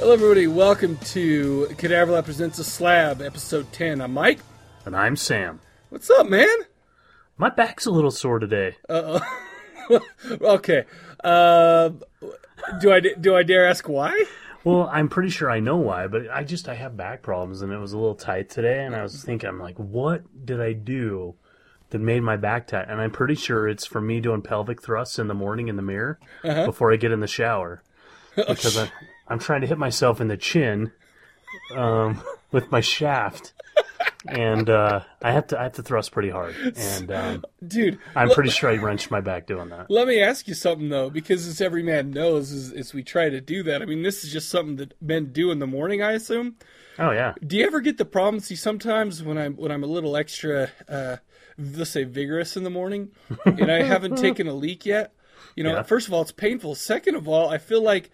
Hello, 0.00 0.14
everybody. 0.14 0.46
Welcome 0.46 0.96
to 0.96 1.68
Cadaver 1.76 2.12
Lab 2.12 2.24
Presents 2.24 2.58
a 2.58 2.64
Slab, 2.64 3.20
episode 3.20 3.70
10. 3.70 4.00
I'm 4.00 4.14
Mike. 4.14 4.38
And 4.86 4.96
I'm 4.96 5.14
Sam. 5.14 5.60
What's 5.90 6.08
up, 6.08 6.26
man? 6.26 6.48
My 7.36 7.50
back's 7.50 7.84
a 7.84 7.90
little 7.90 8.10
sore 8.10 8.38
today. 8.38 8.76
Oh. 8.88 9.20
Okay. 10.40 10.84
Uh, 11.24 11.90
do 12.80 12.92
I 12.92 13.00
do 13.00 13.34
I 13.34 13.42
dare 13.42 13.66
ask 13.66 13.88
why? 13.88 14.24
Well, 14.62 14.88
I'm 14.90 15.08
pretty 15.08 15.30
sure 15.30 15.50
I 15.50 15.58
know 15.58 15.78
why, 15.78 16.06
but 16.06 16.30
I 16.30 16.44
just 16.44 16.68
I 16.68 16.74
have 16.76 16.96
back 16.96 17.22
problems 17.22 17.60
and 17.60 17.72
it 17.72 17.76
was 17.76 17.92
a 17.92 17.98
little 17.98 18.14
tight 18.14 18.48
today 18.48 18.84
and 18.84 18.94
I 18.94 19.02
was 19.02 19.22
thinking 19.24 19.48
I'm 19.48 19.58
like, 19.58 19.76
what 19.78 20.22
did 20.46 20.60
I 20.60 20.72
do 20.74 21.34
that 21.90 21.98
made 21.98 22.22
my 22.22 22.36
back 22.36 22.68
tight? 22.68 22.86
And 22.88 23.00
I'm 23.00 23.10
pretty 23.10 23.34
sure 23.34 23.68
it's 23.68 23.84
from 23.84 24.06
me 24.06 24.20
doing 24.20 24.40
pelvic 24.42 24.80
thrusts 24.80 25.18
in 25.18 25.26
the 25.26 25.34
morning 25.34 25.66
in 25.68 25.74
the 25.76 25.82
mirror 25.82 26.20
before 26.42 26.90
I 26.92 26.96
get 26.96 27.12
in 27.12 27.20
the 27.20 27.26
shower. 27.26 27.82
Because 28.36 28.78
I, 28.78 28.90
I'm 29.30 29.38
trying 29.38 29.62
to 29.62 29.66
hit 29.66 29.78
myself 29.78 30.20
in 30.20 30.28
the 30.28 30.36
chin 30.36 30.92
um, 31.74 32.20
with 32.52 32.70
my 32.70 32.80
shaft. 32.80 33.52
And 34.28 34.68
uh, 34.68 35.00
I 35.22 35.32
have 35.32 35.46
to 35.48 35.58
I 35.58 35.62
have 35.62 35.72
to 35.74 35.82
thrust 35.82 36.12
pretty 36.12 36.28
hard, 36.28 36.54
and 36.76 37.10
um, 37.20 37.44
Dude, 37.66 37.98
I'm 38.14 38.28
pretty 38.28 38.50
sure 38.50 38.68
I 38.70 38.76
wrenched 38.76 39.10
my 39.10 39.22
back 39.22 39.46
doing 39.46 39.70
that. 39.70 39.90
let 39.90 40.06
me 40.06 40.20
ask 40.20 40.46
you 40.46 40.52
something 40.52 40.90
though, 40.90 41.08
because 41.08 41.46
as 41.46 41.62
every 41.62 41.82
man 41.82 42.10
knows, 42.10 42.52
as, 42.52 42.70
as 42.72 42.92
we 42.92 43.02
try 43.02 43.30
to 43.30 43.40
do 43.40 43.62
that, 43.62 43.80
I 43.80 43.86
mean, 43.86 44.02
this 44.02 44.22
is 44.22 44.30
just 44.30 44.50
something 44.50 44.76
that 44.76 44.92
men 45.00 45.32
do 45.32 45.50
in 45.50 45.58
the 45.58 45.66
morning, 45.66 46.02
I 46.02 46.12
assume. 46.12 46.56
Oh 46.98 47.12
yeah, 47.12 47.32
Do 47.46 47.56
you 47.56 47.64
ever 47.66 47.80
get 47.80 47.96
the 47.96 48.04
problem? 48.04 48.40
See, 48.40 48.56
sometimes 48.56 49.22
when 49.22 49.38
I'm 49.38 49.54
when 49.56 49.72
I'm 49.72 49.82
a 49.84 49.86
little 49.86 50.14
extra, 50.18 50.68
uh, 50.86 51.16
let's 51.56 51.88
say, 51.90 52.04
vigorous 52.04 52.58
in 52.58 52.62
the 52.64 52.70
morning, 52.70 53.12
and 53.46 53.70
I 53.72 53.82
haven't 53.84 54.16
taken 54.18 54.48
a 54.48 54.54
leak 54.54 54.84
yet. 54.84 55.14
You 55.56 55.64
know, 55.64 55.76
Yeah. 55.76 55.82
first 55.82 56.08
of 56.08 56.12
all, 56.12 56.20
it's 56.20 56.32
painful. 56.32 56.74
Second 56.74 57.14
of 57.14 57.26
all, 57.26 57.48
I 57.48 57.56
feel 57.56 57.82
like 57.82 58.10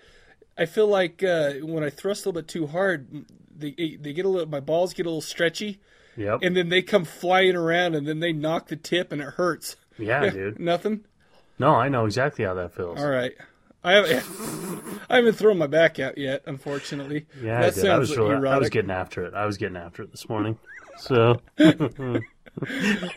I 0.58 0.66
feel 0.66 0.86
like 0.86 1.22
uh, 1.22 1.54
when 1.62 1.84
I 1.84 1.90
thrust 1.90 2.24
a 2.24 2.28
little 2.28 2.40
bit 2.42 2.48
too 2.48 2.66
hard, 2.66 3.26
they 3.56 3.98
they 4.00 4.12
get 4.12 4.24
a 4.24 4.28
little. 4.28 4.48
My 4.48 4.60
balls 4.60 4.94
get 4.94 5.06
a 5.06 5.08
little 5.08 5.20
stretchy, 5.20 5.80
yep, 6.16 6.40
and 6.42 6.56
then 6.56 6.68
they 6.68 6.82
come 6.82 7.04
flying 7.04 7.56
around, 7.56 7.94
and 7.94 8.06
then 8.06 8.20
they 8.20 8.32
knock 8.32 8.68
the 8.68 8.76
tip, 8.76 9.12
and 9.12 9.20
it 9.20 9.34
hurts. 9.34 9.76
yeah, 9.98 10.28
dude. 10.30 10.58
Nothing. 10.58 11.04
No, 11.58 11.74
I 11.74 11.88
know 11.88 12.04
exactly 12.04 12.44
how 12.44 12.54
that 12.54 12.74
feels. 12.74 12.98
All 12.98 13.08
right. 13.08 13.32
I 13.84 13.92
haven't, 13.92 14.24
I 15.08 15.16
haven't 15.16 15.34
thrown 15.34 15.58
my 15.58 15.68
back 15.68 15.98
out 16.00 16.18
yet, 16.18 16.42
unfortunately. 16.46 17.26
Yeah, 17.40 17.60
that 17.60 17.72
I 17.78 17.80
did. 17.82 17.86
I 17.90 17.98
was 17.98 18.16
really, 18.16 18.48
I 18.48 18.58
was 18.58 18.68
getting 18.68 18.90
after 18.90 19.24
it. 19.24 19.32
I 19.34 19.46
was 19.46 19.56
getting 19.58 19.76
after 19.76 20.02
it 20.02 20.10
this 20.10 20.28
morning. 20.28 20.58
So, 20.98 21.40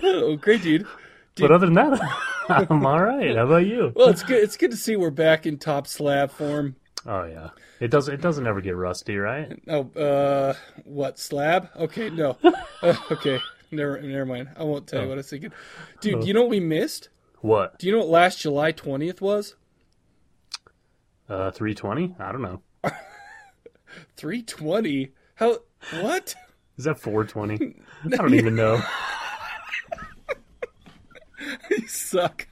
Oh, 0.03 0.35
great, 0.35 0.61
dude. 0.61 0.85
but 1.37 1.51
other 1.51 1.65
than 1.65 1.75
that, 1.75 1.99
I'm 2.49 2.85
all 2.85 3.01
right. 3.01 3.35
How 3.35 3.45
about 3.45 3.65
you? 3.65 3.91
Well, 3.95 4.09
it's 4.09 4.23
good. 4.23 4.43
It's 4.43 4.57
good 4.57 4.71
to 4.71 4.77
see 4.77 4.95
we're 4.95 5.11
back 5.11 5.45
in 5.45 5.57
top 5.57 5.87
slab 5.87 6.31
form. 6.31 6.75
Oh 7.09 7.23
yeah, 7.23 7.49
it 7.79 7.89
does. 7.89 8.07
It 8.07 8.21
doesn't 8.21 8.45
ever 8.45 8.61
get 8.61 8.75
rusty, 8.75 9.17
right? 9.17 9.59
Oh, 9.67 9.89
uh, 9.99 10.53
what 10.83 11.17
slab? 11.17 11.69
Okay, 11.75 12.11
no. 12.11 12.37
Uh, 12.81 12.95
okay, 13.11 13.41
never, 13.71 13.99
never 13.99 14.25
mind. 14.25 14.47
I 14.55 14.63
won't 14.63 14.87
tell 14.87 15.01
you 15.01 15.09
what 15.09 15.15
I 15.15 15.17
was 15.17 15.29
thinking. 15.29 15.51
Dude, 15.99 16.21
do 16.21 16.27
you 16.27 16.33
know 16.33 16.43
what 16.43 16.49
we 16.49 16.61
missed? 16.61 17.09
What? 17.41 17.77
Do 17.77 17.87
you 17.87 17.91
know 17.91 17.99
what 17.99 18.07
last 18.07 18.39
July 18.39 18.71
twentieth 18.71 19.19
was? 19.21 19.55
Uh, 21.27 21.51
three 21.51 21.73
twenty? 21.75 22.15
I 22.19 22.31
don't 22.31 22.41
know. 22.41 22.61
Three 24.15 24.43
twenty. 24.43 25.11
How? 25.35 25.57
What? 25.99 26.35
Is 26.77 26.85
that 26.85 26.99
four 26.99 27.25
twenty? 27.25 27.75
I 28.05 28.15
don't 28.15 28.33
even 28.33 28.55
know. 28.55 28.81
you 31.69 31.87
suck. 31.87 32.47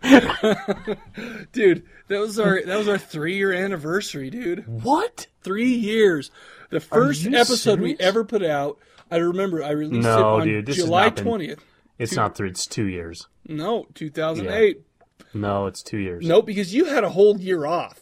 dude, 1.52 1.84
that 2.08 2.20
was 2.20 2.38
our 2.38 2.62
that 2.64 2.78
was 2.78 2.88
our 2.88 2.98
three 2.98 3.36
year 3.36 3.52
anniversary, 3.52 4.30
dude. 4.30 4.66
What? 4.66 5.26
Three 5.42 5.72
years. 5.72 6.30
The 6.70 6.80
first 6.80 7.22
you 7.22 7.36
episode 7.36 7.80
we 7.80 7.96
ever 7.98 8.24
put 8.24 8.44
out. 8.44 8.78
I 9.10 9.16
remember 9.16 9.64
I 9.64 9.70
released 9.70 10.06
it 10.06 10.14
on 10.14 10.46
dude, 10.46 10.66
July 10.66 11.10
twentieth. 11.10 11.64
It's 11.98 12.14
not 12.14 12.36
three. 12.36 12.50
It's 12.50 12.66
two 12.66 12.86
years. 12.86 13.26
No, 13.46 13.86
two 13.94 14.10
thousand 14.10 14.48
eight. 14.48 14.82
No, 15.34 15.66
it's 15.66 15.82
two 15.82 15.98
years. 15.98 16.26
Nope, 16.26 16.46
because 16.46 16.72
you 16.74 16.86
had 16.86 17.04
a 17.04 17.10
whole 17.10 17.38
year 17.38 17.66
off. 17.66 18.00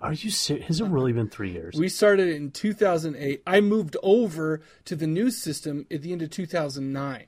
Are 0.00 0.12
you 0.12 0.30
serious? 0.30 0.66
Has 0.66 0.80
it 0.82 0.88
really 0.88 1.14
been 1.14 1.30
three 1.30 1.50
years? 1.50 1.76
We 1.76 1.88
started 1.88 2.28
in 2.28 2.50
2008. 2.50 3.42
I 3.46 3.60
moved 3.62 3.96
over 4.02 4.60
to 4.84 4.94
the 4.94 5.06
new 5.06 5.30
system 5.30 5.86
at 5.90 6.02
the 6.02 6.12
end 6.12 6.20
of 6.20 6.28
2009. 6.28 7.24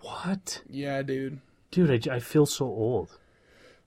What? 0.00 0.62
Yeah, 0.68 1.02
dude. 1.02 1.40
Dude, 1.70 2.08
I, 2.08 2.16
I 2.16 2.20
feel 2.20 2.46
so 2.46 2.64
old. 2.66 3.16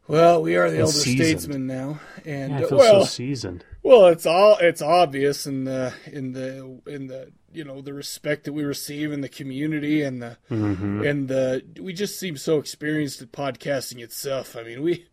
Well, 0.08 0.42
we 0.42 0.56
are 0.58 0.70
the 0.70 0.80
elder 0.80 0.92
seasoned. 0.92 1.40
statesmen 1.42 1.68
now, 1.68 2.00
and 2.26 2.52
Yeah, 2.52 2.60
I 2.60 2.64
uh, 2.64 2.68
feel 2.68 2.78
well, 2.78 3.02
so 3.02 3.06
seasoned. 3.08 3.64
well, 3.82 4.08
it's 4.08 4.26
all 4.26 4.58
it's 4.60 4.82
obvious 4.82 5.46
in 5.48 5.64
the 5.64 5.94
in 6.12 6.34
the 6.34 6.80
in 6.86 7.08
the 7.08 7.32
you 7.54 7.64
know 7.64 7.82
the 7.82 7.94
respect 7.94 8.44
that 8.46 8.54
we 8.54 8.64
receive 8.64 9.12
in 9.12 9.22
the 9.22 9.30
community 9.30 10.02
and 10.02 10.22
the 10.22 10.38
Mm-hmm. 10.50 11.04
and 11.06 11.28
the 11.28 11.64
we 11.80 11.94
just 11.94 12.20
seem 12.20 12.36
so 12.36 12.58
experienced 12.58 13.22
at 13.22 13.32
podcasting 13.32 14.00
itself. 14.02 14.56
I 14.56 14.64
mean, 14.64 14.82
we. 14.82 15.06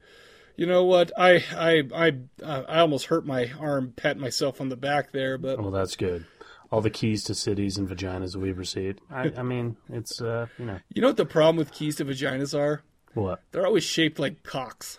You 0.57 0.67
know 0.67 0.83
what? 0.85 1.13
I 1.17 1.45
I 1.57 1.85
I 1.95 2.13
uh, 2.43 2.65
I 2.69 2.81
almost 2.81 3.07
hurt 3.07 3.25
my 3.25 3.49
arm, 3.61 3.93
patting 3.95 4.21
myself 4.21 4.61
on 4.61 4.69
the 4.71 4.77
back 4.77 5.13
there, 5.13 5.39
but 5.39 5.61
Well, 5.61 5.71
that's 5.71 5.95
good. 5.95 6.25
All 6.71 6.81
the 6.83 6.91
keys 6.91 7.25
to 7.25 7.35
cities 7.35 7.79
and 7.79 7.89
vaginas 7.89 8.33
that 8.33 8.41
we've 8.41 8.59
received. 8.59 9.01
I, 9.11 9.33
I 9.39 9.43
mean, 9.43 9.77
it's 9.89 10.21
uh, 10.21 10.47
you 10.59 10.67
know 10.67 10.79
you 10.93 11.01
know 11.03 11.09
what 11.09 11.17
the 11.17 11.25
problem 11.25 11.57
with 11.57 11.73
keys 11.73 11.97
to 11.97 12.05
vaginas 12.05 12.57
are? 12.59 12.83
what? 13.15 13.43
they're 13.53 13.67
always 13.67 13.85
shaped 13.85 14.19
like 14.19 14.43
cocks. 14.43 14.99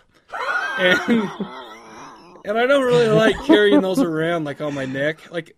And 0.78 0.98
and 2.44 2.58
I 2.58 2.66
don't 2.66 2.84
really 2.84 3.08
like 3.08 3.36
carrying 3.44 3.80
those 3.82 4.00
around 4.00 4.44
like 4.44 4.60
on 4.60 4.74
my 4.74 4.84
neck. 4.84 5.30
Like 5.30 5.56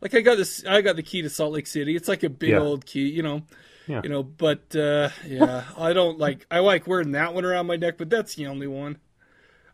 like 0.00 0.14
I 0.14 0.20
got 0.20 0.36
this 0.36 0.64
I 0.66 0.80
got 0.80 0.96
the 0.96 1.02
key 1.02 1.22
to 1.22 1.30
Salt 1.30 1.52
Lake 1.52 1.66
City. 1.66 1.94
It's 1.96 2.08
like 2.08 2.22
a 2.22 2.30
big 2.30 2.50
Yeah. 2.50 2.60
old 2.60 2.86
key, 2.86 3.08
you 3.08 3.22
know. 3.22 3.42
Yeah. 3.86 4.00
You 4.02 4.08
know, 4.08 4.22
but 4.22 4.74
uh 4.74 5.10
yeah, 5.26 5.64
I 5.76 5.92
don't 5.92 6.18
like 6.18 6.46
I 6.50 6.60
like 6.60 6.86
wearing 6.86 7.12
that 7.12 7.34
one 7.34 7.44
around 7.44 7.66
my 7.66 7.76
neck, 7.76 7.96
but 7.98 8.08
that's 8.10 8.34
the 8.34 8.46
only 8.46 8.66
one. 8.66 8.98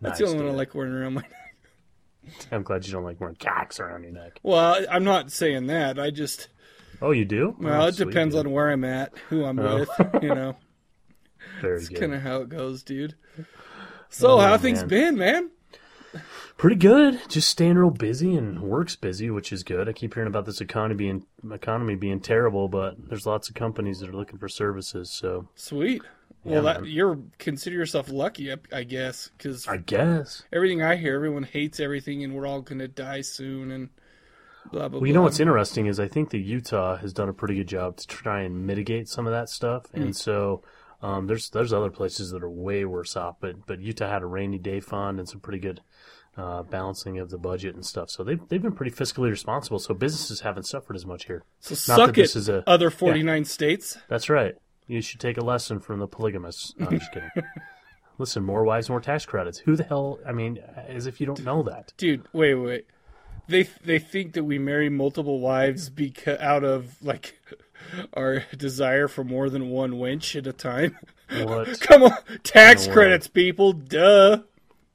That's 0.00 0.18
the 0.18 0.24
Nice, 0.24 0.32
only 0.32 0.44
one 0.46 0.54
I 0.54 0.56
like 0.56 0.74
wearing 0.74 0.92
around 0.92 1.14
my 1.14 1.20
neck. 1.22 1.32
I'm 2.52 2.62
glad 2.62 2.86
you 2.86 2.92
don't 2.92 3.04
like 3.04 3.20
wearing 3.20 3.36
cocks 3.36 3.80
around 3.80 4.02
your 4.04 4.12
neck. 4.12 4.40
Well, 4.42 4.84
I'm 4.90 5.04
not 5.04 5.30
saying 5.32 5.66
that. 5.68 5.98
I 5.98 6.10
just 6.10 6.48
Oh, 7.02 7.12
you 7.12 7.24
do? 7.24 7.56
well, 7.58 7.82
Oh, 7.82 7.86
it 7.86 7.94
sweet, 7.94 8.08
depends 8.08 8.34
dude. 8.34 8.46
on 8.46 8.52
where 8.52 8.70
I'm 8.70 8.84
at, 8.84 9.12
who 9.28 9.44
I'm 9.44 9.58
Oh. 9.58 9.80
with, 9.80 10.22
you 10.22 10.34
know. 10.34 10.56
Very 11.60 11.78
It's 11.78 11.88
kind 11.88 12.14
of 12.14 12.22
how 12.22 12.38
it 12.42 12.48
goes, 12.48 12.82
dude. 12.82 13.14
So, 14.08 14.32
oh, 14.32 14.38
how 14.40 14.56
things 14.58 14.82
been, 14.82 15.16
man? 15.16 15.50
Pretty 16.56 16.76
good. 16.76 17.20
Just 17.28 17.48
staying 17.48 17.76
real 17.76 17.90
busy 17.90 18.34
and 18.34 18.60
work's 18.60 18.96
busy, 18.96 19.30
which 19.30 19.52
is 19.52 19.62
good. 19.62 19.88
I 19.88 19.92
keep 19.92 20.12
hearing 20.14 20.26
about 20.26 20.44
this 20.44 20.60
economy 20.60 20.96
being 20.96 21.26
economy 21.52 21.94
being 21.94 22.20
terrible, 22.20 22.68
but 22.68 22.96
there's 23.08 23.24
lots 23.26 23.48
of 23.48 23.54
companies 23.54 24.00
that 24.00 24.10
are 24.10 24.14
looking 24.16 24.38
for 24.38 24.48
services. 24.48 25.10
So 25.10 25.48
Sweet. 25.54 26.02
Yeah, 26.44 26.52
Well, 26.52 26.62
that, 26.62 26.86
you're 26.86 27.18
consider 27.38 27.76
yourself 27.76 28.08
lucky, 28.10 28.50
I, 28.52 28.56
I 28.72 28.84
guess, 28.84 29.30
because 29.36 29.68
I 29.68 29.76
guess. 29.76 30.42
everything 30.52 30.82
I 30.82 30.96
hear, 30.96 31.14
everyone 31.14 31.42
hates 31.42 31.80
everything, 31.80 32.24
and 32.24 32.34
we're 32.34 32.46
all 32.46 32.62
gonna 32.62 32.88
die 32.88 33.20
soon, 33.20 33.70
and 33.70 33.90
blah 34.70 34.80
blah. 34.82 34.88
Blah. 34.88 34.98
Well, 35.00 35.06
you 35.06 35.12
know 35.14 35.22
what's 35.22 35.40
interesting 35.40 35.86
is 35.86 36.00
I 36.00 36.08
think 36.08 36.30
that 36.30 36.38
Utah 36.38 36.96
has 36.96 37.12
done 37.12 37.28
a 37.28 37.34
pretty 37.34 37.54
good 37.56 37.68
job 37.68 37.96
to 37.98 38.06
try 38.06 38.40
and 38.42 38.66
mitigate 38.66 39.08
some 39.08 39.26
of 39.26 39.32
that 39.32 39.48
stuff, 39.50 39.86
Hmm. 39.94 40.02
and 40.02 40.16
so 40.16 40.62
um, 41.02 41.26
there's 41.26 41.50
there's 41.50 41.72
other 41.72 41.90
places 41.90 42.30
that 42.30 42.42
are 42.42 42.50
way 42.50 42.84
worse 42.84 43.16
off, 43.16 43.36
but 43.40 43.66
but 43.66 43.80
Utah 43.80 44.08
had 44.08 44.22
a 44.22 44.26
rainy 44.26 44.58
day 44.58 44.80
fund 44.80 45.18
and 45.18 45.28
some 45.28 45.40
pretty 45.40 45.58
good 45.58 45.80
uh, 46.38 46.62
balancing 46.62 47.18
of 47.18 47.28
the 47.28 47.38
budget 47.38 47.74
and 47.74 47.84
stuff. 47.84 48.08
So 48.08 48.24
they've 48.24 48.40
they've 48.48 48.62
been 48.62 48.72
pretty 48.72 48.92
fiscally 48.92 49.28
responsible. 49.30 49.78
So 49.78 49.92
businesses 49.92 50.40
haven't 50.40 50.64
suffered 50.64 50.96
as 50.96 51.04
much 51.04 51.26
here. 51.26 51.42
So 51.60 51.72
Not 51.92 52.06
suck 52.06 52.18
it, 52.18 52.34
is 52.34 52.48
a 52.48 52.62
other 52.66 52.88
49 52.90 53.44
states. 53.44 53.98
That's 54.08 54.30
right. 54.30 54.54
You 54.90 55.00
should 55.00 55.20
take 55.20 55.38
a 55.38 55.40
lesson 55.44 55.78
from 55.78 56.00
the 56.00 56.08
polygamists. 56.08 56.74
No, 56.76 56.88
I'm 56.88 56.98
just 56.98 57.12
kidding. 57.12 57.30
Listen, 58.18 58.42
more 58.42 58.64
wives, 58.64 58.90
more 58.90 59.00
tax 59.00 59.24
credits. 59.24 59.58
Who 59.60 59.76
the 59.76 59.84
hell? 59.84 60.18
I 60.26 60.32
mean, 60.32 60.58
as 60.88 61.06
if 61.06 61.20
you 61.20 61.26
don't 61.28 61.44
know 61.44 61.62
that. 61.62 61.92
Dude, 61.96 62.24
wait, 62.32 62.54
wait. 62.56 62.86
They 63.46 63.62
they 63.84 64.00
think 64.00 64.32
that 64.32 64.42
we 64.42 64.58
marry 64.58 64.88
multiple 64.88 65.38
wives 65.38 65.90
because 65.90 66.40
out 66.40 66.64
of 66.64 67.00
like 67.00 67.40
our 68.14 68.42
desire 68.56 69.06
for 69.06 69.22
more 69.22 69.48
than 69.48 69.70
one 69.70 69.92
wench 69.92 70.34
at 70.34 70.48
a 70.48 70.52
time. 70.52 70.98
What? 71.44 71.80
Come 71.82 72.02
on, 72.02 72.16
tax 72.42 72.86
No 72.86 72.88
way. 72.90 72.94
credits, 72.94 73.28
people. 73.28 73.72
Duh. 73.72 74.42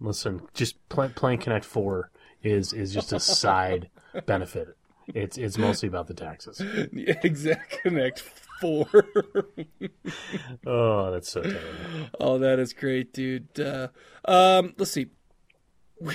Listen, 0.01 0.41
just 0.53 0.75
play, 0.89 1.07
playing 1.07 1.39
Connect 1.39 1.63
Four 1.63 2.11
is 2.43 2.73
is 2.73 2.93
just 2.93 3.13
a 3.13 3.19
side 3.21 3.89
benefit. 4.25 4.75
It's 5.07 5.37
it's 5.37 5.57
mostly 5.57 5.87
about 5.87 6.07
the 6.07 6.13
taxes. 6.13 6.61
Exact 6.93 7.81
Connect 7.81 8.19
Four. 8.61 8.87
Oh, 10.67 11.11
that's 11.11 11.31
so 11.31 11.41
terrible. 11.41 12.09
Oh, 12.19 12.37
that 12.39 12.59
is 12.59 12.73
great, 12.73 13.13
dude. 13.13 13.59
Uh, 13.59 13.89
um, 14.25 14.73
let's 14.77 14.91
see. 14.91 15.07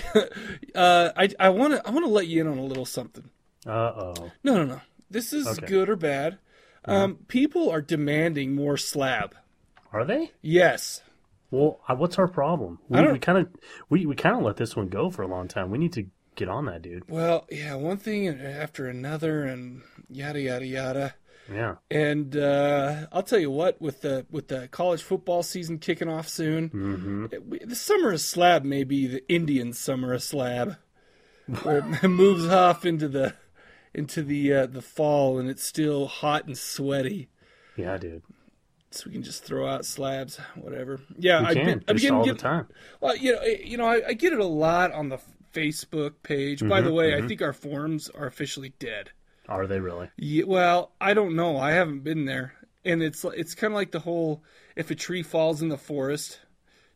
uh, 0.75 1.11
I 1.17 1.29
I 1.39 1.49
want 1.51 1.75
to 1.75 1.87
I 1.87 1.91
want 1.91 2.05
to 2.05 2.11
let 2.11 2.27
you 2.27 2.41
in 2.41 2.47
on 2.47 2.59
a 2.59 2.65
little 2.65 2.85
something. 2.87 3.31
Uh 3.67 3.71
oh. 3.71 4.31
No, 4.45 4.55
no, 4.57 4.65
no. 4.65 4.81
This 5.11 5.33
is 5.33 5.47
Okay. 5.47 5.67
good 5.67 5.89
or 5.89 5.97
bad. 5.97 6.39
Um, 6.85 7.17
people 7.29 7.71
are 7.71 7.83
demanding 7.83 8.55
more 8.55 8.77
slab. 8.77 9.35
Are 9.93 10.05
they? 10.05 10.33
Yes. 10.41 11.03
Well, 11.51 11.81
uh, 11.89 11.95
what's 11.97 12.19
our 12.19 12.29
problem? 12.29 12.79
We, 12.89 12.99
I 12.99 13.03
don't- 13.03 13.13
we 13.15 13.19
kind 13.19 13.39
of 13.39 13.49
we, 13.89 14.07
we 14.07 14.15
kind 14.17 14.37
of 14.37 14.43
let 14.43 14.57
this 14.57 14.77
one 14.77 14.89
go 14.89 15.11
for 15.11 15.23
a 15.23 15.29
long 15.29 15.49
time. 15.49 15.71
We 15.71 15.79
need 15.79 15.93
to 15.95 16.07
get 16.37 16.49
on 16.49 16.67
that, 16.67 16.83
dude. 16.83 17.09
Well, 17.09 17.47
yeah, 17.51 17.75
one 17.75 17.97
thing 17.97 18.29
after 18.29 18.87
another, 18.87 19.43
and 19.45 19.83
yada 20.09 20.41
yada 20.41 20.67
yada. 20.67 21.15
Yeah. 21.53 21.77
And 21.91 22.37
uh, 22.37 23.07
I'll 23.13 23.23
tell 23.25 23.39
you 23.41 23.51
what, 23.51 23.81
with 23.83 24.03
the 24.03 24.27
with 24.31 24.49
the 24.49 24.69
college 24.69 25.03
football 25.03 25.43
season 25.43 25.79
kicking 25.79 26.09
off 26.09 26.29
soon, 26.29 26.69
hmm 26.69 27.27
it- 27.33 27.69
the 27.69 27.75
summer 27.77 28.13
of 28.13 28.21
slab 28.21 28.65
may 28.65 28.85
be 28.85 29.07
the 29.07 29.29
Indian 29.29 29.73
summer 29.73 30.13
of 30.13 30.23
slab, 30.23 30.77
where 31.63 31.79
it 32.03 32.09
moves 32.09 32.47
off 32.47 32.87
into 32.87 33.09
the 33.09 33.35
into 33.93 34.23
the 34.23 34.53
uh, 34.53 34.67
the 34.67 34.83
fall, 34.83 35.39
and 35.39 35.49
it's 35.49 35.65
still 35.65 36.07
hot 36.07 36.47
and 36.47 36.57
sweaty. 36.57 37.29
Yeah, 37.77 37.97
dude. 37.99 38.23
So 38.93 39.05
we 39.07 39.13
can 39.13 39.23
just 39.23 39.45
throw 39.45 39.67
out 39.69 39.85
slabs, 39.85 40.39
whatever. 40.57 41.01
Yeah, 41.17 41.41
I've 41.47 41.55
can 41.57 41.79
been, 41.87 41.97
been 41.97 42.11
all 42.15 42.25
get- 42.25 42.37
the 42.37 42.43
time. 42.43 42.67
Well, 43.01 43.17
you 43.17 43.35
know, 43.35 43.43
you 43.43 43.77
know, 43.77 43.87
I, 43.87 44.09
I 44.09 44.13
get 44.15 44.33
it 44.33 44.41
a 44.41 44.45
lot 44.45 44.93
on 44.93 45.09
the 45.11 45.19
Facebook 45.55 46.15
page. 46.25 46.67
By 46.67 46.81
the 46.81 46.91
Mhm, 46.91 46.95
way, 46.95 47.15
I 47.15 47.21
mhm. 47.21 47.29
think 47.29 47.41
our 47.43 47.53
forums 47.53 48.09
are 48.11 48.27
officially 48.27 48.73
dead. 48.81 49.11
Are 49.51 49.67
they 49.67 49.81
really? 49.81 50.09
Yeah, 50.17 50.45
well, 50.47 50.93
I 51.01 51.13
don't 51.13 51.35
know. 51.37 51.59
I 51.59 51.73
haven't 51.73 52.05
been 52.05 52.25
there, 52.25 52.55
and 52.85 53.03
it's 53.03 53.25
it's 53.25 53.55
kind 53.55 53.73
of 53.73 53.77
like 53.77 53.91
the 53.91 54.01
whole 54.01 54.43
if 54.77 54.91
a 54.91 54.95
tree 54.95 55.23
falls 55.23 55.61
in 55.61 55.69
the 55.69 55.77
forest 55.77 56.41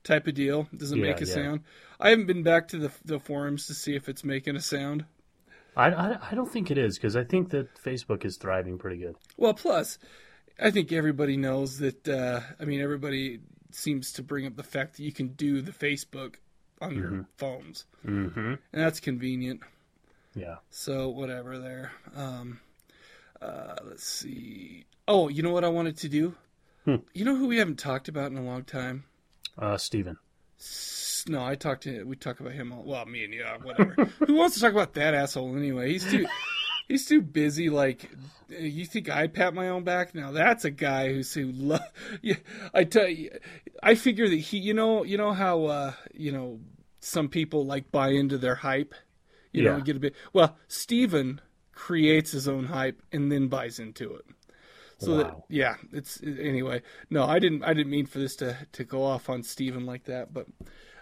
type 0.04 0.26
of 0.26 0.34
deal. 0.34 0.68
Does 0.74 0.92
it 0.92 0.98
Yeah, 0.98 1.04
make 1.10 1.20
a 1.20 1.26
yeah. 1.26 1.34
sound? 1.34 1.60
I 2.00 2.10
haven't 2.10 2.26
been 2.26 2.42
back 2.44 2.68
to 2.68 2.78
the 2.78 2.92
the 3.04 3.18
forums 3.20 3.66
to 3.66 3.74
see 3.74 3.94
if 3.94 4.08
it's 4.08 4.24
making 4.24 4.56
a 4.56 4.60
sound. 4.60 5.04
I, 5.76 5.88
I, 5.90 6.18
I 6.30 6.34
don't 6.36 6.50
think 6.50 6.70
it 6.70 6.78
is 6.78 6.96
because 6.96 7.16
I 7.16 7.24
think 7.24 7.50
that 7.50 7.74
Facebook 7.74 8.24
is 8.24 8.36
thriving 8.36 8.78
pretty 8.78 8.98
good. 8.98 9.16
Well, 9.36 9.54
plus, 9.54 9.98
I 10.60 10.70
think 10.70 10.92
everybody 10.92 11.36
knows 11.36 11.78
that. 11.78 12.06
Uh, 12.08 12.40
I 12.60 12.64
mean, 12.64 12.80
everybody 12.80 13.40
seems 13.72 14.12
to 14.12 14.22
bring 14.22 14.46
up 14.46 14.54
the 14.54 14.62
fact 14.62 14.96
that 14.96 15.02
you 15.02 15.10
can 15.12 15.28
do 15.34 15.60
the 15.60 15.72
Facebook 15.72 16.36
on 16.80 16.94
your 16.94 17.26
phones, 17.38 17.86
Mm-hmm. 18.06 18.38
and 18.38 18.58
that's 18.72 19.00
convenient. 19.00 19.62
Yeah. 20.34 20.56
So 20.70 21.08
whatever 21.08 21.58
there. 21.58 21.92
Um, 22.16 22.60
uh, 23.40 23.76
let's 23.84 24.04
see. 24.04 24.84
Oh, 25.06 25.28
you 25.28 25.42
know 25.42 25.50
what 25.52 25.64
I 25.64 25.68
wanted 25.68 25.96
to 25.98 26.08
do? 26.08 26.34
Hmm. 26.84 26.96
You 27.12 27.24
know 27.24 27.36
who 27.36 27.46
we 27.46 27.58
haven't 27.58 27.78
talked 27.78 28.08
about 28.08 28.30
in 28.30 28.36
a 28.38 28.42
long 28.42 28.64
time? 28.64 29.04
Uh, 29.58 29.76
Steven. 29.76 30.16
S- 30.58 31.24
No, 31.28 31.44
I 31.44 31.54
talked 31.54 31.84
to 31.84 32.04
we 32.04 32.16
talk 32.16 32.40
about 32.40 32.52
him. 32.52 32.72
All, 32.72 32.82
well, 32.84 33.06
me 33.06 33.24
and 33.24 33.32
you, 33.34 33.42
uh, 33.44 33.58
whatever. 33.62 33.92
who 34.26 34.34
wants 34.34 34.54
to 34.56 34.60
talk 34.60 34.72
about 34.72 34.94
that 34.94 35.14
asshole 35.14 35.56
anyway? 35.56 35.92
He's 35.92 36.04
too 36.10 36.26
he's 36.88 37.06
too 37.06 37.22
busy. 37.22 37.70
Like 37.70 38.10
you 38.48 38.84
think 38.86 39.08
I 39.08 39.26
pat 39.28 39.54
my 39.54 39.68
own 39.68 39.84
back? 39.84 40.14
Now 40.14 40.32
that's 40.32 40.64
a 40.64 40.70
guy 40.70 41.12
who's 41.12 41.32
who. 41.32 41.52
Lo- 41.52 41.78
yeah, 42.22 42.36
I 42.74 42.84
tell 42.84 43.08
you, 43.08 43.30
I 43.82 43.94
figure 43.94 44.28
that 44.28 44.36
he. 44.36 44.58
You 44.58 44.74
know, 44.74 45.04
you 45.04 45.16
know 45.16 45.32
how 45.32 45.64
uh, 45.64 45.92
you 46.12 46.32
know 46.32 46.60
some 47.00 47.28
people 47.28 47.64
like 47.64 47.90
buy 47.92 48.08
into 48.10 48.36
their 48.38 48.56
hype. 48.56 48.94
You 49.54 49.62
know, 49.62 49.76
Yeah. 49.76 49.82
get 49.82 49.96
a 49.96 50.00
bit. 50.00 50.14
Well, 50.34 50.56
Steven 50.68 51.40
creates 51.72 52.32
his 52.32 52.46
own 52.46 52.66
hype 52.66 53.00
and 53.12 53.32
then 53.32 53.48
buys 53.48 53.78
into 53.78 54.14
it. 54.14 54.24
So 54.98 55.16
that 55.18 55.36
yeah, 55.48 55.76
it's 55.92 56.20
anyway. 56.22 56.82
No, 57.10 57.24
I 57.24 57.38
didn't. 57.38 57.62
I 57.64 57.72
didn't 57.74 57.90
mean 57.90 58.06
for 58.06 58.18
this 58.18 58.36
to 58.36 58.56
to 58.72 58.84
go 58.84 59.02
off 59.02 59.28
on 59.30 59.42
Steven 59.42 59.86
like 59.86 60.04
that, 60.04 60.32
but 60.32 60.46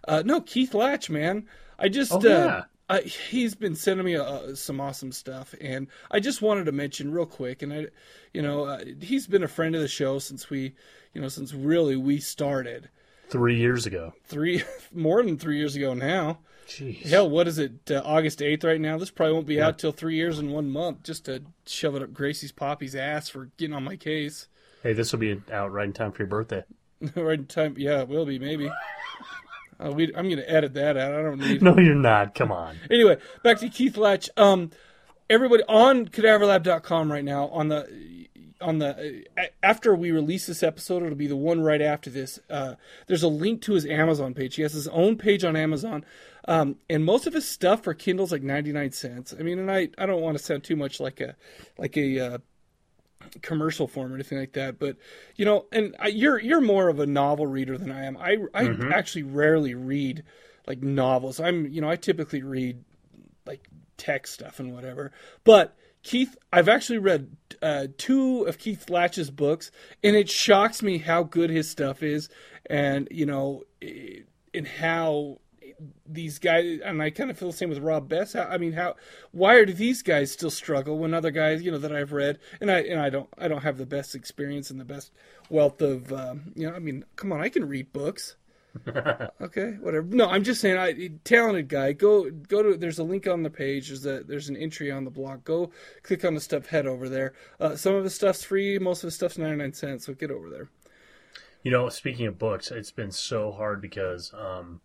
uh, 0.08 0.22
no, 0.24 0.40
Keith 0.40 0.74
Latch, 0.74 1.10
man. 1.10 1.46
I 1.78 1.88
just 1.88 2.12
Oh, 2.12 2.18
uh, 2.18 2.20
yeah. 2.22 2.62
I, 2.88 3.00
he's 3.02 3.54
been 3.54 3.74
sending 3.74 4.04
me 4.04 4.16
uh, 4.16 4.54
some 4.54 4.80
awesome 4.80 5.12
stuff, 5.12 5.54
and 5.60 5.86
I 6.10 6.20
just 6.20 6.42
wanted 6.42 6.64
to 6.66 6.72
mention 6.72 7.12
real 7.12 7.26
quick, 7.26 7.62
and 7.62 7.72
I, 7.72 7.86
you 8.34 8.42
know, 8.42 8.64
uh, 8.64 8.84
he's 9.00 9.26
been 9.26 9.42
a 9.44 9.48
friend 9.48 9.74
of 9.74 9.80
the 9.80 9.88
show 9.88 10.18
since 10.18 10.50
we, 10.50 10.74
you 11.14 11.20
know, 11.22 11.28
since 11.28 11.54
really 11.54 11.96
we 11.96 12.18
started 12.18 12.90
Three 13.28 13.56
years 13.56 13.86
ago. 13.86 14.12
three 14.24 14.62
more 14.92 15.22
than 15.22 15.38
three 15.38 15.58
years 15.58 15.74
ago 15.76 15.94
now. 15.94 16.40
Jeez. 16.66 17.02
Hell, 17.06 17.28
what 17.28 17.48
is 17.48 17.58
it? 17.58 17.90
Uh, 17.90 18.02
August 18.04 18.40
eighth 18.40 18.64
right 18.64 18.80
now. 18.80 18.98
This 18.98 19.10
probably 19.10 19.34
won't 19.34 19.46
be 19.46 19.60
out 19.60 19.78
till 19.78 19.92
three 19.92 20.16
years 20.16 20.38
and 20.38 20.52
one 20.52 20.70
month. 20.70 21.02
Just 21.02 21.26
to 21.26 21.42
shove 21.66 21.96
it 21.96 22.02
up 22.02 22.12
Gracie's 22.12 22.52
Poppy's 22.52 22.94
ass 22.94 23.28
for 23.28 23.50
getting 23.56 23.74
on 23.74 23.84
my 23.84 23.96
case. 23.96 24.48
Hey, 24.82 24.92
this 24.92 25.12
will 25.12 25.18
be 25.18 25.40
out 25.52 25.72
right 25.72 25.86
in 25.86 25.92
time 25.92 26.12
for 26.12 26.22
your 26.22 26.28
birthday. 26.28 26.64
right 27.16 27.38
in 27.38 27.46
time. 27.46 27.74
Yeah, 27.78 28.02
it 28.02 28.08
will 28.08 28.26
be 28.26 28.38
maybe. 28.38 28.70
Uh, 29.78 29.90
we, 29.90 30.14
I'm 30.14 30.28
gonna 30.28 30.44
edit 30.46 30.74
that 30.74 30.96
out. 30.96 31.14
I 31.14 31.22
don't 31.22 31.38
need. 31.38 31.62
No, 31.62 31.76
you're 31.78 31.94
not. 31.94 32.34
Come 32.34 32.52
on. 32.52 32.76
Anyway, 32.90 33.18
back 33.42 33.58
to 33.58 33.68
Keith 33.68 33.96
Latch. 33.96 34.30
Um, 34.36 34.70
everybody 35.28 35.62
on 35.68 36.06
cadaverlab.com 36.06 37.10
right 37.10 37.24
now 37.24 37.48
on 37.48 37.68
the 37.68 38.28
on 38.60 38.78
the 38.78 39.24
uh, 39.38 39.44
after 39.62 39.94
we 39.94 40.10
release 40.10 40.46
this 40.46 40.62
episode, 40.62 41.02
it'll 41.02 41.16
be 41.16 41.26
the 41.26 41.36
one 41.36 41.60
right 41.60 41.82
after 41.82 42.10
this. 42.10 42.38
Uh, 42.48 42.74
there's 43.06 43.22
a 43.22 43.28
link 43.28 43.62
to 43.62 43.72
his 43.74 43.86
Amazon 43.86 44.34
page. 44.34 44.56
He 44.56 44.62
has 44.62 44.72
his 44.72 44.88
own 44.88 45.16
page 45.16 45.44
on 45.44 45.56
Amazon, 45.56 46.04
um, 46.46 46.76
and 46.90 47.04
most 47.04 47.26
of 47.26 47.34
his 47.34 47.48
stuff 47.48 47.84
for 47.84 47.94
Kindle's 47.94 48.32
like 48.32 48.42
99 48.42 48.92
cents. 48.92 49.34
I 49.38 49.42
mean, 49.42 49.58
and 49.58 49.70
I 49.70 49.88
I 49.98 50.06
don't 50.06 50.22
want 50.22 50.36
to 50.36 50.42
sound 50.42 50.64
too 50.64 50.76
much 50.76 51.00
like 51.00 51.20
a 51.20 51.36
like 51.78 51.96
a 51.96 52.20
uh, 52.20 52.38
commercial 53.42 53.86
form 53.86 54.12
or 54.12 54.14
anything 54.14 54.38
like 54.38 54.52
that. 54.54 54.78
But 54.78 54.96
you 55.36 55.44
know, 55.44 55.66
and 55.72 55.94
I, 55.98 56.08
you're 56.08 56.40
you're 56.40 56.60
more 56.60 56.88
of 56.88 56.98
a 56.98 57.06
novel 57.06 57.46
reader 57.46 57.78
than 57.78 57.90
I 57.90 58.04
am. 58.04 58.16
I 58.16 58.36
I 58.54 58.74
actually 58.92 59.24
rarely 59.24 59.74
read 59.74 60.24
like 60.66 60.82
novels. 60.82 61.40
I'm 61.40 61.66
you 61.66 61.80
know 61.80 61.90
I 61.90 61.96
typically 61.96 62.42
read 62.42 62.82
like 63.46 63.68
tech 63.96 64.26
stuff 64.26 64.60
and 64.60 64.74
whatever. 64.74 65.12
But 65.44 65.76
Keith, 66.02 66.36
I've 66.52 66.68
actually 66.68 66.98
read 66.98 67.36
uh, 67.60 67.86
two 67.96 68.42
of 68.42 68.58
Keith 68.58 68.90
Latch's 68.90 69.30
books, 69.30 69.70
and 70.02 70.16
it 70.16 70.28
shocks 70.28 70.82
me 70.82 70.98
how 70.98 71.22
good 71.22 71.50
his 71.50 71.70
stuff 71.70 72.02
is, 72.02 72.28
and 72.66 73.06
you 73.10 73.26
know, 73.26 73.62
eh, 73.80 74.20
and 74.52 74.66
how 74.66 75.38
these 76.06 76.38
guys 76.38 76.80
and 76.84 77.02
I 77.02 77.10
kind 77.10 77.30
of 77.30 77.38
feel 77.38 77.50
the 77.50 77.56
same 77.56 77.68
with 77.68 77.78
Rob 77.78 78.08
Bess. 78.08 78.32
How, 78.32 78.44
I 78.44 78.58
mean, 78.58 78.72
how 78.72 78.96
why 79.32 79.54
are 79.54 79.66
do 79.66 79.72
these 79.72 80.02
guys 80.02 80.32
still 80.32 80.50
struggle 80.50 80.98
when 80.98 81.14
other 81.14 81.30
guys, 81.30 81.62
you 81.62 81.70
know, 81.70 81.78
that 81.78 81.94
I've 81.94 82.12
read 82.12 82.38
and 82.60 82.70
I 82.70 82.80
and 82.80 83.00
I 83.00 83.10
don't 83.10 83.28
I 83.38 83.48
don't 83.48 83.62
have 83.62 83.78
the 83.78 83.86
best 83.86 84.14
experience 84.14 84.70
and 84.70 84.80
the 84.80 84.84
best 84.84 85.12
wealth 85.50 85.80
of 85.82 86.12
um, 86.12 86.52
you 86.54 86.68
know. 86.68 86.74
I 86.74 86.78
mean, 86.78 87.04
come 87.16 87.32
on, 87.32 87.40
I 87.40 87.48
can 87.48 87.68
read 87.68 87.92
books. 87.92 88.36
okay, 89.40 89.72
whatever. 89.80 90.06
No, 90.06 90.28
I'm 90.28 90.44
just 90.44 90.60
saying, 90.60 90.78
I 90.78 91.10
talented 91.24 91.68
guy. 91.68 91.92
Go 91.92 92.30
go 92.30 92.62
to. 92.62 92.76
There's 92.76 92.98
a 92.98 93.04
link 93.04 93.26
on 93.26 93.42
the 93.42 93.50
page. 93.50 93.88
There's 93.88 94.06
a 94.06 94.24
there's 94.24 94.48
an 94.48 94.56
entry 94.56 94.90
on 94.90 95.04
the 95.04 95.10
blog. 95.10 95.44
Go 95.44 95.70
click 96.02 96.24
on 96.24 96.34
the 96.34 96.40
stuff. 96.40 96.66
Head 96.66 96.86
over 96.86 97.08
there. 97.08 97.34
Uh, 97.60 97.76
some 97.76 97.94
of 97.94 98.04
the 98.04 98.10
stuff's 98.10 98.44
free. 98.44 98.78
Most 98.78 99.04
of 99.04 99.08
the 99.08 99.12
stuff's 99.12 99.36
99 99.36 99.74
cents. 99.74 100.06
So 100.06 100.14
get 100.14 100.30
over 100.30 100.48
there. 100.48 100.68
You 101.62 101.70
know, 101.70 101.88
speaking 101.90 102.26
of 102.26 102.38
books, 102.38 102.70
it's 102.70 102.90
been 102.90 103.12
so 103.12 103.52
hard 103.52 103.80
because 103.80 104.32
um, 104.34 104.80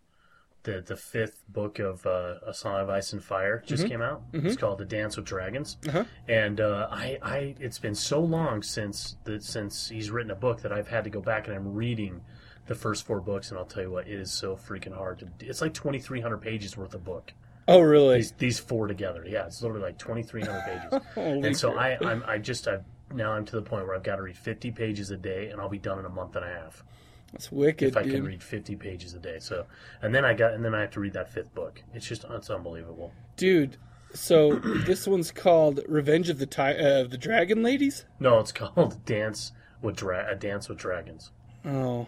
the 0.64 0.82
the 0.86 0.96
fifth 0.96 1.44
book 1.48 1.78
of 1.78 2.04
uh, 2.06 2.34
A 2.46 2.52
Song 2.52 2.80
of 2.80 2.90
Ice 2.90 3.12
and 3.12 3.22
Fire 3.22 3.62
just 3.66 3.86
came 3.88 4.02
out. 4.02 4.22
It's 4.32 4.56
called 4.56 4.78
The 4.78 4.84
Dance 4.84 5.16
with 5.16 5.24
Dragons, 5.26 5.76
Uh-huh. 5.88 6.04
and 6.28 6.60
uh, 6.60 6.88
I, 6.90 7.18
I 7.22 7.54
it's 7.60 7.78
been 7.78 7.94
so 7.94 8.20
long 8.20 8.62
since 8.62 9.16
the, 9.24 9.40
since 9.40 9.88
he's 9.88 10.10
written 10.10 10.30
a 10.30 10.36
book 10.36 10.60
that 10.62 10.72
I've 10.72 10.88
had 10.88 11.04
to 11.04 11.10
go 11.10 11.20
back 11.20 11.46
and 11.46 11.56
I'm 11.56 11.72
reading 11.74 12.20
the 12.66 12.74
first 12.74 13.06
four 13.06 13.20
books, 13.20 13.50
and 13.50 13.58
I'll 13.58 13.64
tell 13.64 13.82
you 13.82 13.90
what, 13.90 14.06
it 14.08 14.18
is 14.20 14.30
so 14.30 14.56
freaking 14.56 14.94
hard 14.94 15.20
to. 15.20 15.28
It's 15.46 15.60
like 15.62 15.72
2,300 15.74 16.38
pages 16.38 16.76
worth 16.76 16.92
of 16.94 17.04
book. 17.04 17.32
Oh 17.66 17.80
really? 17.80 18.16
These 18.16 18.32
these 18.32 18.58
four 18.58 18.86
together, 18.88 19.24
yeah, 19.26 19.46
it's 19.46 19.62
literally 19.62 19.82
like 19.84 19.98
2,300 19.98 20.62
pages. 20.64 21.06
And 21.46 21.56
so. 21.56 21.78
I 21.78 21.96
I'm 22.02 22.22
I 22.26 22.38
just 22.38 22.66
I 22.68 22.78
now 23.14 23.32
I'm 23.32 23.44
to 23.46 23.56
the 23.56 23.62
point 23.62 23.86
where 23.86 23.94
I've 23.94 24.02
got 24.02 24.16
to 24.16 24.22
read 24.22 24.36
50 24.36 24.70
pages 24.72 25.10
a 25.10 25.16
day, 25.16 25.48
and 25.50 25.60
I'll 25.60 25.68
be 25.70 25.78
done 25.78 25.98
in 25.98 26.04
a 26.04 26.10
month 26.10 26.36
and 26.36 26.44
a 26.44 26.48
half 26.48 26.84
That's 27.32 27.52
wicked, 27.52 27.88
if 27.88 27.96
I 27.96 28.02
dude. 28.02 28.12
can 28.14 28.24
read 28.24 28.42
50 28.42 28.76
pages 28.76 29.12
a 29.14 29.18
day. 29.18 29.38
So, 29.38 29.66
and 30.02 30.14
then 30.14 30.24
I 30.24 30.32
got, 30.34 30.54
and 30.54 30.64
then 30.64 30.74
I 30.74 30.80
have 30.80 30.90
to 30.92 31.00
read 31.00 31.12
that 31.12 31.30
fifth 31.30 31.54
book. 31.54 31.82
It's 31.94 32.06
just, 32.06 32.24
it's 32.30 32.48
unbelievable. 32.50 33.12
Dude, 33.36 33.76
so 34.14 34.54
this 34.86 35.06
one's 35.06 35.30
called 35.30 35.80
Revenge 35.86 36.30
of 36.30 36.38
the 36.38 36.46
Ti- 36.46 36.62
uh, 36.78 37.02
of 37.02 37.10
the 37.10 37.18
Dragon 37.18 37.62
Ladies. 37.62 38.04
No, 38.18 38.38
it's 38.38 38.52
called 38.52 39.04
Dance 39.04 39.52
with 39.82 39.96
Dra- 39.96 40.26
a 40.30 40.34
Dance 40.34 40.68
with 40.68 40.78
Dragons. 40.78 41.30
Oh, 41.64 42.06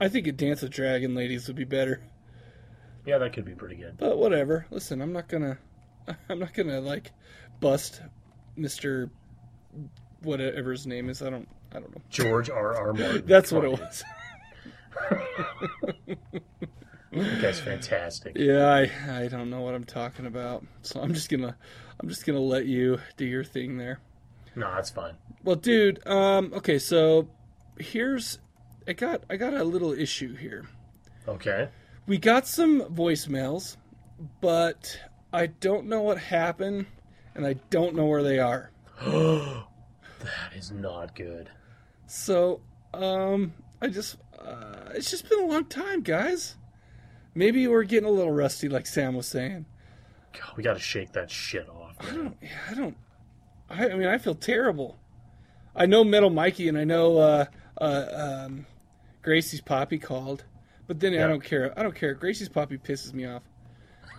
I 0.00 0.08
think 0.08 0.26
a 0.26 0.32
Dance 0.32 0.62
with 0.62 0.72
Dragon 0.72 1.14
Ladies 1.14 1.46
would 1.46 1.56
be 1.56 1.64
better. 1.64 2.02
Yeah, 3.06 3.16
that 3.18 3.32
could 3.32 3.46
be 3.46 3.54
pretty 3.54 3.76
good. 3.76 3.96
But 3.96 4.18
whatever. 4.18 4.66
Listen, 4.70 5.00
I'm 5.00 5.12
not 5.14 5.28
gonna, 5.28 5.56
I'm 6.28 6.38
not 6.38 6.52
gonna 6.52 6.80
like 6.80 7.10
bust 7.60 8.02
Mister 8.56 9.10
whatever 10.22 10.72
his 10.72 10.86
name 10.86 11.08
is. 11.08 11.22
I 11.22 11.30
don't, 11.30 11.48
I 11.72 11.80
don't 11.80 11.94
know. 11.94 12.02
George 12.10 12.50
R. 12.50 12.76
R. 12.76 12.92
Martin. 12.92 13.22
That's 13.26 13.52
what 13.52 13.64
it 13.64 13.70
was. 13.70 14.04
dude. 17.12 17.24
That 17.24 17.42
guy's 17.42 17.60
fantastic. 17.60 18.36
Yeah, 18.36 18.68
I, 18.68 19.24
I 19.24 19.28
don't 19.28 19.50
know 19.50 19.62
what 19.62 19.74
I'm 19.74 19.84
talking 19.84 20.26
about. 20.26 20.64
So 20.82 21.00
I'm 21.00 21.12
just 21.12 21.28
gonna, 21.28 21.56
I'm 22.00 22.08
just 22.08 22.24
gonna 22.24 22.38
let 22.38 22.66
you 22.66 22.98
do 23.16 23.24
your 23.24 23.44
thing 23.44 23.78
there. 23.78 24.00
No, 24.54 24.72
that's 24.74 24.90
fine. 24.90 25.14
Well, 25.44 25.56
dude. 25.56 26.06
Um. 26.06 26.52
Okay. 26.54 26.78
So 26.78 27.28
here's, 27.78 28.38
I 28.86 28.92
got, 28.92 29.24
I 29.28 29.36
got 29.36 29.54
a 29.54 29.64
little 29.64 29.92
issue 29.92 30.34
here. 30.36 30.66
Okay. 31.26 31.68
We 32.06 32.18
got 32.18 32.46
some 32.46 32.82
voicemails, 32.82 33.76
but 34.40 34.98
I 35.32 35.46
don't 35.46 35.86
know 35.86 36.02
what 36.02 36.18
happened, 36.18 36.86
and 37.34 37.46
I 37.46 37.54
don't 37.70 37.94
know 37.94 38.06
where 38.06 38.22
they 38.22 38.38
are. 38.38 38.70
that 39.00 40.54
is 40.54 40.70
not 40.70 41.14
good. 41.14 41.50
So, 42.12 42.60
um, 42.92 43.52
I 43.80 43.86
just, 43.86 44.16
uh, 44.36 44.90
it's 44.94 45.12
just 45.12 45.28
been 45.28 45.44
a 45.44 45.46
long 45.46 45.66
time, 45.66 46.00
guys. 46.02 46.56
Maybe 47.36 47.68
we're 47.68 47.84
getting 47.84 48.08
a 48.08 48.12
little 48.12 48.32
rusty, 48.32 48.68
like 48.68 48.88
Sam 48.88 49.14
was 49.14 49.28
saying. 49.28 49.64
God, 50.32 50.56
we 50.56 50.64
got 50.64 50.74
to 50.74 50.80
shake 50.80 51.12
that 51.12 51.30
shit 51.30 51.68
off. 51.68 51.94
I 52.00 52.16
don't, 52.16 52.36
yeah, 52.42 52.48
I 52.68 52.74
don't, 52.74 52.96
I, 53.70 53.90
I 53.90 53.94
mean, 53.94 54.08
I 54.08 54.18
feel 54.18 54.34
terrible. 54.34 54.98
I 55.76 55.86
know 55.86 56.02
Metal 56.02 56.30
Mikey 56.30 56.68
and 56.68 56.76
I 56.76 56.82
know 56.82 57.18
uh, 57.18 57.44
uh, 57.80 58.46
um, 58.48 58.66
Gracie's 59.22 59.60
Poppy 59.60 59.98
called, 59.98 60.42
but 60.88 60.98
then 60.98 61.14
I 61.14 61.28
don't 61.28 61.44
care. 61.44 61.72
I 61.78 61.84
don't 61.84 61.94
care. 61.94 62.14
Gracie's 62.14 62.48
Poppy 62.48 62.76
pisses 62.76 63.14
me 63.14 63.26
off. 63.26 63.42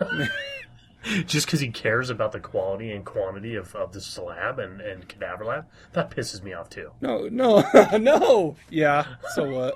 Just 1.26 1.46
because 1.46 1.60
he 1.60 1.68
cares 1.68 2.10
about 2.10 2.32
the 2.32 2.40
quality 2.40 2.92
and 2.92 3.04
quantity 3.04 3.54
of, 3.56 3.74
of 3.74 3.92
the 3.92 4.00
slab 4.00 4.58
and, 4.58 4.80
and 4.80 5.08
cadaver 5.08 5.44
lab, 5.44 5.66
that 5.92 6.10
pisses 6.10 6.42
me 6.42 6.52
off 6.52 6.68
too. 6.70 6.90
No, 7.00 7.28
no, 7.28 7.64
no. 7.98 8.56
Yeah. 8.70 9.06
So 9.34 9.50
what? 9.50 9.74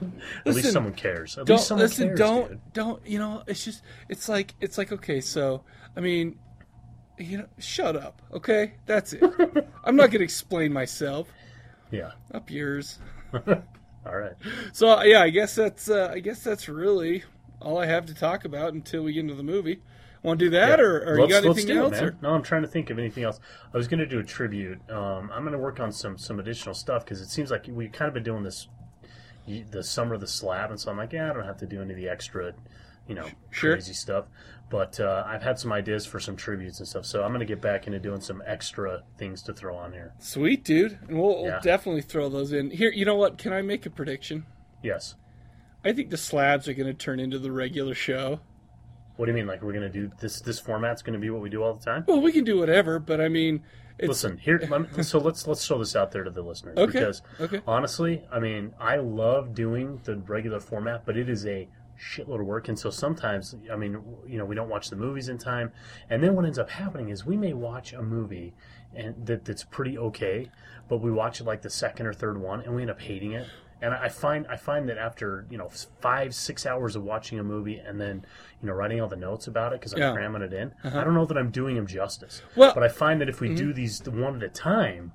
At 0.00 0.10
Listen, 0.46 0.54
least 0.62 0.72
someone 0.72 0.92
cares. 0.94 1.36
At 1.38 1.46
don't 1.46 1.56
least 1.56 1.68
someone 1.68 1.86
listen. 1.86 2.06
cares, 2.08 2.18
don't 2.18 2.48
dude. 2.50 2.60
don't. 2.72 3.06
You 3.06 3.18
know, 3.18 3.42
it's 3.46 3.64
just 3.64 3.82
it's 4.08 4.28
like 4.28 4.54
it's 4.60 4.78
like 4.78 4.92
okay. 4.92 5.20
So 5.20 5.62
I 5.96 6.00
mean, 6.00 6.38
you 7.18 7.38
know, 7.38 7.46
shut 7.58 7.96
up. 7.96 8.22
Okay, 8.32 8.74
that's 8.86 9.12
it. 9.12 9.22
I'm 9.84 9.96
not 9.96 10.10
gonna 10.10 10.24
explain 10.24 10.72
myself. 10.72 11.28
Yeah. 11.90 12.12
Up 12.32 12.50
yours. 12.50 12.98
All 13.34 14.16
right. 14.16 14.34
So 14.72 15.02
yeah, 15.02 15.20
I 15.22 15.30
guess 15.30 15.54
that's 15.54 15.90
uh, 15.90 16.10
I 16.12 16.20
guess 16.20 16.42
that's 16.44 16.68
really 16.68 17.24
all 17.60 17.78
I 17.78 17.86
have 17.86 18.06
to 18.06 18.14
talk 18.14 18.44
about 18.44 18.74
until 18.74 19.02
we 19.02 19.12
get 19.12 19.20
into 19.20 19.34
the 19.34 19.42
movie. 19.42 19.80
Want 20.22 20.40
to 20.40 20.46
do 20.46 20.50
that, 20.50 20.78
Yeah. 20.80 20.84
or, 20.84 20.98
or 21.14 21.20
you 21.20 21.28
got 21.28 21.44
anything 21.44 21.68
it, 21.68 21.76
else? 21.76 22.00
or? 22.00 22.16
No, 22.20 22.30
I'm 22.30 22.42
trying 22.42 22.62
to 22.62 22.68
think 22.68 22.90
of 22.90 22.98
anything 22.98 23.22
else. 23.22 23.38
I 23.72 23.76
was 23.76 23.86
going 23.86 24.00
to 24.00 24.06
do 24.06 24.18
a 24.18 24.24
tribute. 24.24 24.80
Um, 24.90 25.30
I'm 25.32 25.42
going 25.42 25.52
to 25.52 25.58
work 25.58 25.78
on 25.78 25.92
some 25.92 26.18
some 26.18 26.40
additional 26.40 26.74
stuff 26.74 27.04
because 27.04 27.20
it 27.20 27.28
seems 27.28 27.50
like 27.52 27.66
we've 27.68 27.92
kind 27.92 28.08
of 28.08 28.14
been 28.14 28.24
doing 28.24 28.42
this 28.42 28.68
the 29.70 29.82
summer 29.82 30.14
of 30.14 30.20
the 30.20 30.26
slab, 30.26 30.70
and 30.70 30.78
so 30.78 30.90
I'm 30.90 30.96
like, 30.98 31.12
yeah, 31.12 31.30
I 31.30 31.32
don't 31.32 31.44
have 31.44 31.56
to 31.58 31.66
do 31.66 31.80
any 31.80 31.92
of 31.92 31.96
the 31.96 32.08
extra, 32.08 32.52
you 33.06 33.14
know, 33.14 33.26
Sure. 33.50 33.72
crazy 33.74 33.94
stuff. 33.94 34.26
But 34.68 35.00
uh, 35.00 35.24
I've 35.26 35.42
had 35.42 35.58
some 35.58 35.72
ideas 35.72 36.04
for 36.04 36.20
some 36.20 36.36
tributes 36.36 36.80
and 36.80 36.86
stuff, 36.88 37.06
so 37.06 37.22
I'm 37.22 37.30
going 37.30 37.40
to 37.40 37.46
get 37.46 37.62
back 37.62 37.86
into 37.86 37.98
doing 37.98 38.20
some 38.20 38.42
extra 38.44 39.04
things 39.16 39.40
to 39.44 39.54
throw 39.54 39.74
on 39.76 39.92
here. 39.92 40.12
Sweet, 40.18 40.64
dude. 40.64 40.98
And 41.08 41.18
we'll, 41.18 41.42
we'll 41.44 41.60
definitely 41.62 42.02
throw 42.02 42.28
those 42.28 42.52
in 42.52 42.70
here. 42.70 42.90
You 42.92 43.06
know 43.06 43.16
what? 43.16 43.38
Can 43.38 43.54
I 43.54 43.62
make 43.62 43.86
a 43.86 43.90
prediction? 43.90 44.44
Yes. 44.82 45.14
I 45.88 45.92
think 45.92 46.10
the 46.10 46.16
slabs 46.16 46.68
are 46.68 46.74
going 46.74 46.86
to 46.86 46.94
turn 46.94 47.18
into 47.18 47.38
the 47.38 47.50
regular 47.50 47.94
show. 47.94 48.40
What 49.16 49.26
do 49.26 49.32
you 49.32 49.36
mean? 49.36 49.46
Like 49.46 49.62
we're 49.62 49.72
going 49.72 49.90
to 49.90 50.00
do 50.00 50.10
this? 50.20 50.40
This 50.40 50.60
format's 50.60 51.02
going 51.02 51.14
to 51.14 51.18
be 51.18 51.30
what 51.30 51.40
we 51.40 51.50
do 51.50 51.62
all 51.62 51.74
the 51.74 51.84
time? 51.84 52.04
Well, 52.06 52.20
we 52.20 52.30
can 52.30 52.44
do 52.44 52.58
whatever, 52.58 52.98
but 52.98 53.20
I 53.20 53.28
mean, 53.28 53.62
it's 53.98 54.08
Listen 54.08 54.36
here. 54.36 54.60
so 55.02 55.18
let's 55.18 55.46
let's 55.46 55.66
throw 55.66 55.78
this 55.78 55.96
out 55.96 56.12
there 56.12 56.22
to 56.24 56.30
the 56.30 56.42
listeners 56.42 56.76
Okay, 56.78 56.92
because 56.92 57.22
okay. 57.40 57.60
honestly, 57.66 58.22
I 58.30 58.38
mean, 58.38 58.74
I 58.78 58.96
love 58.96 59.54
doing 59.54 60.00
the 60.04 60.16
regular 60.18 60.60
format, 60.60 61.04
but 61.04 61.16
it 61.16 61.28
is 61.28 61.46
a 61.46 61.68
shitload 61.98 62.40
of 62.40 62.46
work, 62.46 62.68
and 62.68 62.78
so 62.78 62.90
sometimes, 62.90 63.56
I 63.72 63.74
mean, 63.74 64.00
you 64.24 64.38
know, 64.38 64.44
we 64.44 64.54
don't 64.54 64.68
watch 64.68 64.88
the 64.88 64.94
movies 64.94 65.28
in 65.28 65.36
time, 65.36 65.72
and 66.10 66.22
then 66.22 66.36
what 66.36 66.44
ends 66.44 66.58
up 66.58 66.70
happening 66.70 67.08
is 67.08 67.26
we 67.26 67.36
may 67.36 67.54
watch 67.54 67.92
a 67.92 68.02
movie 68.02 68.54
and 68.94 69.26
that 69.26 69.44
that's 69.44 69.64
pretty 69.64 69.98
okay, 69.98 70.50
but 70.88 70.98
we 70.98 71.10
watch 71.10 71.40
it 71.40 71.44
like 71.44 71.62
the 71.62 71.70
second 71.70 72.06
or 72.06 72.12
third 72.12 72.38
one, 72.40 72.60
and 72.60 72.74
we 72.74 72.82
end 72.82 72.90
up 72.90 73.00
hating 73.00 73.32
it. 73.32 73.46
And 73.80 73.94
I 73.94 74.08
find 74.08 74.46
I 74.48 74.56
find 74.56 74.88
that 74.88 74.98
after 74.98 75.46
you 75.50 75.58
know 75.58 75.68
five 76.00 76.34
six 76.34 76.66
hours 76.66 76.96
of 76.96 77.04
watching 77.04 77.38
a 77.38 77.44
movie 77.44 77.78
and 77.78 78.00
then 78.00 78.24
you 78.60 78.66
know 78.66 78.72
writing 78.72 79.00
all 79.00 79.08
the 79.08 79.16
notes 79.16 79.46
about 79.46 79.72
it 79.72 79.80
because 79.80 79.92
I'm 79.92 80.00
Yeah. 80.00 80.12
cramming 80.12 80.42
it 80.42 80.52
in, 80.52 80.72
uh-huh. 80.82 80.98
I 80.98 81.04
don't 81.04 81.14
know 81.14 81.26
that 81.26 81.38
I'm 81.38 81.50
doing 81.50 81.76
them 81.76 81.86
justice. 81.86 82.42
Well- 82.56 82.74
but 82.74 82.82
I 82.82 82.88
find 82.88 83.20
that 83.20 83.28
if 83.28 83.40
we 83.40 83.54
do 83.54 83.68
mm-hmm. 83.68 83.76
these 83.76 84.02
one 84.04 84.36
at 84.36 84.42
a 84.42 84.48
time, 84.48 85.12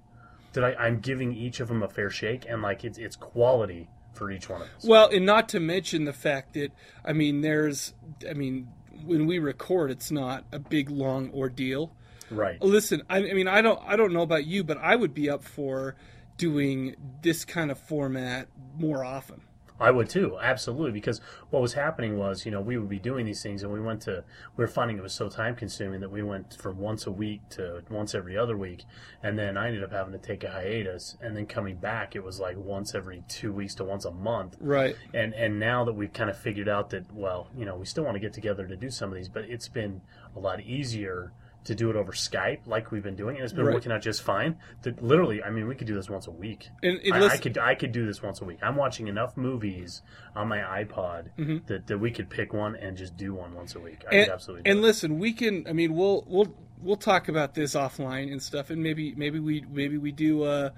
that 0.54 0.64
I, 0.64 0.76
I'm 0.76 1.00
giving 1.00 1.34
each 1.34 1.60
of 1.60 1.68
them 1.68 1.84
a 1.84 1.90
fair 1.90 2.10
shake 2.10 2.46
and 2.48 2.62
like 2.62 2.84
it's 2.84 2.98
it's 2.98 3.16
quality 3.16 3.90
for 4.14 4.32
each 4.32 4.50
one 4.50 4.62
of 4.62 4.68
us. 4.68 4.84
Well, 4.86 5.10
and 5.10 5.26
not 5.26 5.50
to 5.50 5.60
mention 5.60 6.06
the 6.06 6.14
fact 6.14 6.54
that 6.54 6.72
I 7.04 7.14
mean, 7.14 7.42
there's, 7.42 7.94
I 8.30 8.34
mean, 8.34 8.70
when 9.06 9.26
we 9.26 9.40
record, 9.40 9.92
it's 9.92 10.12
not 10.12 10.46
a 10.52 10.60
big 10.60 10.90
long 10.90 11.32
ordeal. 11.34 11.92
right. 12.30 12.62
Listen, 12.62 13.04
I, 13.10 13.18
I 13.18 13.34
mean, 13.34 13.48
I 13.48 13.62
don't, 13.62 13.80
I 13.86 13.96
don't 13.96 14.14
know 14.14 14.22
about 14.22 14.46
you, 14.46 14.64
but 14.64 14.78
I 14.78 14.96
would 14.96 15.14
be 15.14 15.30
up 15.30 15.44
for 15.44 15.96
doing 16.38 16.96
this 17.22 17.46
kind 17.46 17.72
of 17.72 17.80
format 17.80 18.48
more 18.78 19.04
often. 19.04 19.42
I 19.80 19.90
would 19.90 20.08
too, 20.08 20.38
absolutely, 20.40 20.92
because 20.92 21.20
what 21.50 21.62
was 21.62 21.74
happening 21.74 22.18
was, 22.18 22.46
you 22.46 22.52
know, 22.52 22.62
we 22.62 22.78
would 22.78 22.88
be 22.90 23.00
doing 23.00 23.26
these 23.26 23.42
things, 23.42 23.64
and 23.64 23.74
we 23.74 23.82
went 23.82 24.02
to, 24.04 24.24
we 24.56 24.64
were 24.64 24.68
finding 24.68 24.98
it 24.98 25.02
was 25.04 25.14
so 25.14 25.28
time 25.30 25.56
consuming 25.56 26.00
that 26.02 26.12
we 26.12 26.22
went 26.22 26.54
from 26.62 26.78
once 26.78 27.08
a 27.08 27.12
week 27.12 27.42
to 27.50 27.82
once 27.90 28.14
every 28.14 28.38
other 28.38 28.56
week, 28.56 28.84
and 29.24 29.38
then 29.38 29.58
I 29.58 29.68
ended 29.68 29.84
up 29.84 29.92
having 29.92 30.14
to 30.14 30.20
take 30.20 30.44
a 30.44 30.52
hiatus, 30.52 31.18
and 31.22 31.36
then 31.36 31.48
coming 31.48 31.76
back, 31.78 32.16
it 32.16 32.24
was 32.24 32.40
like 32.40 32.56
once 32.56 32.94
every 32.94 33.24
two 33.28 33.52
weeks 33.52 33.74
to 33.76 33.84
once 33.84 34.06
a 34.06 34.12
month, 34.12 34.56
Right. 34.62 34.96
and 35.14 35.34
and 35.34 35.60
now 35.60 35.84
that 35.86 35.94
we've 35.94 36.14
kind 36.14 36.30
of 36.30 36.38
figured 36.38 36.70
out 36.70 36.92
that, 36.92 37.12
well, 37.12 37.50
you 37.58 37.66
know, 37.66 37.76
we 37.76 37.86
still 37.88 38.04
want 38.06 38.16
to 38.16 38.22
get 38.22 38.32
together 38.32 38.68
to 38.68 38.78
do 38.78 38.92
some 38.92 39.10
of 39.10 39.16
these, 39.16 39.28
but 39.28 39.44
it's 39.46 39.68
been 39.68 40.02
a 40.36 40.40
lot 40.40 40.62
easier 40.62 41.34
to 41.66 41.76
do 41.76 41.90
it 41.90 41.96
over 41.96 42.12
Skype, 42.12 42.68
like 42.68 42.92
we've 42.92 43.04
been 43.04 43.16
doing, 43.16 43.36
and 43.38 43.44
it's 43.46 43.54
been 43.54 43.66
Right. 43.66 43.74
working 43.74 43.92
out 43.92 44.02
just 44.02 44.22
fine. 44.22 44.58
That 44.82 45.02
literally, 45.02 45.42
I 45.42 45.50
mean, 45.50 45.68
we 45.68 45.76
could 45.76 45.88
do 45.88 45.96
this 45.96 46.10
once 46.10 46.28
a 46.28 46.32
week. 46.32 46.68
And, 46.82 47.00
and 47.00 47.24
I, 47.24 47.28
I 47.30 47.38
could 47.38 47.58
I 47.58 47.76
could 47.76 47.92
do 47.92 48.06
this 48.06 48.22
once 48.22 48.42
a 48.42 48.46
week. 48.46 48.60
I'm 48.62 48.76
watching 48.76 49.08
enough 49.08 49.38
movies 49.38 50.02
on 50.36 50.48
my 50.50 50.58
iPod 50.60 51.30
Mm-hmm. 51.38 51.66
that, 51.68 51.88
that 51.88 51.98
we 51.98 52.12
could 52.12 52.30
pick 52.30 52.54
one 52.54 52.76
and 52.76 52.98
just 52.98 53.16
do 53.18 53.34
one 53.34 53.54
once 53.56 53.76
a 53.76 53.80
week. 53.80 54.04
I 54.12 54.16
and, 54.16 54.32
absolutely. 54.32 54.70
and 54.70 54.80
it. 54.80 54.82
listen, 54.82 55.20
we 55.20 55.34
can. 55.34 55.66
I 55.68 55.74
mean, 55.74 55.94
we'll 55.96 56.24
we'll 56.28 56.54
we'll 56.82 56.98
talk 56.98 57.30
about 57.30 57.54
this 57.54 57.76
offline 57.76 58.32
and 58.32 58.42
stuff, 58.42 58.70
and 58.70 58.84
maybe 58.84 59.14
maybe 59.16 59.40
we 59.40 59.64
maybe 59.72 59.98
we 59.98 60.12
do. 60.12 60.44
Uh, 60.44 60.70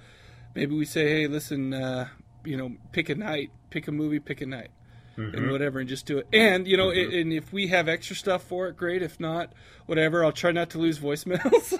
maybe 0.53 0.75
we 0.75 0.85
say, 0.85 1.07
hey, 1.21 1.27
listen, 1.27 1.73
uh, 1.73 2.07
you 2.45 2.55
know, 2.57 2.71
pick 2.91 3.09
a 3.09 3.15
night, 3.15 3.49
pick 3.71 3.87
a 3.87 3.91
movie, 3.91 4.19
pick 4.19 4.41
a 4.41 4.45
night, 4.45 4.69
Mm-hmm. 5.17 5.37
and 5.37 5.51
whatever, 5.51 5.79
and 5.79 5.87
just 5.87 6.05
do 6.05 6.17
it. 6.17 6.27
And 6.33 6.67
you 6.67 6.75
know, 6.75 6.91
i 6.91 6.95
and 6.95 7.31
if 7.31 7.53
we 7.53 7.67
have 7.67 7.87
extra 7.87 8.15
stuff 8.15 8.43
for 8.43 8.67
it, 8.67 8.75
great. 8.75 9.01
If 9.01 9.19
not, 9.19 9.53
whatever. 9.85 10.25
I'll 10.25 10.33
try 10.33 10.51
not 10.51 10.69
to 10.71 10.77
lose 10.77 10.99
voicemails. 10.99 11.79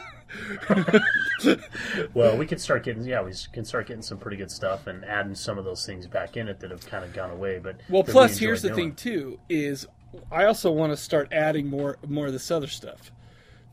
well, 2.13 2.37
we 2.37 2.45
can 2.45 2.57
start 2.57 2.83
getting 2.83 3.03
yeah, 3.03 3.21
we 3.21 3.33
can 3.51 3.65
start 3.65 3.87
getting 3.87 4.01
some 4.01 4.17
pretty 4.17 4.37
good 4.37 4.51
stuff 4.51 4.87
and 4.87 5.03
adding 5.05 5.35
some 5.35 5.57
of 5.57 5.65
those 5.65 5.85
things 5.85 6.07
back 6.07 6.37
in 6.37 6.47
it 6.47 6.59
that 6.61 6.71
have 6.71 6.85
kind 6.85 7.03
of 7.03 7.13
gone 7.13 7.31
away. 7.31 7.59
But 7.59 7.81
well, 7.89 8.03
plus 8.03 8.37
here's 8.37 8.61
the 8.61 8.69
doing. 8.69 8.91
thing 8.91 8.95
too 8.95 9.39
is 9.49 9.85
I 10.31 10.45
also 10.45 10.71
want 10.71 10.93
to 10.93 10.97
start 10.97 11.29
adding 11.31 11.69
more 11.69 11.97
more 12.07 12.27
of 12.27 12.33
this 12.33 12.49
other 12.51 12.67
stuff. 12.67 13.11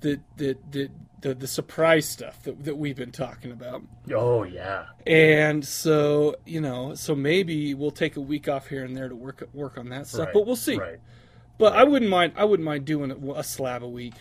The, 0.02 0.21
the, 0.37 0.56
the, 0.71 0.90
the, 1.21 1.35
the 1.35 1.47
surprise 1.47 2.09
stuff 2.09 2.42
that, 2.42 2.64
that 2.64 2.76
we've 2.76 2.97
been 2.97 3.12
talking 3.12 3.52
about. 3.52 3.82
Oh 4.12 4.42
yeah, 4.42 4.87
And 5.06 5.64
so, 5.64 6.35
you 6.44 6.61
know, 6.61 6.94
so 6.94 7.14
maybe 7.14 7.73
we'll 7.75 7.92
take 7.92 8.16
a 8.16 8.21
week 8.21 8.49
off 8.49 8.66
here 8.68 8.85
and 8.85 8.97
there 8.97 9.09
to 9.09 9.14
work 9.16 9.49
work 9.54 9.78
on 9.78 9.88
that 9.90 10.09
stuff, 10.09 10.26
right, 10.26 10.35
but 10.35 10.44
we'll 10.47 10.56
see. 10.56 10.76
Right. 10.76 10.99
But 11.59 11.75
I 11.75 11.85
wouldn't 11.85 12.11
mind. 12.11 12.32
I 12.37 12.44
wouldn't 12.44 12.64
mind 12.64 12.85
doing 12.85 13.12
a, 13.37 13.44
slab 13.44 13.85
a 13.85 13.88
week, 13.88 14.14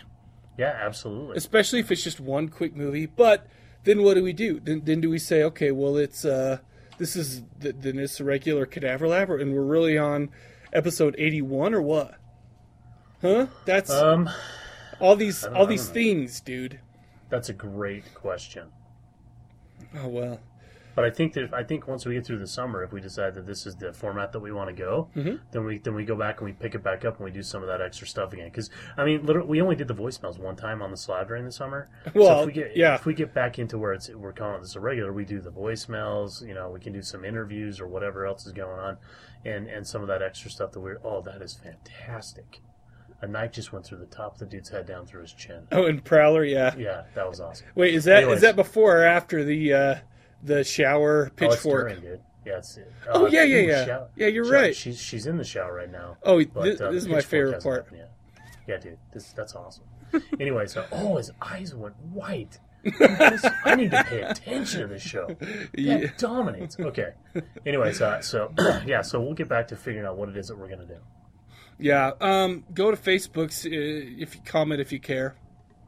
Yeah, 0.59 0.77
absolutely. 0.79 1.37
especially 1.37 1.79
if 1.79 1.91
it's 1.91 2.03
just 2.03 2.19
one 2.19 2.49
quick 2.49 2.75
movie. 2.75 3.07
But 3.07 3.47
then 3.83 4.03
what 4.03 4.13
do 4.13 4.21
we 4.23 4.33
do? 4.33 4.59
Then, 4.59 4.81
then 4.83 5.01
do 5.01 5.09
we 5.09 5.17
say, 5.17 5.41
okay, 5.43 5.71
well, 5.71 5.97
it's 5.97 6.23
uh, 6.23 6.59
this 6.99 7.15
is 7.15 7.41
th- 7.59 7.77
then 7.79 7.97
it's 7.97 8.19
a 8.19 8.23
regular 8.23 8.67
Cadaver 8.67 9.07
Lab, 9.07 9.31
or- 9.31 9.39
and 9.39 9.53
we're 9.55 9.63
really 9.63 9.97
on 9.97 10.29
episode 10.71 11.15
eighty-one, 11.17 11.73
or 11.73 11.81
what? 11.81 12.13
Huh? 13.23 13.47
That's 13.65 13.89
Um, 13.89 14.29
all 15.01 15.15
these 15.15 15.43
all 15.43 15.65
these 15.65 15.87
know. 15.87 15.93
things, 15.93 16.39
dude. 16.41 16.79
that's 17.29 17.49
a 17.49 17.53
great 17.53 18.13
question. 18.13 18.69
Oh 19.95 20.07
well. 20.07 20.39
But 20.93 21.05
I 21.05 21.09
think 21.09 21.31
that 21.33 21.53
I 21.53 21.63
think 21.63 21.87
once 21.87 22.05
we 22.05 22.15
get 22.15 22.25
through 22.25 22.39
the 22.39 22.47
summer, 22.47 22.83
if 22.83 22.91
we 22.91 22.99
decide 22.99 23.33
that 23.35 23.47
this 23.47 23.65
is 23.65 23.77
the 23.77 23.93
format 23.93 24.33
that 24.33 24.41
we 24.41 24.51
want 24.51 24.69
to 24.69 24.75
go, 24.75 25.07
Mm-hmm. 25.15 25.35
then 25.53 25.63
we 25.65 25.77
then 25.77 25.95
we 25.95 26.03
go 26.03 26.15
back 26.17 26.41
and 26.41 26.45
we 26.49 26.51
pick 26.51 26.75
it 26.75 26.83
back 26.83 27.05
up 27.05 27.15
and 27.15 27.23
we 27.23 27.31
do 27.31 27.41
some 27.41 27.61
of 27.61 27.69
that 27.69 27.79
extra 27.81 28.05
stuff 28.05 28.33
again. 28.33 28.49
Because 28.49 28.69
I 28.97 29.05
mean, 29.05 29.25
literally, 29.25 29.47
we 29.47 29.61
only 29.61 29.77
did 29.77 29.87
the 29.87 29.95
voicemails 29.95 30.37
one 30.37 30.57
time 30.57 30.81
on 30.81 30.91
the 30.91 30.97
slab 30.97 31.29
during 31.29 31.45
the 31.45 31.51
summer. 31.51 31.89
so 32.03 32.11
Well, 32.13 32.39
if 32.41 32.47
we 32.47 32.51
get 32.51 32.75
yeah. 32.75 32.95
if 32.95 33.05
we 33.05 33.13
get 33.13 33.33
back 33.33 33.57
into 33.57 33.77
where 33.77 33.93
it's 33.93 34.09
we're 34.09 34.33
calling 34.33 34.61
this 34.61 34.75
a 34.75 34.81
regular, 34.81 35.13
we 35.13 35.23
do 35.23 35.39
the 35.39 35.49
voicemails. 35.51 36.45
You 36.45 36.55
know, 36.55 36.69
we 36.69 36.81
can 36.81 36.91
do 36.91 37.01
some 37.01 37.23
interviews 37.23 37.79
or 37.79 37.87
whatever 37.87 38.25
else 38.25 38.45
is 38.45 38.51
going 38.51 38.77
on, 38.79 38.97
and 39.45 39.67
and 39.69 39.87
some 39.87 40.01
of 40.01 40.09
that 40.09 40.21
extra 40.21 40.51
stuff 40.51 40.73
that 40.73 40.81
we're 40.81 40.99
oh 41.05 41.21
that 41.21 41.41
is 41.41 41.53
fantastic. 41.53 42.59
A 43.21 43.27
knife 43.27 43.51
just 43.51 43.71
went 43.71 43.85
through 43.85 43.99
the 43.99 44.05
top 44.07 44.33
of 44.33 44.39
the 44.39 44.45
dude's 44.47 44.69
head 44.69 44.87
down 44.87 45.05
through 45.05 45.21
his 45.21 45.33
chin. 45.33 45.67
Oh, 45.71 45.85
and 45.85 46.03
Prowler, 46.03 46.43
yeah. 46.43 46.73
Yeah, 46.75 47.03
that 47.13 47.29
was 47.29 47.39
awesome. 47.39 47.67
Wait, 47.75 47.93
is 47.93 48.05
that 48.05 48.19
is 48.19 48.23
Anyways. 48.23 48.41
that 48.41 48.55
before 48.55 48.99
or 49.01 49.03
after 49.05 49.43
the 49.43 49.73
uh, 49.73 49.95
the 50.43 50.63
shower 50.63 51.31
Oh, 51.39 51.55
during, 51.55 52.01
dude. 52.01 52.21
Yeah, 52.45 52.57
it's, 52.57 52.79
Oh, 53.07 53.27
yeah, 53.27 53.43
yeah, 53.43 53.57
yeah. 53.59 53.85
shower- 53.85 54.09
Yeah, 54.15 54.27
you're 54.27 54.45
shower- 54.45 54.53
right. 54.55 54.75
She's 54.75 54.99
she's 54.99 55.27
in 55.27 55.37
the 55.37 55.43
shower 55.43 55.75
right 55.75 55.91
now. 55.91 56.17
Oh, 56.23 56.43
But, 56.43 56.63
this, 56.63 56.81
uh, 56.81 56.89
this 56.91 57.03
is 57.03 57.09
my 57.09 57.21
favorite 57.21 57.61
part. 57.61 57.83
happened 57.83 57.99
yet. 57.99 58.11
Yeah, 58.67 58.77
dude, 58.77 58.97
this 59.13 59.31
that's 59.33 59.53
awesome. 59.55 59.83
anyway, 60.39 60.65
so 60.65 60.83
oh, 60.91 61.17
his 61.17 61.31
eyes 61.41 61.75
went 61.75 61.95
white. 62.11 62.59
I 62.83 63.75
need 63.75 63.91
to 63.91 64.03
pay 64.03 64.21
attention 64.21 64.81
to 64.81 64.87
this 64.87 65.03
show. 65.03 65.27
Yeah. 65.75 65.97
That 65.97 66.17
dominates. 66.17 66.79
Okay. 66.79 67.13
Anyway, 67.67 67.93
so 67.93 68.17
so 68.21 68.51
yeah, 68.87 69.03
so 69.03 69.21
we'll 69.21 69.35
get 69.35 69.47
back 69.47 69.67
to 69.67 69.75
figuring 69.75 70.07
out 70.07 70.17
what 70.17 70.29
it 70.29 70.37
is 70.37 70.47
that 70.47 70.57
we're 70.57 70.67
gonna 70.69 70.87
do. 70.87 70.97
Yeah. 71.81 72.11
Um, 72.21 72.63
go 72.73 72.91
to 72.91 72.97
Facebook 72.97 73.49
uh, 73.65 74.21
if 74.21 74.35
you 74.35 74.41
comment 74.45 74.79
if 74.81 74.91
you 74.91 74.99
care. 74.99 75.35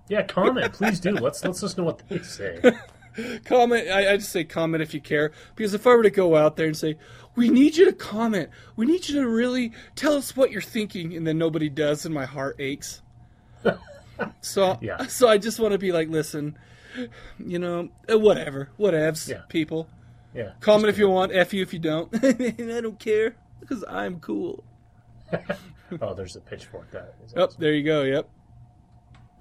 Yeah, 0.10 0.24
comment, 0.24 0.74
please 0.74 1.00
do. 1.00 1.12
Let's 1.12 1.44
let's 1.44 1.62
listen 1.64 1.78
to 1.78 1.84
what 1.84 2.02
they 2.10 2.20
say. 2.20 2.60
comment. 3.46 3.88
I, 3.90 4.14
I 4.14 4.18
just 4.18 4.32
say 4.32 4.44
comment 4.44 4.84
if 4.84 4.94
you 4.94 5.00
care, 5.00 5.32
because 5.56 5.74
if 5.74 5.88
I 5.88 5.92
were 5.92 6.04
to 6.04 6.10
go 6.10 6.36
out 6.36 6.58
there 6.58 6.66
and 6.68 6.76
say, 6.76 6.98
"We 7.36 7.50
need 7.50 7.78
you 7.78 7.86
to 7.86 7.94
comment. 7.94 8.50
We 8.76 8.86
need 8.86 9.08
you 9.08 9.22
to 9.22 9.28
really 9.30 9.72
tell 9.96 10.14
us 10.14 10.36
what 10.36 10.52
you're 10.52 10.62
thinking," 10.62 11.16
and 11.16 11.26
then 11.26 11.38
nobody 11.38 11.70
does, 11.70 12.06
and 12.06 12.14
my 12.14 12.26
heart 12.26 12.58
aches. 12.60 13.02
So, 14.42 14.78
Yeah. 14.80 15.08
so 15.08 15.28
I 15.28 15.40
just 15.40 15.60
want 15.60 15.72
to 15.72 15.80
be 15.80 15.92
like, 15.92 16.08
listen, 16.08 16.56
you 17.40 17.58
know, 17.58 17.90
uh, 18.10 18.18
whatever, 18.20 18.70
whatevs, 18.80 19.28
Yeah. 19.28 19.42
people. 19.50 19.90
Yeah. 20.36 20.52
Comment 20.60 20.88
if 20.88 21.00
you 21.00 21.10
want, 21.10 21.32
f 21.34 21.52
you 21.52 21.64
if 21.64 21.74
you 21.74 21.80
don't. 21.80 22.14
I 22.24 22.80
don't 22.82 23.00
care 23.00 23.36
because 23.60 23.84
I'm 23.90 24.20
cool. 24.20 24.64
Oh, 26.02 26.14
there's 26.14 26.36
a 26.36 26.42
pitchfork. 26.42 26.92
That 26.92 27.16
is 27.26 27.34
Oh, 27.36 27.44
awesome. 27.46 27.62
there 27.62 27.74
you 27.74 27.84
go. 27.84 28.04
Yep. 28.04 28.30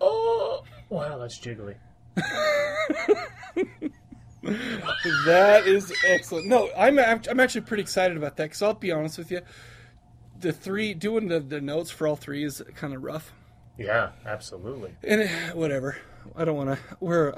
Oh, 0.01 0.65
wow, 0.89 1.19
that's 1.19 1.39
jiggly. 1.39 1.77
That 5.25 5.67
is 5.67 5.93
excellent. 6.09 6.47
No, 6.49 6.69
I'm 6.77 6.99
I'm 6.99 7.39
actually 7.41 7.61
pretty 7.61 7.83
excited 7.83 8.17
about 8.17 8.37
that 8.39 8.45
because 8.45 8.61
I'll 8.63 8.75
be 8.75 8.91
honest 8.91 9.17
with 9.19 9.31
you, 9.31 9.41
the 10.41 10.53
three 10.53 10.95
doing 10.95 11.29
the, 11.29 11.39
the 11.39 11.61
notes 11.61 11.91
for 11.93 12.09
all 12.09 12.17
three 12.17 12.43
is 12.43 12.61
kind 12.75 12.93
of 12.93 13.03
rough. 13.05 13.33
Yeah, 13.79 14.11
absolutely. 14.27 14.95
And 15.05 15.23
eh, 15.23 15.53
whatever, 15.53 15.97
I 16.35 16.45
don't 16.45 16.57
want 16.57 16.71
to. 16.71 16.79
We're, 16.99 17.35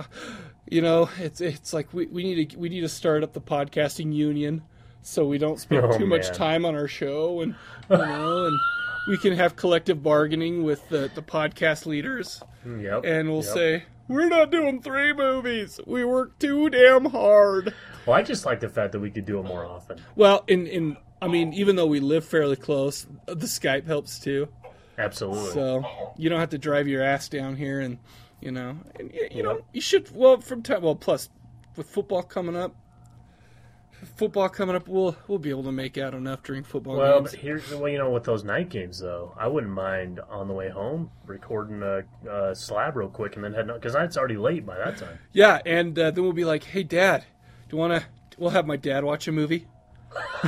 you 0.71 0.80
know, 0.80 1.11
it's 1.18 1.42
it's 1.42 1.75
like 1.75 1.92
we, 1.92 2.06
we 2.06 2.23
need 2.23 2.50
to 2.50 2.56
we 2.59 2.71
need 2.71 2.80
to 2.80 2.88
start 2.88 3.23
up 3.23 3.35
the 3.35 3.40
podcasting 3.40 4.14
union 4.14 4.62
so 5.02 5.26
we 5.26 5.37
don't 5.37 5.61
spend 5.61 5.85
Oh, 5.92 5.99
too 5.99 6.06
much 6.06 6.33
time 6.33 6.64
on 6.64 6.75
our 6.75 6.88
show 6.88 7.42
and 7.42 7.54
you 7.90 7.97
know 7.99 8.47
and 8.47 8.59
we 9.06 9.16
can 9.18 9.34
have 9.34 9.56
collective 9.56 10.02
bargaining 10.02 10.62
with 10.62 10.88
the 10.88 11.11
the 11.14 11.23
podcast 11.23 11.87
leaders 11.87 12.42
mm, 12.66 12.82
Yep. 12.82 13.04
and 13.04 13.28
we'll 13.28 13.44
yep. 13.44 13.54
say 13.54 13.84
we're 14.08 14.28
not 14.28 14.50
doing 14.50 14.82
three 14.82 15.12
movies. 15.14 15.80
We 15.87 16.04
work 16.04 16.38
too 16.38 16.68
damn 16.68 17.06
hard. 17.06 17.75
Well, 18.06 18.16
I 18.16 18.23
just 18.23 18.44
like 18.44 18.61
the 18.61 18.68
fact 18.68 18.92
that 18.92 19.00
we 19.00 19.11
could 19.11 19.25
do 19.25 19.38
it 19.38 19.44
more 19.44 19.64
often. 19.64 19.99
Well, 20.14 20.44
in 20.46 20.66
in 20.66 20.96
I 21.23 21.28
mean, 21.28 21.54
even 21.54 21.76
though 21.76 21.87
we 21.87 22.00
live 22.00 22.25
fairly 22.25 22.56
close, 22.56 23.06
the 23.26 23.46
Skype 23.46 23.87
helps 23.87 24.18
too. 24.18 24.49
Absolutely. 24.99 25.52
So 25.52 26.12
you 26.18 26.28
don't 26.28 26.40
have 26.40 26.50
to 26.50 26.58
drive 26.58 26.87
your 26.87 27.02
ass 27.02 27.28
down 27.28 27.56
here, 27.56 27.80
and 27.80 27.99
you 28.40 28.50
know, 28.50 28.76
and 28.99 29.11
you, 29.12 29.28
you 29.30 29.42
know, 29.42 29.61
you 29.73 29.80
should. 29.80 30.14
Well, 30.14 30.40
from 30.40 30.62
time. 30.62 30.82
Well, 30.82 30.96
plus 30.96 31.30
with 31.76 31.88
football 31.88 32.23
coming 32.23 32.56
up, 32.56 32.76
football 34.04 34.49
coming 34.49 34.76
up, 34.76 34.88
we'll 34.88 35.16
we'll 35.28 35.38
be 35.38 35.50
able 35.50 35.64
to 35.64 35.73
make 35.73 35.99
out 35.99 36.14
enough 36.14 36.42
during 36.42 36.62
football 36.62 36.96
well, 36.96 37.20
games. 37.20 37.32
here's 37.32 37.68
the 37.70 37.78
way 37.78 37.92
you 37.92 37.99
know 37.99 38.11
with 38.11 38.25
those 38.25 38.44
night 38.44 38.68
games 38.68 38.99
though, 38.99 39.34
I 39.38 39.46
wouldn't 39.49 39.73
mind 39.73 40.20
on 40.30 40.49
the 40.49 40.54
way 40.54 40.68
home 40.68 41.11
recording 41.26 41.82
a, 41.82 42.04
a 42.30 42.54
slab 42.54 42.96
real 42.96 43.08
quick 43.08 43.37
and 43.37 43.44
then 43.44 43.52
heading 43.54 43.75
because 43.75 43.94
it's 43.94 44.16
already 44.16 44.37
late 44.37 44.64
by 44.66 44.78
that 44.78 44.99
time. 44.99 45.18
Yeah, 45.32 45.61
and 45.66 45.99
uh, 45.99 46.11
then 46.11 46.23
we'll 46.25 46.32
be 46.32 46.44
like, 46.44 46.64
"Hey, 46.64 46.82
Dad, 46.82 47.25
do 47.68 47.76
you 47.76 47.78
want 47.78 47.94
to?" 47.94 48.04
We'll 48.37 48.50
have 48.50 48.66
my 48.66 48.76
dad 48.76 49.04
watch 49.04 49.28
a 49.28 49.32
movie. 49.32 49.66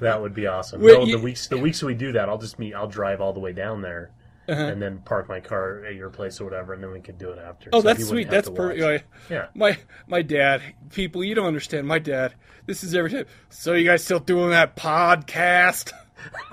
that 0.00 0.18
would 0.20 0.34
be 0.34 0.46
awesome. 0.46 0.80
Well, 0.80 1.00
no, 1.00 1.06
you- 1.06 1.16
the 1.16 1.22
weeks 1.22 1.48
the 1.48 1.58
weeks 1.58 1.82
we 1.82 1.94
do 1.94 2.12
that, 2.12 2.28
I'll 2.28 2.38
just 2.38 2.58
meet. 2.58 2.74
I'll 2.74 2.88
drive 2.88 3.20
all 3.20 3.32
the 3.32 3.40
way 3.40 3.52
down 3.52 3.82
there. 3.82 4.10
Uh-huh. 4.52 4.62
And 4.66 4.82
then 4.82 4.98
park 5.04 5.28
my 5.28 5.40
car 5.40 5.84
at 5.84 5.94
your 5.94 6.10
place 6.10 6.40
or 6.40 6.44
whatever, 6.44 6.72
and 6.74 6.82
then 6.82 6.92
we 6.92 7.00
could 7.00 7.18
do 7.18 7.30
it 7.30 7.38
after. 7.38 7.70
Oh, 7.72 7.80
So 7.80 7.86
that's 7.88 8.06
sweet. 8.06 8.28
That's 8.30 8.48
perfect. 8.48 8.82
Oh, 8.82 8.98
Yeah. 9.34 9.46
My 9.54 9.78
my 10.06 10.22
dad, 10.22 10.62
people, 10.90 11.24
you 11.24 11.34
don't 11.34 11.46
understand. 11.46 11.86
My 11.86 11.98
dad, 11.98 12.34
this 12.66 12.84
is 12.84 12.94
every 12.94 13.10
time. 13.10 13.24
So 13.50 13.72
you 13.74 13.84
guys 13.86 14.04
still 14.04 14.18
doing 14.20 14.50
that 14.50 14.76
podcast? 14.76 15.92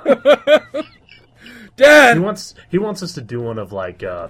dad, 1.76 2.18
He 2.18 2.24
wants 2.24 2.56
he 2.70 2.78
wants 2.78 3.04
us 3.04 3.14
to 3.14 3.22
do 3.22 3.42
one 3.42 3.58
of 3.60 3.72
like 3.72 4.04
uh 4.04 4.30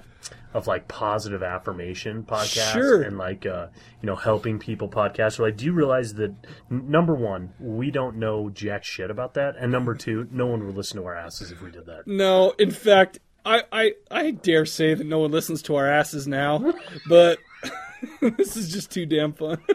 of 0.53 0.65
like 0.65 0.87
positive 0.87 1.43
affirmation 1.43 2.23
podcasts 2.23 2.73
Sure. 2.73 3.03
and 3.03 3.17
like 3.19 3.45
uh 3.45 3.67
you 4.01 4.07
know 4.07 4.15
helping 4.15 4.57
people 4.59 4.89
podcasts. 4.89 5.37
We're 5.39 5.45
like, 5.45 5.57
do 5.57 5.65
you 5.65 5.73
realize 5.73 6.15
that 6.15 6.33
n- 6.71 6.89
number 6.89 7.13
one, 7.13 7.53
we 7.59 7.91
don't 7.91 8.17
know 8.17 8.49
jack 8.49 8.83
shit 8.83 9.11
about 9.11 9.35
that, 9.35 9.55
and 9.59 9.71
number 9.71 9.93
two, 9.95 10.27
no 10.31 10.47
one 10.47 10.65
would 10.65 10.75
listen 10.75 10.99
to 10.99 11.05
our 11.05 11.15
asses 11.15 11.51
if 11.51 11.61
we 11.61 11.69
did 11.71 11.85
that. 11.85 12.07
No, 12.07 12.53
in 12.57 12.71
fact, 12.71 13.19
I, 13.49 13.63
I, 13.71 13.93
I 14.11 14.31
dare 14.31 14.65
say 14.67 14.93
that 14.93 15.07
no 15.07 15.19
one 15.19 15.31
listens 15.31 15.63
to 15.63 15.75
our 15.75 15.87
asses 15.87 16.27
now, 16.27 16.73
but 17.07 17.39
this 18.21 18.55
is 18.55 18.71
just 18.71 18.91
too 18.91 19.05
damn 19.05 19.33
fun. 19.33 19.61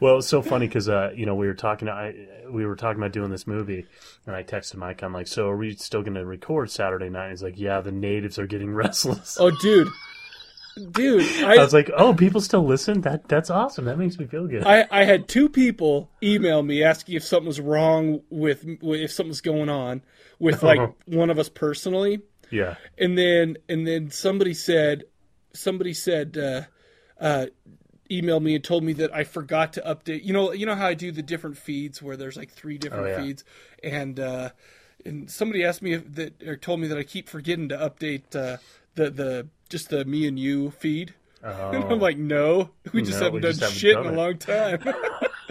Well, 0.00 0.18
it's 0.18 0.26
so 0.26 0.42
funny 0.42 0.66
because 0.66 0.88
uh, 0.88 1.12
you 1.14 1.24
know 1.24 1.36
we 1.36 1.46
were 1.46 1.54
talking. 1.54 1.88
I 1.88 2.12
we 2.50 2.66
were 2.66 2.74
talking 2.74 3.00
about 3.00 3.12
doing 3.12 3.30
this 3.30 3.46
movie, 3.46 3.86
and 4.26 4.34
I 4.34 4.42
texted 4.42 4.74
Mike. 4.74 5.02
I'm 5.02 5.12
like, 5.12 5.28
"So 5.28 5.48
are 5.48 5.56
we 5.56 5.76
still 5.76 6.02
going 6.02 6.14
to 6.14 6.26
record 6.26 6.68
Saturday 6.72 7.08
night?" 7.08 7.30
He's 7.30 7.44
like, 7.44 7.56
"Yeah, 7.56 7.80
the 7.80 7.92
natives 7.92 8.40
are 8.40 8.46
getting 8.48 8.74
restless." 8.74 9.36
oh, 9.38 9.52
dude, 9.52 9.86
dude, 10.90 11.22
I 11.44 11.54
I, 11.54 11.62
was 11.62 11.72
like, 11.72 11.92
"Oh, 11.96 12.12
people 12.12 12.40
still 12.40 12.64
listen? 12.66 13.02
That 13.02 13.28
that's 13.28 13.50
awesome. 13.50 13.84
That 13.84 13.98
makes 13.98 14.18
me 14.18 14.26
feel 14.26 14.48
good." 14.48 14.64
I, 14.64 14.88
I 14.90 15.04
had 15.04 15.28
two 15.28 15.48
people 15.48 16.10
email 16.24 16.60
me 16.64 16.82
asking 16.82 17.14
if 17.14 17.22
something 17.22 17.46
was 17.46 17.60
wrong 17.60 18.22
with, 18.30 18.64
if 18.66 19.12
something 19.12 19.28
was 19.28 19.42
going 19.42 19.68
on 19.68 20.02
with 20.40 20.64
like 20.64 20.80
one 21.06 21.30
of 21.30 21.38
us 21.38 21.48
personally. 21.48 22.20
Yeah, 22.50 22.76
and 22.96 23.16
then 23.18 23.56
and 23.68 23.86
then 23.86 24.10
somebody 24.10 24.54
said 24.54 25.04
somebody 25.52 25.94
said 25.94 26.36
uh, 26.38 26.62
uh, 27.20 27.46
emailed 28.10 28.42
me 28.42 28.54
and 28.54 28.64
told 28.64 28.82
me 28.84 28.92
that 28.94 29.14
I 29.14 29.24
forgot 29.24 29.72
to 29.74 29.80
update. 29.82 30.24
You 30.24 30.32
know, 30.32 30.52
you 30.52 30.66
know 30.66 30.74
how 30.74 30.86
I 30.86 30.94
do 30.94 31.12
the 31.12 31.22
different 31.22 31.56
feeds 31.58 32.02
where 32.02 32.16
there's 32.16 32.36
like 32.36 32.50
three 32.50 32.78
different 32.78 33.06
Oh, 33.06 33.10
yeah. 33.10 33.16
feeds, 33.16 33.44
and 33.82 34.18
uh, 34.20 34.50
and 35.04 35.30
somebody 35.30 35.64
asked 35.64 35.82
me 35.82 35.92
if 35.94 36.14
that 36.14 36.42
or 36.42 36.56
told 36.56 36.80
me 36.80 36.88
that 36.88 36.98
I 36.98 37.02
keep 37.02 37.28
forgetting 37.28 37.68
to 37.70 37.76
update 37.76 38.34
uh, 38.34 38.58
the 38.94 39.10
the 39.10 39.48
just 39.68 39.90
the 39.90 40.04
me 40.04 40.26
and 40.26 40.38
you 40.38 40.70
feed. 40.70 41.14
And 41.70 41.84
I'm 41.90 41.98
Oh. 41.98 42.02
like, 42.02 42.16
no, 42.16 42.70
we 42.94 43.02
just 43.02 43.20
No, 43.20 43.26
haven't 43.26 43.34
we 43.34 43.40
done 43.42 43.50
just 43.50 43.60
haven't 43.60 43.78
shit 43.78 43.92
done 43.92 44.06
in 44.06 44.14
a 44.14 44.16
long 44.16 44.38
time. 44.38 44.82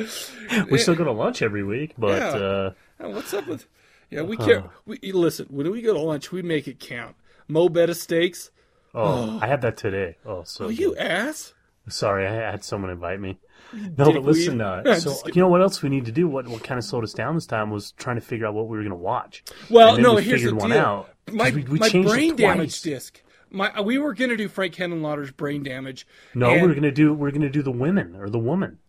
we 0.71 0.77
still 0.77 0.95
go 0.95 1.03
to 1.03 1.11
lunch 1.11 1.41
every 1.41 1.63
week, 1.63 1.93
but 1.97 2.17
Yeah. 2.17 2.29
uh, 2.35 2.71
Oh, 2.99 3.09
What's 3.11 3.33
up 3.33 3.45
with? 3.47 3.67
Yeah, 4.09 4.21
we 4.21 4.37
can't. 4.37 4.65
We 4.85 4.99
listen. 5.11 5.47
When 5.49 5.69
we 5.71 5.81
go 5.81 5.93
to 5.93 5.99
lunch, 5.99 6.31
we 6.31 6.41
make 6.41 6.67
it 6.67 6.79
count. 6.79 7.15
Mo 7.47 7.69
Betta 7.69 7.93
steaks. 7.93 8.51
oh, 8.95 9.39
I 9.41 9.47
had 9.47 9.61
that 9.61 9.77
today. 9.77 10.17
Oh, 10.25 10.43
so 10.43 10.65
Oh, 10.65 10.69
you 10.69 10.95
ass. 10.97 11.53
sorry, 11.89 12.25
I 12.27 12.33
had 12.33 12.63
someone 12.63 12.89
invite 12.91 13.19
me. 13.19 13.39
No, 13.73 14.11
but 14.13 14.23
listen. 14.23 14.61
Uh, 14.61 14.95
so 14.99 15.13
you 15.27 15.41
know 15.41 15.49
what 15.49 15.61
else 15.61 15.81
we 15.81 15.89
need 15.89 16.05
to 16.05 16.11
do? 16.11 16.27
What 16.27 16.47
what 16.47 16.63
kind 16.63 16.77
of 16.77 16.85
slowed 16.85 17.03
us 17.03 17.13
down 17.13 17.35
this 17.35 17.45
time 17.45 17.69
was 17.69 17.91
trying 17.93 18.15
to 18.15 18.21
figure 18.21 18.45
out 18.47 18.53
what 18.53 18.67
we 18.67 18.77
were 18.77 18.83
going 18.83 18.91
to 18.91 18.95
watch. 18.95 19.43
Well, 19.69 19.97
no, 19.97 20.15
we 20.15 20.23
here's 20.23 20.43
the 20.43 20.55
one 20.55 20.69
deal. 20.69 20.79
out. 20.79 21.09
My, 21.29 21.49
we, 21.51 21.63
we 21.63 21.79
my 21.79 21.89
changed 21.89 22.09
brain 22.09 22.35
damage 22.37 22.81
disc. 22.81 23.21
My 23.49 23.81
we 23.81 23.97
were 23.97 24.13
gonna 24.13 24.37
do 24.37 24.47
Frank 24.47 24.75
Henenlotter's 24.75 25.31
brain 25.31 25.63
damage. 25.63 26.07
No, 26.33 26.49
and- 26.49 26.61
we're 26.61 26.73
gonna 26.75 26.91
do 26.91 27.13
we're 27.13 27.31
gonna 27.31 27.49
do 27.49 27.61
the 27.61 27.71
women 27.71 28.15
or 28.15 28.29
the 28.29 28.39
woman. 28.39 28.79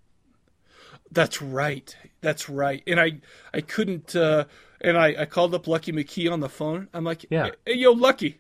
That's 1.10 1.40
right. 1.40 1.96
That's 2.20 2.48
right. 2.48 2.82
And 2.86 3.00
I 3.00 3.20
I 3.52 3.60
couldn't. 3.60 4.14
Uh, 4.14 4.44
and 4.80 4.96
I, 4.96 5.22
I 5.22 5.24
called 5.26 5.54
up 5.54 5.66
Lucky 5.66 5.92
McKee 5.92 6.30
on 6.30 6.40
the 6.40 6.48
phone. 6.48 6.88
I'm 6.94 7.04
like, 7.04 7.26
Yeah. 7.30 7.50
hey, 7.66 7.74
yo, 7.74 7.92
Lucky. 7.92 8.38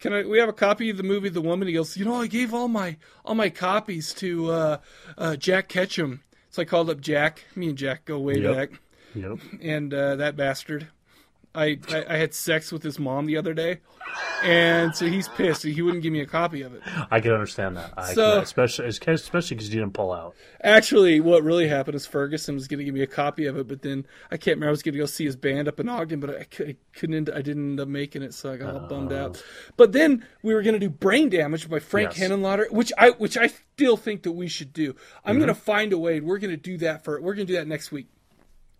Can 0.00 0.12
I? 0.12 0.24
We 0.24 0.38
have 0.38 0.48
a 0.48 0.52
copy 0.54 0.90
of 0.90 0.96
the 0.96 1.02
movie 1.02 1.28
The 1.30 1.40
Woman. 1.40 1.66
He 1.68 1.74
goes, 1.74 1.96
you 1.96 2.04
know, 2.04 2.16
I 2.20 2.26
gave 2.26 2.52
all 2.52 2.68
my 2.68 2.96
all 3.24 3.34
my 3.34 3.48
copies 3.48 4.12
to 4.14 4.50
uh, 4.50 4.76
uh, 5.16 5.36
Jack 5.36 5.68
Ketchum. 5.68 6.20
So 6.50 6.62
I 6.62 6.64
called 6.66 6.90
up 6.90 7.00
Jack. 7.00 7.44
Me 7.54 7.68
and 7.68 7.78
Jack 7.78 8.04
go 8.04 8.18
way 8.18 8.38
Yep. 8.38 8.54
back. 8.54 8.80
Yep. 9.14 9.38
and 9.62 9.94
uh, 9.94 10.16
that 10.16 10.36
bastard. 10.36 10.88
I, 11.54 11.78
I 11.88 12.04
I 12.08 12.16
had 12.16 12.34
sex 12.34 12.72
with 12.72 12.82
his 12.82 12.98
mom 12.98 13.26
the 13.26 13.36
other 13.36 13.54
day, 13.54 13.78
and 14.42 14.94
so 14.94 15.06
he's 15.06 15.28
pissed. 15.28 15.62
He 15.62 15.80
wouldn't 15.82 16.02
give 16.02 16.12
me 16.12 16.20
a 16.20 16.26
copy 16.26 16.62
of 16.62 16.74
it. 16.74 16.82
I 17.10 17.20
can 17.20 17.32
understand 17.32 17.76
that. 17.76 17.92
I 17.96 18.12
So- 18.12 18.34
can, 18.34 18.42
especially 18.42 18.86
especially 18.88 19.56
because 19.56 19.72
you 19.72 19.80
didn't 19.80 19.94
pull 19.94 20.12
out. 20.12 20.34
Actually, 20.62 21.20
what 21.20 21.42
really 21.42 21.68
happened 21.68 21.94
is 21.94 22.06
Ferguson 22.06 22.54
was 22.54 22.66
going 22.66 22.78
to 22.78 22.84
give 22.84 22.94
me 22.94 23.02
a 23.02 23.06
copy 23.06 23.46
of 23.46 23.56
it, 23.56 23.68
but 23.68 23.82
then 23.82 24.06
I 24.30 24.36
can't 24.36 24.56
remember. 24.56 24.68
I 24.68 24.70
was 24.70 24.82
going 24.82 24.94
to 24.94 24.98
go 24.98 25.06
see 25.06 25.24
his 25.24 25.36
band 25.36 25.68
up 25.68 25.78
in 25.78 25.88
Ogden, 25.88 26.20
but 26.20 26.30
I, 26.30 26.46
I 26.64 26.76
couldn't. 26.92 27.14
end- 27.14 27.30
I 27.34 27.42
didn't 27.42 27.70
end 27.70 27.80
up 27.80 27.88
making 27.88 28.22
it, 28.22 28.34
so 28.34 28.52
I 28.52 28.56
got 28.56 28.74
all 28.74 28.88
bummed 28.88 29.12
out. 29.12 29.40
Oh. 29.42 29.72
But 29.76 29.92
then 29.92 30.26
we 30.42 30.54
were 30.54 30.62
going 30.62 30.74
to 30.74 30.80
do 30.80 30.90
Brain 30.90 31.28
Damage 31.28 31.68
by 31.68 31.78
Frank 31.78 32.16
Yes. 32.16 32.28
Henenlotter, 32.28 32.70
which 32.70 32.92
I 32.98 33.10
which 33.10 33.36
I 33.38 33.46
still 33.46 33.96
think 33.96 34.24
that 34.24 34.32
we 34.32 34.48
should 34.48 34.72
do. 34.72 34.96
I'm 35.24 35.32
mm-hmm. 35.32 35.44
going 35.44 35.54
to 35.54 35.60
find 35.60 35.92
a 35.92 35.98
way. 35.98 36.20
We're 36.20 36.38
going 36.38 36.50
to 36.50 36.56
do 36.56 36.78
that 36.78 37.04
for. 37.04 37.20
We're 37.20 37.34
going 37.34 37.46
to 37.46 37.52
do 37.52 37.58
that 37.58 37.68
next 37.68 37.92
week. 37.92 38.08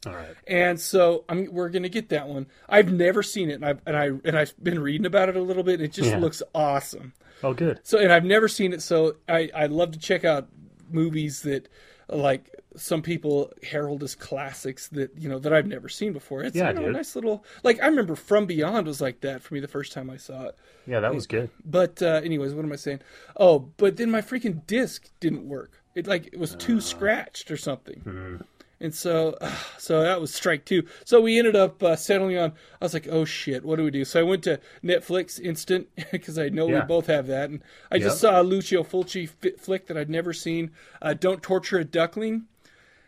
All 0.07 0.15
right. 0.15 0.35
And 0.47 0.79
so 0.81 1.25
I'm, 1.29 1.47
we're 1.53 1.69
gonna 1.71 1.89
get 1.89 2.09
that 2.11 2.29
one. 2.29 2.47
I've 2.69 2.93
never 2.93 3.23
seen 3.23 3.51
it, 3.51 3.55
and 3.55 3.65
I 3.65 3.75
and 3.87 3.97
I 3.97 4.05
and 4.25 4.37
I've 4.39 4.55
been 4.63 4.79
reading 4.81 5.07
about 5.07 5.29
it 5.29 5.37
a 5.37 5.43
little 5.43 5.63
bit. 5.63 5.75
And 5.75 5.85
it 5.85 5.93
just 5.93 6.11
Yeah. 6.11 6.19
looks 6.19 6.43
awesome. 6.55 7.13
Oh, 7.43 7.53
good. 7.53 7.81
So, 7.83 7.99
and 7.99 8.13
I've 8.13 8.25
never 8.25 8.49
seen 8.49 8.73
it, 8.73 8.83
so 8.83 9.17
I 9.29 9.51
I 9.55 9.67
love 9.67 9.93
to 9.93 9.99
check 9.99 10.25
out 10.25 10.49
movies 10.91 11.43
that 11.43 11.69
like 12.09 12.51
some 12.77 13.01
people 13.03 13.51
herald 13.63 14.03
as 14.03 14.15
classics 14.15 14.89
that 14.89 15.11
you 15.17 15.29
know 15.29 15.39
that 15.39 15.53
I've 15.53 15.67
never 15.67 15.89
seen 15.89 16.13
before. 16.13 16.43
It's 16.43 16.55
Yeah, 16.57 16.69
you 16.73 16.81
know, 16.81 16.87
a 16.87 16.93
nice 16.93 17.15
little 17.15 17.45
like 17.63 17.81
I 17.83 17.87
remember 17.87 18.15
From 18.15 18.47
Beyond 18.47 18.87
was 18.87 19.01
like 19.01 19.21
that 19.23 19.43
for 19.43 19.55
me 19.55 19.61
the 19.61 19.69
first 19.69 19.93
time 19.93 20.11
I 20.11 20.17
saw 20.19 20.45
it. 20.45 20.57
Yeah, 20.87 21.01
that 21.01 21.15
was 21.15 21.27
good. 21.27 21.51
But 21.65 22.03
uh, 22.03 22.21
anyways, 22.25 22.53
what 22.53 22.65
am 22.65 22.73
I 22.73 22.77
saying? 22.77 23.01
Oh, 23.37 23.71
but 23.79 23.97
then 23.97 24.11
my 24.11 24.21
freaking 24.21 24.67
disc 24.67 25.09
didn't 25.21 25.49
work. 25.49 25.81
It 25.95 26.07
like 26.07 26.27
it 26.27 26.39
was 26.39 26.55
Uh. 26.55 26.59
too 26.59 26.81
scratched 26.81 27.51
or 27.51 27.57
something. 27.57 28.01
Hmm. 28.01 28.37
And 28.81 28.95
so, 28.95 29.37
so 29.79 30.03
that 30.03 30.21
was 30.21 30.35
strike 30.35 30.65
two. 30.65 30.85
So 31.05 31.21
we 31.21 31.39
ended 31.39 31.57
up 31.57 31.83
uh, 31.83 31.97
settling 31.97 32.37
on. 32.39 32.53
I 32.81 32.85
was 32.85 32.95
like, 32.95 33.09
"Oh 33.09 33.25
shit, 33.25 33.65
what 33.65 33.77
do 33.77 33.85
we 33.85 33.91
do?" 33.91 34.05
So 34.05 34.21
I 34.21 34.23
went 34.23 34.43
to 34.45 34.61
Netflix 34.83 35.41
Instant 35.41 35.89
because 36.13 36.39
I 36.39 36.49
know 36.49 36.69
Yeah. 36.69 36.81
we 36.81 36.87
both 36.87 37.07
have 37.07 37.27
that, 37.29 37.51
and 37.51 37.63
I 37.91 37.99
just 37.99 38.21
saw 38.21 38.41
a 38.41 38.43
Lucio 38.43 38.83
Fulci 38.83 39.29
fi- 39.29 39.53
flick 39.59 39.87
that 39.87 39.97
I'd 39.97 40.11
never 40.11 40.33
seen. 40.33 40.71
Uh, 41.01 41.15
Don't 41.15 41.43
torture 41.43 41.79
a 41.79 41.85
duckling, 41.85 42.45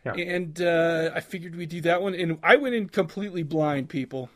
Yeah. 0.04 0.14
and 0.14 0.60
uh, 0.60 1.10
I 1.14 1.20
figured 1.20 1.56
we'd 1.56 1.68
do 1.68 1.80
that 1.82 2.00
one. 2.02 2.14
And 2.14 2.38
I 2.42 2.56
went 2.56 2.74
in 2.74 2.88
completely 2.88 3.42
blind, 3.42 3.88
people. 3.88 4.30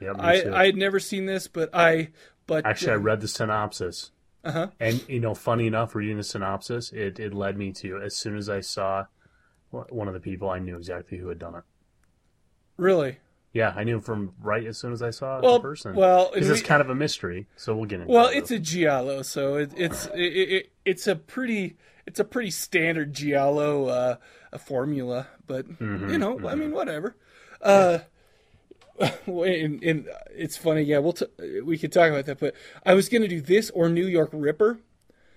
Yeah, 0.00 0.12
I 0.18 0.40
too. 0.40 0.54
I 0.54 0.66
had 0.66 0.76
never 0.76 1.00
seen 1.00 1.26
this, 1.26 1.48
but 1.48 1.70
I 1.74 2.10
but 2.46 2.66
Actually, 2.66 2.92
I 2.92 2.96
uh, 2.96 2.98
read 2.98 3.20
the 3.20 3.28
synopsis. 3.28 4.10
Uh-huh. 4.44 4.68
And, 4.78 5.04
you 5.08 5.18
know, 5.18 5.34
funny 5.34 5.66
enough, 5.66 5.96
reading 5.96 6.18
the 6.18 6.22
synopsis, 6.22 6.92
it, 6.92 7.18
it 7.18 7.34
led 7.34 7.58
me 7.58 7.72
to, 7.72 8.00
as 8.00 8.16
soon 8.16 8.36
as 8.36 8.48
I 8.48 8.60
saw 8.60 9.06
one 9.70 10.08
of 10.08 10.14
the 10.14 10.20
people, 10.20 10.48
I 10.48 10.58
knew 10.58 10.76
exactly 10.76 11.18
who 11.18 11.28
had 11.28 11.38
done 11.38 11.54
it. 11.54 11.64
really 12.76 13.18
Yeah, 13.52 13.72
I 13.76 13.84
knew 13.84 14.00
from 14.00 14.32
right 14.40 14.64
as 14.66 14.78
soon 14.78 14.92
as 14.92 15.02
I 15.02 15.10
saw 15.10 15.40
well 15.40 15.54
the 15.54 15.60
person. 15.60 15.94
well 15.94 16.30
because 16.32 16.50
it's 16.50 16.62
kind 16.62 16.80
of 16.80 16.90
a 16.90 16.94
mystery, 16.94 17.46
so 17.56 17.74
we'll 17.76 17.86
get 17.86 18.00
into 18.00 18.12
it. 18.12 18.14
Well, 18.14 18.28
it. 18.28 18.38
it's 18.38 18.50
a 18.50 18.58
giallo, 18.58 19.22
so 19.22 19.56
it, 19.56 19.72
it's 19.76 20.06
it, 20.14 20.20
it, 20.20 20.72
it's 20.84 21.06
a 21.06 21.16
pretty 21.16 21.76
it's 22.06 22.20
a 22.20 22.24
pretty 22.24 22.50
standard 22.50 23.12
giallo 23.12 23.86
uh, 23.86 24.16
a 24.52 24.58
formula, 24.58 25.26
but 25.46 25.66
Mm-hmm, 25.68 26.10
you 26.10 26.18
know, 26.18 26.48
I 26.48 26.54
mean, 26.54 26.72
whatever. 26.72 27.16
Uh, 27.60 27.98
and, 29.26 29.82
and 29.82 30.08
it's 30.30 30.56
funny, 30.56 30.82
yeah. 30.82 30.98
We'll 30.98 31.12
t- 31.12 31.60
we 31.64 31.76
could 31.76 31.92
talk 31.92 32.10
about 32.10 32.26
that, 32.26 32.38
but 32.38 32.54
I 32.84 32.94
was 32.94 33.08
gonna 33.08 33.28
do 33.28 33.40
this 33.40 33.70
or 33.70 33.88
New 33.88 34.06
York 34.06 34.30
Ripper, 34.32 34.78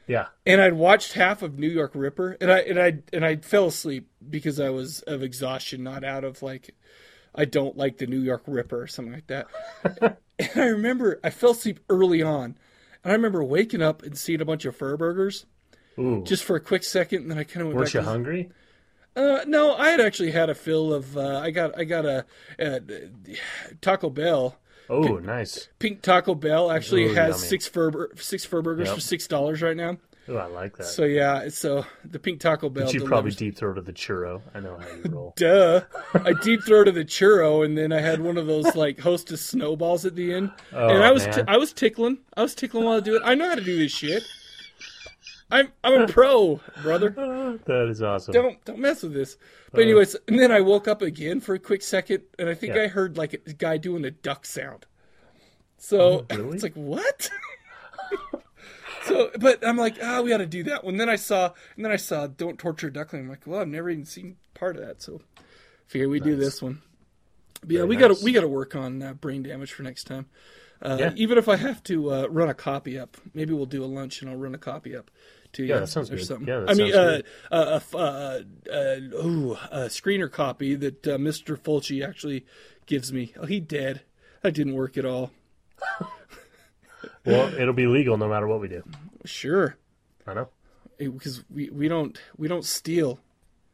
yeah. 0.10 0.28
and 0.46 0.60
I'd 0.60 0.74
watched 0.74 1.14
half 1.14 1.42
of 1.42 1.58
New 1.58 1.70
York 1.70 1.92
Ripper, 1.94 2.36
and 2.42 2.52
I 2.52 2.60
and 2.60 2.80
I 2.82 2.98
and 3.14 3.24
I 3.24 3.38
fell 3.38 3.68
asleep 3.68 4.10
because 4.30 4.60
I 4.60 4.70
was 4.70 5.02
of 5.04 5.24
exhaustion, 5.24 5.84
not 5.84 6.04
out 6.04 6.24
of 6.24 6.42
like 6.42 6.76
I 7.34 7.46
don't 7.46 7.78
like 7.78 8.00
the 8.00 8.08
New 8.08 8.20
York 8.20 8.44
Ripper 8.48 8.82
or 8.82 8.88
something 8.88 9.14
like 9.14 9.28
that. 9.28 9.48
and 10.40 10.50
I 10.56 10.66
remember 10.66 11.20
I 11.24 11.30
fell 11.30 11.52
asleep 11.52 11.80
early 11.90 12.22
on, 12.24 12.58
and 13.04 13.12
I 13.12 13.16
remember 13.16 13.44
waking 13.44 13.82
up 13.82 14.04
and 14.04 14.18
seeing 14.18 14.42
a 14.42 14.46
bunch 14.46 14.66
of 14.66 14.76
fur 14.76 14.98
burgers 14.98 15.46
Ooh, 16.00 16.24
just 16.26 16.44
for 16.44 16.56
a 16.56 16.60
quick 16.60 16.84
second, 16.84 17.22
and 17.22 17.32
then 17.32 17.38
I 17.38 17.44
kind 17.44 17.62
of 17.62 17.68
went 17.68 17.78
weren't 17.78 17.88
back. 17.88 17.94
you 17.94 18.02
to- 18.02 18.06
hungry? 18.06 18.50
Uh, 19.16 19.40
no, 19.48 19.76
I 19.76 19.90
had 19.90 20.00
actually 20.00 20.32
had 20.32 20.50
a 20.50 20.56
fill 20.56 20.94
of 20.94 21.18
uh, 21.18 21.40
I 21.40 21.52
got 21.52 21.78
I 21.78 21.84
got 21.84 22.06
a, 22.06 22.26
uh 22.60 22.80
Taco 23.82 24.10
Bell. 24.10 24.58
Oh, 24.90 25.18
nice. 25.20 25.68
Pink 25.80 26.02
Taco 26.02 26.36
Bell 26.36 26.72
actually 26.72 27.06
Ooh, 27.06 27.14
has 27.14 27.36
yummy. 27.38 27.48
six 27.48 27.68
fur 27.68 28.10
six 28.16 28.46
fur 28.46 28.62
burgers 28.62 28.88
Yep. 28.88 28.96
for 28.96 29.02
six 29.02 29.28
dollars 29.28 29.62
right 29.62 29.78
now. 29.78 29.98
Oh, 30.28 30.36
I 30.38 30.46
like 30.46 30.78
that. 30.78 30.84
So 30.86 31.06
yeah, 31.06 31.50
so 31.50 31.86
the 32.06 32.20
Pink 32.20 32.40
Taco 32.40 32.70
Bell. 32.70 32.86
but 32.86 32.94
you 32.94 33.04
probably 33.04 33.32
deep 33.32 33.58
throated 33.58 33.86
the 33.88 33.94
churro. 33.94 34.42
I 34.54 34.60
know 34.60 34.78
how 34.78 34.88
you 34.88 35.02
roll. 35.10 35.34
Duh. 35.38 35.82
I 36.14 36.34
deep 36.44 36.64
throated 36.64 36.94
the 36.94 37.04
churro, 37.06 37.66
and 37.66 37.76
then 37.76 37.92
I 37.92 38.00
had 38.00 38.22
one 38.22 38.38
of 38.38 38.46
those 38.46 38.76
like 38.76 39.00
hostess 39.00 39.42
snowballs 39.42 40.06
at 40.06 40.16
the 40.16 40.32
end. 40.34 40.52
Oh, 40.72 40.88
and 40.90 41.04
I 41.04 41.12
was 41.12 41.26
t- 41.26 41.42
I 41.48 41.58
was 41.58 41.74
tickling. 41.74 42.20
I 42.38 42.44
was 42.44 42.54
tickling 42.54 42.86
while 42.86 42.98
I 42.98 43.00
do 43.00 43.16
it. 43.16 43.24
I 43.26 43.34
know 43.34 43.50
how 43.50 43.56
to 43.56 43.64
do 43.64 43.76
this 43.78 43.92
shit. 43.92 44.24
I'm 45.52 45.72
I'm 45.84 46.02
a 46.04 46.08
pro, 46.08 46.60
brother. 46.84 47.10
that 47.66 47.88
is 47.90 48.02
awesome. 48.04 48.34
Don't 48.34 48.64
don't 48.66 48.80
mess 48.80 49.02
with 49.04 49.14
this. 49.14 49.38
But 49.72 49.82
anyways, 49.82 50.16
and 50.28 50.38
then 50.40 50.52
I 50.52 50.62
woke 50.62 50.88
up 50.88 51.02
again 51.02 51.40
for 51.40 51.56
a 51.56 51.60
quick 51.60 51.82
second, 51.82 52.24
and 52.38 52.48
I 52.50 52.54
think 52.54 52.76
Yeah. 52.76 52.84
I 52.84 52.88
heard 52.88 53.18
like 53.18 53.34
a 53.34 53.54
guy 53.54 53.78
doing 53.78 54.06
a 54.06 54.12
duck 54.12 54.46
sound. 54.46 54.86
So 55.78 56.26
Oh, 56.30 56.36
really? 56.36 56.54
it's 56.56 56.64
like 56.64 56.74
what? 56.76 57.30
so, 59.06 59.32
but 59.40 59.66
I'm 59.66 59.78
like, 59.78 59.98
ah, 60.04 60.22
we 60.22 60.30
got 60.30 60.38
to 60.38 60.46
do 60.46 60.64
that 60.64 60.84
one. 60.84 60.98
Then 60.98 61.10
I 61.10 61.16
saw, 61.16 61.52
and 61.76 61.86
then 61.86 61.92
I 61.92 61.96
saw, 61.96 62.28
don't 62.28 62.58
torture 62.60 62.90
duckling. 62.90 63.24
I'm 63.24 63.30
like, 63.30 63.46
well, 63.46 63.62
I've 63.62 63.68
never 63.68 63.90
even 63.90 64.06
seen 64.06 64.36
part 64.54 64.76
of 64.78 64.86
that, 64.86 65.02
so 65.02 65.22
figure 65.88 66.10
we 66.10 66.20
do 66.20 66.36
this 66.36 66.62
one. 66.62 66.82
But 67.62 67.72
yeah, 67.72 67.78
Very 67.80 67.90
we 67.90 67.96
nice. 67.96 68.02
gotta 68.10 68.24
we 68.24 68.32
gotta 68.32 68.48
work 68.48 68.76
on 68.76 69.02
uh, 69.02 69.14
brain 69.14 69.44
damage 69.44 69.74
for 69.74 69.84
next 69.84 70.06
time. 70.06 70.28
Uh, 70.82 70.98
Yeah. 71.00 71.12
Even 71.16 71.38
if 71.38 71.50
I 71.50 71.58
have 71.58 71.84
to 71.84 72.12
uh, 72.12 72.28
run 72.30 72.48
a 72.50 72.54
copy 72.54 72.98
up, 72.98 73.18
maybe 73.34 73.54
we'll 73.54 73.66
do 73.66 73.84
a 73.84 73.86
lunch 73.88 74.22
and 74.22 74.30
I'll 74.32 74.38
run 74.38 74.56
a 74.56 74.60
copy 74.60 74.96
up 74.96 75.12
to 75.54 75.64
you. 75.64 75.70
Yeah, 75.70 75.80
that 75.80 75.88
sounds 75.88 76.12
or 76.12 76.16
good. 76.16 76.26
Something. 76.26 76.48
Yeah, 76.48 76.66
I 76.68 76.74
mean, 76.74 76.94
uh, 76.94 77.22
uh, 77.52 77.80
uh, 77.94 77.98
uh, 77.98 79.00
ooh, 79.26 79.54
a 79.72 79.86
screener 79.88 80.32
copy 80.32 80.76
that 80.76 81.08
uh, 81.08 81.18
Mr. 81.18 81.58
Fulci 81.58 82.08
actually 82.08 82.46
gives 82.86 83.12
me. 83.14 83.34
Oh, 83.40 83.46
he 83.46 83.60
did. 83.60 84.02
That 84.42 84.54
didn't 84.54 84.74
work 84.74 84.98
at 84.98 85.06
all. 85.06 85.32
Well, 87.26 87.54
it'll 87.54 87.74
be 87.74 87.86
legal 87.86 88.18
no 88.18 88.28
matter 88.28 88.48
what 88.48 88.60
we 88.60 88.68
do. 88.68 88.84
Sure, 89.26 89.76
I 90.26 90.34
know. 90.34 90.50
because 90.98 91.44
we, 91.50 91.70
we 91.70 91.88
don't 91.88 92.18
we 92.38 92.48
don't 92.48 92.66
steal. 92.66 93.20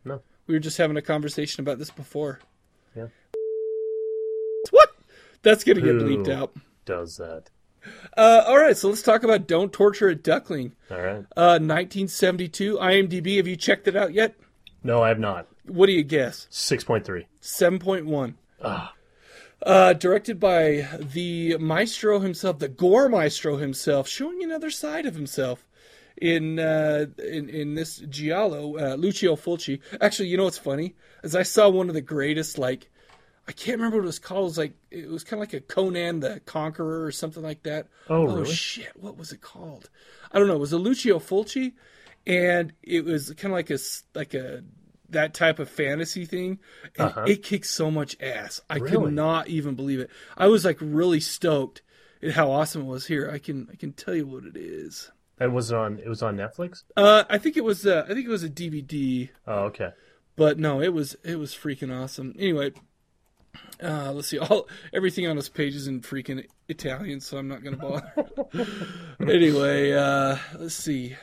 No. 0.04 0.22
We 0.48 0.56
were 0.56 0.60
just 0.60 0.78
having 0.78 0.98
a 0.98 1.02
conversation 1.02 1.62
about 1.62 1.80
this 1.80 1.90
before. 1.90 2.40
Yeah. 2.96 3.08
What? 4.72 4.90
That's 5.42 5.64
gonna 5.64 5.82
get 5.82 5.96
bleeped 5.96 6.30
out. 6.30 6.54
Does 6.86 7.18
that? 7.18 7.50
Uh, 8.18 8.44
all 8.48 8.58
right, 8.58 8.78
so 8.78 8.90
let's 8.90 9.02
talk 9.02 9.24
about 9.24 9.48
"Don't 9.48 9.74
Torture 9.74 10.10
a 10.10 10.16
Duckling." 10.16 10.74
All 10.90 11.02
right. 11.02 11.26
Uh, 11.36 11.60
1972 11.60 12.78
IMDb. 12.78 13.38
Have 13.38 13.48
you 13.48 13.56
checked 13.56 13.88
it 13.88 13.96
out 13.96 14.14
yet? 14.14 14.36
No, 14.84 15.02
I 15.04 15.10
have 15.10 15.20
not. 15.20 15.48
What 15.68 15.88
do 15.88 15.94
you 15.94 16.04
guess? 16.04 16.48
Six 16.50 16.84
point 16.84 17.06
three. 17.06 17.28
7.1. 17.42 18.36
Ah. 18.64 18.94
Uh, 19.64 19.94
directed 19.94 20.40
by 20.40 20.88
the 21.00 21.58
maestro 21.58 22.20
himself, 22.20 22.60
the 22.60 22.68
gore 22.68 23.10
maestro 23.10 23.58
himself, 23.58 24.08
showing 24.08 24.44
another 24.44 24.70
side 24.70 25.06
of 25.06 25.16
himself 25.16 25.66
in 26.18 26.60
uh, 26.60 27.08
in 27.18 27.50
in 27.50 27.74
this 27.74 27.98
giallo, 27.98 28.78
uh, 28.78 28.96
Lucio 28.96 29.36
Fulci. 29.36 29.80
Actually, 30.00 30.30
you 30.30 30.38
know 30.38 30.44
what's 30.44 30.58
funny? 30.58 30.96
As 31.24 31.36
I 31.36 31.44
saw 31.44 31.70
one 31.70 31.90
of 31.90 31.96
the 31.96 32.02
greatest, 32.02 32.58
like 32.58 32.90
I 33.48 33.52
can't 33.52 33.78
remember 33.78 33.98
what 33.98 34.04
it 34.04 34.08
was 34.08 34.20
called. 34.20 34.42
It 34.42 34.46
was 34.46 34.58
like 34.58 34.74
it 34.92 35.08
was 35.10 35.24
kind 35.24 35.42
of 35.42 35.48
like 35.48 35.54
a 35.54 35.60
Conan 35.62 36.20
the 36.22 36.40
Conqueror 36.46 37.04
or 37.06 37.12
something 37.12 37.44
like 37.44 37.64
that. 37.64 37.88
Oh, 38.10 38.26
really? 38.26 38.54
shit! 38.54 38.92
What 38.96 39.18
was 39.18 39.32
it 39.32 39.42
called? 39.42 39.90
I 40.32 40.40
don't 40.40 40.48
know. 40.48 40.56
It 40.56 40.60
was 40.60 40.74
a 40.74 40.78
Lucio 40.80 41.20
Fulci, 41.20 41.74
and 42.26 42.74
it 42.82 43.06
was 43.06 43.30
kind 43.34 43.52
of 43.54 43.58
like 43.58 43.70
a 43.70 43.78
like 44.16 44.34
a 44.34 44.64
that 45.10 45.36
type 45.36 45.60
of 45.60 45.70
fantasy 45.70 46.26
thing, 46.26 46.58
and 46.98 47.10
Uh-huh. 47.10 47.26
it 47.28 47.44
kicked 47.44 47.68
so 47.68 47.92
much 47.92 48.18
ass. 48.20 48.62
I 48.70 48.80
could 48.80 49.14
not 49.14 49.48
even 49.48 49.76
believe 49.76 50.00
it. 50.00 50.10
I 50.36 50.48
was 50.48 50.66
like 50.66 50.78
really 50.82 51.20
stoked 51.20 51.84
at 52.24 52.32
how 52.32 52.50
awesome 52.52 52.82
it 52.82 52.86
was. 52.86 53.06
Here, 53.06 53.30
I 53.32 53.38
can 53.38 53.68
I 53.72 53.76
can 53.76 53.94
tell 53.94 54.16
you 54.16 54.26
what 54.26 54.46
it 54.46 54.58
is. 54.58 55.12
And 55.40 55.54
was 55.54 55.70
it 55.72 55.78
on? 55.78 56.00
It 56.00 56.08
was 56.10 56.24
on 56.24 56.38
Netflix. 56.38 56.84
Uh, 56.98 57.26
I 57.30 57.38
think 57.38 57.58
it 57.58 57.64
was 57.64 57.86
uh, 57.86 58.06
I 58.10 58.14
think 58.16 58.26
it 58.26 58.30
was 58.32 58.44
a 58.44 58.50
DVD, 58.50 59.30
Oh, 59.46 59.66
okay. 59.66 59.92
but 60.36 60.58
no, 60.58 60.82
it 60.82 60.94
was 60.94 61.16
it 61.24 61.38
was 61.38 61.54
freaking 61.54 61.96
awesome. 61.96 62.34
Anyway, 62.40 62.72
uh, 63.84 64.12
let's 64.14 64.28
see. 64.28 64.40
All 64.40 64.68
everything 64.94 65.28
on 65.28 65.36
this 65.36 65.50
page 65.50 65.76
is 65.76 65.88
in 65.88 66.02
freaking 66.02 66.46
Italian, 66.68 67.20
so 67.20 67.38
I'm 67.38 67.48
not 67.48 67.64
gonna 67.64 67.78
bother. 67.78 68.28
anyway, 69.20 69.94
uh, 69.94 70.38
let's 70.58 70.76
see. 70.76 71.16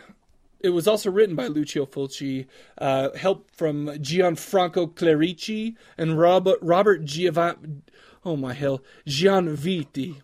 It 0.61 0.71
was 0.71 0.87
also 0.87 1.11
written 1.11 1.35
by 1.35 1.49
Lucio 1.49 1.87
Fulci, 1.87 2.47
uh, 2.79 3.11
help 3.17 3.51
from 3.51 3.87
Gianfranco 3.87 4.95
Clerici 4.95 5.75
and 5.99 6.19
Robert 6.19 6.59
Robert 6.63 7.05
Giovanni. 7.05 7.83
Oh 8.25 8.37
my 8.37 8.53
hell, 8.53 8.83
Gianviti. 9.07 10.23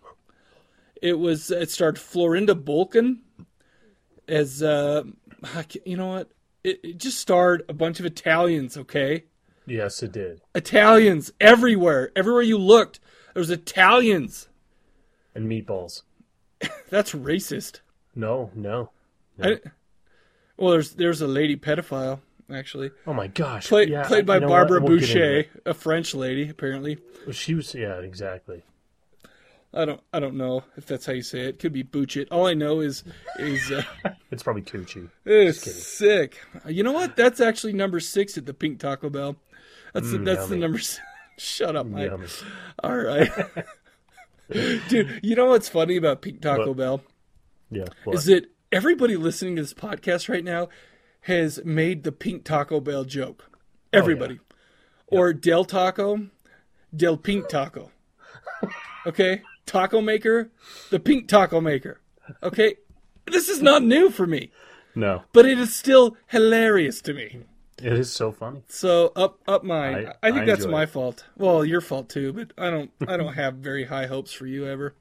It 1.03 1.19
was. 1.19 1.51
It 1.51 1.71
starred 1.71 1.97
Florinda 1.97 2.55
Bolkan 2.55 3.19
as. 4.29 4.63
Uh, 4.63 5.05
you 5.85 5.97
know 5.97 6.09
what? 6.09 6.31
It, 6.65 6.81
it 6.83 6.99
just 6.99 7.19
starred 7.19 7.63
a 7.69 7.73
bunch 7.73 7.99
of 8.01 8.07
Italians. 8.07 8.77
Okay, 8.77 9.25
Yes, 9.71 10.03
it 10.03 10.13
did. 10.13 10.41
Italians 10.55 11.33
everywhere. 11.41 12.11
Everywhere 12.17 12.43
you 12.43 12.59
looked, 12.59 13.01
there 13.35 13.41
was 13.41 13.51
Italians. 13.51 14.49
And 15.35 15.47
meatballs. 15.49 16.03
That's 16.91 17.13
racist. 17.13 17.81
No, 18.15 18.51
no. 18.55 18.91
I, 19.41 19.61
well, 20.57 20.73
there's 20.73 20.93
there's 20.95 21.21
a 21.21 21.29
lady 21.29 21.57
pedophile 21.57 22.21
actually, 22.53 22.91
Oh 23.07 23.13
my 23.13 23.29
gosh. 23.29 23.69
played 23.69 23.89
yeah, 23.89 24.05
played 24.07 24.27
by 24.27 24.37
you 24.37 24.41
know? 24.41 24.49
Barbara 24.49 24.81
We'll 24.81 24.99
Bouchet, 24.99 25.49
a 25.65 25.75
French 25.75 26.15
lady 26.15 26.49
apparently. 26.49 26.99
She 27.31 27.55
was. 27.55 27.75
Yeah, 27.75 27.99
exactly. 28.01 28.63
I 29.73 29.85
don't 29.85 30.01
I 30.13 30.19
don't 30.19 30.35
know 30.35 30.65
if 30.77 30.87
that's 30.87 31.07
how 31.07 31.13
you 31.13 31.23
say 31.23 31.41
it. 31.41 31.59
Could 31.59 31.73
be 31.75 31.85
Buchit. 31.85 32.27
All 32.31 32.47
I 32.47 32.55
know 32.55 32.81
is 32.81 33.05
is 33.39 33.71
uh, 33.71 33.83
It's 34.31 34.43
probably 34.43 34.63
Tucci. 34.63 35.09
it's 35.25 35.61
sick. 35.61 36.41
You 36.67 36.83
know 36.83 36.93
what? 36.93 37.17
That's 37.17 37.41
actually 37.41 37.75
number 37.75 38.01
six 38.01 38.37
at 38.39 38.47
the 38.47 38.55
Pink 38.55 38.81
Taco 38.81 39.11
Bell. 39.11 39.37
That's 39.93 40.11
the, 40.11 40.19
Mm, 40.19 40.25
that's 40.25 40.49
the 40.49 40.57
number. 40.57 40.81
Shut 41.39 41.77
up, 41.77 41.87
Mike. 41.87 42.11
Yummy. 42.11 42.27
All 42.83 42.97
right, 42.97 43.31
dude. 44.89 45.21
You 45.23 45.37
know 45.37 45.47
what's 45.47 45.69
funny 45.69 45.97
about 45.97 46.21
Pink 46.23 46.41
Taco 46.41 46.69
What? 46.69 46.77
Bell 46.77 47.03
Yeah. 47.71 47.85
What? 48.05 48.17
is 48.17 48.25
that 48.27 48.47
everybody 48.73 49.17
listening 49.17 49.57
to 49.57 49.63
this 49.63 49.75
podcast 49.75 50.29
right 50.29 50.45
now 50.45 50.69
has 51.23 51.61
made 51.65 52.03
the 52.03 52.13
Pink 52.13 52.45
Taco 52.45 52.81
Bell 52.81 53.05
joke. 53.05 53.45
Everybody, 53.93 54.41
or 55.07 55.33
Del 55.33 55.65
Taco, 55.65 56.27
Del 56.95 57.17
Pink 57.17 57.49
Taco. 57.49 57.91
Okay, 59.07 59.43
taco 59.65 60.01
maker, 60.01 60.51
the 60.91 60.99
Pink 61.01 61.29
Taco 61.29 61.61
maker. 61.61 62.01
Okay, 62.43 62.75
this 63.27 63.49
is 63.49 63.63
not 63.63 63.83
new 63.83 64.11
for 64.11 64.27
me, 64.27 64.51
no. 64.95 65.23
but 65.33 65.47
it 65.47 65.59
is 65.59 65.75
still 65.75 66.17
hilarious 66.27 67.01
to 67.03 67.15
me. 67.15 67.45
It 67.83 67.93
is 67.93 68.11
so 68.13 68.33
funny. 68.33 68.63
So 68.69 69.13
up 69.15 69.39
up 69.47 69.63
mine. 69.65 70.07
I, 70.23 70.29
I- 70.29 70.31
think 70.33 70.43
I 70.43 70.47
that's 70.47 70.67
my 70.67 70.83
it. 70.85 70.89
fault. 70.91 71.25
Well, 71.37 71.65
your 71.65 71.81
fault 71.81 72.09
too, 72.09 72.33
but 72.33 72.53
I 72.59 72.71
don't 72.71 72.91
I 73.07 73.17
don't 73.17 73.35
have 73.35 73.55
very 73.55 73.85
high 73.85 74.07
hopes 74.07 74.33
for 74.33 74.47
you 74.47 74.67
ever. 74.67 74.95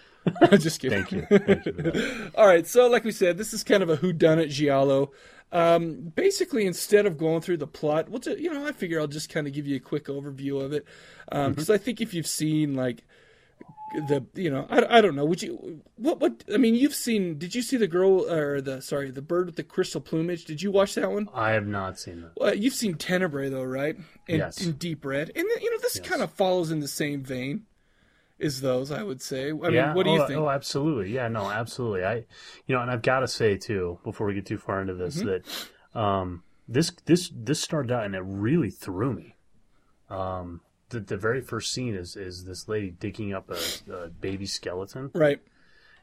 Just 0.58 0.80
kidding. 0.80 1.04
Thank 1.04 1.30
you. 1.30 1.38
Thank 1.38 1.66
you. 1.66 2.30
All 2.36 2.46
right, 2.46 2.66
so 2.66 2.86
like 2.88 3.02
we 3.04 3.10
said, 3.10 3.36
this 3.38 3.52
is 3.52 3.64
kind 3.64 3.82
of 3.82 3.90
a 3.90 3.96
whodunit 3.96 4.50
giallo. 4.50 5.10
Um, 5.50 6.12
basically, 6.14 6.64
instead 6.64 7.04
of 7.06 7.18
going 7.18 7.40
through 7.42 7.56
the 7.58 7.66
plot, 7.66 8.08
we'll 8.08 8.20
ju- 8.20 8.36
you 8.38 8.52
know, 8.52 8.64
I 8.66 8.72
figure 8.72 9.00
I'll 9.00 9.06
just 9.08 9.28
kind 9.30 9.46
of 9.46 9.52
give 9.52 9.66
you 9.66 9.76
a 9.76 9.80
quick 9.80 10.04
overview 10.06 10.62
of 10.64 10.72
it 10.72 10.86
because 11.28 11.68
I 11.68 11.76
think 11.76 12.00
if 12.00 12.14
you've 12.14 12.26
seen 12.26 12.74
like 12.74 13.04
the, 14.08 14.24
you 14.34 14.50
know, 14.50 14.66
I, 14.70 14.98
I 14.98 15.00
don't 15.00 15.14
know, 15.14 15.24
would 15.24 15.42
you 15.42 15.82
what 15.96 16.20
what 16.20 16.44
I 16.52 16.56
mean, 16.56 16.74
you've 16.74 16.94
seen? 16.94 17.38
Did 17.38 17.54
you 17.54 17.62
see 17.62 17.76
the 17.76 17.86
girl 17.86 18.30
or 18.30 18.60
the 18.60 18.80
sorry, 18.80 19.10
the 19.10 19.22
bird 19.22 19.46
with 19.46 19.56
the 19.56 19.62
crystal 19.62 20.00
plumage? 20.00 20.44
Did 20.44 20.62
you 20.62 20.70
watch 20.70 20.94
that 20.94 21.10
one? 21.10 21.28
I 21.34 21.50
have 21.50 21.66
not 21.66 21.98
seen 21.98 22.22
that. 22.22 22.32
Well, 22.36 22.54
you've 22.54 22.74
seen 22.74 22.94
Tenebrae 22.94 23.50
though, 23.50 23.64
right? 23.64 23.96
In, 24.28 24.38
Yes. 24.38 24.64
in 24.64 24.72
Deep 24.72 25.04
Red, 25.04 25.30
and 25.34 25.44
you 25.60 25.70
know 25.70 25.78
this 25.80 25.96
Yes. 25.96 26.08
kind 26.08 26.22
of 26.22 26.32
follows 26.32 26.70
in 26.70 26.80
the 26.80 26.88
same 26.88 27.22
vein 27.22 27.66
as 28.40 28.60
those, 28.60 28.90
I 28.90 29.02
would 29.02 29.22
say. 29.22 29.50
I 29.50 29.52
mean, 29.52 29.72
yeah. 29.74 29.94
what 29.94 30.04
do 30.04 30.10
oh, 30.10 30.14
you 30.16 30.26
think? 30.26 30.38
Oh, 30.40 30.48
absolutely. 30.48 31.12
Yeah. 31.12 31.28
No, 31.28 31.50
absolutely. 31.50 32.04
I, 32.04 32.14
you 32.66 32.74
know, 32.74 32.80
and 32.80 32.90
I've 32.90 33.02
got 33.02 33.20
to 33.20 33.28
say 33.28 33.56
too, 33.56 33.98
before 34.04 34.26
we 34.26 34.34
get 34.34 34.46
too 34.46 34.58
far 34.58 34.80
into 34.80 34.94
this, 34.94 35.22
Mm-hmm. 35.22 35.26
that 35.94 36.00
um, 36.00 36.42
this 36.66 36.90
this 37.04 37.30
this 37.34 37.60
started 37.60 37.92
out 37.92 38.04
and 38.04 38.14
it 38.14 38.22
really 38.24 38.70
threw 38.70 39.12
me. 39.12 39.36
Um, 40.08 40.60
the 40.92 41.00
the 41.00 41.16
very 41.16 41.40
first 41.40 41.72
scene 41.72 41.94
is 41.94 42.16
is 42.16 42.44
this 42.44 42.68
lady 42.68 42.90
digging 42.90 43.34
up 43.34 43.50
a, 43.50 43.92
a 43.92 44.08
baby 44.08 44.46
skeleton, 44.46 45.10
right. 45.14 45.40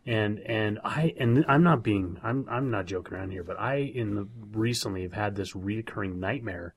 and 0.06 0.39
and 0.39 0.80
I 0.84 1.13
and 1.17 1.45
I'm 1.47 1.63
not 1.63 1.84
being 1.84 2.19
I'm 2.21 2.45
I'm 2.49 2.69
not 2.69 2.86
joking 2.86 3.13
around 3.13 3.32
here, 3.32 3.43
but 3.43 3.60
I 3.60 3.75
in 3.75 4.15
the 4.15 4.28
recently 4.52 5.04
have 5.04 5.13
had 5.13 5.36
this 5.36 5.54
reoccurring 5.54 6.15
nightmare 6.15 6.73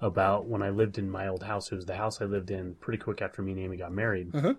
about 0.00 0.46
when 0.46 0.62
I 0.62 0.70
lived 0.70 0.96
in 0.96 1.10
my 1.10 1.28
old 1.28 1.42
house. 1.42 1.70
It 1.72 1.76
was 1.76 1.86
the 1.86 1.96
house 1.96 2.22
I 2.22 2.24
lived 2.24 2.50
in 2.50 2.76
pretty 2.76 2.98
quick 2.98 3.20
after 3.20 3.42
me 3.42 3.52
and 3.52 3.60
Amy 3.60 3.76
got 3.76 3.92
married. 3.92 4.34
Uh-huh. 4.34 4.54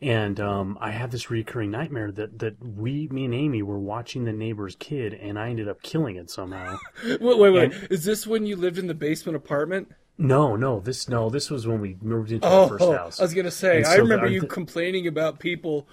And 0.00 0.40
um, 0.40 0.78
I 0.80 0.90
had 0.90 1.10
this 1.10 1.30
recurring 1.30 1.70
nightmare 1.70 2.10
that, 2.12 2.38
that 2.40 2.56
we, 2.64 3.08
me 3.08 3.26
and 3.26 3.34
Amy, 3.34 3.62
were 3.62 3.78
watching 3.78 4.24
the 4.24 4.32
neighbor's 4.32 4.74
kid, 4.74 5.14
and 5.14 5.38
I 5.38 5.50
ended 5.50 5.68
up 5.68 5.82
killing 5.82 6.16
it 6.16 6.30
somehow. 6.30 6.78
Wait, 7.04 7.38
wait, 7.38 7.50
wait. 7.50 7.72
Is 7.90 8.04
this 8.04 8.26
when 8.26 8.46
you 8.46 8.56
lived 8.56 8.78
in 8.78 8.86
the 8.86 8.94
basement 8.94 9.36
apartment? 9.36 9.92
No, 10.18 10.56
no, 10.56 10.80
this 10.80 11.08
no, 11.08 11.28
this 11.30 11.50
was 11.50 11.66
when 11.66 11.80
we 11.80 11.96
moved 12.00 12.30
into 12.32 12.46
Oh, 12.46 12.62
our 12.64 12.68
first 12.68 12.82
oh, 12.84 12.92
house. 12.96 13.20
I 13.20 13.22
was 13.24 13.34
gonna 13.34 13.50
say. 13.50 13.78
And 13.78 13.86
I 13.86 13.96
so 13.96 14.02
remember 14.02 14.28
you 14.28 14.40
the- 14.40 14.46
complaining 14.46 15.06
about 15.06 15.38
people 15.38 15.86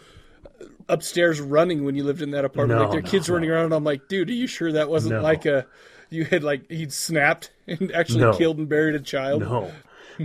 upstairs 0.90 1.40
running 1.40 1.86
when 1.86 1.96
you 1.96 2.04
lived 2.04 2.22
in 2.22 2.32
that 2.32 2.46
apartment, 2.46 2.80
No, 2.80 2.84
like 2.86 2.92
their 2.94 3.02
no, 3.02 3.10
kids 3.10 3.28
no. 3.30 3.36
running 3.36 3.50
around. 3.50 3.66
And 3.66 3.74
I'm 3.74 3.84
like, 3.84 4.08
dude, 4.08 4.30
are 4.30 4.34
you 4.34 4.48
sure 4.48 4.72
that 4.72 4.90
wasn't 4.90 5.22
like 5.22 5.46
a 5.46 5.66
you 6.10 6.26
had 6.26 6.44
like 6.44 6.70
he'd 6.70 6.94
snapped 6.94 7.52
and 7.68 7.92
actually 7.94 8.38
killed 8.38 8.58
and 8.58 8.68
buried 8.70 8.96
a 8.96 9.00
child? 9.00 9.42
No, 9.42 9.72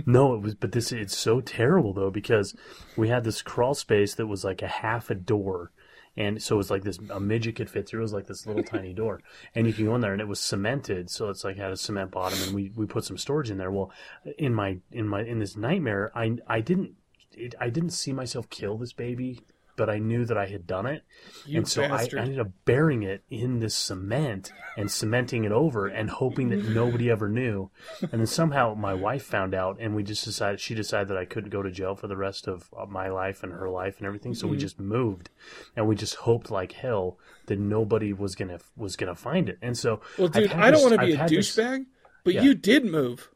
no, 0.05 0.35
it 0.35 0.41
was. 0.41 0.55
But 0.55 0.73
this 0.73 0.91
it's 0.91 1.17
so 1.17 1.41
terrible 1.41 1.93
though 1.93 2.11
because 2.11 2.55
we 2.95 3.09
had 3.09 3.23
this 3.23 3.41
crawl 3.41 3.73
space 3.73 4.13
that 4.15 4.27
was 4.27 4.43
like 4.43 4.61
a 4.61 4.67
half 4.67 5.09
a 5.09 5.15
door, 5.15 5.71
and 6.17 6.41
so 6.41 6.55
it 6.55 6.57
was 6.57 6.71
like 6.71 6.83
this 6.83 6.99
a 7.11 7.19
midget 7.19 7.55
could 7.55 7.69
fit 7.69 7.87
through. 7.87 8.01
It 8.01 8.03
was 8.03 8.13
like 8.13 8.27
this 8.27 8.45
little 8.45 8.63
tiny 8.63 8.93
door, 8.93 9.21
and 9.55 9.67
you 9.67 9.73
can 9.73 9.85
go 9.85 9.95
in 9.95 10.01
there, 10.01 10.13
and 10.13 10.21
it 10.21 10.27
was 10.27 10.39
cemented, 10.39 11.09
so 11.09 11.29
it's 11.29 11.43
like 11.43 11.57
had 11.57 11.71
a 11.71 11.77
cement 11.77 12.11
bottom, 12.11 12.39
and 12.43 12.53
we 12.53 12.71
we 12.75 12.85
put 12.85 13.05
some 13.05 13.17
storage 13.17 13.51
in 13.51 13.57
there. 13.57 13.71
Well, 13.71 13.91
in 14.37 14.53
my 14.53 14.77
in 14.91 15.07
my 15.07 15.21
in 15.21 15.39
this 15.39 15.55
nightmare, 15.55 16.11
I 16.15 16.37
I 16.47 16.61
didn't 16.61 16.95
it, 17.31 17.55
I 17.61 17.69
didn't 17.69 17.91
see 17.91 18.11
myself 18.11 18.49
kill 18.49 18.77
this 18.77 18.93
baby. 18.93 19.41
But 19.77 19.89
I 19.89 19.99
knew 19.99 20.25
that 20.25 20.37
I 20.37 20.47
had 20.47 20.67
done 20.67 20.85
it, 20.85 21.03
You 21.45 21.59
and 21.59 21.67
so 21.67 21.83
I, 21.83 22.01
I 22.01 22.19
ended 22.19 22.39
up 22.39 22.49
burying 22.65 23.03
it 23.03 23.23
in 23.29 23.59
this 23.59 23.75
cement 23.75 24.51
and 24.75 24.91
cementing 24.91 25.45
it 25.45 25.51
over 25.51 25.87
and 25.87 26.09
hoping 26.09 26.49
that 26.49 26.67
nobody 26.69 27.09
ever 27.09 27.29
knew. 27.29 27.69
And 28.01 28.19
then 28.19 28.25
somehow 28.25 28.73
my 28.73 28.93
wife 28.93 29.23
found 29.23 29.53
out, 29.53 29.77
and 29.79 29.95
we 29.95 30.03
just 30.03 30.25
decided 30.25 30.59
she 30.59 30.75
decided 30.75 31.07
that 31.07 31.17
I 31.17 31.25
couldn't 31.25 31.51
go 31.51 31.61
to 31.61 31.71
jail 31.71 31.95
for 31.95 32.07
the 32.07 32.17
rest 32.17 32.47
of 32.47 32.69
my 32.89 33.07
life 33.07 33.43
and 33.43 33.53
her 33.53 33.69
life 33.69 33.97
and 33.99 34.07
everything. 34.07 34.33
So 34.33 34.47
we 34.47 34.53
mm-hmm. 34.53 34.61
just 34.61 34.79
moved, 34.79 35.29
and 35.75 35.87
we 35.87 35.95
just 35.95 36.15
hoped 36.15 36.51
like 36.51 36.73
hell 36.73 37.17
that 37.45 37.59
nobody 37.59 38.13
was 38.13 38.35
gonna 38.35 38.59
was 38.75 38.95
gonna 38.95 39.15
find 39.15 39.47
it. 39.47 39.57
And 39.61 39.77
so, 39.77 40.01
Well, 40.17 40.27
dude, 40.27 40.51
I 40.51 40.71
don't 40.71 40.81
want 40.81 40.99
to 40.99 41.05
be 41.05 41.15
I've 41.17 41.31
a 41.31 41.35
douchebag, 41.35 41.85
but 42.23 42.33
Yeah. 42.33 42.41
you 42.41 42.55
did 42.55 42.83
move. 42.83 43.29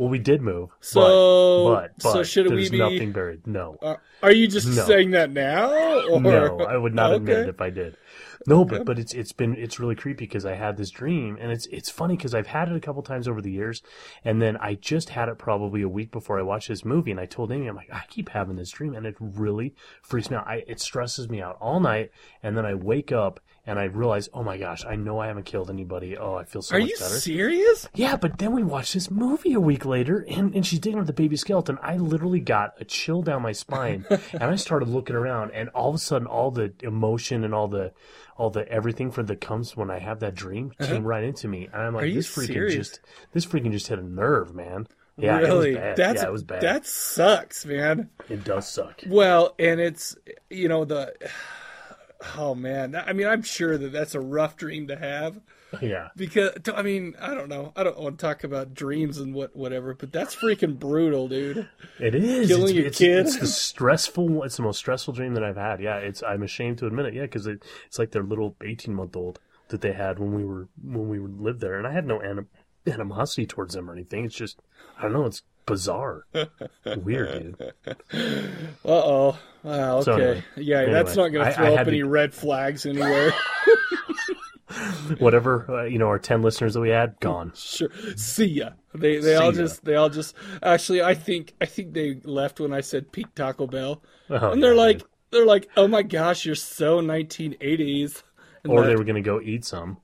Well, 0.00 0.08
we 0.08 0.18
did 0.18 0.40
move, 0.40 0.70
So- 0.80 1.68
but, 1.74 1.90
but, 1.98 2.02
so 2.02 2.12
but 2.20 2.26
should 2.26 2.46
we 2.48 2.56
there's 2.56 2.70
be- 2.70 2.78
nothing 2.78 3.12
buried. 3.12 3.46
No, 3.46 3.76
Uh, 3.82 3.96
are 4.22 4.32
you 4.32 4.48
just 4.48 4.66
No. 4.66 4.82
saying 4.86 5.10
that 5.10 5.30
now? 5.30 5.70
Or... 6.08 6.18
no, 6.18 6.60
I 6.60 6.78
would 6.78 6.94
not 6.94 7.12
admit 7.12 7.40
it 7.40 7.48
if 7.50 7.60
I 7.60 7.68
did. 7.68 7.98
No, 8.46 8.64
but 8.64 8.86
but 8.86 8.98
it's 8.98 9.12
it's 9.12 9.32
been 9.32 9.54
it's 9.56 9.78
really 9.78 9.94
creepy 9.94 10.24
because 10.24 10.46
I 10.46 10.54
had 10.54 10.78
this 10.78 10.88
dream, 10.88 11.36
and 11.38 11.52
it's 11.52 11.66
it's 11.66 11.90
funny 11.90 12.16
because 12.16 12.34
I've 12.34 12.46
had 12.46 12.70
it 12.70 12.74
a 12.76 12.80
couple 12.80 13.02
times 13.02 13.28
over 13.28 13.42
the 13.42 13.50
years, 13.52 13.82
and 14.24 14.40
then 14.40 14.56
I 14.56 14.76
just 14.76 15.10
had 15.10 15.28
it 15.28 15.36
probably 15.36 15.82
a 15.82 15.88
week 15.90 16.10
before 16.10 16.38
I 16.38 16.42
watched 16.42 16.68
this 16.68 16.82
movie, 16.82 17.10
and 17.10 17.20
I 17.20 17.26
told 17.26 17.52
Amy, 17.52 17.66
I'm 17.66 17.76
like, 17.76 17.92
I 17.92 18.04
keep 18.08 18.30
having 18.30 18.56
this 18.56 18.70
dream, 18.70 18.94
and 18.94 19.04
it 19.04 19.16
really 19.20 19.74
freaks 20.02 20.30
me 20.30 20.38
out. 20.38 20.46
I, 20.46 20.64
it 20.66 20.80
stresses 20.80 21.28
me 21.28 21.42
out 21.42 21.58
all 21.60 21.80
night, 21.80 22.10
and 22.42 22.56
then 22.56 22.64
I 22.64 22.72
wake 22.72 23.12
up 23.12 23.40
and 23.66 23.78
I 23.78 23.84
realize, 23.84 24.28
oh 24.32 24.42
my 24.42 24.56
gosh, 24.56 24.84
I 24.86 24.96
know 24.96 25.18
I 25.18 25.26
haven't 25.26 25.44
killed 25.44 25.68
anybody. 25.70 26.16
Oh, 26.16 26.34
I 26.34 26.44
feel 26.44 26.62
so 26.62 26.76
Are 26.76 26.80
much 26.80 26.88
you 26.90 26.96
better. 26.98 27.14
serious? 27.20 27.88
Yeah, 27.94 28.16
but 28.16 28.38
then 28.38 28.52
we 28.54 28.62
watched 28.62 28.94
this 28.94 29.10
movie 29.10 29.52
a 29.52 29.60
week 29.60 29.84
later, 29.84 30.24
and, 30.28 30.54
and 30.54 30.66
she's 30.66 30.78
digging 30.78 30.98
up 30.98 31.06
the 31.06 31.12
baby 31.12 31.36
skeleton. 31.36 31.78
I 31.82 31.96
literally 31.98 32.40
got 32.40 32.74
a 32.80 32.84
chill 32.84 33.22
down 33.22 33.42
my 33.42 33.52
spine, 33.52 34.06
and 34.32 34.42
I 34.44 34.56
started 34.56 34.88
looking 34.88 35.14
around, 35.16 35.50
and 35.52 35.68
all 35.70 35.90
of 35.90 35.94
a 35.94 35.98
sudden, 35.98 36.26
all 36.26 36.50
the 36.50 36.72
emotion 36.82 37.44
and 37.44 37.54
all 37.54 37.68
the 37.68 37.92
all 38.36 38.48
the 38.48 38.66
everything 38.72 39.10
for 39.10 39.22
that 39.22 39.40
comes 39.42 39.76
when 39.76 39.90
I 39.90 39.98
have 39.98 40.20
that 40.20 40.34
dream 40.34 40.72
came 40.80 41.04
right 41.04 41.22
into 41.22 41.46
me, 41.46 41.68
and 41.72 41.82
I'm 41.82 41.94
like, 41.94 42.02
Uh-huh. 42.02 42.04
Are 42.04 42.06
you 42.06 42.14
this 42.14 42.34
freaking 42.34 42.46
serious? 42.46 42.74
just 42.74 43.00
this 43.32 43.44
freaking 43.44 43.70
just 43.72 43.88
hit 43.88 43.98
a 43.98 44.02
nerve, 44.02 44.54
man. 44.54 44.86
Yeah, 45.18 45.36
really? 45.40 45.72
it 45.72 45.74
was 45.74 45.76
bad. 45.76 45.96
That's 45.96 46.22
yeah, 46.22 46.28
it 46.28 46.32
was 46.32 46.42
bad. 46.44 46.60
that 46.62 46.86
sucks, 46.86 47.66
man. 47.66 48.08
It 48.30 48.42
does 48.42 48.66
suck. 48.66 49.02
Well, 49.06 49.54
and 49.58 49.78
it's 49.78 50.16
you 50.48 50.68
know 50.68 50.86
the 50.86 51.12
oh 52.36 52.54
man, 52.54 52.94
I 52.94 53.12
mean 53.12 53.26
I'm 53.26 53.42
sure 53.42 53.78
that 53.78 53.92
that's 53.92 54.14
a 54.14 54.20
rough 54.20 54.56
dream 54.56 54.88
to 54.88 54.96
have 54.96 55.40
Yeah, 55.80 56.08
because 56.16 56.50
I 56.74 56.82
mean 56.82 57.14
I 57.20 57.34
don't 57.34 57.48
know 57.48 57.72
I 57.76 57.82
don't 57.82 57.98
want 57.98 58.18
to 58.18 58.24
talk 58.24 58.44
about 58.44 58.74
dreams 58.74 59.18
and 59.18 59.34
what 59.34 59.54
whatever, 59.54 59.94
but 59.94 60.12
that's 60.12 60.34
freaking 60.34 60.78
brutal, 60.78 61.28
dude. 61.28 61.68
it 61.98 62.14
is. 62.14 62.48
Killing 62.48 62.76
it's, 62.76 62.84
a 62.84 62.86
it's, 62.86 62.98
kid? 62.98 63.18
It's 63.26 63.38
the 63.38 63.46
stressful. 63.46 64.42
It's 64.42 64.56
the 64.56 64.62
most 64.62 64.78
stressful 64.78 65.14
dream 65.14 65.34
that 65.34 65.44
I've 65.44 65.56
had. 65.56 65.80
Yeah, 65.80 65.96
it's. 65.96 66.22
I'm 66.22 66.42
ashamed 66.42 66.78
to 66.78 66.86
admit 66.86 67.06
it. 67.06 67.14
Yeah, 67.14 67.22
because 67.22 67.46
it, 67.46 67.64
it's 67.86 67.98
like 67.98 68.12
their 68.12 68.22
little 68.22 68.56
18 68.62 68.94
month 68.94 69.16
old 69.16 69.40
that 69.68 69.80
they 69.80 69.92
had 69.92 70.18
when 70.18 70.34
we 70.34 70.44
were 70.44 70.68
when 70.82 71.08
we 71.08 71.18
lived 71.18 71.60
there, 71.60 71.78
and 71.78 71.86
I 71.86 71.92
had 71.92 72.06
no 72.06 72.20
anim- 72.20 72.48
animosity 72.86 73.46
towards 73.46 73.74
them 73.74 73.88
or 73.88 73.92
anything. 73.92 74.24
It's 74.24 74.34
just 74.34 74.60
I 74.98 75.02
don't 75.02 75.12
know. 75.12 75.26
It's 75.26 75.42
bizarre, 75.70 76.26
weird, 76.98 77.56
dude. 77.58 77.72
Uh 78.84 78.88
oh. 78.88 79.38
Wow. 79.62 79.96
Okay. 79.98 80.04
So 80.04 80.12
anyway, 80.14 80.44
yeah, 80.56 80.84
that's 80.86 81.16
not 81.16 81.28
going 81.28 81.46
to 81.46 81.52
throw 81.52 81.66
I 81.66 81.70
up 81.72 81.78
had 81.78 81.84
to- 81.84 81.90
any 81.90 82.02
red 82.02 82.32
flags 82.34 82.86
anywhere. 82.86 83.32
Whatever 85.18 85.66
uh, 85.68 85.84
you 85.84 85.98
know, 85.98 86.06
our 86.06 86.18
10 86.20 86.42
listeners 86.42 86.74
that 86.74 86.80
we 86.80 86.90
had 86.90 87.18
gone. 87.18 87.52
sure. 87.56 87.90
See 88.16 88.46
ya. 88.46 88.70
They 88.94 89.18
they 89.18 89.34
all 89.34 89.46
ya. 89.46 89.52
just 89.62 89.84
they 89.84 89.96
all 89.96 90.08
just 90.08 90.34
actually 90.62 91.02
I 91.02 91.14
think 91.14 91.54
I 91.60 91.66
think 91.66 91.92
they 91.92 92.20
left 92.24 92.60
when 92.60 92.72
I 92.72 92.80
said 92.80 93.10
peak 93.10 93.34
Taco 93.34 93.66
Bell, 93.66 94.00
Oh, 94.30 94.52
and 94.52 94.62
they're 94.62 94.74
yeah, 94.74 94.80
like 94.80 94.98
dude. 94.98 95.08
they're 95.32 95.46
like 95.46 95.68
oh 95.76 95.88
my 95.88 96.02
gosh 96.02 96.46
you're 96.46 96.54
so 96.54 97.00
1980s. 97.00 98.22
And 98.62 98.72
or 98.72 98.86
they 98.86 98.94
were 98.94 99.04
gonna 99.04 99.20
go 99.22 99.40
eat 99.40 99.64
some. 99.64 99.98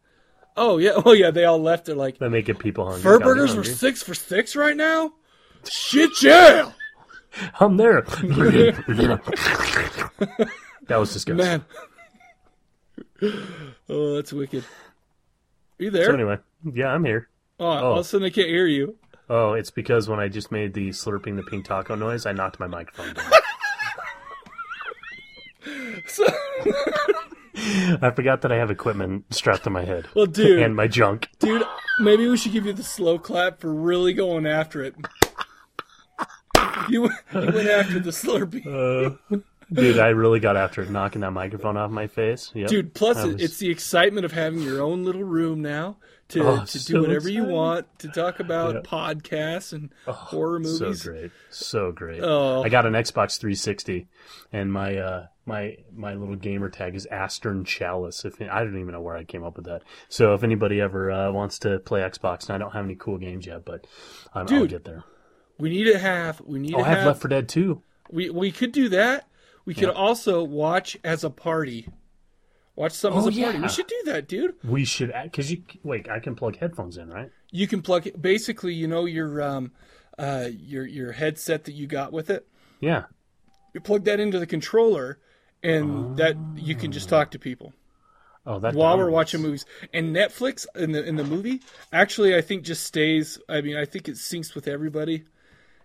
oh 0.56 0.78
yeah 0.78 0.92
oh 1.04 1.12
yeah 1.12 1.30
they 1.30 1.44
all 1.44 1.60
left. 1.62 1.86
They're 1.86 1.94
like 1.94 2.18
That 2.18 2.30
make 2.30 2.48
it 2.48 2.58
people 2.58 2.84
hungry. 2.86 3.02
Fur 3.02 3.20
burgers 3.20 3.54
were 3.54 3.64
six 3.64 4.02
for 4.02 4.14
six 4.14 4.56
right 4.56 4.76
now. 4.76 5.12
Shit 5.68 6.22
yeah, 6.22 6.72
I'm 7.60 7.76
there. 7.76 8.02
that 8.02 9.20
was 10.88 11.12
disgusting. 11.12 11.36
man. 11.36 11.64
oh, 13.88 14.14
that's 14.14 14.32
wicked. 14.32 14.64
Are 15.78 15.84
you 15.84 15.90
there? 15.90 16.06
So 16.06 16.14
anyway, 16.14 16.38
yeah, 16.72 16.88
I'm 16.88 17.04
here. 17.04 17.28
Oh, 17.58 17.66
oh, 17.66 17.68
all 17.68 17.92
of 17.94 17.98
a 17.98 18.04
sudden 18.04 18.26
I 18.26 18.30
can't 18.30 18.48
hear 18.48 18.66
you. 18.66 18.96
Oh, 19.28 19.54
it's 19.54 19.70
because 19.70 20.08
when 20.08 20.20
I 20.20 20.28
just 20.28 20.52
made 20.52 20.72
the 20.74 20.90
slurping 20.90 21.36
the 21.36 21.42
pink 21.42 21.64
taco 21.64 21.94
noise, 21.94 22.26
I 22.26 22.32
knocked 22.32 22.60
my 22.60 22.66
microphone 22.66 23.14
down. 23.14 23.32
So, 26.06 26.24
I 27.56 28.12
forgot 28.14 28.42
that 28.42 28.52
I 28.52 28.56
have 28.56 28.70
equipment 28.70 29.24
strapped 29.34 29.64
to 29.64 29.70
my 29.70 29.84
head. 29.84 30.06
well, 30.14 30.26
dude, 30.26 30.60
and 30.60 30.76
my 30.76 30.86
junk. 30.86 31.28
dude, 31.40 31.64
maybe 31.98 32.28
we 32.28 32.36
should 32.36 32.52
give 32.52 32.66
you 32.66 32.72
the 32.72 32.84
slow 32.84 33.18
clap 33.18 33.60
for 33.60 33.74
really 33.74 34.12
going 34.12 34.46
after 34.46 34.82
it. 34.84 34.94
You, 36.88 37.02
you 37.02 37.10
went 37.52 37.68
after 37.68 37.98
the 37.98 38.10
Slurpee. 38.10 38.64
Uh, 38.64 39.38
dude, 39.72 39.98
I 39.98 40.08
really 40.10 40.38
got 40.38 40.56
after 40.56 40.82
it, 40.82 40.90
knocking 40.90 41.22
that 41.22 41.32
microphone 41.32 41.76
off 41.76 41.90
my 41.90 42.06
face. 42.06 42.52
Yep. 42.54 42.68
Dude, 42.68 42.94
plus 42.94 43.24
was- 43.24 43.42
it's 43.42 43.56
the 43.58 43.70
excitement 43.70 44.24
of 44.24 44.30
having 44.30 44.60
your 44.62 44.80
own 44.80 45.04
little 45.04 45.24
room 45.24 45.60
now. 45.62 45.96
to, 46.28 46.42
Oh, 46.44 46.64
to 46.64 46.72
do 46.72 46.78
so 46.78 47.00
whatever 47.00 47.28
you 47.28 47.42
want, 47.44 47.86
to 48.00 48.08
talk 48.08 48.38
about 48.40 48.74
Yeah. 48.74 48.80
podcasts 48.82 49.72
and 49.72 49.90
horror 50.06 50.60
movies. 50.60 51.02
So 51.02 51.10
great, 51.10 51.30
so 51.50 51.92
great. 51.92 52.20
Oh. 52.22 52.62
I 52.62 52.68
got 52.68 52.84
an 52.86 52.92
Xbox 52.94 53.38
360, 53.38 54.06
and 54.52 54.72
my 54.72 54.96
uh, 54.96 55.26
my 55.44 55.76
my 55.94 56.14
little 56.14 56.34
gamer 56.36 56.68
tag 56.68 56.94
is 56.96 57.06
Astern 57.06 57.64
Chalice. 57.64 58.24
If 58.24 58.40
I 58.42 58.62
don't 58.64 58.78
even 58.80 58.92
know 58.92 59.00
where 59.00 59.16
I 59.16 59.22
came 59.24 59.42
up 59.44 59.56
with 59.56 59.66
that. 59.66 59.82
So 60.08 60.34
if 60.34 60.42
anybody 60.44 60.80
ever 60.80 61.10
uh, 61.12 61.30
wants 61.32 61.58
to 61.60 61.78
play 61.80 62.00
Xbox, 62.00 62.46
and 62.48 62.54
I 62.54 62.58
don't 62.58 62.72
have 62.72 62.84
any 62.84 62.94
cool 62.96 63.18
games 63.18 63.46
yet, 63.46 63.64
but 63.64 63.86
um, 64.34 64.46
I'll 64.50 64.66
get 64.66 64.84
there. 64.84 65.04
We 65.58 65.70
need 65.70 65.84
to 65.84 65.98
have. 65.98 66.40
We 66.42 66.58
need 66.58 66.74
Oh, 66.74 66.78
to 66.78 66.84
I 66.84 66.88
have 66.88 66.98
have. 66.98 67.06
Left 67.08 67.20
4 67.22 67.28
Dead 67.28 67.48
too. 67.48 67.82
we 68.10 68.30
we 68.30 68.52
could 68.52 68.72
do 68.72 68.88
that. 68.90 69.28
We 69.64 69.74
could 69.74 69.84
Yeah. 69.88 69.94
also 69.94 70.44
watch 70.44 70.96
as 71.02 71.24
a 71.24 71.30
party. 71.30 71.88
Watch 72.76 72.92
some 72.92 73.12
as 73.14 73.24
Oh, 73.24 73.28
a 73.28 73.32
party. 73.32 73.36
yeah. 73.40 73.60
We 73.62 73.68
should 73.68 73.86
do 73.86 74.02
that, 74.06 74.28
dude. 74.28 74.54
We 74.62 74.84
should 74.84 75.12
because 75.24 75.50
you 75.50 75.62
wait. 75.82 76.08
I 76.10 76.20
can 76.20 76.34
plug 76.36 76.56
headphones 76.58 76.98
in, 76.98 77.08
right? 77.08 77.30
You 77.50 77.66
can 77.66 77.80
plug. 77.82 78.06
Basically, 78.20 78.74
you 78.74 78.86
know 78.86 79.06
your 79.06 79.40
um, 79.42 79.72
uh, 80.18 80.48
your 80.52 80.86
your 80.86 81.12
headset 81.12 81.64
that 81.64 81.72
you 81.72 81.86
got 81.86 82.12
with 82.12 82.28
it. 82.30 82.46
Yeah. 82.80 83.04
You 83.74 83.80
plug 83.80 84.04
that 84.04 84.20
into 84.20 84.38
the 84.38 84.46
controller, 84.46 85.18
and 85.62 86.16
that 86.18 86.36
you 86.54 86.74
can 86.74 86.92
just 86.92 87.08
talk 87.08 87.30
to 87.32 87.38
people. 87.38 87.72
Oh, 88.48 88.60
that 88.60 88.74
while 88.74 88.96
we're 88.96 89.10
watching 89.10 89.42
movies. 89.42 89.64
And 89.92 90.14
Netflix 90.14 90.66
in 90.76 90.92
the 90.92 91.02
in 91.04 91.16
the 91.16 91.24
movie 91.24 91.62
actually 91.92 92.36
I 92.36 92.40
think 92.42 92.62
just 92.62 92.84
stays. 92.84 93.38
I 93.48 93.60
mean 93.62 93.76
I 93.76 93.84
think 93.86 94.08
it 94.08 94.14
syncs 94.16 94.54
with 94.54 94.68
everybody, 94.68 95.24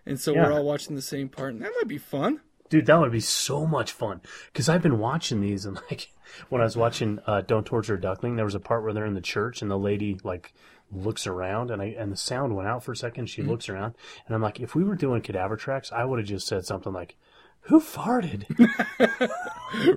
and 0.06 0.18
so 0.20 0.32
Yeah. 0.34 0.44
we're 0.46 0.52
all 0.52 0.64
watching 0.64 0.96
the 0.96 1.02
same 1.02 1.28
part, 1.28 1.52
and 1.54 1.62
that 1.62 1.72
might 1.78 1.88
be 1.88 1.98
fun. 1.98 2.40
Dude, 2.68 2.86
that 2.86 2.98
would 2.98 3.12
be 3.12 3.20
so 3.20 3.66
much 3.66 3.92
fun. 3.92 4.22
Because 4.52 4.68
I've 4.68 4.80
been 4.82 4.98
watching 4.98 5.40
these, 5.40 5.66
and 5.66 5.76
like 5.90 6.10
when 6.48 6.60
I 6.60 6.64
was 6.64 6.76
watching 6.76 7.18
uh, 7.26 7.42
"Don't 7.42 7.66
Torture 7.66 7.94
a 7.94 8.00
Duckling," 8.00 8.36
there 8.36 8.44
was 8.46 8.54
a 8.54 8.60
part 8.60 8.82
where 8.82 8.92
they're 8.92 9.04
in 9.06 9.14
the 9.14 9.20
church, 9.20 9.60
and 9.62 9.70
the 9.70 9.78
lady 9.78 10.18
like 10.24 10.54
looks 10.90 11.26
around, 11.26 11.70
and 11.70 11.80
I 11.82 11.86
and 11.98 12.10
the 12.12 12.16
sound 12.16 12.56
went 12.56 12.68
out 12.68 12.82
for 12.84 12.92
a 12.92 12.96
second. 12.96 13.26
She 13.28 13.42
looks 13.42 13.68
around, 13.68 13.94
and 14.26 14.34
I'm 14.34 14.42
like, 14.42 14.60
if 14.60 14.74
we 14.74 14.84
were 14.84 14.94
doing 14.94 15.20
cadaver 15.22 15.56
tracks, 15.56 15.92
I 15.92 16.04
would 16.04 16.18
have 16.18 16.28
just 16.28 16.46
said 16.46 16.64
something 16.64 16.92
like, 16.92 17.16
"Who 17.62 17.78
farted?" 17.80 18.44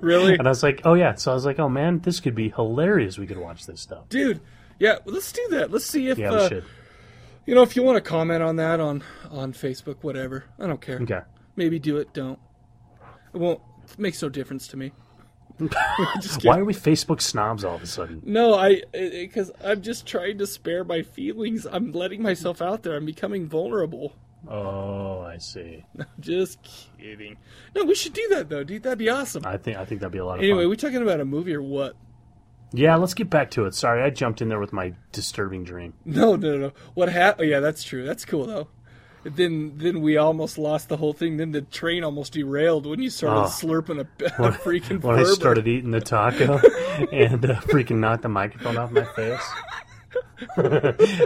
Really, 0.02 0.34
and 0.34 0.46
I 0.46 0.50
was 0.50 0.62
like, 0.62 0.82
"Oh 0.84 0.94
yeah." 0.94 1.14
So 1.16 1.30
I 1.30 1.34
was 1.34 1.44
like, 1.44 1.58
"Oh 1.58 1.68
man, 1.68 2.00
this 2.00 2.20
could 2.20 2.34
be 2.34 2.48
hilarious. 2.50 3.18
We 3.18 3.26
could 3.26 3.36
watch 3.38 3.66
this 3.66 3.80
stuff." 3.80 4.08
dude. 4.08 4.40
Yeah, 4.78 4.98
well, 5.06 5.14
let's 5.14 5.32
do 5.32 5.46
that. 5.52 5.70
Let's 5.70 5.86
see 5.86 6.08
if 6.08 6.18
Yeah, 6.18 6.32
uh, 6.32 6.42
we 6.42 6.48
should. 6.48 6.64
You 7.46 7.54
know 7.54 7.62
if 7.62 7.76
you 7.76 7.82
want 7.82 7.96
to 7.96 8.00
comment 8.00 8.42
on 8.42 8.56
that 8.56 8.80
on 8.80 9.02
on 9.30 9.52
Facebook, 9.52 9.96
whatever. 10.02 10.44
I 10.58 10.66
don't 10.66 10.80
care. 10.80 10.98
Okay. 11.00 11.20
Maybe 11.56 11.78
do 11.78 11.96
it. 11.96 12.12
Don't. 12.12 12.38
It 13.32 13.38
won't. 13.38 13.60
make 13.98 14.20
no 14.20 14.28
difference 14.28 14.68
to 14.68 14.76
me. 14.76 14.92
Why 16.42 16.58
are 16.58 16.64
we 16.64 16.74
Facebook 16.74 17.22
snobs 17.22 17.64
all 17.64 17.76
of 17.76 17.82
a 17.82 17.86
sudden? 17.86 18.20
No, 18.24 18.54
I 18.54 18.82
because 18.92 19.50
I'm 19.64 19.80
just 19.80 20.06
trying 20.06 20.38
to 20.38 20.46
spare 20.46 20.84
my 20.84 21.02
feelings. 21.02 21.66
I'm 21.70 21.92
letting 21.92 22.22
myself 22.22 22.60
out 22.60 22.82
there. 22.82 22.94
I'm 22.96 23.06
becoming 23.06 23.46
vulnerable. 23.46 24.14
Oh, 24.48 25.22
I 25.22 25.38
see. 25.38 25.84
Just 26.20 26.58
kidding. 26.98 27.36
No, 27.74 27.84
we 27.84 27.96
should 27.96 28.12
do 28.12 28.28
that 28.30 28.48
though, 28.48 28.62
dude. 28.62 28.84
That'd 28.84 28.98
be 28.98 29.08
awesome. 29.08 29.44
I 29.44 29.56
think 29.56 29.76
I 29.76 29.84
think 29.84 30.00
that'd 30.00 30.12
be 30.12 30.18
a 30.18 30.24
lot 30.24 30.34
of 30.34 30.40
Anyway, 30.40 30.52
fun. 30.52 30.58
Anyway, 30.60 30.70
we 30.70 30.76
talking 30.76 31.02
about 31.02 31.20
a 31.20 31.24
movie 31.24 31.54
or 31.54 31.62
what? 31.62 31.96
Yeah, 32.72 32.96
let's 32.96 33.14
get 33.14 33.30
back 33.30 33.50
to 33.52 33.64
it. 33.66 33.74
Sorry, 33.74 34.02
I 34.02 34.10
jumped 34.10 34.42
in 34.42 34.48
there 34.48 34.58
with 34.60 34.72
my 34.72 34.94
disturbing 35.12 35.64
dream. 35.64 35.94
No, 36.04 36.36
no, 36.36 36.56
no. 36.56 36.72
What 36.94 37.08
happened? 37.10 37.46
Oh, 37.46 37.50
yeah, 37.50 37.60
that's 37.60 37.82
true. 37.82 38.04
That's 38.04 38.24
cool 38.24 38.46
though. 38.46 38.68
Then, 39.24 39.72
then 39.78 40.02
we 40.02 40.16
almost 40.16 40.56
lost 40.56 40.88
the 40.88 40.96
whole 40.98 41.12
thing. 41.12 41.36
Then 41.36 41.50
the 41.50 41.62
train 41.62 42.04
almost 42.04 42.32
derailed 42.34 42.86
when 42.86 43.02
you 43.02 43.10
started 43.10 43.40
Oh. 43.40 43.44
slurping 43.46 43.98
a, 44.00 44.24
a 44.44 44.52
freaking. 44.52 45.02
when 45.02 45.18
I 45.18 45.24
started 45.24 45.66
eating 45.66 45.90
the 45.90 46.00
taco 46.00 46.58
and 47.12 47.44
uh, 47.44 47.60
freaking 47.62 47.96
knocked 47.98 48.22
the 48.22 48.28
microphone 48.28 48.76
off 48.76 48.92
my 48.92 49.04
face. 49.04 49.42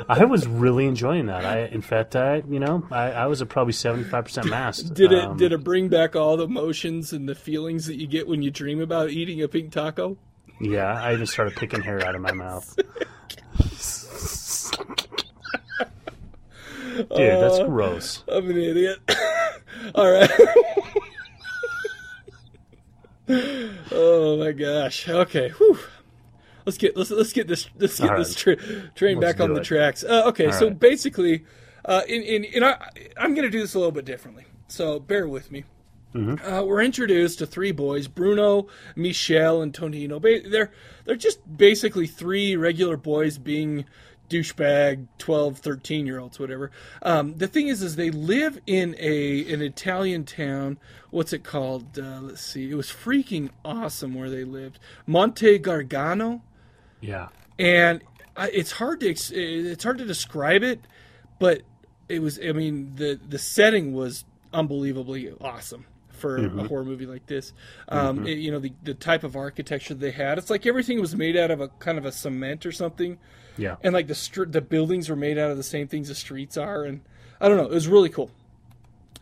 I 0.09 0.25
was 0.25 0.47
really 0.47 0.87
enjoying 0.87 1.27
that. 1.27 1.45
I, 1.45 1.61
in 1.67 1.83
fact, 1.83 2.17
I, 2.17 2.43
you 2.49 2.59
know, 2.61 2.87
I, 2.91 3.11
I 3.13 3.27
was 3.27 3.43
at 3.43 3.49
probably 3.49 3.73
seventy 3.73 4.05
five 4.05 4.25
percent 4.25 4.49
masked. 4.49 4.95
Did 4.95 5.13
it? 5.13 5.25
Um, 5.25 5.37
did 5.37 5.53
it 5.53 5.63
bring 5.65 5.89
back 5.89 6.17
all 6.17 6.37
the 6.37 6.45
emotions 6.45 7.13
and 7.13 7.29
the 7.29 7.35
feelings 7.35 7.87
that 7.87 7.97
you 7.97 8.07
get 8.07 8.27
when 8.27 8.43
you 8.43 8.51
dream 8.51 8.81
about 8.81 9.11
eating 9.11 9.43
a 9.43 9.49
pink 9.49 9.73
taco? 9.73 10.17
Yeah, 10.61 10.93
I 11.01 11.15
even 11.15 11.27
started 11.27 11.57
picking 11.57 11.81
hair 11.81 12.05
out 12.07 12.15
of 12.15 12.21
my 12.21 12.33
mouth. 12.33 12.77
Dude, 16.97 17.09
that's 17.09 17.59
Uh, 17.59 17.67
gross. 17.67 18.23
I'm 18.29 18.51
an 18.51 18.57
idiot. 18.59 18.99
all 19.95 20.11
right. 20.11 20.31
oh 23.93 24.37
my 24.39 24.53
gosh. 24.53 25.09
Okay. 25.09 25.49
Whew. 25.51 25.79
Let's 26.67 26.77
get 26.77 26.97
let's 26.97 27.11
let's 27.11 27.33
get 27.33 27.49
this 27.49 27.69
let's 27.79 27.99
get 27.99 28.11
All 28.11 28.19
this 28.19 28.35
tra- 28.35 28.57
train 28.95 29.19
Let's 29.19 29.33
back 29.35 29.41
on 29.43 29.49
do 29.51 29.55
the 29.55 29.63
tracks. 29.63 30.05
Uh, 30.05 30.25
okay, 30.27 30.47
All 30.47 30.53
so 30.53 30.67
right. 30.69 30.79
basically, 30.79 31.45
uh, 31.87 32.03
in 32.07 32.23
in, 32.23 32.45
in 32.45 32.63
I, 32.63 32.77
I'm 33.17 33.35
going 33.35 33.45
to 33.47 33.51
do 33.51 33.61
this 33.61 33.75
a 33.75 33.79
little 33.79 33.93
bit 33.93 34.05
differently. 34.05 34.45
So 34.69 35.01
bear 35.01 35.27
with 35.27 35.51
me. 35.51 35.65
Mm-hmm. 36.15 36.45
Uh, 36.45 36.63
we're 36.63 36.83
introduced 36.83 37.39
to 37.39 37.47
three 37.47 37.73
boys: 37.73 38.09
Bruno, 38.09 38.67
Michelle, 38.97 39.63
and 39.63 39.73
Tonino. 39.73 40.21
They're 40.51 40.71
they're 41.05 41.17
just 41.17 41.41
basically 41.57 42.07
three 42.07 42.57
regular 42.57 42.97
boys 42.97 43.39
being 43.39 43.85
douchebag 44.29 45.09
12 45.19 45.59
13 45.59 46.07
year 46.07 46.21
olds 46.21 46.39
whatever 46.39 46.71
um, 47.03 47.37
the 47.39 47.49
thing 47.49 47.67
is 47.67 47.83
is 47.83 47.97
they 47.97 48.13
live 48.13 48.61
in 48.65 48.95
a 49.01 49.53
an 49.53 49.61
italian 49.61 50.23
town 50.23 50.79
what's 51.11 51.33
it 51.33 51.43
called 51.43 51.99
uh, 51.99 52.21
let's 52.21 52.41
see 52.41 52.71
it 52.71 52.77
was 52.77 52.87
freaking 52.87 53.51
awesome 53.65 54.15
where 54.15 54.31
they 54.31 54.45
lived 54.45 54.79
monte 55.05 55.59
gargano 55.59 56.41
Yeah. 57.01 57.31
and 57.59 58.03
I, 58.37 58.51
it's 58.51 58.71
hard 58.71 59.01
to 59.01 59.09
it's 59.11 59.83
hard 59.83 59.99
to 59.99 60.05
describe 60.05 60.63
it, 60.63 60.81
but 61.41 61.63
it 62.09 62.21
was. 62.23 62.39
I 62.39 62.53
mean, 62.53 62.93
the 62.95 63.19
the 63.29 63.39
setting 63.39 63.93
was 63.93 64.25
unbelievably 64.53 65.33
awesome 65.41 65.85
for 66.21 66.37
a 66.37 66.49
horror 66.69 66.85
movie 66.85 67.07
like 67.07 67.27
this. 67.27 67.53
Um, 67.89 68.27
it- 68.27 68.39
you 68.39 68.51
know, 68.51 68.59
the 68.61 68.73
the 68.85 68.95
type 68.95 69.25
of 69.25 69.35
architecture 69.37 69.95
they 69.95 70.11
had. 70.13 70.39
It's 70.39 70.51
like 70.51 70.67
everything 70.67 71.01
was 71.01 71.17
made 71.17 71.37
out 71.37 71.51
of 71.51 71.61
a 71.61 71.69
kind 71.81 71.99
of 71.99 72.05
a 72.05 72.13
cement 72.13 72.65
or 72.67 72.73
something, 72.73 73.19
Yeah. 73.57 73.77
and 73.83 73.93
like 73.95 74.07
the 74.07 74.15
str- 74.15 74.45
the 74.45 74.61
buildings 74.61 75.09
were 75.09 75.17
made 75.17 75.39
out 75.39 75.51
of 75.51 75.57
the 75.57 75.63
same 75.63 75.89
things 75.89 76.09
the 76.09 76.15
streets 76.15 76.57
are, 76.57 76.85
and 76.85 77.01
I 77.41 77.49
don't 77.49 77.57
know. 77.57 77.65
It 77.65 77.71
was 77.75 77.89
really 77.89 78.11
cool. 78.11 78.31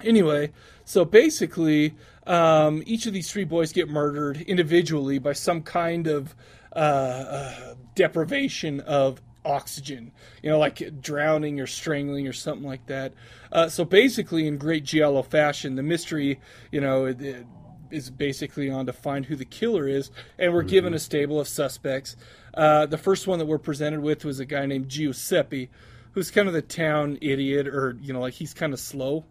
Anyway, 0.03 0.53
so 0.85 1.05
basically, 1.05 1.95
um, 2.27 2.83
each 2.87 3.07
of 3.07 3.13
these 3.13 3.31
three 3.33 3.45
boys 3.45 3.73
get 3.73 3.89
murdered 3.89 4.41
individually 4.43 5.19
by 5.19 5.33
some 5.33 5.63
kind 5.63 6.07
of 6.07 6.35
uh, 6.75 6.79
uh, 6.79 7.75
deprivation 7.95 8.79
of 8.81 9.21
oxygen, 9.45 10.13
you 10.43 10.51
know, 10.51 10.59
like 10.59 11.01
drowning 11.01 11.61
or 11.61 11.67
strangling 11.67 12.27
or 12.27 12.33
something 12.33 12.67
like 12.67 12.87
that. 12.87 13.13
Uh, 13.53 13.69
so 13.69 13.85
basically, 13.85 14.47
in 14.47 14.59
great 14.59 14.85
giallo 14.85 15.23
fashion, 15.23 15.77
the 15.77 15.83
mystery, 15.83 16.41
you 16.71 16.81
know, 16.81 17.07
it, 17.07 17.21
it 17.21 17.47
is 17.91 18.11
basically 18.11 18.71
on 18.71 18.87
to 18.87 18.93
find 18.93 19.27
who 19.27 19.37
the 19.37 19.45
killer 19.45 19.89
is, 19.89 20.11
and 20.39 20.53
we're 20.53 20.63
given 20.63 20.95
a 20.95 20.99
stable 20.99 21.41
of 21.41 21.49
suspects. 21.49 22.17
Uh, 22.55 22.87
the 22.87 22.99
first 22.99 23.27
one 23.27 23.39
that 23.39 23.47
we're 23.47 23.59
presented 23.59 24.01
with 24.01 24.25
was 24.25 24.41
a 24.41 24.45
guy 24.45 24.67
named 24.67 24.89
Giuseppe, 24.89 25.71
who's 26.13 26.31
kind 26.31 26.49
of 26.49 26.55
the 26.55 26.63
town 26.63 27.19
idiot, 27.21 27.69
or 27.69 27.97
you 28.01 28.13
know, 28.13 28.21
like 28.21 28.35
he's 28.35 28.55
kind 28.55 28.73
of 28.73 28.81
slow 28.81 29.25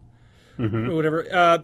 or 0.90 0.96
whatever. 0.96 1.26
Uh, 1.32 1.58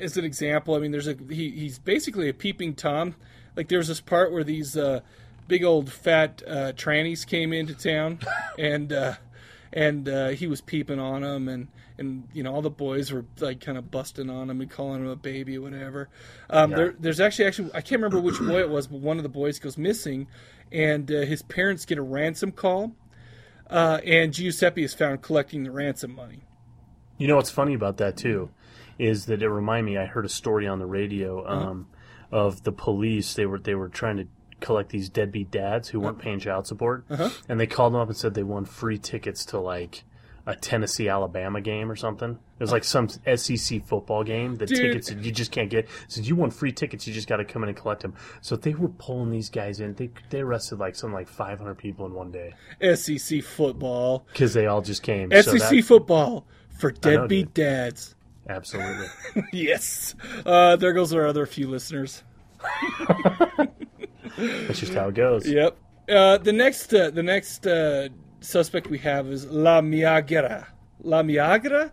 as 0.00 0.16
an 0.16 0.24
example, 0.24 0.74
I 0.74 0.78
mean, 0.78 0.92
there's 0.92 1.08
a 1.08 1.16
he, 1.28 1.50
he's 1.50 1.78
basically 1.78 2.28
a 2.28 2.34
peeping 2.34 2.74
tom. 2.74 3.16
Like 3.56 3.68
there's 3.68 3.88
this 3.88 4.00
part 4.00 4.32
where 4.32 4.44
these 4.44 4.76
uh, 4.76 5.00
big 5.50 5.64
old 5.64 5.92
fat 5.92 6.42
uh, 6.46 6.72
trannies 6.72 7.26
came 7.26 7.52
into 7.52 7.74
town, 7.74 8.20
and 8.58 8.92
uh, 8.92 9.14
and 9.72 10.08
uh, 10.08 10.28
he 10.28 10.46
was 10.46 10.60
peeping 10.60 11.00
on 11.00 11.22
them, 11.22 11.48
and 11.48 11.66
and 11.98 12.28
you 12.32 12.42
know 12.42 12.54
all 12.54 12.62
the 12.62 12.70
boys 12.70 13.12
were 13.12 13.24
like 13.40 13.60
kind 13.60 13.76
of 13.76 13.90
busting 13.90 14.30
on 14.30 14.48
him 14.48 14.60
and 14.60 14.70
calling 14.70 15.02
him 15.02 15.08
a 15.08 15.16
baby, 15.16 15.58
or 15.58 15.62
whatever. 15.62 16.08
Um, 16.48 16.70
Yeah. 16.70 16.76
there, 16.76 16.94
there's 16.98 17.20
actually 17.20 17.46
actually 17.46 17.70
I 17.74 17.80
can't 17.80 18.00
remember 18.00 18.20
which 18.20 18.38
boy 18.38 18.60
it 18.60 18.70
was, 18.70 18.86
but 18.86 19.00
one 19.00 19.16
of 19.16 19.24
the 19.24 19.28
boys 19.28 19.58
goes 19.58 19.76
missing, 19.76 20.28
and 20.70 21.10
uh, 21.10 21.22
his 21.22 21.42
parents 21.42 21.84
get 21.84 21.98
a 21.98 22.02
ransom 22.02 22.52
call. 22.52 22.92
Uh, 23.68 24.00
and 24.04 24.32
Giuseppe 24.32 24.82
is 24.82 24.94
found 24.94 25.22
collecting 25.22 25.62
the 25.62 25.70
ransom 25.70 26.14
money. 26.14 26.42
You 27.18 27.28
know 27.28 27.36
what's 27.36 27.50
funny 27.50 27.74
about 27.74 27.98
that 27.98 28.16
too, 28.16 28.50
is 28.98 29.26
that 29.26 29.42
it 29.42 29.48
reminded 29.48 29.92
me. 29.92 29.98
I 29.98 30.06
heard 30.06 30.24
a 30.24 30.28
story 30.28 30.66
on 30.66 30.78
the 30.78 30.86
radio 30.86 31.46
um, 31.46 31.86
of 32.32 32.62
the 32.64 32.72
police. 32.72 33.34
They 33.34 33.46
were 33.46 33.58
they 33.58 33.74
were 33.74 33.88
trying 33.88 34.16
to 34.16 34.26
collect 34.60 34.90
these 34.90 35.08
deadbeat 35.08 35.50
dads 35.50 35.88
who 35.88 36.00
weren't 36.00 36.18
paying 36.18 36.38
child 36.40 36.66
support, 36.66 37.04
and 37.48 37.58
they 37.60 37.66
called 37.66 37.94
them 37.94 38.00
up 38.00 38.08
and 38.08 38.16
said 38.16 38.34
they 38.34 38.42
won 38.42 38.64
free 38.64 38.98
tickets 38.98 39.44
to 39.46 39.58
like 39.58 40.04
a 40.46 40.56
Tennessee 40.56 41.08
Alabama 41.08 41.60
game 41.60 41.90
or 41.90 41.96
something. 41.96 42.30
It 42.30 42.62
was 42.62 42.72
like 42.72 42.82
some 42.84 43.08
SEC 43.08 43.84
football 43.86 44.24
game. 44.24 44.56
The 44.56 44.66
Dude. 44.66 44.78
tickets 44.78 45.10
you 45.12 45.30
just 45.32 45.52
can't 45.52 45.68
get. 45.70 45.86
Said 46.08 46.26
you 46.26 46.34
won 46.34 46.50
free 46.50 46.72
tickets. 46.72 47.06
You 47.06 47.12
just 47.14 47.28
got 47.28 47.36
to 47.36 47.44
come 47.44 47.62
in 47.62 47.68
and 47.68 47.76
collect 47.76 48.02
them. 48.02 48.14
So 48.40 48.56
they 48.56 48.74
were 48.74 48.88
pulling 48.88 49.30
these 49.30 49.50
guys 49.50 49.80
in. 49.80 49.94
They 49.94 50.10
they 50.30 50.40
arrested 50.40 50.78
like 50.78 50.94
something 50.96 51.14
like 51.14 51.28
500 51.28 51.74
people 51.76 52.06
in 52.06 52.14
one 52.14 52.32
day 52.32 52.54
SEC 52.94 53.42
football. 53.42 54.24
because 54.32 54.54
they 54.54 54.66
all 54.66 54.80
just 54.82 55.02
came. 55.02 55.30
So 55.30 55.42
SEC 55.42 55.58
that- 55.70 55.84
football 55.84 56.46
for 56.78 56.90
deadbeat 56.90 57.52
dads. 57.54 58.14
absolutely. 58.48 59.06
yes. 59.52 60.14
Uh, 60.44 60.76
there 60.76 60.92
goes 60.94 61.12
our 61.12 61.26
other 61.26 61.44
few 61.46 61.68
listeners. 61.68 62.22
That's 64.36 64.80
just 64.80 64.94
how 64.94 65.08
it 65.08 65.14
goes. 65.14 65.48
Yep. 65.48 65.76
Uh, 66.08 66.38
the 66.38 66.52
next, 66.52 66.92
uh, 66.92 67.10
the 67.10 67.22
next 67.22 67.66
uh, 67.66 68.08
suspect 68.40 68.88
we 68.88 68.98
have 68.98 69.26
is 69.28 69.46
La 69.46 69.80
Miagra. 69.80 70.66
La 71.02 71.22
Miagra? 71.22 71.90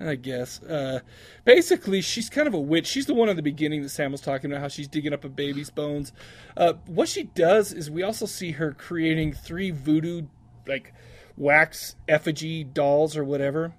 I 0.00 0.14
guess. 0.14 0.62
Uh, 0.62 1.00
basically, 1.44 2.00
she's 2.00 2.30
kind 2.30 2.48
of 2.48 2.54
a 2.54 2.60
witch. 2.60 2.86
She's 2.86 3.06
the 3.06 3.14
one 3.14 3.28
in 3.28 3.36
the 3.36 3.42
beginning 3.42 3.82
that 3.82 3.90
Sam 3.90 4.10
was 4.10 4.22
talking 4.22 4.50
about, 4.50 4.62
how 4.62 4.68
she's 4.68 4.88
digging 4.88 5.12
up 5.12 5.24
a 5.24 5.28
baby's 5.28 5.70
bones. 5.70 6.12
Uh, 6.56 6.72
what 6.86 7.08
she 7.08 7.24
does 7.24 7.72
is 7.72 7.90
we 7.90 8.02
also 8.02 8.24
see 8.24 8.52
her 8.52 8.72
creating 8.72 9.34
three 9.34 9.70
voodoo, 9.70 10.22
like, 10.66 10.94
wax 11.36 11.96
effigy 12.08 12.64
dolls 12.64 13.16
or 13.16 13.24
whatever. 13.24 13.74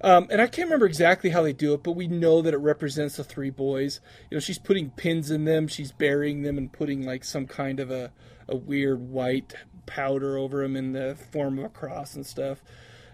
Um, 0.00 0.28
and 0.30 0.40
I 0.40 0.46
can't 0.46 0.66
remember 0.66 0.86
exactly 0.86 1.30
how 1.30 1.42
they 1.42 1.52
do 1.52 1.74
it, 1.74 1.82
but 1.82 1.92
we 1.92 2.06
know 2.06 2.40
that 2.42 2.54
it 2.54 2.58
represents 2.58 3.16
the 3.16 3.24
three 3.24 3.50
boys. 3.50 4.00
You 4.30 4.36
know, 4.36 4.40
she's 4.40 4.58
putting 4.58 4.90
pins 4.90 5.30
in 5.30 5.44
them, 5.44 5.66
she's 5.66 5.90
burying 5.90 6.42
them, 6.42 6.56
and 6.56 6.72
putting 6.72 7.04
like 7.04 7.24
some 7.24 7.46
kind 7.46 7.80
of 7.80 7.90
a, 7.90 8.12
a 8.48 8.56
weird 8.56 9.00
white 9.00 9.54
powder 9.86 10.38
over 10.38 10.62
them 10.62 10.76
in 10.76 10.92
the 10.92 11.16
form 11.32 11.58
of 11.58 11.64
a 11.64 11.68
cross 11.68 12.14
and 12.14 12.24
stuff. 12.24 12.62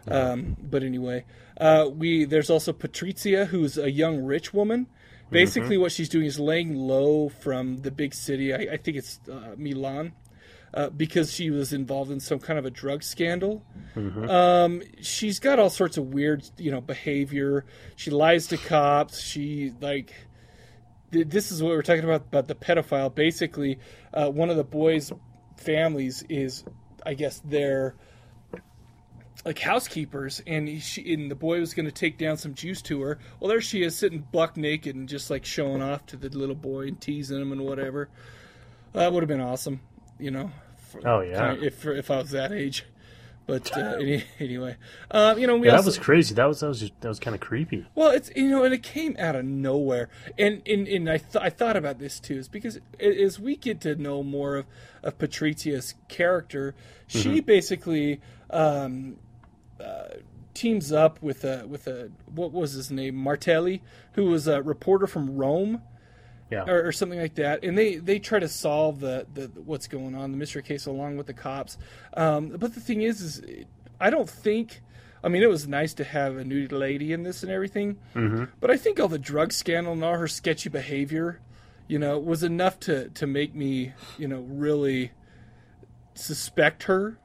Um, 0.07 0.57
but 0.61 0.83
anyway, 0.83 1.25
uh, 1.59 1.89
we 1.91 2.25
there's 2.27 2.51
also 2.51 2.73
Patrizia, 2.73 3.47
who's 3.47 3.79
a 3.79 3.91
young 3.91 4.23
rich 4.23 4.53
woman. 4.53 4.87
Basically, 5.31 5.79
what 5.79 5.93
she's 5.93 6.11
doing 6.11 6.27
is 6.27 6.39
laying 6.39 6.77
low 6.77 7.29
from 7.31 7.79
the 7.79 7.91
big 7.91 8.15
city. 8.15 8.53
I, 8.53 8.75
I 8.75 8.77
think 8.77 8.99
it's 8.99 9.21
uh, 9.31 9.55
Milan. 9.57 10.13
Uh, 10.75 10.91
because 10.91 11.33
she 11.33 11.51
was 11.51 11.73
involved 11.73 12.11
in 12.11 12.19
some 12.19 12.41
kind 12.41 12.59
of 12.59 12.65
a 12.65 12.71
drug 12.71 13.05
scandal. 13.05 13.65
Um, 14.29 14.83
she's 15.01 15.39
got 15.39 15.61
all 15.61 15.71
sorts 15.71 15.97
of 15.99 16.07
weird, 16.13 16.51
you 16.59 16.73
know, 16.73 16.81
behavior. 16.81 17.65
She 17.95 18.11
lies 18.11 18.49
to 18.49 18.57
cops. 18.57 19.21
She 19.21 19.73
like, 19.81 20.13
th- 21.13 21.29
this 21.29 21.53
is 21.53 21.63
what 21.63 21.71
we're 21.71 21.83
talking 21.83 22.03
about 22.03 22.23
about 22.23 22.49
the 22.49 22.57
pedophile. 22.57 23.15
Basically, 23.15 23.79
uh, 24.13 24.31
one 24.31 24.51
of 24.51 24.57
the 24.57 24.65
boys' 24.65 25.13
families 25.57 26.25
is, 26.29 26.65
I 27.07 27.15
guess, 27.15 27.41
their 27.45 27.95
like 29.45 29.61
housekeepers, 29.61 30.43
and 30.45 30.83
she 30.83 31.15
and 31.15 31.31
the 31.31 31.37
boy 31.37 31.61
was 31.61 31.73
going 31.73 31.87
to 31.87 31.93
take 31.93 32.19
down 32.19 32.37
some 32.37 32.55
juice 32.55 32.83
to 32.83 33.01
her. 33.03 33.21
Well, 33.39 33.49
there 33.49 33.61
she 33.61 33.85
is 33.85 33.97
sitting 33.97 34.27
buck 34.33 34.57
naked 34.57 34.97
and 34.97 35.09
just 35.09 35.31
like 35.31 35.45
showing 35.45 35.83
off 35.83 36.05
to 36.07 36.17
the 36.17 36.31
little 36.31 36.57
boy 36.57 36.89
and 36.89 37.01
teasing 37.01 37.41
him 37.41 37.53
and 37.53 37.61
whatever. 37.61 38.09
That 38.93 39.13
would 39.13 39.23
have 39.23 39.29
been 39.29 39.41
awesome, 39.41 39.81
you 40.19 40.33
know. 40.33 40.51
For- 41.01 41.09
Oh, 41.09 41.21
yeah. 41.21 41.53
kinda- 41.55 41.67
if 41.67 41.85
if 41.87 42.11
I 42.11 42.19
was 42.19 42.31
that 42.31 42.53
age. 42.53 42.85
But 43.47 43.77
uh, 43.77 43.97
any, 44.01 44.25
anyway, 44.41 44.77
uh, 45.11 45.35
you 45.37 45.47
know, 45.47 45.57
we 45.59 45.67
Yeah, 45.67 45.73
also, 45.75 45.83
that 45.83 45.87
was 45.87 45.99
crazy. 45.99 46.35
That 46.35 46.47
was 46.47 46.61
that 46.61 46.69
was 46.69 46.81
just, 46.81 46.99
that 47.03 47.09
was 47.09 47.21
kind 47.21 47.35
of 47.35 47.43
creepy. 47.43 47.85
well, 47.95 48.11
it's 48.11 48.31
you 48.35 48.49
know, 48.49 48.65
and 48.65 48.73
it 48.73 48.83
came 48.83 49.15
out 49.19 49.37
of 49.37 49.45
nowhere, 49.45 50.09
and 50.39 50.63
and, 50.67 50.89
and 50.89 51.11
I 51.11 51.19
th- 51.19 51.37
I 51.45 51.51
thought 51.51 51.77
about 51.77 51.99
this 51.99 52.19
too, 52.21 52.39
is 52.39 52.49
because 52.49 52.81
as 52.99 53.39
we 53.39 53.57
get 53.57 53.83
to 53.83 53.97
know 53.97 54.23
more 54.23 54.57
of 54.57 54.67
of 55.03 55.19
Patrizia's 55.19 55.95
character, 56.09 56.75
she 57.07 57.41
basically 57.41 58.23
um, 58.49 59.17
uh, 59.79 60.05
teams 60.55 60.91
up 60.91 61.21
with 61.23 61.45
a 61.45 61.67
with 61.67 61.87
a 61.87 62.11
what 62.35 62.51
was 62.51 62.73
his 62.73 62.91
name 62.91 63.15
Martelli, 63.15 63.83
who 64.13 64.25
was 64.25 64.49
a 64.49 64.63
reporter 64.63 65.07
from 65.07 65.37
Rome 65.37 65.83
Yeah. 66.55 66.65
or, 66.73 66.87
or 66.89 66.93
something 66.93 67.19
like 67.19 67.35
that, 67.35 67.65
and 67.65 67.77
they 67.77 67.97
they 67.97 68.19
try 68.19 68.39
to 68.39 68.49
solve 68.49 69.01
the, 69.01 69.27
the 69.35 69.51
what's 69.65 69.89
going 69.89 70.15
on 70.15 70.31
the 70.31 70.37
mystery 70.37 70.63
case 70.63 70.87
along 70.87 71.17
with 71.17 71.27
the 71.27 71.35
cops. 71.35 71.77
Um, 72.17 72.49
but 72.49 72.75
the 72.75 72.81
thing 72.81 73.03
is, 73.03 73.21
is 73.21 73.43
I 74.01 74.11
don't 74.11 74.31
think. 74.31 74.81
I 75.23 75.29
mean, 75.29 75.43
it 75.43 75.49
was 75.49 75.67
nice 75.67 75.95
to 75.95 76.05
have 76.05 76.37
a 76.37 76.45
nude 76.45 76.71
lady 76.71 77.13
in 77.13 77.23
this 77.23 77.43
and 77.43 77.51
everything, 77.51 77.97
mm-hmm. 78.15 78.45
but 78.61 78.71
I 78.71 78.77
think 78.77 79.01
all 79.01 79.09
the 79.09 79.19
drug 79.19 79.53
scandal 79.53 79.95
and 79.95 80.05
all 80.05 80.19
her 80.19 80.29
sketchy 80.29 80.69
behavior, 80.69 81.41
you 81.89 81.99
know, 81.99 82.19
was 82.19 82.43
enough 82.43 82.79
to 82.81 83.09
to 83.09 83.27
make 83.27 83.55
me, 83.55 83.93
you 84.19 84.29
know, 84.29 84.41
really 84.41 85.13
suspect 86.15 86.85
her. 86.85 87.19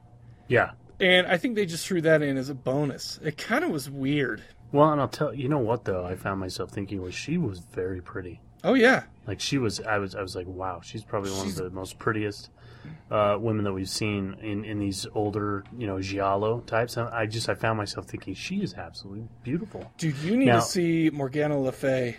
yeah. 0.47 0.71
And 1.01 1.27
I 1.27 1.37
think 1.37 1.55
they 1.55 1.65
just 1.65 1.87
threw 1.87 2.01
that 2.01 2.21
in 2.21 2.35
as 2.37 2.49
a 2.49 2.53
bonus. 2.53 3.19
It 3.23 3.37
kind 3.37 3.63
of 3.63 3.71
was 3.71 3.89
weird. 3.89 4.43
Well, 4.71 4.91
and 4.91 4.99
I'll 4.99 5.07
tell 5.07 5.33
you 5.33 5.47
know 5.47 5.59
what 5.59 5.85
though, 5.85 6.05
I 6.05 6.15
found 6.15 6.39
myself 6.41 6.71
thinking 6.71 7.01
was 7.01 7.15
she 7.15 7.37
was 7.37 7.59
very 7.59 8.01
pretty. 8.01 8.41
Oh 8.63 8.73
yeah, 8.73 9.03
Like 9.27 9.39
she 9.39 9.57
was, 9.57 9.79
I 9.81 9.97
was, 9.99 10.15
I 10.15 10.21
was 10.21 10.35
like, 10.35 10.47
wow, 10.47 10.81
she's 10.83 11.03
probably 11.03 11.31
one 11.31 11.47
of 11.47 11.55
the 11.55 11.69
most 11.69 11.97
prettiest 11.99 12.49
uh, 13.11 13.37
women 13.39 13.63
that 13.65 13.73
we've 13.73 13.89
seen 13.89 14.35
in 14.41 14.65
in 14.65 14.79
these 14.79 15.05
older, 15.15 15.63
you 15.77 15.87
know, 15.87 15.99
giallo 16.01 16.59
types. 16.61 16.97
I 16.97 17.25
just, 17.25 17.47
I 17.49 17.55
found 17.55 17.77
myself 17.77 18.05
thinking 18.07 18.33
she 18.33 18.57
is 18.61 18.73
absolutely 18.73 19.27
beautiful. 19.43 19.91
dude, 19.97 20.17
you 20.17 20.35
need 20.37 20.45
Now- 20.47 20.59
to 20.59 20.65
see 20.65 21.09
Morgana 21.11 21.57
Le 21.59 21.71
Fay. 21.71 22.17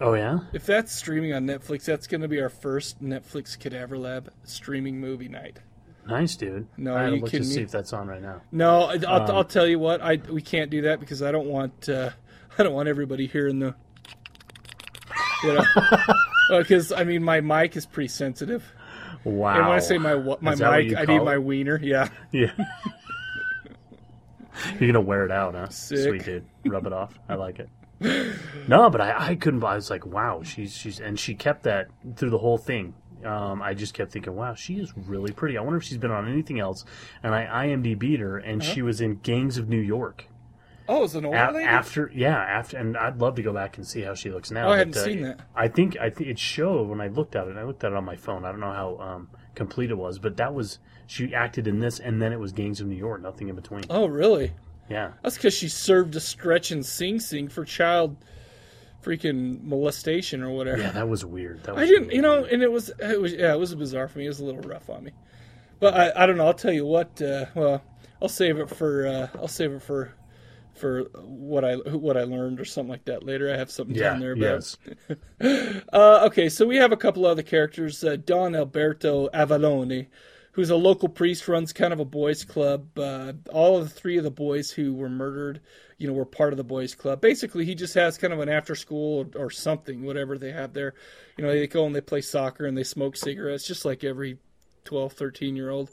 Oh 0.00 0.14
yeah, 0.14 0.40
If 0.52 0.66
that's 0.66 0.92
streaming 0.92 1.32
on 1.32 1.46
Netflix, 1.46 1.84
that's 1.84 2.08
going 2.08 2.20
to 2.20 2.28
be 2.28 2.40
our 2.42 2.48
first 2.48 3.00
Netflix 3.02 3.56
Cadaver 3.58 3.96
Lab 3.96 4.32
streaming 4.42 5.00
movie 5.00 5.28
night. 5.28 5.60
nice 6.06 6.34
dude. 6.34 6.66
No, 6.76 6.94
I 6.96 7.08
you 7.10 7.20
look 7.20 7.30
to 7.30 7.44
see 7.44 7.62
if 7.62 7.70
that's 7.70 7.92
on 7.92 8.08
right 8.08 8.20
now. 8.20 8.42
No, 8.50 8.86
I'll, 9.06 9.22
Um, 9.22 9.30
I'll 9.30 9.44
tell 9.44 9.66
you 9.68 9.78
what. 9.78 10.02
I 10.02 10.16
we 10.28 10.42
can't 10.42 10.68
do 10.70 10.82
that 10.82 10.98
because 10.98 11.22
I 11.22 11.30
don't 11.30 11.46
want 11.46 11.88
uh, 11.88 12.10
I 12.58 12.64
don't 12.64 12.74
want 12.74 12.88
everybody 12.88 13.26
hearing 13.28 13.60
the 13.60 13.76
you 15.44 15.52
know 15.54 15.64
because 16.58 16.90
I 16.92 17.04
mean 17.04 17.22
my 17.22 17.40
mic 17.40 17.76
is 17.76 17.86
pretty 17.86 18.08
sensitive, 18.08 18.64
Wow. 19.24 19.56
and 19.56 19.66
when 19.68 19.76
I 19.76 19.80
say 19.80 19.98
my 19.98 20.14
my 20.40 20.52
Is 20.52 20.58
that 20.58 20.70
what 20.70 20.84
mic, 20.84 20.96
I 20.96 21.04
need 21.04 21.16
it? 21.16 21.24
my 21.24 21.38
wiener. 21.38 21.78
Yeah, 21.82 22.08
yeah. 22.32 22.50
You're 24.78 24.88
gonna 24.92 25.00
wear 25.00 25.24
it 25.24 25.32
out, 25.32 25.54
huh? 25.54 25.68
Sick. 25.68 25.98
Sweet 25.98 26.24
dude, 26.24 26.44
rub 26.66 26.86
it 26.86 26.92
off. 26.92 27.18
I 27.28 27.34
like 27.34 27.58
it. 27.58 27.68
No, 28.68 28.90
but 28.90 29.00
I, 29.00 29.30
I 29.30 29.34
couldn't. 29.34 29.64
I 29.64 29.74
was 29.74 29.90
like, 29.90 30.06
wow, 30.06 30.42
she's 30.42 30.76
she's, 30.76 31.00
and 31.00 31.18
she 31.18 31.34
kept 31.34 31.64
that 31.64 31.88
through 32.16 32.30
the 32.30 32.38
whole 32.38 32.58
thing. 32.58 32.94
Um, 33.24 33.62
I 33.62 33.72
just 33.74 33.94
kept 33.94 34.12
thinking, 34.12 34.34
wow, 34.36 34.54
she 34.54 34.74
is 34.74 34.92
really 34.96 35.32
pretty. 35.32 35.56
I 35.56 35.62
wonder 35.62 35.78
if 35.78 35.84
she's 35.84 35.96
been 35.98 36.10
on 36.10 36.28
anything 36.28 36.60
else. 36.60 36.84
And 37.22 37.34
I 37.34 37.66
IMDb'd 37.68 38.20
her, 38.20 38.36
and 38.38 38.60
Uh-huh. 38.60 38.70
she 38.72 38.82
was 38.82 39.00
in 39.00 39.16
Gangs 39.16 39.56
of 39.58 39.68
New 39.68 39.78
York. 39.80 40.26
Oh, 40.88 41.04
it's 41.04 41.14
an 41.14 41.24
old 41.24 41.34
A- 41.34 41.50
lady. 41.52 41.64
after, 41.66 42.10
yeah, 42.14 42.36
after, 42.36 42.76
and 42.76 42.96
I'd 42.96 43.18
love 43.20 43.36
to 43.36 43.42
go 43.42 43.52
back 43.52 43.76
and 43.78 43.86
see 43.86 44.02
how 44.02 44.14
she 44.14 44.30
looks 44.30 44.50
now. 44.50 44.68
Oh, 44.68 44.72
I 44.72 44.78
hadn't 44.78 44.94
but, 44.94 45.00
uh, 45.00 45.04
seen 45.04 45.22
that. 45.22 45.40
I 45.54 45.68
think 45.68 45.96
I 45.98 46.10
think 46.10 46.28
it 46.30 46.38
showed 46.38 46.88
when 46.88 47.00
I 47.00 47.08
looked 47.08 47.34
at 47.36 47.46
it. 47.46 47.50
and 47.50 47.58
I 47.58 47.64
looked 47.64 47.82
at 47.84 47.92
it 47.92 47.96
on 47.96 48.04
my 48.04 48.16
phone. 48.16 48.44
I 48.44 48.50
don't 48.50 48.60
know 48.60 48.72
how 48.72 48.98
um, 48.98 49.30
complete 49.54 49.90
it 49.90 49.96
was, 49.96 50.18
but 50.18 50.36
that 50.36 50.52
was 50.52 50.78
she 51.06 51.34
acted 51.34 51.66
in 51.66 51.80
this, 51.80 51.98
and 52.00 52.20
then 52.20 52.32
it 52.32 52.38
was 52.40 52.52
Gangs 52.52 52.80
of 52.80 52.86
New 52.86 52.96
York. 52.96 53.22
Nothing 53.22 53.48
in 53.48 53.56
between. 53.56 53.84
oh, 53.90 54.06
really? 54.06 54.52
Yeah, 54.90 55.12
That's 55.22 55.36
because 55.36 55.54
she 55.54 55.68
served 55.70 56.14
a 56.16 56.20
stretch 56.20 56.70
in 56.70 56.82
Sing 56.82 57.18
Sing 57.18 57.48
for 57.48 57.64
child 57.64 58.18
freaking 59.02 59.62
molestation 59.62 60.42
or 60.42 60.50
whatever. 60.50 60.82
yeah, 60.82 60.90
that 60.92 61.08
was 61.08 61.24
weird. 61.24 61.62
That 61.64 61.74
was 61.74 61.82
I 61.82 61.86
didn't, 61.86 62.04
really 62.08 62.16
you 62.16 62.22
know, 62.22 62.40
weird. 62.42 62.52
and 62.52 62.62
it 62.62 62.70
was, 62.72 62.90
it 62.98 63.20
was, 63.20 63.32
yeah, 63.32 63.52
it 63.54 63.58
was 63.58 63.74
bizarre 63.74 64.08
for 64.08 64.18
me. 64.18 64.26
It 64.26 64.28
was 64.28 64.40
a 64.40 64.44
little 64.44 64.60
rough 64.62 64.88
on 64.90 65.04
me, 65.04 65.12
but 65.80 65.94
I, 65.94 66.24
I 66.24 66.26
don't 66.26 66.36
know. 66.36 66.46
I'll 66.46 66.52
tell 66.54 66.72
you 66.72 66.84
what. 66.86 67.20
Uh, 67.20 67.46
well, 67.54 67.82
I'll 68.20 68.28
save 68.28 68.58
it 68.58 68.68
for, 68.70 69.06
uh, 69.06 69.28
I'll 69.38 69.48
save 69.48 69.72
it 69.72 69.82
for, 69.82 70.14
for 70.74 71.04
what 71.14 71.64
I 71.64 71.74
what 71.76 72.16
I 72.16 72.24
learned 72.24 72.60
or 72.60 72.64
something 72.64 72.90
like 72.90 73.04
that 73.06 73.24
later. 73.24 73.52
I 73.52 73.56
have 73.56 73.70
something 73.70 73.94
Yeah, 73.94 74.10
down 74.10 74.20
there. 74.20 74.32
About, 74.32 74.40
yes. 74.40 74.76
uh, 75.92 76.26
okay, 76.26 76.48
so 76.48 76.66
we 76.66 76.76
have 76.76 76.92
a 76.92 76.96
couple 76.96 77.26
other 77.26 77.42
characters. 77.42 78.02
Uh, 78.02 78.16
Don 78.16 78.54
Alberto 78.54 79.28
Avallone, 79.28 80.08
who's 80.52 80.70
a 80.70 80.76
local 80.76 81.08
priest, 81.08 81.48
runs 81.48 81.72
kind 81.72 81.92
of 81.92 82.00
a 82.00 82.04
boys' 82.04 82.44
club. 82.44 82.98
Uh, 82.98 83.34
all 83.52 83.78
of 83.78 83.84
the 83.84 83.90
three 83.94 84.16
of 84.16 84.24
the 84.24 84.30
boys 84.30 84.70
who 84.70 84.94
were 84.94 85.08
murdered, 85.08 85.60
you 85.98 86.06
know, 86.06 86.12
were 86.12 86.24
part 86.24 86.52
of 86.52 86.56
the 86.56 86.64
boys' 86.64 86.94
club. 86.94 87.20
Basically, 87.20 87.64
he 87.64 87.74
just 87.74 87.94
has 87.94 88.18
kind 88.18 88.32
of 88.32 88.40
an 88.40 88.48
after 88.48 88.74
school 88.74 89.26
or, 89.34 89.44
or 89.44 89.50
something, 89.50 90.02
whatever 90.04 90.38
they 90.38 90.52
have 90.52 90.72
there. 90.72 90.94
You 91.36 91.44
know, 91.44 91.50
they 91.50 91.66
go 91.66 91.86
and 91.86 91.94
they 91.94 92.00
play 92.00 92.20
soccer 92.20 92.66
and 92.66 92.76
they 92.76 92.84
smoke 92.84 93.16
cigarettes, 93.16 93.66
just 93.66 93.84
like 93.84 94.04
every 94.04 94.38
12, 94.84 95.12
13 95.12 95.56
year 95.56 95.70
old. 95.70 95.90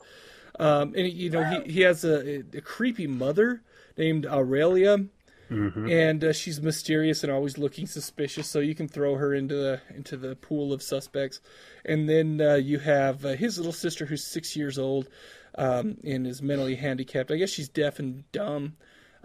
Um, 0.60 0.94
and 0.96 1.08
you 1.08 1.30
know, 1.30 1.44
he, 1.44 1.72
he 1.72 1.82
has 1.82 2.04
a, 2.04 2.44
a 2.54 2.62
creepy 2.62 3.08
mother 3.08 3.62
named 3.98 4.26
Aurelia 4.26 5.06
and 5.52 6.24
uh, 6.24 6.32
she's 6.32 6.62
mysterious 6.62 7.24
and 7.24 7.32
always 7.32 7.58
looking 7.58 7.86
suspicious. 7.86 8.48
So 8.48 8.60
you 8.60 8.74
can 8.74 8.88
throw 8.88 9.16
her 9.16 9.34
into 9.34 9.56
the 9.56 9.82
into 9.94 10.16
the 10.16 10.36
pool 10.38 10.72
of 10.72 10.82
suspects. 10.82 11.42
And 11.84 12.08
then 12.08 12.40
uh, 12.40 12.56
you 12.56 12.80
have 12.80 13.26
uh, 13.26 13.30
his 13.34 13.58
little 13.58 13.74
sister, 13.74 14.06
who's 14.06 14.24
six 14.24 14.56
years 14.56 14.80
old 14.80 15.10
um, 15.56 15.98
and 16.06 16.26
is 16.26 16.42
mentally 16.42 16.76
handicapped. 16.76 17.32
I 17.32 17.36
guess 17.36 17.50
she's 17.50 17.68
deaf 17.68 18.00
and 18.00 18.30
dumb. 18.32 18.78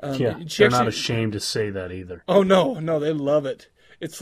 Um, 0.03 0.15
Yeah, 0.15 0.41
they're 0.59 0.69
not 0.69 0.89
ashamed 0.89 1.33
to 1.35 1.41
say 1.41 1.71
that 1.71 1.93
either. 1.93 2.23
Oh 2.27 2.43
no, 2.43 2.75
no, 2.81 2.99
they 2.99 3.13
love 3.13 3.47
it. 3.47 3.69
It's 4.01 4.21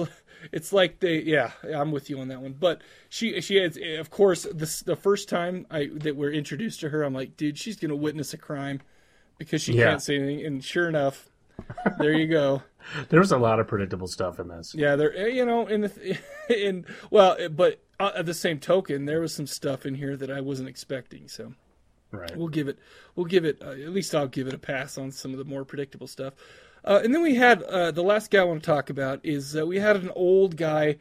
it's 0.52 0.74
like 0.74 1.00
they 1.00 1.22
yeah, 1.22 1.52
I'm 1.74 1.90
with 1.90 2.10
you 2.10 2.20
on 2.20 2.28
that 2.28 2.42
one. 2.42 2.52
But 2.52 2.82
she 3.08 3.40
she 3.40 3.56
has 3.56 3.78
of 3.98 4.10
course 4.10 4.46
this 4.52 4.80
the 4.80 4.96
first 4.96 5.28
time 5.30 5.66
I 5.70 5.88
that 5.94 6.16
we're 6.16 6.32
introduced 6.32 6.80
to 6.80 6.90
her, 6.90 7.02
I'm 7.02 7.14
like, 7.14 7.38
dude, 7.38 7.58
she's 7.58 7.76
gonna 7.76 7.96
witness 7.96 8.34
a 8.34 8.38
crime 8.38 8.82
because 9.38 9.62
she 9.62 9.72
Yeah. 9.74 9.90
can't 9.90 10.02
see 10.02 10.16
anything. 10.16 10.44
And 10.46 10.64
sure 10.64 10.88
enough, 10.88 11.28
there 11.98 12.12
you 12.12 12.26
go. 12.26 12.62
There 13.08 13.18
was 13.18 13.32
a 13.32 13.38
lot 13.38 13.60
of 13.60 13.66
predictable 13.66 14.08
stuff 14.08 14.38
in 14.38 14.48
this. 14.48 14.74
Yeah, 14.74 14.94
there 14.94 15.16
eh, 15.16 15.28
you 15.28 15.46
know 15.46 15.66
in 15.66 15.80
the 15.80 16.18
in 16.50 16.84
well, 17.10 17.34
eh, 17.38 17.48
but 17.48 17.80
uh, 17.98 18.10
at 18.14 18.26
the 18.26 18.34
same 18.34 18.60
token, 18.60 19.06
there 19.06 19.22
was 19.22 19.32
some 19.32 19.46
stuff 19.46 19.86
in 19.86 19.94
here 19.94 20.18
that 20.18 20.30
I 20.30 20.42
wasn't 20.42 20.68
expecting. 20.68 21.26
So 21.26 21.54
Right. 22.10 22.36
we'll 22.36 22.48
give 22.48 22.68
it 22.68 22.78
we'll 23.16 23.24
give 23.24 23.46
it 23.46 23.62
uh, 23.62 23.70
at 23.70 23.88
least 23.88 24.14
I'll 24.14 24.28
give 24.28 24.48
it 24.48 24.52
a 24.54 24.58
pass 24.58 24.98
on 24.98 25.10
some 25.12 25.32
of 25.32 25.38
the 25.38 25.46
more 25.46 25.64
predictable 25.64 26.06
stuff. 26.06 26.34
Uh, 26.84 27.00
and 27.02 27.14
then 27.14 27.22
we 27.22 27.36
had 27.36 27.62
uh, 27.62 27.90
the 27.90 28.02
last 28.02 28.30
guy 28.30 28.40
I 28.40 28.44
want 28.44 28.62
to 28.62 28.66
talk 28.70 28.90
about 28.90 29.20
is 29.24 29.56
uh, 29.56 29.64
we 29.66 29.78
had 29.78 29.96
an 29.96 30.10
old 30.14 30.58
guy 30.58 30.96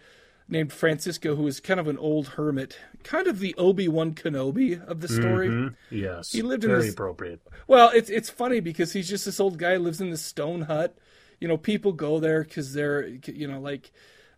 named 0.53 0.71
Francisco, 0.71 1.35
who 1.35 1.45
is 1.47 1.59
kind 1.59 1.79
of 1.79 1.87
an 1.89 1.97
old 1.97 2.29
hermit, 2.29 2.77
kind 3.03 3.27
of 3.27 3.39
the 3.39 3.53
Obi 3.55 3.87
Wan 3.89 4.13
Kenobi 4.13 4.81
of 4.87 5.01
the 5.01 5.07
story. 5.09 5.49
Mhm. 5.49 5.75
Yes. 5.89 6.31
He 6.31 6.41
lived 6.41 6.63
in 6.63 6.69
very 6.69 6.83
this- 6.83 6.93
appropriate. 6.93 7.41
Well, 7.67 7.89
it's 7.93 8.09
it's 8.09 8.29
funny 8.29 8.61
because 8.61 8.93
he's 8.93 9.09
just 9.09 9.25
this 9.25 9.39
old 9.39 9.57
guy 9.57 9.73
who 9.75 9.79
lives 9.79 9.99
in 9.99 10.11
this 10.11 10.21
stone 10.21 10.61
hut. 10.61 10.97
You 11.41 11.47
know, 11.49 11.57
people 11.57 11.91
go 11.91 12.19
there 12.19 12.43
because 12.43 12.73
they're 12.73 13.05
you 13.07 13.47
know 13.47 13.59
like. 13.59 13.91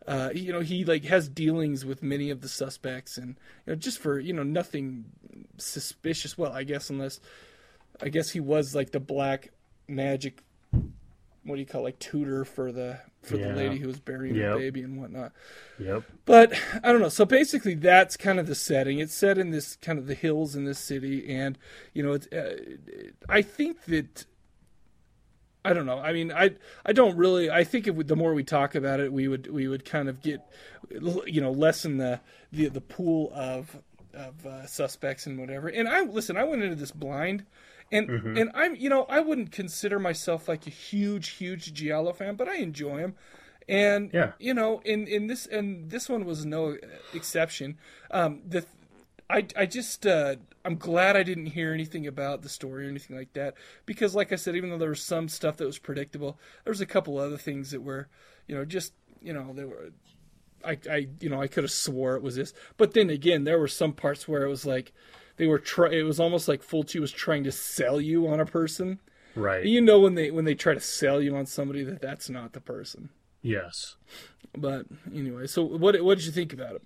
Uh, 0.07 0.29
you 0.35 0.51
know 0.53 0.59
he 0.59 0.85
like 0.85 1.03
has 1.05 1.27
dealings 1.27 1.83
with 1.83 2.03
many 2.03 2.29
of 2.29 2.41
the 2.41 2.47
suspects 2.47 3.17
and 3.17 3.29
you 3.65 3.73
know 3.73 3.75
just 3.75 3.97
for 3.97 4.19
you 4.19 4.33
know 4.33 4.43
nothing 4.43 5.05
suspicious 5.57 6.37
well 6.37 6.51
i 6.51 6.63
guess 6.63 6.91
unless 6.91 7.19
i 8.03 8.07
guess 8.07 8.29
he 8.29 8.39
was 8.39 8.75
like 8.75 8.91
the 8.91 8.99
black 8.99 9.49
magic 9.87 10.43
what 11.43 11.55
do 11.55 11.59
you 11.59 11.65
call 11.65 11.81
it, 11.81 11.85
like 11.85 11.97
tutor 11.97 12.45
for 12.45 12.71
the 12.71 12.99
for 13.25 13.37
Yeah. 13.37 13.49
the 13.49 13.55
lady 13.55 13.77
who 13.79 13.87
was 13.87 13.99
burying 13.99 14.35
Yep. 14.35 14.53
the 14.53 14.59
baby 14.59 14.81
and 14.83 14.99
whatnot 14.99 15.33
Yep. 15.79 16.03
but 16.25 16.53
I 16.83 16.91
don't 16.91 17.01
know. 17.01 17.09
So 17.09 17.25
basically, 17.25 17.73
that's 17.75 18.15
kind 18.17 18.39
of 18.39 18.47
the 18.47 18.55
setting. 18.55 18.99
It's 18.99 19.13
set 19.13 19.37
in 19.37 19.51
this 19.51 19.75
kind 19.77 19.99
of 19.99 20.07
the 20.07 20.13
hills 20.15 20.55
in 20.55 20.65
this 20.65 20.79
city, 20.79 21.27
and 21.27 21.57
you 21.93 22.01
know, 22.03 22.13
it's. 22.13 22.27
Uh, 22.27 22.57
I 23.27 23.41
think 23.41 23.83
that. 23.85 24.25
I 25.63 25.73
don't 25.73 25.87
know. 25.87 25.97
I 25.97 26.13
mean, 26.13 26.31
I 26.31 26.51
I 26.85 26.93
don't 26.93 27.17
really. 27.17 27.49
I 27.49 27.63
think 27.63 27.87
if 27.87 27.95
we, 27.95 28.03
the 28.03 28.15
more 28.15 28.33
we 28.35 28.43
talk 28.43 28.75
about 28.75 28.99
it, 28.99 29.11
we 29.11 29.27
would 29.27 29.47
we 29.51 29.67
would 29.67 29.83
kind 29.83 30.07
of 30.07 30.21
get, 30.21 30.41
you 30.91 31.41
know, 31.41 31.51
lessen 31.51 31.97
the 31.97 32.19
the 32.51 32.69
the 32.69 32.81
pool 32.81 33.31
of 33.33 33.81
of 34.13 34.45
uh, 34.45 34.65
suspects 34.67 35.25
and 35.25 35.39
whatever. 35.39 35.67
And 35.67 35.89
I 35.89 36.01
listen. 36.01 36.37
I 36.37 36.43
went 36.43 36.61
into 36.61 36.75
this 36.75 36.91
blind, 36.91 37.45
and 37.91 38.09
and 38.37 38.51
I'm 38.53 38.75
you 38.75 38.89
know 38.89 39.05
I 39.09 39.19
wouldn't 39.19 39.51
consider 39.51 39.99
myself 39.99 40.47
like 40.47 40.67
a 40.67 40.71
huge 40.71 41.29
huge 41.29 41.73
Giallo 41.73 42.13
fan, 42.13 42.35
but 42.35 42.47
I 42.47 42.55
enjoy 42.55 42.97
him. 42.97 43.15
And 43.67 44.11
Yeah. 44.13 44.33
you 44.39 44.53
know, 44.53 44.81
in 44.85 45.07
in 45.07 45.27
this 45.27 45.45
and 45.45 45.89
this 45.89 46.07
one 46.09 46.25
was 46.25 46.45
no 46.45 46.77
exception. 47.13 47.77
Um, 48.11 48.41
the 48.47 48.65
I 49.29 49.47
I 49.55 49.65
just 49.65 50.05
uh, 50.05 50.35
I'm 50.63 50.77
glad 50.77 51.15
I 51.15 51.23
didn't 51.23 51.47
hear 51.47 51.73
anything 51.73 52.05
about 52.05 52.41
the 52.41 52.49
story 52.49 52.85
or 52.85 52.89
anything 52.89 53.15
like 53.15 53.33
that 53.33 53.55
because, 53.85 54.13
like 54.13 54.31
I 54.31 54.35
said, 54.35 54.55
even 54.55 54.69
though 54.69 54.77
there 54.77 54.89
was 54.89 55.01
some 55.01 55.27
stuff 55.29 55.57
that 55.57 55.65
was 55.65 55.79
predictable, 55.79 56.37
there 56.63 56.71
was 56.71 56.81
a 56.81 56.85
couple 56.85 57.17
other 57.17 57.37
things 57.37 57.71
that 57.71 57.81
were, 57.81 58.07
you 58.47 58.55
know, 58.55 58.65
just 58.65 58.93
you 59.21 59.33
know 59.33 59.53
they 59.53 59.65
were. 59.65 59.91
I, 60.63 60.79
I 60.89 61.07
you 61.19 61.29
know 61.29 61.41
I 61.41 61.47
could 61.47 61.63
have 61.63 61.71
swore 61.71 62.15
it 62.15 62.23
was 62.23 62.35
this, 62.35 62.53
but 62.77 62.93
then 62.93 63.09
again 63.09 63.43
there 63.43 63.59
were 63.59 63.67
some 63.67 63.93
parts 63.93 64.27
where 64.27 64.43
it 64.43 64.49
was 64.49 64.65
like 64.65 64.93
they 65.37 65.47
were 65.47 65.59
try. 65.59 65.89
It 65.91 66.03
was 66.03 66.19
almost 66.19 66.47
like 66.47 66.61
Fulci 66.63 66.99
was 66.99 67.11
trying 67.11 67.43
to 67.43 67.51
sell 67.51 67.99
you 68.01 68.27
on 68.27 68.39
a 68.39 68.45
person. 68.45 68.99
Right. 69.35 69.65
You 69.65 69.81
know 69.81 69.99
when 69.99 70.15
they 70.15 70.31
when 70.31 70.45
they 70.45 70.55
try 70.55 70.73
to 70.73 70.79
sell 70.79 71.21
you 71.21 71.35
on 71.35 71.45
somebody 71.45 71.83
that 71.83 72.01
that's 72.01 72.29
not 72.29 72.53
the 72.53 72.61
person. 72.61 73.09
yes. 73.41 73.95
But 74.57 74.85
anyway, 75.13 75.47
so 75.47 75.63
what 75.63 76.01
what 76.03 76.17
did 76.17 76.25
you 76.25 76.31
think 76.31 76.53
about 76.53 76.75
it? 76.75 76.81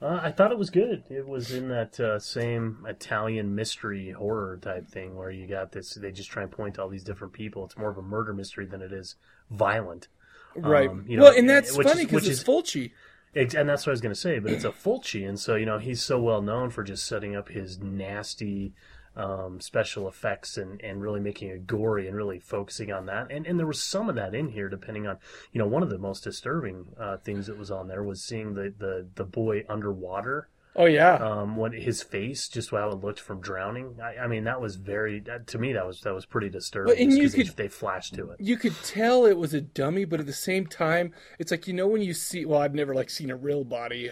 Uh, 0.00 0.20
I 0.22 0.32
thought 0.32 0.52
it 0.52 0.58
was 0.58 0.70
good. 0.70 1.04
It 1.10 1.26
was 1.26 1.50
in 1.52 1.68
that 1.68 2.00
uh, 2.00 2.18
same 2.18 2.84
Italian 2.88 3.54
mystery 3.54 4.10
horror 4.12 4.58
type 4.60 4.88
thing 4.88 5.14
where 5.14 5.30
you 5.30 5.46
got 5.46 5.72
this. 5.72 5.94
They 5.94 6.12
just 6.12 6.30
try 6.30 6.42
and 6.42 6.50
point 6.50 6.74
to 6.76 6.82
all 6.82 6.88
these 6.88 7.04
different 7.04 7.32
people. 7.34 7.64
It's 7.64 7.76
more 7.76 7.90
of 7.90 7.98
a 7.98 8.02
murder 8.02 8.32
mystery 8.32 8.64
than 8.66 8.80
it 8.82 8.92
is 8.92 9.16
violent. 9.50 10.08
Right. 10.56 10.88
Um, 10.88 11.04
you 11.06 11.16
know, 11.16 11.24
well, 11.24 11.36
and 11.36 11.48
that's 11.48 11.76
which 11.76 11.86
funny 11.86 12.04
because 12.06 12.26
it's 12.28 12.38
is- 12.40 12.44
Fulci. 12.44 12.92
And 13.36 13.68
that's 13.68 13.86
what 13.86 13.90
I 13.90 13.94
was 13.94 14.00
going 14.00 14.14
to 14.14 14.20
say, 14.20 14.38
but 14.38 14.52
it's 14.52 14.64
a 14.64 14.70
Fulci, 14.70 15.28
and 15.28 15.38
so 15.38 15.56
you 15.56 15.66
know 15.66 15.78
he's 15.78 16.02
so 16.02 16.20
well 16.20 16.42
known 16.42 16.70
for 16.70 16.82
just 16.82 17.06
setting 17.06 17.34
up 17.34 17.48
his 17.48 17.80
nasty 17.80 18.74
um, 19.16 19.60
special 19.60 20.08
effects 20.08 20.56
and, 20.56 20.80
and 20.82 21.00
really 21.00 21.20
making 21.20 21.48
it 21.48 21.66
gory 21.66 22.08
and 22.08 22.16
really 22.16 22.38
focusing 22.38 22.92
on 22.92 23.06
that. 23.06 23.30
And 23.30 23.46
and 23.46 23.58
there 23.58 23.66
was 23.66 23.82
some 23.82 24.08
of 24.08 24.14
that 24.16 24.34
in 24.34 24.48
here, 24.48 24.68
depending 24.68 25.06
on 25.06 25.18
you 25.52 25.58
know 25.58 25.66
one 25.66 25.82
of 25.82 25.90
the 25.90 25.98
most 25.98 26.24
disturbing 26.24 26.86
uh, 26.98 27.18
things 27.18 27.46
that 27.46 27.58
was 27.58 27.70
on 27.70 27.88
there 27.88 28.02
was 28.02 28.22
seeing 28.22 28.54
the 28.54 28.72
the 28.76 29.06
the 29.14 29.24
boy 29.24 29.64
underwater 29.68 30.48
Oh 30.76 30.86
yeah. 30.86 31.14
um, 31.14 31.56
when 31.56 31.72
his 31.72 32.02
face, 32.02 32.48
just 32.48 32.70
how 32.70 32.88
it 32.90 33.02
looked 33.02 33.20
from 33.20 33.40
drowning. 33.40 33.96
I, 34.02 34.24
I 34.24 34.26
mean, 34.26 34.44
that 34.44 34.60
was 34.60 34.76
very 34.76 35.20
that, 35.20 35.46
to 35.48 35.58
me. 35.58 35.72
That 35.72 35.86
was 35.86 36.00
that 36.00 36.12
was 36.14 36.26
pretty 36.26 36.48
disturbing. 36.50 36.94
But- 36.94 37.00
and 37.00 37.12
you 37.12 37.22
'cause 37.22 37.32
they- 37.32 37.44
could- 37.44 37.56
they 37.56 37.68
flashed 37.68 38.14
to 38.14 38.30
it. 38.30 38.40
you 38.40 38.56
could 38.56 38.74
tell 38.82 39.24
it 39.26 39.36
was 39.36 39.54
a 39.54 39.60
dummy, 39.60 40.04
but 40.04 40.18
at 40.20 40.26
the 40.26 40.32
same 40.32 40.66
time, 40.66 41.12
it's 41.38 41.50
like 41.50 41.68
you 41.68 41.74
know 41.74 41.86
when 41.86 42.02
you 42.02 42.12
see. 42.14 42.44
Well, 42.44 42.60
I've 42.60 42.74
never 42.74 42.94
like 42.94 43.10
seen 43.10 43.30
a 43.30 43.36
real 43.36 43.62
body 43.64 44.10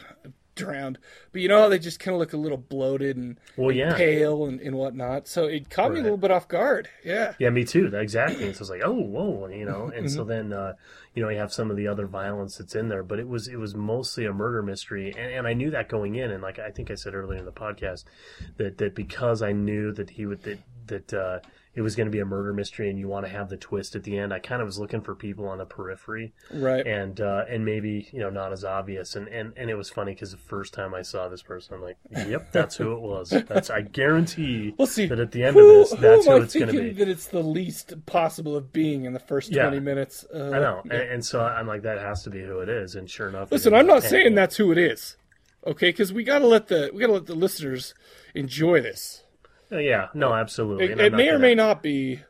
drowned, 0.55 0.98
but 1.32 1.40
you 1.40 1.48
know 1.48 1.61
how 1.61 1.68
they 1.68 1.78
just 1.78 1.98
kind 2.00 2.14
of 2.14 2.18
look 2.20 2.32
a 2.32 2.36
little 2.36 2.59
bloated 2.59 3.16
and, 3.16 3.38
Well, 3.57 3.70
and 3.70 3.78
yeah. 3.78 3.94
pale 3.96 4.44
and, 4.46 4.61
and 4.61 4.76
whatnot. 4.76 5.26
So 5.28 5.46
it 5.46 5.70
caught 5.70 5.92
me 5.92 6.00
a 6.00 6.03
little 6.03 6.18
bit 6.18 6.30
off 6.30 6.48
guard. 6.48 6.88
Yeah. 7.05 7.34
Yeah, 7.38 7.50
me 7.50 7.64
too. 7.64 7.86
Exactly. 7.94 8.46
And 8.46 8.55
so 8.57 8.62
it's 8.62 8.70
like, 8.70 8.82
oh, 8.84 8.92
whoa, 8.92 9.48
you 9.48 9.64
know. 9.64 9.84
And 9.94 10.07
Mm-hmm. 10.07 10.16
so 10.16 10.24
then, 10.24 10.53
uh, 10.53 10.74
you 11.14 11.22
know, 11.22 11.28
you 11.28 11.38
have 11.38 11.53
some 11.53 11.70
of 11.70 11.76
the 11.76 11.86
other 11.88 12.07
violence 12.07 12.57
that's 12.59 12.74
in 12.74 12.88
there, 12.88 13.03
but 13.03 13.18
it 13.18 13.28
was 13.28 13.46
it 13.48 13.57
was 13.57 13.74
mostly 13.74 14.24
a 14.24 14.32
murder 14.32 14.62
mystery, 14.62 15.14
and, 15.16 15.32
and 15.32 15.46
I 15.46 15.53
knew 15.53 15.70
that 15.70 15.88
going 15.88 16.14
in, 16.14 16.30
and 16.30 16.42
like 16.42 16.59
I 16.59 16.70
think 16.70 16.90
I 16.90 16.94
said 16.94 17.14
earlier 17.14 17.38
in 17.38 17.44
the 17.44 17.53
podcast, 17.53 18.05
that 18.57 18.78
that 18.78 18.94
because 18.94 19.42
I 19.42 19.53
knew 19.53 19.92
that 19.92 20.11
he 20.11 20.24
would 20.26 20.42
that 20.44 20.59
that 20.87 21.12
uh, 21.14 21.41
it 21.74 21.80
was 21.80 21.97
going 21.97 22.07
to 22.07 22.11
be 22.11 22.18
a 22.20 22.24
murder 22.24 22.53
mystery, 22.53 22.91
and 22.91 22.99
you 22.99 23.09
want 23.09 23.24
to 23.24 23.33
have 23.33 23.49
the 23.49 23.57
twist 23.57 23.97
at 23.97 24.03
the 24.05 24.18
end. 24.18 24.33
I 24.33 24.39
kind 24.39 24.61
of 24.61 24.66
was 24.66 24.78
looking 24.78 25.01
for 25.01 25.14
people 25.14 25.49
on 25.49 25.59
the 25.59 25.64
periphery, 25.64 26.33
Right. 26.53 26.87
and 26.87 27.20
uh, 27.20 27.45
and 27.49 27.64
maybe 27.64 28.09
you 28.12 28.20
know 28.20 28.30
not 28.30 28.53
as 28.53 28.64
obvious, 28.64 29.16
and 29.16 29.26
and, 29.28 29.53
and 29.57 29.70
it 29.70 29.74
was 29.74 29.89
funny 29.89 30.12
because 30.12 30.33
the 30.33 30.37
first 30.37 30.74
time 30.74 30.93
I 30.95 31.03
saw 31.03 31.28
this 31.28 31.43
person, 31.43 31.74
I'm 31.74 31.83
like, 31.83 31.97
yep, 32.28 32.53
that's 32.53 32.76
who 32.76 32.93
it 32.93 33.01
was. 33.01 33.30
That's 33.49 33.70
I 33.70 33.83
guarantee 33.83 34.74
We'll 34.76 34.87
see. 34.87 35.07
that 35.07 35.18
at 35.20 35.33
the 35.33 35.45
end 35.45 35.55
who, 35.57 35.83
of 35.83 35.91
this, 35.91 36.01
that's 36.01 36.26
who 36.26 36.33
who, 36.33 36.43
it's 36.43 36.55
going 36.55 36.66
to 36.68 36.72
be. 36.80 36.91
that 36.93 37.09
it's 37.09 37.26
the 37.26 37.43
least 37.43 37.95
possible 38.07 38.57
of 38.57 38.72
being 38.72 39.05
in 39.05 39.12
the 39.12 39.18
first 39.18 39.51
Yeah. 39.51 39.62
twenty 39.62 39.80
minutes? 39.80 40.24
Uh, 40.35 40.51
I 40.51 40.59
know, 40.59 40.83
and, 40.85 40.93
and 40.93 41.24
so 41.24 41.41
I'm 41.41 41.66
like, 41.66 41.83
that 41.83 41.99
has 41.99 42.22
to 42.24 42.30
be 42.30 42.41
who 42.43 42.61
it 42.61 42.68
is, 42.68 42.95
and 42.95 43.09
sure 43.09 43.28
enough. 43.28 43.51
Listen, 43.51 43.74
I'm 43.74 43.87
not 43.87 44.03
saying 44.03 44.35
that's 44.35 44.57
who 44.57 44.72
it 44.72 44.78
is. 44.78 45.16
Okay, 45.66 45.91
because 45.91 46.12
we 46.12 46.24
gotta 46.24 46.47
let 46.47 46.66
the 46.68 46.91
we 46.93 47.01
gotta 47.01 47.12
let 47.12 47.26
the 47.26 47.35
listeners 47.37 47.95
enjoy 48.35 48.80
this. 48.80 49.22
Oh, 49.73 49.79
yeah, 49.79 50.09
no, 50.12 50.35
absolutely. 50.35 50.85
It, 50.85 51.01
it 51.01 51.12
may 51.14 51.31
or 51.31 51.39
may 51.39 51.55
not 51.55 51.83
be. 51.83 52.20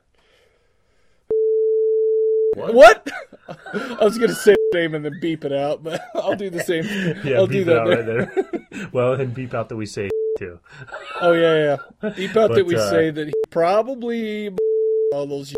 What? 2.55 2.73
What? 2.73 3.11
I 3.49 4.05
was 4.05 4.17
gonna 4.17 4.35
say 4.35 4.55
the 4.71 4.79
name 4.79 4.95
and 4.95 5.05
then 5.05 5.19
beep 5.21 5.45
it 5.45 5.53
out, 5.53 5.83
but 5.83 6.01
I'll 6.15 6.37
do 6.37 6.51
the 6.51 6.61
same. 6.61 6.85
Yeah, 7.25 7.39
I'll 7.39 7.49
beep 7.49 7.65
do 7.67 7.73
it 7.73 7.75
that. 7.75 7.81
out 7.81 7.89
right 7.89 8.07
there. 8.07 8.89
well, 8.93 9.15
and 9.15 9.35
beep 9.35 9.55
out 9.55 9.69
that 9.71 9.77
we 9.77 9.87
say 9.87 10.09
too. 10.39 10.61
Oh 11.21 11.33
yeah, 11.33 11.77
yeah. 12.03 12.11
Beep 12.11 12.37
out 12.37 12.55
that 12.55 12.65
we 12.65 12.77
uh, 12.77 12.91
say 12.91 13.11
that 13.11 13.27
he 13.27 13.33
probably 13.51 14.51
all 15.13 15.27
those 15.27 15.53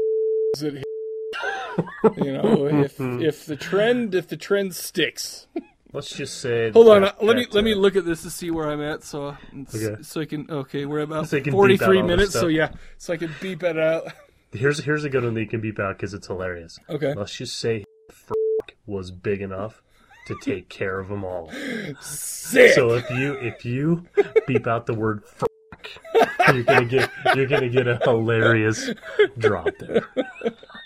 that 0.58 0.74
he, 0.74 2.24
you 2.24 2.32
know 2.32 2.66
if 2.66 2.98
if 2.98 3.44
the 3.44 3.56
trend 3.56 4.14
if 4.14 4.26
the 4.28 4.36
trend 4.38 4.74
sticks. 4.74 5.46
Let's 5.94 6.10
just 6.14 6.40
say. 6.40 6.70
Hold 6.72 6.88
on, 6.88 7.02
that- 7.02 7.14
uh, 7.22 7.24
let 7.24 7.36
me 7.36 7.46
let 7.52 7.62
me 7.64 7.72
look 7.74 7.94
at 7.96 8.04
this 8.04 8.22
to 8.22 8.30
see 8.30 8.50
where 8.50 8.68
I'm 8.68 8.80
at, 8.82 9.04
so 9.04 9.36
Okay. 9.74 10.02
so 10.02 10.20
I 10.20 10.24
can 10.26 10.50
okay 10.50 10.84
we're 10.86 11.00
about 11.00 11.28
So 11.28 11.36
you 11.36 11.42
can 11.42 11.52
beep 11.52 11.82
out 11.82 11.86
43 11.86 12.02
minutes, 12.02 12.32
so 12.32 12.48
yeah, 12.48 12.72
so 12.98 13.12
I 13.12 13.16
can 13.16 13.30
beep 13.40 13.62
it 13.62 13.78
out. 13.78 14.08
Here's 14.52 14.78
here's 14.84 15.04
a 15.04 15.08
good 15.08 15.24
one 15.24 15.34
that 15.34 15.40
you 15.40 15.46
can 15.48 15.60
beep 15.60 15.78
out 15.80 15.96
because 15.96 16.14
it's 16.14 16.26
hilarious. 16.28 16.78
Okay, 16.88 17.12
Let's 17.14 17.34
just 17.34 17.58
say 17.58 17.84
f- 18.10 18.30
was 18.86 19.10
big 19.10 19.40
enough 19.40 19.82
to 20.28 20.36
take 20.42 20.68
care 20.68 20.98
of 21.00 21.08
them 21.08 21.24
all. 21.24 21.50
sick. 22.00 22.72
So 22.74 22.94
if 22.94 23.08
you 23.10 23.34
if 23.34 23.64
you 23.64 24.04
beep 24.46 24.66
out 24.68 24.86
the 24.86 24.94
word 24.94 25.22
f- 25.40 25.48
you're 26.54 26.62
gonna 26.64 26.84
get 26.86 27.10
you're 27.34 27.46
gonna 27.46 27.68
get 27.68 27.86
a 27.88 27.96
hilarious 28.04 28.90
drop 29.38 29.68
there. 29.80 30.08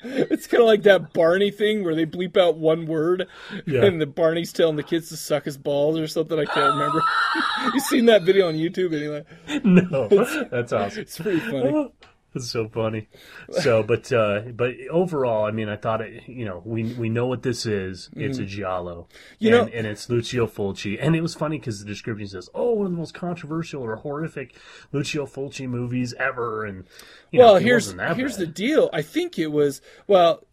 It's 0.30 0.46
kind 0.46 0.62
of 0.62 0.66
like 0.66 0.82
that 0.84 1.12
Barney 1.12 1.50
thing 1.50 1.84
where 1.84 1.94
they 1.94 2.06
bleep 2.06 2.36
out 2.36 2.56
one 2.59 2.86
word, 2.86 3.26
Yeah. 3.66 3.84
and 3.84 4.00
the 4.00 4.06
Barney's 4.06 4.52
telling 4.52 4.76
the 4.76 4.82
kids 4.82 5.09
to 5.11 5.16
suck 5.16 5.44
his 5.44 5.56
balls 5.59 5.98
or 5.98 6.06
something. 6.06 6.38
I 6.38 6.44
can't 6.44 6.74
remember. 6.74 7.02
you 7.74 7.80
seen 7.80 8.06
that 8.06 8.22
video 8.22 8.48
on 8.48 8.54
YouTube 8.54 8.94
anyway? 8.96 9.24
No, 9.64 10.09
that's 10.50 10.72
awesome. 10.72 11.02
It's 11.02 11.18
pretty 11.18 11.40
funny. 11.40 11.90
It's 12.34 12.50
so 12.50 12.68
funny. 12.68 13.08
So, 13.50 13.82
but 13.82 14.12
uh, 14.12 14.40
but 14.54 14.74
overall, 14.90 15.46
I 15.46 15.50
mean, 15.50 15.68
I 15.68 15.76
thought 15.76 16.02
it. 16.02 16.28
You 16.28 16.44
know, 16.44 16.62
we 16.64 16.84
we 16.92 17.08
know 17.08 17.26
what 17.26 17.42
this 17.42 17.64
is. 17.64 18.10
It's 18.14 18.38
a 18.38 18.44
giallo. 18.44 19.08
You 19.38 19.56
and, 19.56 19.66
know- 19.66 19.72
and 19.74 19.86
it's 19.86 20.08
Lucio 20.10 20.46
Fulci, 20.46 20.98
and 21.00 21.16
it 21.16 21.22
was 21.22 21.34
funny 21.34 21.58
because 21.58 21.80
the 21.80 21.86
description 21.86 22.28
says, 22.28 22.50
"Oh, 22.54 22.74
one 22.74 22.86
of 22.86 22.92
the 22.92 22.98
most 22.98 23.14
controversial 23.14 23.82
or 23.82 23.96
horrific 23.96 24.54
Lucio 24.92 25.24
Fulci 25.24 25.66
movies 25.66 26.12
ever." 26.18 26.66
And 26.66 26.84
you 27.30 27.40
well, 27.40 27.54
know, 27.54 27.60
here's 27.60 27.86
wasn't 27.86 27.98
that 27.98 28.16
here's 28.16 28.36
the 28.36 28.46
deal. 28.46 28.90
I 28.92 29.02
think 29.02 29.38
it 29.38 29.48
was 29.48 29.80
well. 30.06 30.44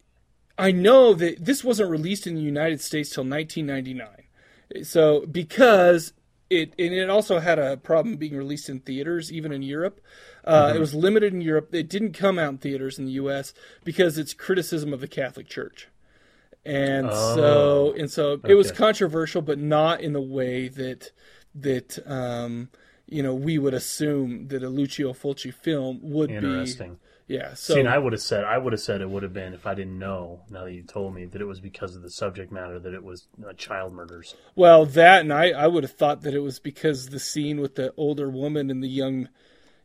I 0.58 0.72
know 0.72 1.12
that 1.12 1.44
this 1.44 1.62
wasn't 1.62 1.90
released 1.90 2.26
in 2.26 2.34
the 2.34 2.40
United 2.40 2.80
States 2.80 3.10
till 3.10 3.24
1999. 3.24 4.84
So 4.84 5.26
because 5.26 6.14
it 6.48 6.72
and 6.78 6.92
it 6.94 7.10
also 7.10 7.38
had 7.40 7.58
a 7.58 7.76
problem 7.76 8.16
being 8.16 8.36
released 8.36 8.68
in 8.68 8.80
theaters, 8.80 9.32
even 9.32 9.52
in 9.52 9.62
Europe. 9.62 10.00
Uh, 10.46 10.68
Mm-hmm. 10.68 10.76
It 10.76 10.80
was 10.80 10.94
limited 10.94 11.34
in 11.34 11.40
Europe. 11.40 11.74
It 11.74 11.88
didn't 11.88 12.12
come 12.12 12.38
out 12.38 12.50
in 12.50 12.58
theaters 12.58 12.98
in 12.98 13.04
the 13.04 13.12
U.S. 13.12 13.52
because 13.84 14.16
it's 14.16 14.32
criticism 14.32 14.92
of 14.92 15.00
the 15.00 15.08
Catholic 15.08 15.48
Church. 15.48 15.88
And 16.64 17.10
so 17.12 17.94
and 17.96 18.10
so 18.10 18.40
it 18.44 18.54
was 18.54 18.72
Oh, 18.72 18.74
controversial, 18.74 19.40
but 19.42 19.58
not 19.58 20.00
in 20.00 20.12
the 20.12 20.20
way 20.20 20.66
that 20.68 21.12
that 21.54 21.98
um, 22.10 22.70
you 23.06 23.22
know 23.22 23.34
we 23.34 23.56
would 23.58 23.74
assume 23.74 24.48
that 24.48 24.62
a 24.64 24.68
Lucio 24.68 25.12
Fulci 25.12 25.54
film 25.54 26.00
would 26.02 26.28
be 26.28 26.34
Interesting. 26.36 26.98
Yeah. 27.28 27.54
So 27.54 27.74
See, 27.74 27.86
I 27.86 27.98
would 27.98 28.12
have 28.12 28.22
said 28.22 28.44
I 28.44 28.58
would 28.58 28.72
have 28.72 28.80
said 28.80 29.00
it 29.00 29.08
would 29.10 29.22
have 29.22 29.32
been 29.32 29.52
if 29.54 29.64
I 29.66 29.74
didn't 29.74 29.98
know. 29.98 30.40
Now 30.50 30.64
that 30.64 30.72
you 30.72 30.82
told 30.82 31.14
me 31.14 31.24
that 31.26 31.40
it 31.40 31.44
was 31.44 31.60
because 31.60 31.94
of 31.94 32.02
the 32.02 32.10
subject 32.10 32.50
matter 32.52 32.78
that 32.80 32.94
it 32.94 33.02
was 33.04 33.26
uh, 33.48 33.52
child 33.52 33.92
murders. 33.92 34.34
well 34.56 34.86
that 34.86 35.20
and 35.22 35.32
I 35.32 35.50
I 35.50 35.66
would 35.68 35.84
have 35.84 35.92
thought 35.92 36.22
that 36.22 36.34
it 36.34 36.40
was 36.40 36.58
because 36.58 37.08
the 37.10 37.20
scene 37.20 37.60
with 37.60 37.76
the 37.76 37.92
older 37.96 38.28
woman 38.28 38.70
and 38.70 38.82
the 38.82 38.88
young. 38.88 39.28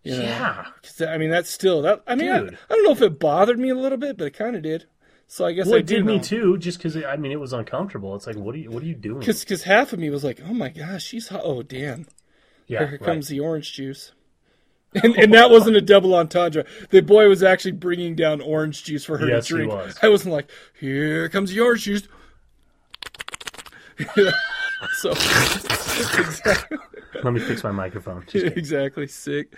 You 0.03 0.17
know, 0.17 0.23
Yeah. 0.23 0.65
I 1.07 1.17
mean 1.17 1.29
that's 1.29 1.49
still 1.49 1.81
that. 1.83 2.01
I 2.07 2.15
mean 2.15 2.29
I, 2.31 2.37
I 2.37 2.49
don't 2.69 2.83
know 2.83 2.91
if 2.91 3.01
it 3.01 3.19
bothered 3.19 3.59
me 3.59 3.69
a 3.69 3.75
little 3.75 3.97
bit, 3.97 4.17
but 4.17 4.25
it 4.27 4.31
kind 4.31 4.55
of 4.55 4.61
did. 4.63 4.85
So 5.27 5.45
I 5.45 5.53
guess 5.53 5.67
Well, 5.67 5.75
I 5.75 5.79
it 5.79 5.85
did 5.85 6.05
me 6.05 6.19
too. 6.19 6.57
Just 6.57 6.77
because 6.77 6.97
I 6.97 7.15
mean, 7.15 7.31
it 7.31 7.39
was 7.39 7.53
uncomfortable. 7.53 8.15
It's 8.15 8.27
like, 8.27 8.35
what 8.35 8.53
are 8.55 8.57
you 8.57 8.69
what 8.71 8.83
are 8.83 8.87
you 8.87 8.95
doing? 8.95 9.19
Because 9.19 9.63
half 9.63 9.93
of 9.93 9.99
me 9.99 10.09
was 10.09 10.23
like, 10.23 10.41
oh 10.45 10.53
my 10.53 10.69
gosh, 10.69 11.03
she's 11.03 11.29
hot. 11.29 11.41
Oh 11.43 11.61
damn. 11.63 12.07
Yeah, 12.67 12.79
Here 12.79 12.91
right. 12.91 13.01
comes 13.01 13.27
the 13.27 13.39
orange 13.39 13.73
juice. 13.73 14.11
And, 14.93 15.15
and 15.15 15.33
that 15.33 15.49
wasn't 15.49 15.77
a 15.77 15.81
double 15.81 16.13
entendre. 16.15 16.65
The 16.89 17.01
boy 17.01 17.29
was 17.29 17.43
actually 17.43 17.71
bringing 17.73 18.13
down 18.13 18.41
orange 18.41 18.83
juice 18.83 19.05
for 19.05 19.17
her 19.19 19.27
Yes, 19.29 19.47
to 19.47 19.53
drink. 19.55 19.71
was. 19.71 19.97
I 20.01 20.09
wasn't 20.09 20.33
like, 20.33 20.49
here 20.77 21.29
comes 21.29 21.51
the 21.51 21.61
orange 21.61 21.83
juice. 21.83 22.09
so, 24.97 25.11
exactly, 25.11 26.77
Let 27.23 27.33
me 27.33 27.39
fix 27.39 27.63
my 27.63 27.71
microphone. 27.71 28.25
Just 28.27 28.57
exactly 28.57 29.07
sick. 29.07 29.53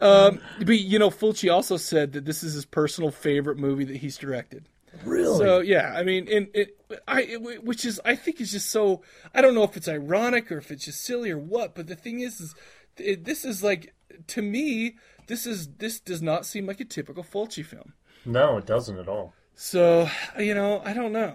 Um, 0.00 0.40
but 0.58 0.78
you 0.78 0.98
know, 0.98 1.10
Fulci 1.10 1.52
also 1.52 1.76
said 1.76 2.12
that 2.12 2.24
this 2.24 2.42
is 2.42 2.54
his 2.54 2.64
personal 2.64 3.10
favorite 3.10 3.58
movie 3.58 3.84
that 3.84 3.96
he's 3.96 4.16
directed. 4.16 4.68
really? 5.04 5.38
So 5.38 5.60
yeah, 5.60 5.94
I 5.96 6.02
mean, 6.04 6.28
and 6.30 6.48
it, 6.54 6.78
I, 7.06 7.22
it, 7.22 7.64
which 7.64 7.84
is, 7.84 8.00
I 8.04 8.14
think, 8.14 8.40
is 8.40 8.52
just 8.52 8.70
so. 8.70 9.02
I 9.34 9.40
don't 9.40 9.54
know 9.54 9.64
if 9.64 9.76
it's 9.76 9.88
ironic 9.88 10.52
or 10.52 10.58
if 10.58 10.70
it's 10.70 10.84
just 10.84 11.02
silly 11.02 11.30
or 11.30 11.38
what, 11.38 11.74
but 11.74 11.86
the 11.86 11.96
thing 11.96 12.20
is, 12.20 12.40
is 12.40 12.54
it, 12.96 13.24
this 13.24 13.44
is 13.44 13.62
like 13.62 13.94
to 14.28 14.42
me, 14.42 14.96
this 15.26 15.46
is 15.46 15.68
this 15.78 16.00
does 16.00 16.22
not 16.22 16.46
seem 16.46 16.66
like 16.66 16.80
a 16.80 16.84
typical 16.84 17.24
Fulci 17.24 17.64
film. 17.64 17.94
no, 18.24 18.58
it 18.58 18.66
doesn't 18.66 18.98
at 18.98 19.08
all. 19.08 19.34
So 19.54 20.08
you 20.38 20.54
know, 20.54 20.80
I 20.84 20.92
don't 20.92 21.12
know. 21.12 21.34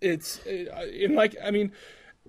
It's 0.00 0.38
in 0.46 1.14
like, 1.14 1.36
I 1.44 1.50
mean, 1.50 1.72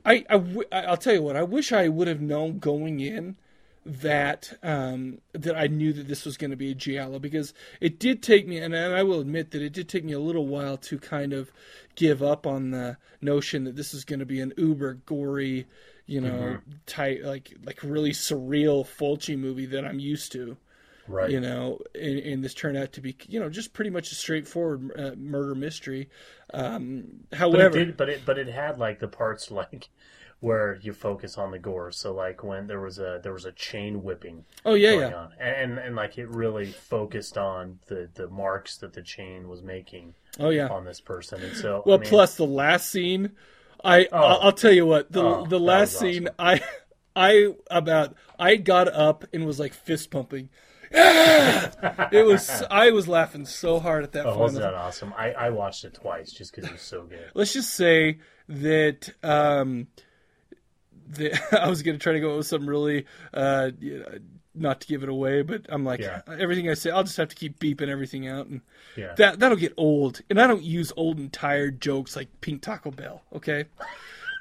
I, 0.04 0.26
I, 0.30 0.84
I'll 0.84 0.98
tell 0.98 1.14
you 1.14 1.22
what. 1.22 1.38
I 1.38 1.44
wish 1.44 1.72
I 1.72 1.88
would 1.88 2.08
have 2.08 2.20
known 2.20 2.60
going 2.60 3.00
in 3.00 3.38
that 3.86 4.54
um, 4.62 5.20
that 5.34 5.58
I 5.58 5.68
knew 5.68 5.94
that 5.94 6.08
this 6.08 6.26
was 6.26 6.38
going 6.38 6.52
to 6.52 6.58
be 6.58 6.72
a 6.72 6.76
giallo 6.76 7.20
because 7.20 7.54
it 7.80 8.00
did 8.00 8.22
take 8.22 8.48
me, 8.48 8.58
and 8.58 8.76
I 8.76 9.04
will 9.04 9.20
admit 9.20 9.52
that 9.52 9.62
it 9.62 9.74
did 9.74 9.90
take 9.90 10.04
me 10.04 10.14
a 10.14 10.20
little 10.20 10.48
while 10.48 10.78
to 10.78 11.00
kind 11.00 11.34
of 11.34 11.52
give 11.96 12.22
up 12.22 12.46
on 12.46 12.72
the 12.72 12.98
notion 13.22 13.64
that 13.64 13.76
this 13.76 13.94
is 13.94 14.06
going 14.06 14.20
to 14.20 14.26
be 14.26 14.40
an 14.40 14.54
uber 14.58 14.96
gory, 15.06 15.66
you 16.06 16.22
know, 16.22 16.60
type 16.86 17.22
like 17.24 17.54
like 17.64 17.80
really 17.84 18.12
surreal 18.12 18.86
Fulci 18.86 19.38
movie 19.38 19.66
that 19.68 19.86
I'm 19.86 20.00
used 20.00 20.32
to 20.34 20.58
Right. 21.08 21.30
you 21.30 21.42
know, 21.42 21.80
and, 21.94 22.20
and 22.20 22.44
this 22.44 22.54
turned 22.54 22.78
out 22.78 22.94
to 22.94 23.02
be, 23.02 23.16
you 23.28 23.40
know, 23.40 23.50
just 23.50 23.74
pretty 23.74 23.90
much 23.90 24.12
a 24.12 24.16
straightforward 24.16 24.92
uh, 24.98 25.12
murder 25.18 25.56
mystery. 25.56 26.10
Um, 26.54 27.26
but 27.30 27.40
however, 27.40 27.78
it 27.78 27.86
did, 27.86 27.98
but 27.98 28.10
it 28.10 28.22
but 28.26 28.38
it 28.38 28.48
had 28.48 28.78
like 28.78 29.00
the 29.00 29.08
parts 29.08 29.52
like 29.52 29.90
where 30.42 30.80
you 30.82 30.92
focus 30.92 31.38
on 31.38 31.52
the 31.52 31.60
gore. 31.60 31.92
So 31.92 32.14
like 32.14 32.44
when 32.44 32.68
there 32.68 32.82
was 32.82 33.00
a 33.00 33.22
there 33.24 33.32
was 33.32 33.46
a 33.46 33.52
chain 33.54 34.04
whipping 34.04 34.44
oh 34.66 34.74
yeah, 34.74 34.92
going 34.92 35.12
yeah, 35.12 35.18
on, 35.18 35.34
and, 35.40 35.56
and 35.56 35.80
and 35.80 35.96
like 35.96 36.18
it 36.18 36.28
really 36.28 36.66
focused 36.66 37.38
on 37.38 37.80
the 37.88 38.10
the 38.16 38.28
marks 38.28 38.78
that 38.78 38.94
the 38.94 39.04
chain 39.04 39.48
was 39.48 39.62
making 39.62 40.16
oh 40.40 40.50
yeah. 40.50 40.68
on 40.68 40.84
this 40.84 41.00
person. 41.00 41.42
And 41.42 41.56
so 41.56 41.84
Well, 41.86 41.98
I 41.98 42.02
mean, 42.02 42.10
plus 42.10 42.36
the 42.36 42.46
last 42.46 42.90
scene, 42.90 43.32
I 43.84 44.08
Oh. 44.12 44.18
I'll, 44.18 44.40
I'll 44.42 44.52
tell 44.52 44.74
you 44.74 44.86
what 44.86 45.12
the 45.12 45.24
Oh, 45.24 45.46
the 45.46 45.60
last 45.60 45.94
was 45.94 46.02
scene 46.02 46.28
I 46.38 46.62
I 47.16 47.54
about 47.70 48.16
I 48.38 48.56
got 48.56 48.88
up 48.88 49.26
and 49.32 49.46
was 49.46 49.60
like 49.60 49.74
fist 49.74 50.10
pumping. 50.10 50.50
Yeah! 50.92 52.10
it 52.12 52.26
was 52.26 52.64
I 52.72 52.90
was 52.90 53.08
laughing 53.08 53.46
so 53.46 53.80
hard 53.80 54.04
at 54.04 54.14
that 54.14 54.26
oh, 54.26 54.40
wasn't 54.40 54.64
that 54.64 54.74
awesome? 54.74 55.14
I 55.16 55.34
I 55.34 55.50
watched 55.52 55.86
it 55.86 55.94
twice 55.94 56.32
just 56.32 56.52
because 56.52 56.68
it 56.68 56.74
was 56.74 56.82
so 56.82 57.04
good. 57.04 57.30
let's 57.36 57.54
just 57.54 57.76
say 57.76 58.18
that 58.50 59.14
um, 59.24 59.88
the, 61.16 61.34
I 61.64 61.68
was 61.70 61.82
going 61.84 61.98
to 61.98 62.04
try 62.04 62.14
to 62.14 62.20
go 62.20 62.38
with 62.38 62.48
some 62.48 62.68
really 62.68 63.06
uh, 63.34 63.72
you 63.80 64.00
know, 64.00 64.06
not 64.54 64.82
to 64.82 64.88
give 64.88 65.02
it 65.04 65.10
away, 65.10 65.42
but 65.44 65.66
I'm 65.70 65.86
like 65.86 66.02
Yeah. 66.02 66.22
everything 66.28 66.70
I 66.70 66.74
say, 66.74 66.90
I'll 66.92 67.04
just 67.04 67.18
have 67.18 67.30
to 67.30 67.36
keep 67.36 67.60
beeping 67.60 67.88
everything 67.88 68.28
out, 68.28 68.48
and 68.48 68.62
Yeah. 68.98 69.14
that 69.16 69.40
that'll 69.40 69.58
get 69.58 69.74
old. 69.78 70.22
And 70.30 70.42
I 70.42 70.48
don't 70.48 70.64
use 70.64 70.92
old 70.98 71.18
and 71.18 71.32
tired 71.32 71.80
jokes 71.82 72.16
like 72.16 72.28
Pink 72.42 72.62
Taco 72.62 72.92
Bell, 72.92 73.24
okay? 73.34 73.66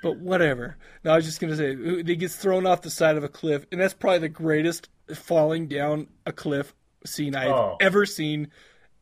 But 0.02 0.16
whatever. 0.16 0.76
No, 1.04 1.12
I 1.12 1.16
was 1.16 1.26
just 1.26 1.40
gonna 1.40 1.56
say 1.56 1.76
he 1.76 2.16
gets 2.16 2.34
thrown 2.36 2.66
off 2.66 2.82
the 2.82 2.90
side 2.90 3.16
of 3.16 3.24
a 3.24 3.28
cliff, 3.28 3.66
and 3.70 3.80
that's 3.80 3.94
probably 3.94 4.18
the 4.20 4.28
greatest 4.30 4.88
falling 5.14 5.68
down 5.68 6.08
a 6.26 6.32
cliff 6.32 6.74
scene 7.04 7.34
I've 7.36 7.50
Oh. 7.52 7.76
ever 7.80 8.04
seen 8.06 8.48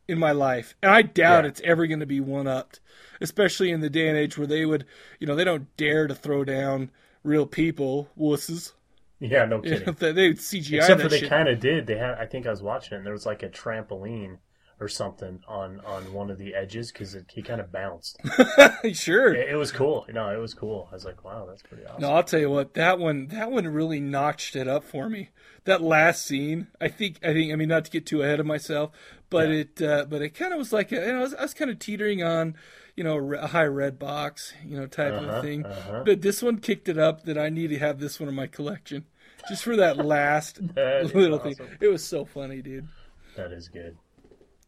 in 0.09 0.19
my 0.19 0.33
life. 0.33 0.75
And 0.83 0.91
I 0.91 1.03
doubt 1.03 1.45
Yeah. 1.45 1.49
it's 1.51 1.61
ever 1.63 1.87
going 1.87 2.01
to 2.01 2.07
be 2.07 2.21
one 2.21 2.47
upped, 2.47 2.81
especially 3.21 3.71
in 3.71 3.81
the 3.81 3.91
day 3.91 4.09
and 4.09 4.17
age 4.17 4.39
where 4.39 4.47
they 4.47 4.65
would, 4.65 4.87
you 5.21 5.27
know, 5.27 5.35
they 5.37 5.45
don't 5.45 5.75
dare 5.77 6.07
to 6.07 6.15
throw 6.15 6.45
down 6.45 6.91
real 7.23 7.47
people, 7.47 8.09
wusses. 8.19 8.73
Yeah, 9.21 9.45
no 9.47 9.57
You 9.65 9.81
know, 9.81 9.93
kidding. 9.93 10.15
they 10.15 10.29
would 10.29 10.39
CGI 10.39 10.77
Except 10.79 10.99
that 10.99 11.05
for 11.05 11.09
they 11.09 11.29
kind 11.29 11.49
of 11.49 11.59
did. 11.61 11.87
They 11.87 11.97
had. 11.99 12.15
I 12.19 12.27
think 12.27 12.47
I 12.47 12.51
was 12.51 12.63
watching 12.63 12.95
it. 12.95 12.97
and 12.99 13.07
There 13.07 13.13
was 13.13 13.27
like 13.27 13.43
a 13.43 13.49
trampoline 13.49 14.39
or 14.81 14.87
something 14.87 15.41
on 15.49 15.81
on 15.81 16.13
one 16.13 16.31
of 16.31 16.39
the 16.39 16.55
edges 16.55 16.93
because 16.93 17.17
he 17.33 17.43
kind 17.43 17.61
of 17.61 17.73
bounced. 17.73 18.17
sure. 18.93 19.35
it, 19.35 19.51
it 19.51 19.57
was 19.57 19.73
cool. 19.73 20.07
No, 20.13 20.29
it 20.31 20.37
was 20.39 20.55
cool. 20.55 20.89
I 20.91 20.95
was 20.95 21.05
like, 21.05 21.25
wow, 21.25 21.47
that's 21.49 21.63
pretty 21.63 21.85
awesome. 21.85 22.01
No, 22.03 22.13
I'll 22.13 22.23
tell 22.23 22.39
you 22.41 22.51
what, 22.51 22.75
that 22.75 22.99
one 23.01 23.27
that 23.29 23.51
one 23.51 23.67
really 23.67 23.99
notched 24.01 24.55
it 24.55 24.69
up 24.69 24.85
for 24.85 25.09
me. 25.09 25.31
That 25.65 25.83
last 25.83 26.25
scene, 26.25 26.69
I 26.81 26.87
think 26.89 27.19
I 27.25 27.33
think 27.33 27.53
I 27.53 27.57
mean 27.57 27.69
not 27.69 27.85
to 27.87 27.91
get 27.91 28.07
too 28.07 28.23
ahead 28.23 28.39
of 28.41 28.47
myself, 28.47 28.93
but 29.31 29.49
Yeah. 29.49 29.55
it 29.57 29.83
uh, 29.83 30.05
but 30.09 30.23
it 30.23 30.31
kind 30.31 30.53
of 30.53 30.59
was 30.59 30.73
like 30.73 30.93
you 30.93 31.01
know, 31.01 31.17
I 31.19 31.21
was, 31.21 31.35
I 31.35 31.43
was 31.43 31.55
kind 31.55 31.71
of 31.73 31.81
teetering 31.81 32.23
on, 32.23 32.55
you 32.99 33.05
know, 33.05 33.17
a 33.35 33.47
high 33.47 33.65
red 33.67 33.97
box, 33.99 34.53
you 34.67 34.77
know, 34.77 34.87
type 34.87 35.15
Uh-huh, 35.15 35.27
of 35.37 35.43
thing. 35.45 35.65
uh-huh. 35.65 36.03
But 36.05 36.21
this 36.21 36.43
one 36.43 36.59
kicked 36.59 36.89
it 36.89 36.99
up 36.99 37.23
that 37.27 37.39
I 37.39 37.49
need 37.49 37.69
to 37.69 37.79
have 37.79 38.01
this 38.01 38.19
one 38.19 38.29
in 38.29 38.35
my 38.35 38.49
collection. 38.49 39.07
Just 39.49 39.63
for 39.63 39.77
that 39.77 39.97
last 39.97 40.59
That 40.75 41.15
little 41.15 41.39
awesome. 41.39 41.55
thing. 41.55 41.69
It 41.81 41.87
was 41.89 42.05
so 42.05 42.25
funny, 42.25 42.61
dude. 42.61 42.89
That 43.37 43.53
is 43.53 43.69
good. 43.69 43.97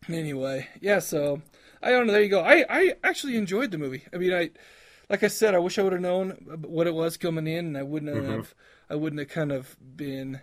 Anyway, 0.09 0.69
yeah, 0.81 1.01
so 1.01 1.43
I 1.83 1.91
don't 1.91 2.07
know. 2.07 2.13
There 2.13 2.23
you 2.23 2.29
go. 2.29 2.41
I, 2.41 2.65
I 2.71 2.95
actually 3.05 3.37
enjoyed 3.37 3.71
the 3.73 3.79
movie. 3.79 4.05
I 4.15 4.17
mean, 4.17 4.33
I 4.33 4.51
like 5.09 5.23
I 5.25 5.29
said, 5.29 5.55
I 5.55 5.59
wish 5.59 5.79
I 5.79 5.83
would 5.83 5.93
have 5.93 6.01
known 6.01 6.31
what 6.63 6.87
it 6.87 6.95
was 6.95 7.17
coming 7.17 7.47
in, 7.49 7.67
and 7.67 7.77
I 7.79 7.83
wouldn't 7.83 8.13
Mm-hmm. 8.15 8.31
have. 8.31 8.55
I 8.89 8.95
wouldn't 8.95 9.19
have 9.21 9.29
kind 9.29 9.53
of 9.53 9.77
been 9.97 10.41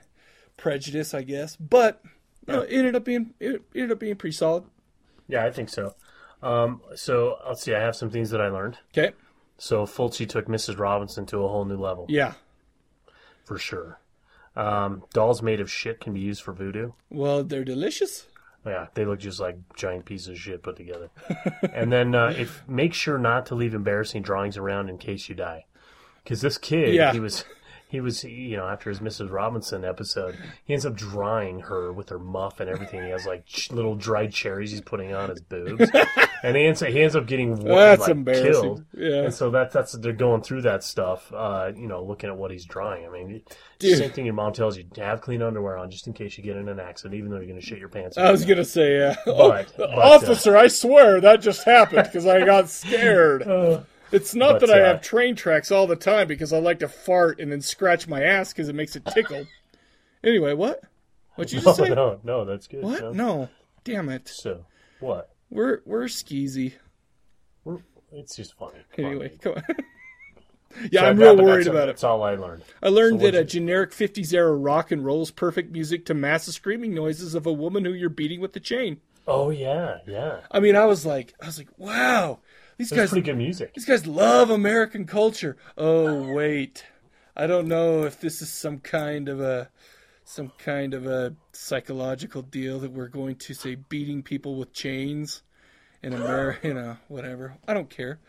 prejudiced, 0.57 1.13
I 1.15 1.21
guess. 1.23 1.55
But 1.55 2.01
you 2.47 2.53
know, 2.53 2.61
it 2.61 2.71
ended 2.77 2.95
up 2.95 3.03
being 3.05 3.33
it 3.39 3.61
ended 3.73 3.91
up 3.93 3.99
being 3.99 4.15
pretty 4.17 4.35
solid. 4.35 4.65
Yeah, 5.27 5.45
I 5.45 5.51
think 5.51 5.69
so. 5.69 5.95
Um, 6.43 6.81
so 6.95 7.38
let's 7.47 7.61
see. 7.63 7.73
I 7.73 7.79
have 7.81 7.95
some 7.95 8.09
things 8.09 8.29
that 8.29 8.41
I 8.41 8.49
learned. 8.49 8.77
Okay. 8.97 9.13
So 9.57 9.85
Fulci 9.85 10.27
took 10.29 10.45
Mrs. 10.47 10.77
Robinson 10.77 11.25
to 11.27 11.38
a 11.43 11.47
whole 11.47 11.65
new 11.65 11.77
level 11.77 12.05
Yeah. 12.09 12.33
for 13.43 13.57
sure. 13.57 13.99
Um, 14.55 15.03
dolls 15.13 15.41
made 15.41 15.59
of 15.59 15.71
shit 15.71 15.99
can 15.99 16.13
be 16.13 16.19
used 16.19 16.41
for 16.41 16.51
voodoo. 16.53 16.91
Well, 17.09 17.43
they're 17.43 17.63
delicious. 17.63 18.27
Yeah, 18.65 18.88
they 18.95 19.05
look 19.05 19.19
just 19.19 19.39
like 19.39 19.57
giant 19.75 20.05
pieces 20.05 20.27
of 20.29 20.38
shit 20.38 20.61
put 20.63 20.75
together. 20.75 21.09
and 21.73 21.91
then 21.91 22.13
uh, 22.15 22.33
if 22.38 22.67
make 22.67 22.93
sure 22.93 23.17
not 23.17 23.45
to 23.47 23.55
leave 23.55 23.73
embarrassing 23.73 24.23
drawings 24.23 24.57
around 24.57 24.89
in 24.89 24.97
case 24.97 25.29
you 25.29 25.35
die, 25.35 25.65
because 26.23 26.41
this 26.41 26.57
kid, 26.57 26.93
Yeah. 26.93 27.13
he 27.13 27.19
was. 27.19 27.45
He 27.89 28.01
was, 28.01 28.25
you 28.25 28.57
know, 28.57 28.67
after 28.67 28.89
his 28.89 28.99
Mrs. 28.99 29.31
Robinson 29.31 29.85
episode, 29.85 30.35
he 30.65 30.73
ends 30.73 30.85
up 30.85 30.93
drying 30.93 31.61
her 31.61 31.93
with 31.93 32.09
her 32.09 32.19
muff 32.19 32.59
and 32.59 32.69
everything. 32.69 33.01
He 33.05 33.11
has 33.11 33.25
like 33.25 33.45
ch- 33.45 33.71
little 33.71 33.95
dried 33.95 34.33
cherries 34.33 34.71
he's 34.71 34.81
putting 34.81 35.13
on 35.13 35.29
his 35.29 35.39
boobs, 35.39 35.89
and 36.43 36.55
he 36.57 36.65
ends 36.65 36.79
he 36.81 37.01
ends 37.01 37.15
up 37.15 37.25
getting 37.27 37.55
That's 37.55 38.01
like, 38.01 38.09
embarrassing. 38.09 38.51
killed. 38.51 38.85
Yeah. 38.97 39.23
And 39.23 39.33
so 39.33 39.49
that's 39.49 39.73
that's 39.73 39.93
they're 39.93 40.13
going 40.13 40.41
through 40.41 40.61
that 40.63 40.83
stuff. 40.83 41.31
Uh, 41.33 41.71
you 41.75 41.88
know, 41.88 42.03
looking 42.03 42.29
at 42.29 42.38
what 42.38 42.51
he's 42.51 42.65
drawing. 42.65 43.05
I 43.05 43.09
mean, 43.09 43.41
Dude. 43.79 43.97
same 43.97 44.11
thing 44.11 44.25
your 44.25 44.33
mom 44.33 44.53
tells 44.53 44.77
you: 44.77 44.83
to 44.95 45.01
have 45.03 45.21
clean 45.21 45.41
underwear 45.41 45.77
on 45.77 45.89
just 45.91 46.07
in 46.07 46.13
case 46.13 46.38
you 46.38 46.43
get 46.43 46.57
in 46.57 46.67
an 46.69 46.79
accident, 46.79 47.15
even 47.15 47.29
though 47.31 47.38
you're 47.38 47.47
going 47.47 47.59
to 47.59 47.65
shit 47.65 47.79
your 47.79 47.89
pants. 47.89 48.17
I 48.17 48.31
was 48.31 48.45
gonna 48.45 48.65
say, 48.65 49.07
uh, 49.07 49.15
But- 49.25 49.35
oh, 49.35 49.65
but, 49.77 49.89
officer, 49.91 50.55
I 50.57 50.67
swear 50.67 51.19
that 51.21 51.41
just 51.41 51.63
happened 51.63 52.03
because 52.03 52.25
I 52.25 52.45
got 52.45 52.69
scared. 52.69 53.43
Uh, 53.47 53.83
It's 54.11 54.33
not 54.33 54.61
But, 54.61 54.67
that 54.67 54.77
I 54.77 54.81
uh, 54.83 54.85
have 54.93 55.01
train 55.01 55.35
tracks 55.35 55.69
all 55.69 55.85
the 55.85 55.97
time 55.97 56.27
because 56.29 56.53
I 56.53 56.59
like 56.59 56.79
to 56.79 56.88
fart 56.88 57.41
and 57.41 57.51
then 57.51 57.59
scratch 57.59 58.07
my 58.07 58.23
ass 58.23 58.53
because 58.53 58.69
it 58.69 58.73
makes 58.75 58.95
it 58.95 59.05
tickle. 59.13 59.45
anyway, 60.23 60.53
what? 60.53 60.79
What 61.35 61.51
you 61.51 61.57
no, 61.61 61.63
just 61.65 61.77
say? 61.77 61.89
no, 61.89 62.19
no, 62.23 62.45
that's 62.45 62.67
good. 62.67 62.83
What? 62.83 63.01
No. 63.01 63.11
No. 63.11 63.49
Damn 63.83 64.07
it. 64.09 64.27
So 64.29 64.65
what? 65.01 65.29
We're 65.50 65.82
we're 65.86 66.06
skeezy. 66.06 66.74
We're, 67.64 67.80
it's 68.12 68.36
just 68.36 68.58
funny. 68.58 68.80
Come 68.95 69.06
Anyway, 69.06 69.30
man. 69.30 69.38
come 69.39 69.54
on. 69.54 69.64
yeah, 70.91 71.02
So 71.02 71.06
I'm 71.08 71.18
real 71.18 71.38
worried 71.38 71.68
about 71.68 71.84
it. 71.84 71.88
That's 71.88 72.04
all 72.04 72.24
I 72.24 72.36
learned. 72.36 72.64
I 72.82 72.89
learned 72.89 73.20
so 73.20 73.26
that 73.26 73.36
a 73.36 73.38
what'd 73.39 73.50
generic 73.50 73.91
50s 73.91 74.34
era 74.34 74.56
rock 74.56 74.91
and 74.91 75.06
roll 75.06 75.22
is 75.22 75.32
perfect 75.32 75.72
music 75.72 76.06
to 76.06 76.14
mask 76.14 76.45
the 76.45 76.52
screaming 76.52 76.93
noises 76.93 77.36
of 77.36 77.45
a 77.45 77.54
woman 77.54 77.86
who 77.86 77.93
you're 77.93 78.10
beating 78.10 78.41
with 78.41 78.54
the 78.54 78.60
chain. 78.60 79.02
Oh 79.28 79.50
yeah, 79.50 80.00
yeah. 80.08 80.41
I 80.52 80.60
mean, 80.60 80.76
I 80.76 80.86
was 80.86 81.06
like, 81.06 81.34
I 81.41 81.48
was 81.48 81.58
like, 81.58 81.70
wow, 81.78 82.39
these 82.78 82.89
That's 82.89 83.02
guys 83.02 83.10
pretty 83.10 83.26
good 83.26 83.38
music. 83.38 83.74
These 83.74 83.86
guys 83.86 84.06
love 84.08 84.50
American 84.50 85.06
culture. 85.06 85.58
Oh, 85.78 86.34
wait. 86.34 86.86
I 87.36 87.45
don't 87.45 87.68
know 87.68 88.04
if 88.04 88.20
this 88.20 88.41
is 88.41 88.52
some 88.52 88.80
kind 88.80 89.30
of 89.30 89.39
a 89.39 89.70
some 90.30 90.51
kind 90.57 90.93
of 90.93 91.07
a 91.07 91.34
psychological 91.53 92.41
deal 92.41 92.80
that 92.80 92.91
we're 92.91 93.07
going 93.07 93.36
to 93.38 93.53
say 93.53 93.75
beating 93.75 94.21
people 94.21 94.55
with 94.57 94.73
chains 94.73 95.41
in 96.03 96.11
America, 96.13 96.59
you 96.67 96.73
know, 96.73 96.97
whatever. 97.07 97.55
I 97.65 97.73
don't 97.73 97.89
care. 97.89 98.19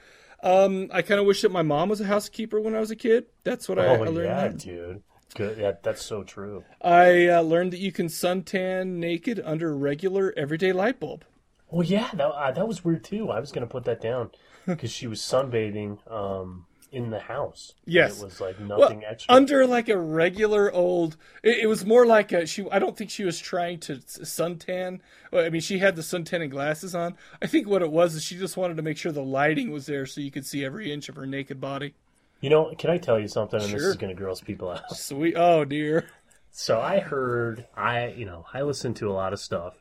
Um, 0.41 0.89
I 0.93 1.03
kind 1.03 1.19
of 1.19 1.27
wish 1.27 1.43
that 1.43 1.51
my 1.51 1.63
mom 1.63 1.89
was 1.89 2.01
a 2.01 2.07
housekeeper 2.07 2.61
when 2.61 2.77
I 2.77 2.79
was 2.81 2.93
a 2.93 2.97
kid. 2.97 3.27
That's 3.43 3.69
what 3.69 3.81
I, 3.81 3.87
I 3.87 3.97
Oh 3.97 4.03
learned. 4.05 4.29
yeah, 4.29 4.49
that. 4.49 4.59
dude. 4.59 5.03
Good. 5.35 5.59
Yeah, 5.59 5.73
that's 5.83 6.05
so 6.05 6.23
true. 6.23 6.65
I 6.81 7.27
uh, 7.27 7.41
learned 7.43 7.73
that 7.73 7.81
you 7.81 7.91
can 7.91 8.07
suntan 8.07 8.87
naked 8.95 9.43
under 9.45 9.71
a 9.71 9.75
regular 9.75 10.33
everyday 10.37 10.73
light 10.73 11.01
bulb. 11.01 11.25
Well, 11.69 11.85
yeah, 11.85 12.09
that 12.15 12.29
uh, 12.29 12.53
that 12.53 12.67
was 12.69 12.85
weird 12.85 13.03
too. 13.05 13.29
I 13.31 13.41
was 13.41 13.51
gonna 13.53 13.67
put 13.67 13.85
that 13.85 14.01
down 14.01 14.31
because 14.67 14.91
she 14.93 15.07
was 15.09 15.21
sunbathing 15.21 15.99
um, 16.11 16.65
in 16.91 17.11
the 17.11 17.19
house. 17.21 17.75
Yes. 17.85 18.21
it 18.21 18.25
was 18.25 18.41
like 18.41 18.57
Well, 18.59 18.79
nothing 18.79 19.05
extra. 19.05 19.35
under 19.35 19.67
like 19.67 19.89
a 19.89 19.99
regular 19.99 20.73
old. 20.73 21.17
It, 21.43 21.59
it 21.59 21.67
was 21.67 21.85
more 21.85 22.07
like 22.07 22.33
a 22.33 22.47
she. 22.47 22.67
I 22.71 22.79
don't 22.79 22.97
think 22.97 23.11
she 23.11 23.25
was 23.25 23.39
trying 23.39 23.79
to 23.81 23.97
suntan. 23.97 25.01
Well, 25.33 25.45
I 25.45 25.51
mean, 25.51 25.61
she 25.61 25.79
had 25.79 25.97
the 25.97 26.03
suntanning 26.03 26.51
glasses 26.51 26.95
on. 26.95 27.17
I 27.43 27.47
think 27.47 27.69
what 27.69 27.83
it 27.83 27.91
was 27.91 28.15
is 28.15 28.23
she 28.25 28.37
just 28.39 28.57
wanted 28.57 28.77
to 28.77 28.83
make 28.83 28.97
sure 28.97 29.13
the 29.13 29.23
lighting 29.23 29.71
was 29.71 29.87
there 29.87 30.07
so 30.07 30.21
you 30.21 30.31
could 30.31 30.47
see 30.47 30.65
every 30.65 30.93
inch 30.93 31.09
of 31.09 31.17
her 31.17 31.27
naked 31.27 31.61
body. 31.61 31.95
you 32.41 32.51
know, 32.51 32.73
can 32.79 32.91
I 32.91 32.99
tell 32.99 33.19
you 33.19 33.29
something? 33.29 33.61
And 33.61 33.73
this 33.73 33.83
is 33.83 33.97
gonna 33.97 34.15
gross 34.15 34.41
people 34.41 34.71
out. 34.71 34.91
Sweet. 34.97 35.35
Oh 35.37 35.65
dear. 35.65 36.09
So 36.51 36.81
I 36.81 36.99
heard 37.01 37.67
I 37.77 38.09
you 38.09 38.25
know 38.25 38.47
I 38.53 38.63
listened 38.63 38.97
to 38.97 39.11
a 39.11 39.13
lot 39.13 39.33
of 39.33 39.39
stuff, 39.41 39.75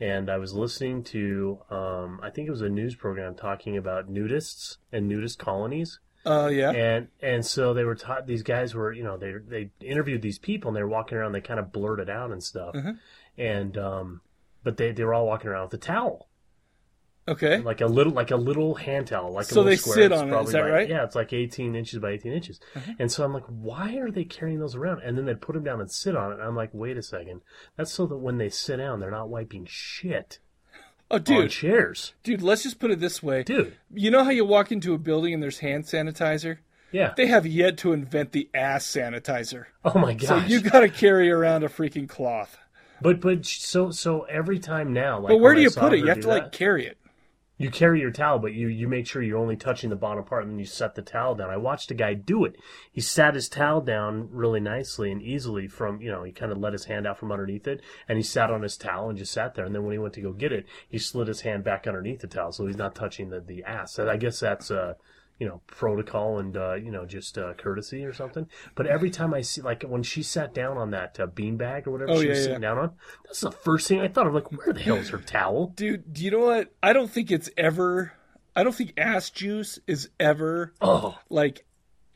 and 0.00 0.28
I 0.30 0.36
was 0.38 0.52
listening 0.52 1.04
to 1.04 1.58
um, 1.70 2.20
I 2.22 2.30
think 2.30 2.48
it 2.48 2.50
was 2.50 2.60
a 2.62 2.68
news 2.68 2.94
program 2.96 3.34
talking 3.34 3.76
about 3.76 4.12
nudists 4.12 4.76
and 4.92 5.08
nudist 5.08 5.38
colonies. 5.38 6.00
Oh 6.26 6.48
yeah. 6.48 6.70
and 6.72 7.08
and 7.22 7.44
so 7.46 7.72
they 7.74 7.84
were 7.84 7.94
taught 7.94 8.26
these 8.26 8.42
guys 8.42 8.74
were 8.74 8.92
you 8.92 9.02
know 9.04 9.16
they 9.16 9.34
they 9.46 9.70
interviewed 9.80 10.20
these 10.22 10.38
people 10.38 10.68
and 10.68 10.76
they 10.76 10.82
were 10.82 10.88
walking 10.88 11.16
around 11.18 11.32
they 11.32 11.40
kind 11.40 11.60
of 11.60 11.72
blurted 11.72 12.10
out 12.10 12.30
and 12.32 12.42
stuff 12.42 12.74
Mm-hmm. 12.74 12.90
and 13.40 13.78
um 13.78 14.20
but 14.64 14.76
they 14.76 14.92
they 14.92 15.04
were 15.04 15.14
all 15.14 15.26
walking 15.26 15.48
around 15.48 15.64
with 15.64 15.74
a 15.74 15.78
towel 15.78 16.28
Okay. 17.26 17.58
like 17.58 17.82
a 17.82 17.86
little 17.86 18.14
like 18.14 18.30
a 18.30 18.36
little 18.36 18.74
hand 18.74 19.06
towel 19.08 19.32
like 19.32 19.44
a 19.44 19.48
So 19.48 19.56
little 19.56 19.70
they 19.70 19.76
square. 19.76 19.94
sit 19.96 20.12
It's 20.12 20.20
on 20.22 20.32
it, 20.32 20.42
is 20.44 20.52
that 20.52 20.62
like- 20.62 20.72
right? 20.72 20.88
Yeah 20.88 21.04
it's 21.04 21.14
like 21.14 21.34
18 21.34 21.74
inches 21.74 21.98
by 21.98 22.12
18 22.12 22.32
inches 22.32 22.58
and 22.98 23.12
so 23.12 23.22
i'm 23.22 23.34
like 23.34 23.44
why 23.48 23.96
are 23.96 24.10
they 24.10 24.24
carrying 24.24 24.58
those 24.60 24.74
around 24.74 25.02
and 25.02 25.16
then 25.18 25.26
they 25.26 25.34
put 25.34 25.52
them 25.52 25.62
down 25.62 25.78
and 25.80 25.90
sit 25.90 26.16
on 26.16 26.30
it 26.32 26.34
and 26.36 26.42
i'm 26.42 26.56
like 26.56 26.70
wait 26.72 26.96
a 26.96 27.02
second 27.02 27.42
that's 27.76 27.92
so 27.92 28.06
that 28.06 28.16
when 28.16 28.38
they 28.38 28.48
sit 28.48 28.78
down 28.78 28.98
they're 28.98 29.10
not 29.10 29.28
wiping 29.28 29.66
shit 29.68 30.38
Oh 31.10 31.16
on 31.16 31.22
dude, 31.22 31.50
chairs 31.50 32.12
dude. 32.22 32.42
Let's 32.42 32.62
just 32.64 32.78
put 32.78 32.90
it 32.90 33.00
this 33.00 33.22
way. 33.22 33.42
dude 33.42 33.76
You 33.94 34.10
know 34.10 34.24
how 34.24 34.30
you 34.30 34.44
walk 34.44 34.70
into 34.70 34.92
a 34.94 34.98
building 34.98 35.32
and 35.34 35.42
there's 35.42 35.60
hand 35.60 35.84
sanitizer? 35.84 36.58
yeah 36.92 37.14
They 37.16 37.26
have 37.26 37.46
yet 37.46 37.78
to 37.78 37.92
invent 37.92 38.32
the 38.32 38.48
ass 38.54 38.86
sanitizer. 38.86 39.64
oh 39.84 39.98
my 39.98 40.12
gosh 40.14 40.28
So 40.28 40.36
you 40.46 40.60
got 40.60 40.80
to 40.80 40.88
carry 40.90 41.30
around 41.30 41.64
a 41.64 41.68
freaking 41.68 42.08
cloth. 42.08 42.58
but 43.00 43.20
but 43.20 43.46
so 43.46 43.90
so 43.90 44.22
every 44.24 44.58
time 44.58 44.92
now 44.92 45.18
like 45.18 45.28
But 45.30 45.38
where 45.38 45.54
do 45.54 45.62
you 45.62 45.70
put 45.70 45.94
it? 45.94 46.00
You 46.00 46.06
have 46.08 46.20
to 46.20 46.28
like 46.28 46.52
carry 46.52 46.86
it. 46.86 46.97
You 47.58 47.70
carry 47.70 48.00
your 48.00 48.12
towel, 48.12 48.38
but 48.38 48.54
you, 48.54 48.68
you 48.68 48.86
make 48.86 49.06
sure 49.06 49.20
you're 49.20 49.36
only 49.36 49.56
touching 49.56 49.90
the 49.90 49.96
bottom 49.96 50.24
part, 50.24 50.44
and 50.44 50.52
then 50.52 50.58
you 50.60 50.64
set 50.64 50.94
the 50.94 51.02
towel 51.02 51.34
down. 51.34 51.50
I 51.50 51.56
watched 51.56 51.90
a 51.90 51.94
guy 51.94 52.14
do 52.14 52.44
it. 52.44 52.56
He 52.90 53.00
sat 53.00 53.34
his 53.34 53.48
towel 53.48 53.80
down 53.80 54.28
really 54.30 54.60
nicely 54.60 55.10
and 55.10 55.20
easily 55.20 55.66
from, 55.66 56.00
you 56.00 56.10
know, 56.10 56.22
he 56.22 56.30
kind 56.30 56.52
of 56.52 56.58
let 56.58 56.72
his 56.72 56.84
hand 56.84 57.06
out 57.06 57.18
from 57.18 57.32
underneath 57.32 57.66
it, 57.66 57.82
and 58.08 58.16
he 58.16 58.22
sat 58.22 58.50
on 58.50 58.62
his 58.62 58.76
towel 58.76 59.08
and 59.08 59.18
just 59.18 59.32
sat 59.32 59.54
there. 59.54 59.64
And 59.64 59.74
then 59.74 59.82
when 59.82 59.92
he 59.92 59.98
went 59.98 60.14
to 60.14 60.20
go 60.20 60.32
get 60.32 60.52
it, 60.52 60.66
he 60.88 60.98
slid 60.98 61.28
his 61.28 61.40
hand 61.40 61.64
back 61.64 61.86
underneath 61.86 62.20
the 62.20 62.28
towel, 62.28 62.52
so 62.52 62.66
he's 62.66 62.76
not 62.76 62.94
touching 62.94 63.30
the, 63.30 63.40
the 63.40 63.64
ass. 63.64 63.98
And 63.98 64.08
I 64.08 64.16
guess 64.16 64.38
that's, 64.38 64.70
uh, 64.70 64.94
you 65.38 65.46
know, 65.46 65.60
protocol 65.68 66.38
and, 66.38 66.56
uh, 66.56 66.74
you 66.74 66.90
know, 66.90 67.04
just 67.06 67.38
uh, 67.38 67.54
courtesy 67.54 68.04
or 68.04 68.12
something. 68.12 68.48
But 68.74 68.86
every 68.86 69.10
time 69.10 69.32
I 69.32 69.40
see, 69.42 69.60
like, 69.60 69.82
when 69.84 70.02
she 70.02 70.22
sat 70.22 70.52
down 70.52 70.76
on 70.76 70.90
that 70.90 71.18
uh, 71.20 71.26
beanbag 71.28 71.86
or 71.86 71.92
whatever 71.92 72.10
Oh, 72.12 72.20
she 72.20 72.24
yeah, 72.24 72.30
was 72.30 72.38
yeah. 72.38 72.44
sitting 72.44 72.60
down 72.60 72.78
on, 72.78 72.92
that's 73.24 73.40
the 73.40 73.52
first 73.52 73.86
thing 73.86 74.00
I 74.00 74.08
thought 74.08 74.26
of. 74.26 74.34
Like, 74.34 74.50
where 74.50 74.72
the 74.72 74.80
hell 74.80 74.96
is 74.96 75.10
her 75.10 75.18
towel? 75.18 75.68
Dude, 75.76 76.12
do 76.12 76.24
you 76.24 76.30
know 76.32 76.40
what? 76.40 76.72
I 76.82 76.92
don't 76.92 77.10
think 77.10 77.30
it's 77.30 77.48
ever. 77.56 78.12
I 78.56 78.64
don't 78.64 78.74
think 78.74 78.94
ass 78.96 79.30
juice 79.30 79.78
is 79.86 80.10
ever 80.18 80.74
Oh. 80.80 81.16
like 81.30 81.64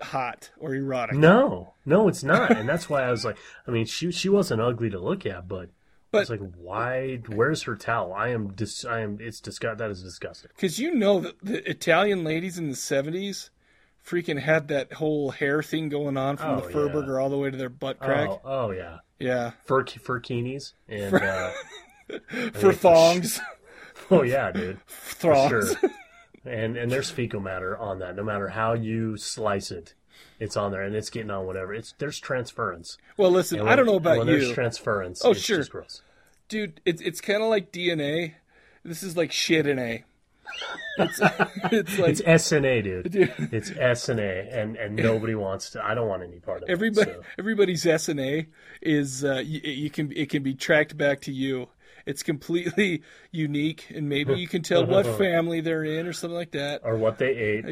hot 0.00 0.50
or 0.58 0.74
erotic. 0.74 1.14
No, 1.16 1.74
no, 1.86 2.08
it's 2.08 2.24
not, 2.24 2.50
and 2.56 2.68
that's 2.68 2.90
why 2.90 3.02
I 3.02 3.10
was 3.12 3.24
like, 3.24 3.36
I 3.68 3.70
mean, 3.70 3.86
she 3.86 4.10
she 4.10 4.28
wasn't 4.28 4.60
ugly 4.60 4.90
to 4.90 4.98
look 4.98 5.24
at, 5.26 5.46
but, 5.46 5.70
But- 6.12 6.20
it's 6.22 6.30
like, 6.30 6.40
why? 6.56 7.16
Where's 7.28 7.62
her 7.64 7.74
towel? 7.74 8.12
I 8.12 8.28
am 8.28 8.52
dis. 8.52 8.84
I 8.84 9.00
am. 9.00 9.18
It's 9.20 9.40
disgust. 9.40 9.78
That 9.78 9.90
is 9.90 10.02
disgusting. 10.02 10.50
Because 10.54 10.78
you 10.78 10.94
know 10.94 11.20
that 11.20 11.40
the 11.42 11.68
Italian 11.68 12.22
ladies 12.22 12.58
in 12.58 12.68
the 12.68 12.76
70s 12.76 13.50
freaking 14.06 14.40
had 14.40 14.68
that 14.68 14.92
whole 14.94 15.30
hair 15.30 15.62
thing 15.62 15.88
going 15.88 16.16
on 16.16 16.36
from 16.36 16.56
the 16.58 16.64
Oh, 16.64 16.68
fur 16.68 16.86
yeah. 16.86 16.92
burger 16.92 17.18
all 17.20 17.28
the 17.30 17.38
way 17.38 17.50
to 17.50 17.56
their 17.56 17.68
butt 17.68 17.98
crack. 17.98 18.28
Oh, 18.28 18.40
oh 18.44 18.70
yeah, 18.72 18.98
Yeah. 19.18 19.52
fur 19.64 19.84
furkinis 19.84 20.74
and 20.88 21.14
uh, 21.14 21.50
For 22.54 22.72
thongs. 22.72 23.40
oh 24.10 24.22
yeah, 24.22 24.50
dude, 24.52 24.78
thongs. 24.88 25.48
sure. 25.78 25.90
And 26.44 26.76
and 26.76 26.90
there's 26.90 27.10
fecal 27.10 27.40
matter 27.40 27.78
on 27.78 28.00
that. 28.00 28.16
No 28.16 28.24
matter 28.24 28.48
how 28.48 28.74
you 28.74 29.16
slice 29.16 29.70
it, 29.70 29.94
it's 30.38 30.56
on 30.56 30.72
there, 30.72 30.82
and 30.82 30.94
it's 30.94 31.10
getting 31.10 31.30
on 31.30 31.46
whatever. 31.46 31.74
It's 31.74 31.94
there's 31.98 32.18
transference. 32.18 32.98
Well, 33.16 33.30
listen, 33.30 33.60
And 33.60 33.68
I 33.68 33.76
don't 33.76 33.86
know 33.86 33.96
about 33.96 34.18
when 34.18 34.26
There's 34.26 34.52
transference. 34.52 35.22
Oh, 35.24 35.34
sure. 35.34 35.64
Dude, 36.48 36.80
it's 36.84 37.00
it's 37.02 37.20
kind 37.20 37.42
of 37.42 37.48
like 37.48 37.72
DNA. 37.72 38.34
This 38.84 39.02
is 39.02 39.16
like 39.16 39.32
shit 39.32 39.66
in 39.66 39.78
A. 39.78 40.04
It's, 40.98 41.20
it's 41.72 41.98
like 41.98 42.10
It's 42.10 42.22
S 42.24 42.52
and 42.52 42.66
A, 42.66 42.82
dude. 42.82 43.10
Dude. 43.10 43.32
It's 43.52 43.70
SNA, 43.70 44.54
and 44.54 44.76
and 44.76 44.76
and 44.76 44.96
nobody 44.96 45.34
wants 45.34 45.70
to. 45.70 45.84
I 45.84 45.94
don't 45.94 46.08
want 46.08 46.22
any 46.22 46.40
part 46.40 46.62
of 46.62 46.68
everybody 46.68 47.10
it. 47.10 47.16
so. 47.16 47.22
everybody's 47.38 47.84
SNA 47.84 48.46
is 48.80 49.24
uh, 49.24 49.42
you, 49.44 49.60
you 49.60 49.90
can 49.90 50.12
it 50.12 50.28
can 50.28 50.42
be 50.42 50.54
tracked 50.54 50.96
back 50.96 51.20
to 51.22 51.32
you. 51.32 51.68
It's 52.04 52.22
completely 52.22 53.02
unique, 53.30 53.86
and 53.94 54.08
maybe 54.08 54.34
you 54.34 54.48
can 54.48 54.62
tell 54.62 54.84
what 54.84 55.06
family 55.18 55.60
they're 55.60 55.84
in 55.84 56.06
or 56.06 56.12
something 56.12 56.36
like 56.36 56.52
that. 56.52 56.82
Or 56.84 56.96
what 56.96 57.18
they 57.18 57.34
ate. 57.34 57.64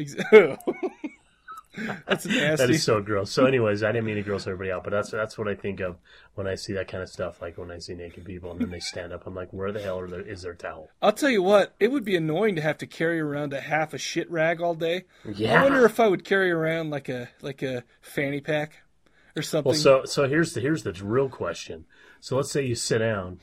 That's 1.75 2.25
nasty. 2.25 2.65
That 2.65 2.69
is 2.69 2.83
so 2.83 3.01
gross. 3.01 3.31
So, 3.31 3.45
anyways, 3.45 3.83
I 3.83 3.91
didn't 3.91 4.05
mean 4.05 4.15
to 4.15 4.21
gross 4.21 4.45
everybody 4.47 4.71
out, 4.71 4.83
but 4.83 4.91
that's 4.91 5.11
that's 5.11 5.37
what 5.37 5.47
I 5.47 5.55
think 5.55 5.79
of 5.79 5.97
when 6.35 6.47
I 6.47 6.55
see 6.55 6.73
that 6.73 6.87
kind 6.87 7.01
of 7.01 7.09
stuff. 7.09 7.41
Like 7.41 7.57
when 7.57 7.71
I 7.71 7.79
see 7.79 7.93
naked 7.93 8.25
people 8.25 8.51
and 8.51 8.59
then 8.59 8.69
they 8.69 8.79
stand 8.79 9.13
up, 9.13 9.25
I'm 9.25 9.35
like, 9.35 9.51
where 9.51 9.71
the 9.71 9.81
hell 9.81 9.99
are 9.99 10.07
their, 10.07 10.21
is 10.21 10.41
their 10.41 10.53
towel? 10.53 10.89
I'll 11.01 11.13
tell 11.13 11.29
you 11.29 11.43
what, 11.43 11.75
it 11.79 11.91
would 11.91 12.03
be 12.03 12.15
annoying 12.15 12.55
to 12.55 12.61
have 12.61 12.77
to 12.79 12.87
carry 12.87 13.19
around 13.19 13.53
a 13.53 13.61
half 13.61 13.93
a 13.93 13.97
shit 13.97 14.29
rag 14.29 14.61
all 14.61 14.75
day. 14.75 15.05
Yeah. 15.25 15.59
I 15.59 15.63
wonder 15.63 15.85
if 15.85 15.99
I 15.99 16.07
would 16.07 16.25
carry 16.25 16.51
around 16.51 16.89
like 16.89 17.09
a 17.09 17.29
like 17.41 17.61
a 17.61 17.83
fanny 18.01 18.41
pack 18.41 18.81
or 19.35 19.41
something. 19.41 19.71
Well, 19.71 19.79
so 19.79 20.05
so 20.05 20.27
here's 20.27 20.53
the 20.53 20.61
here's 20.61 20.83
the 20.83 20.93
real 21.03 21.29
question. 21.29 21.85
So 22.19 22.35
let's 22.35 22.51
say 22.51 22.65
you 22.65 22.75
sit 22.75 22.99
down 22.99 23.39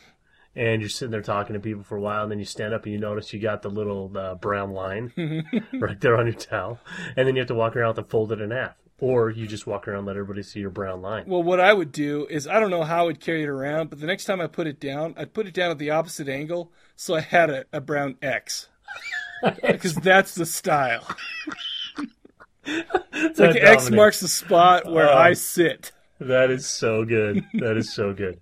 and 0.57 0.81
you're 0.83 0.89
sitting 0.89 1.11
there 1.11 1.23
talking 1.23 1.55
to 1.55 1.61
people 1.61 1.83
for 1.83 1.97
a 1.97 2.01
while, 2.01 2.23
and 2.23 2.31
then 2.33 2.39
you 2.39 2.45
stand 2.45 2.75
up 2.75 2.85
and 2.85 2.93
you 2.93 2.99
notice 2.99 3.33
you 3.33 3.41
got 3.41 3.63
the 3.63 3.71
little 3.71 4.11
uh, 4.17 4.35
brown 4.35 4.73
line 4.73 5.13
right 5.75 6.01
there 6.01 6.17
on 6.19 6.27
your 6.27 6.35
towel, 6.35 6.81
and 7.17 7.27
then 7.29 7.37
you 7.37 7.41
have 7.41 7.49
to 7.49 7.55
walk 7.55 7.77
around 7.77 7.97
with 7.97 8.07
it 8.07 8.11
folded 8.11 8.41
in 8.41 8.51
half, 8.51 8.75
or 8.99 9.31
you 9.31 9.47
just 9.47 9.67
walk 9.67 9.87
around 9.87 9.99
and 9.99 10.07
let 10.07 10.17
everybody 10.17 10.43
see 10.43 10.61
your 10.61 10.71
brown 10.71 11.01
line. 11.03 11.25
Well, 11.27 11.43
what 11.43 11.61
I 11.61 11.73
would 11.73 11.93
do 11.93 12.27
is 12.29 12.47
I 12.47 12.59
don't 12.61 12.71
know 12.71 12.83
how 12.85 13.01
I 13.03 13.07
would 13.07 13.21
carry 13.21 13.43
it 13.43 13.49
around, 13.49 13.91
but 13.91 14.01
the 14.01 14.07
next 14.07 14.25
time 14.25 14.41
I 14.41 14.47
put 14.47 14.67
it 14.67 14.81
down, 14.81 15.15
I'd 15.17 15.33
put 15.35 15.47
it 15.47 15.55
down 15.55 15.71
at 15.71 15.79
the 15.79 15.91
opposite 15.91 16.29
angle 16.29 16.73
so 16.97 17.15
I 17.15 17.21
had 17.21 17.51
a, 17.51 17.65
a 17.73 17.81
brown 17.81 18.17
X. 18.23 18.69
Because 19.63 19.95
that's 19.95 20.35
the 20.35 20.45
style. 20.45 21.07
It's 22.65 23.39
like 23.39 23.55
X 23.57 23.89
marks 23.91 24.19
the 24.21 24.27
spot 24.29 24.91
where 24.91 25.09
Oh. 25.09 25.17
I 25.17 25.33
sit. 25.35 25.93
That 26.21 26.51
is 26.51 26.67
so 26.67 27.05
good. 27.05 27.45
That 27.55 27.77
is 27.77 27.93
so 27.93 28.13
good. 28.13 28.41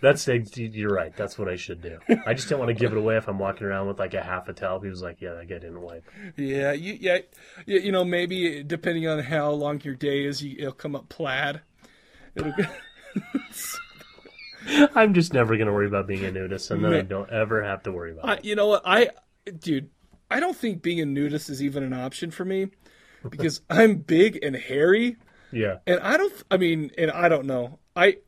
That's 0.00 0.28
you're 0.28 0.94
right. 0.94 1.14
That's 1.16 1.36
what 1.38 1.48
I 1.48 1.56
should 1.56 1.82
do. 1.82 1.98
I 2.26 2.34
just 2.34 2.48
don't 2.48 2.60
want 2.60 2.68
to 2.68 2.74
give 2.74 2.92
it 2.92 2.98
away 2.98 3.16
if 3.16 3.28
I'm 3.28 3.38
walking 3.38 3.66
around 3.66 3.88
with 3.88 3.98
like 3.98 4.14
a 4.14 4.22
half 4.22 4.48
a 4.48 4.52
towel. 4.52 4.80
He 4.80 4.88
was 4.88 5.02
like, 5.02 5.20
yeah, 5.20 5.34
that 5.34 5.48
guy 5.48 5.56
didn't 5.58 5.80
wipe. 5.80 6.08
Yeah, 6.36 6.72
you, 6.72 6.96
yeah, 7.00 7.18
you, 7.66 7.80
you 7.80 7.92
know, 7.92 8.04
maybe 8.04 8.62
depending 8.62 9.08
on 9.08 9.18
how 9.18 9.50
long 9.50 9.80
your 9.82 9.94
day 9.94 10.24
is, 10.24 10.42
you, 10.42 10.56
it'll 10.58 10.72
come 10.72 10.94
up 10.94 11.08
plaid. 11.08 11.60
It'll, 12.36 12.52
I'm 14.94 15.14
just 15.14 15.32
never 15.32 15.56
gonna 15.56 15.72
worry 15.72 15.86
about 15.86 16.06
being 16.06 16.24
a 16.24 16.30
nudist, 16.30 16.70
and 16.70 16.84
then 16.84 16.92
I 16.92 17.00
don't 17.00 17.30
ever 17.30 17.62
have 17.62 17.82
to 17.84 17.92
worry 17.92 18.12
about 18.12 18.28
I, 18.28 18.34
it. 18.34 18.44
you 18.44 18.54
know 18.54 18.68
what? 18.68 18.82
I, 18.84 19.10
dude, 19.58 19.90
I 20.30 20.40
don't 20.40 20.56
think 20.56 20.82
being 20.82 21.00
a 21.00 21.06
nudist 21.06 21.48
is 21.48 21.62
even 21.62 21.82
an 21.82 21.92
option 21.92 22.30
for 22.30 22.44
me 22.44 22.68
because 23.28 23.62
I'm 23.70 23.96
big 23.96 24.38
and 24.42 24.54
hairy. 24.56 25.16
Yeah. 25.52 25.78
and 25.86 26.00
I 26.00 26.16
don't. 26.16 26.32
I 26.50 26.56
mean, 26.56 26.90
and 26.98 27.10
I 27.10 27.28
don't 27.28 27.46
know. 27.46 27.78
I, 27.96 28.18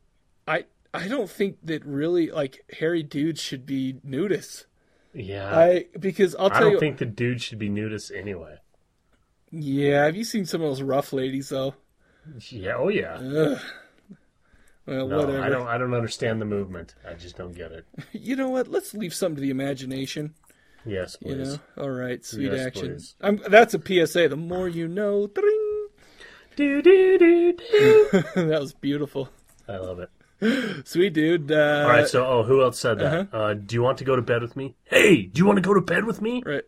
I, 0.47 0.65
I 0.93 1.07
don't 1.07 1.29
think 1.29 1.57
that 1.63 1.85
really 1.85 2.31
like 2.31 2.63
hairy 2.79 3.03
dudes 3.03 3.41
should 3.41 3.65
be 3.65 3.95
nudists. 4.05 4.65
Yeah. 5.13 5.55
I 5.57 5.85
because 5.99 6.35
I'll 6.35 6.51
I 6.51 6.59
don't 6.59 6.71
you. 6.73 6.79
think 6.79 6.97
the 6.97 7.05
dude 7.05 7.41
should 7.41 7.59
be 7.59 7.69
nudist 7.69 8.11
anyway. 8.11 8.57
yeah, 9.51 10.05
have 10.05 10.15
you 10.15 10.23
seen 10.23 10.45
some 10.45 10.61
of 10.61 10.69
those 10.69 10.81
rough 10.81 11.11
ladies 11.13 11.49
though? 11.49 11.75
Yeah. 12.49 12.75
Oh 12.77 12.87
yeah. 12.89 13.15
Ugh. 13.15 13.59
Well, 14.87 15.07
No, 15.07 15.17
whatever. 15.19 15.41
I 15.41 15.49
don't. 15.49 15.67
I 15.67 15.77
don't 15.77 15.93
understand 15.93 16.41
the 16.41 16.45
movement. 16.45 16.95
I 17.07 17.13
just 17.13 17.37
don't 17.37 17.53
get 17.55 17.71
it. 17.71 17.85
You 18.13 18.35
know 18.35 18.49
what? 18.49 18.67
Let's 18.67 18.93
leave 18.93 19.13
something 19.13 19.35
to 19.35 19.41
the 19.41 19.49
imagination. 19.51 20.33
Yes, 20.85 21.15
You 21.21 21.35
know. 21.35 21.59
All 21.77 21.91
right, 21.91 22.25
sweet 22.25 22.51
Yes, 22.51 22.65
action. 22.65 22.87
please. 22.95 23.15
I'm, 23.21 23.39
that's 23.49 23.75
a 23.75 23.79
PSA. 23.79 24.29
The 24.29 24.35
more 24.35 24.67
you 24.67 24.87
know. 24.87 25.27
Dring. 25.27 25.70
Do 26.55 26.81
do 26.81 27.17
do 27.17 27.53
do. 27.53 28.07
that 28.35 28.59
was 28.59 28.73
beautiful. 28.73 29.29
I 29.67 29.77
love 29.77 29.99
it. 29.99 30.09
Sweet 30.87 31.13
dude. 31.13 31.51
Uh, 31.51 31.83
All 31.83 31.89
right, 31.89 32.07
so 32.07 32.25
oh, 32.25 32.43
who 32.43 32.61
else 32.63 32.79
said 32.79 32.99
that? 32.99 33.29
uh 33.33 33.53
do 33.53 33.75
you 33.75 33.81
want 33.83 33.99
to 33.99 34.03
go 34.03 34.15
to 34.15 34.21
bed 34.21 34.41
with 34.41 34.55
me? 34.55 34.75
Hey, 34.85 35.21
do 35.23 35.39
you 35.39 35.45
want 35.45 35.57
to 35.57 35.61
go 35.61 35.73
to 35.73 35.81
bed 35.81 36.05
with 36.05 36.21
me? 36.21 36.41
right. 36.45 36.63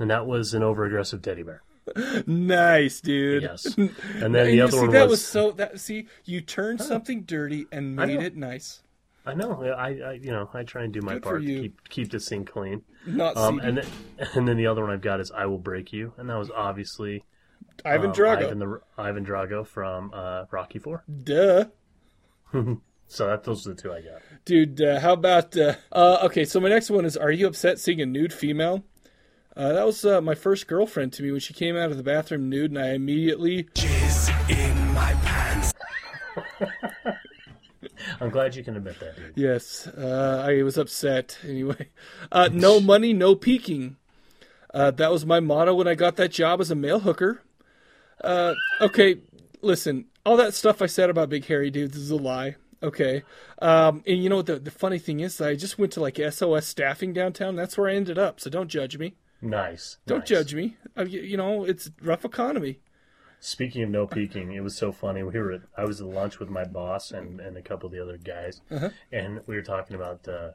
And 0.00 0.10
that 0.10 0.26
was 0.26 0.54
an 0.54 0.62
over-aggressive 0.62 1.22
teddy 1.22 1.42
bear. 1.42 1.62
Nice, 2.26 3.00
dude. 3.00 3.42
Yes. 3.42 3.66
And 3.76 4.34
then 4.34 4.46
And 4.46 4.48
the 4.50 4.60
other 4.60 4.72
see, 4.72 4.78
one 4.78 4.90
that 4.92 5.02
was, 5.08 5.10
was 5.20 5.24
so 5.26 5.50
that 5.52 5.80
see 5.80 6.06
you 6.24 6.40
turned 6.40 6.80
something 6.80 7.22
dirty 7.22 7.66
and 7.72 7.96
made 7.96 8.20
it 8.22 8.36
nice. 8.36 8.82
I 9.26 9.34
know. 9.34 9.62
I, 9.62 9.88
I, 10.00 10.12
you 10.12 10.30
know, 10.30 10.48
I 10.54 10.62
try 10.62 10.84
and 10.84 10.92
do 10.92 11.02
my 11.02 11.14
Good 11.14 11.22
part 11.22 11.42
to 11.42 11.46
keep 11.46 11.88
keep 11.90 12.10
this 12.10 12.28
thing 12.28 12.44
clean. 12.46 12.82
Not 13.06 13.36
Um, 13.36 13.56
CD. 13.56 13.68
and 13.68 13.76
then, 13.78 13.86
and 14.34 14.48
then 14.48 14.56
the 14.56 14.66
other 14.66 14.82
one 14.82 14.90
I've 14.90 15.02
got 15.02 15.20
is 15.20 15.30
"I 15.30 15.44
Will 15.46 15.58
Break 15.58 15.92
You," 15.92 16.14
and 16.16 16.30
that 16.30 16.38
was 16.38 16.50
obviously 16.50 17.24
Ivan 17.84 18.10
um, 18.10 18.14
Drago. 18.14 18.46
Ivan, 18.46 18.58
the, 18.58 18.80
Ivan 18.96 19.26
Drago 19.26 19.66
from 19.66 20.10
uh, 20.14 20.44
Rocky 20.50 20.78
Four. 20.78 21.04
Duh. 21.22 21.66
So 23.10 23.26
that 23.26 23.44
those 23.44 23.66
are 23.66 23.74
the 23.74 23.82
two 23.82 23.92
I 23.92 24.02
got. 24.02 24.20
Dude, 24.44 24.80
uh, 24.82 25.00
how 25.00 25.14
about 25.14 25.56
uh, 25.56 25.74
uh, 25.92 26.18
okay? 26.24 26.44
So 26.44 26.60
my 26.60 26.68
next 26.68 26.90
one 26.90 27.04
is: 27.04 27.16
Are 27.16 27.30
you 27.30 27.46
upset 27.46 27.78
seeing 27.78 28.00
a 28.00 28.06
nude 28.06 28.32
female? 28.32 28.84
Uh, 29.56 29.72
that 29.72 29.84
was 29.84 30.04
uh, 30.04 30.20
my 30.20 30.34
first 30.34 30.68
girlfriend 30.68 31.12
to 31.14 31.22
me 31.22 31.32
when 31.32 31.40
she 31.40 31.52
came 31.52 31.76
out 31.76 31.90
of 31.90 31.96
the 31.96 32.02
bathroom 32.02 32.48
nude, 32.48 32.70
and 32.70 32.78
I 32.78 32.92
immediately 32.92 33.64
Jizz 33.74 34.50
in 34.50 34.94
my 34.94 35.14
pants. 35.14 35.72
I'm 38.20 38.30
glad 38.30 38.54
you 38.54 38.62
can 38.62 38.76
admit 38.76 39.00
that, 39.00 39.16
dude. 39.16 39.32
yes, 39.36 39.86
uh, 39.86 40.44
I 40.46 40.62
was 40.62 40.78
upset. 40.78 41.38
Anyway, 41.42 41.88
uh, 42.30 42.48
no 42.52 42.78
money, 42.78 43.12
no 43.12 43.34
peeking. 43.34 43.96
Uh, 44.72 44.90
that 44.92 45.10
was 45.10 45.24
my 45.24 45.40
motto 45.40 45.74
when 45.74 45.88
I 45.88 45.94
got 45.94 46.16
that 46.16 46.30
job 46.30 46.60
as 46.60 46.70
a 46.70 46.74
mail 46.74 47.00
hooker. 47.00 47.42
Uh, 48.22 48.54
okay, 48.80 49.16
listen, 49.62 50.06
all 50.26 50.36
that 50.36 50.54
stuff 50.54 50.82
I 50.82 50.86
said 50.86 51.10
about 51.10 51.28
big 51.28 51.46
hairy 51.46 51.70
dudes 51.70 51.96
is 51.96 52.10
a 52.10 52.16
lie. 52.16 52.56
Okay, 52.82 53.24
um, 53.60 54.02
and 54.06 54.22
you 54.22 54.28
know 54.28 54.36
what 54.36 54.46
the 54.46 54.58
the 54.60 54.70
funny 54.70 54.98
thing 55.00 55.18
is? 55.20 55.40
I 55.40 55.56
just 55.56 55.78
went 55.78 55.92
to 55.94 56.00
like 56.00 56.16
SOS 56.30 56.66
staffing 56.66 57.12
downtown. 57.12 57.56
That's 57.56 57.76
where 57.76 57.88
I 57.88 57.94
ended 57.94 58.18
up. 58.18 58.38
So 58.38 58.50
don't 58.50 58.68
judge 58.68 58.96
me. 58.98 59.16
Nice. 59.42 59.98
Don't 60.06 60.20
nice. 60.20 60.28
judge 60.28 60.54
me. 60.54 60.76
I, 60.96 61.02
you 61.02 61.36
know, 61.36 61.64
it's 61.64 61.90
rough 62.02 62.24
economy. 62.24 62.80
Speaking 63.40 63.82
of 63.84 63.90
no 63.90 64.06
peeking, 64.06 64.52
it 64.52 64.60
was 64.64 64.76
so 64.76 64.90
funny. 64.90 65.22
We 65.22 65.38
were 65.38 65.52
at, 65.52 65.60
I 65.76 65.84
was 65.84 66.00
at 66.00 66.08
lunch 66.08 66.40
with 66.40 66.50
my 66.50 66.64
boss 66.64 67.12
and, 67.12 67.40
and 67.40 67.56
a 67.56 67.62
couple 67.62 67.86
of 67.86 67.92
the 67.92 68.02
other 68.02 68.16
guys, 68.16 68.60
Uh-huh. 68.70 68.90
and 69.12 69.40
we 69.46 69.54
were 69.54 69.62
talking 69.62 69.94
about 69.94 70.26
uh, 70.26 70.50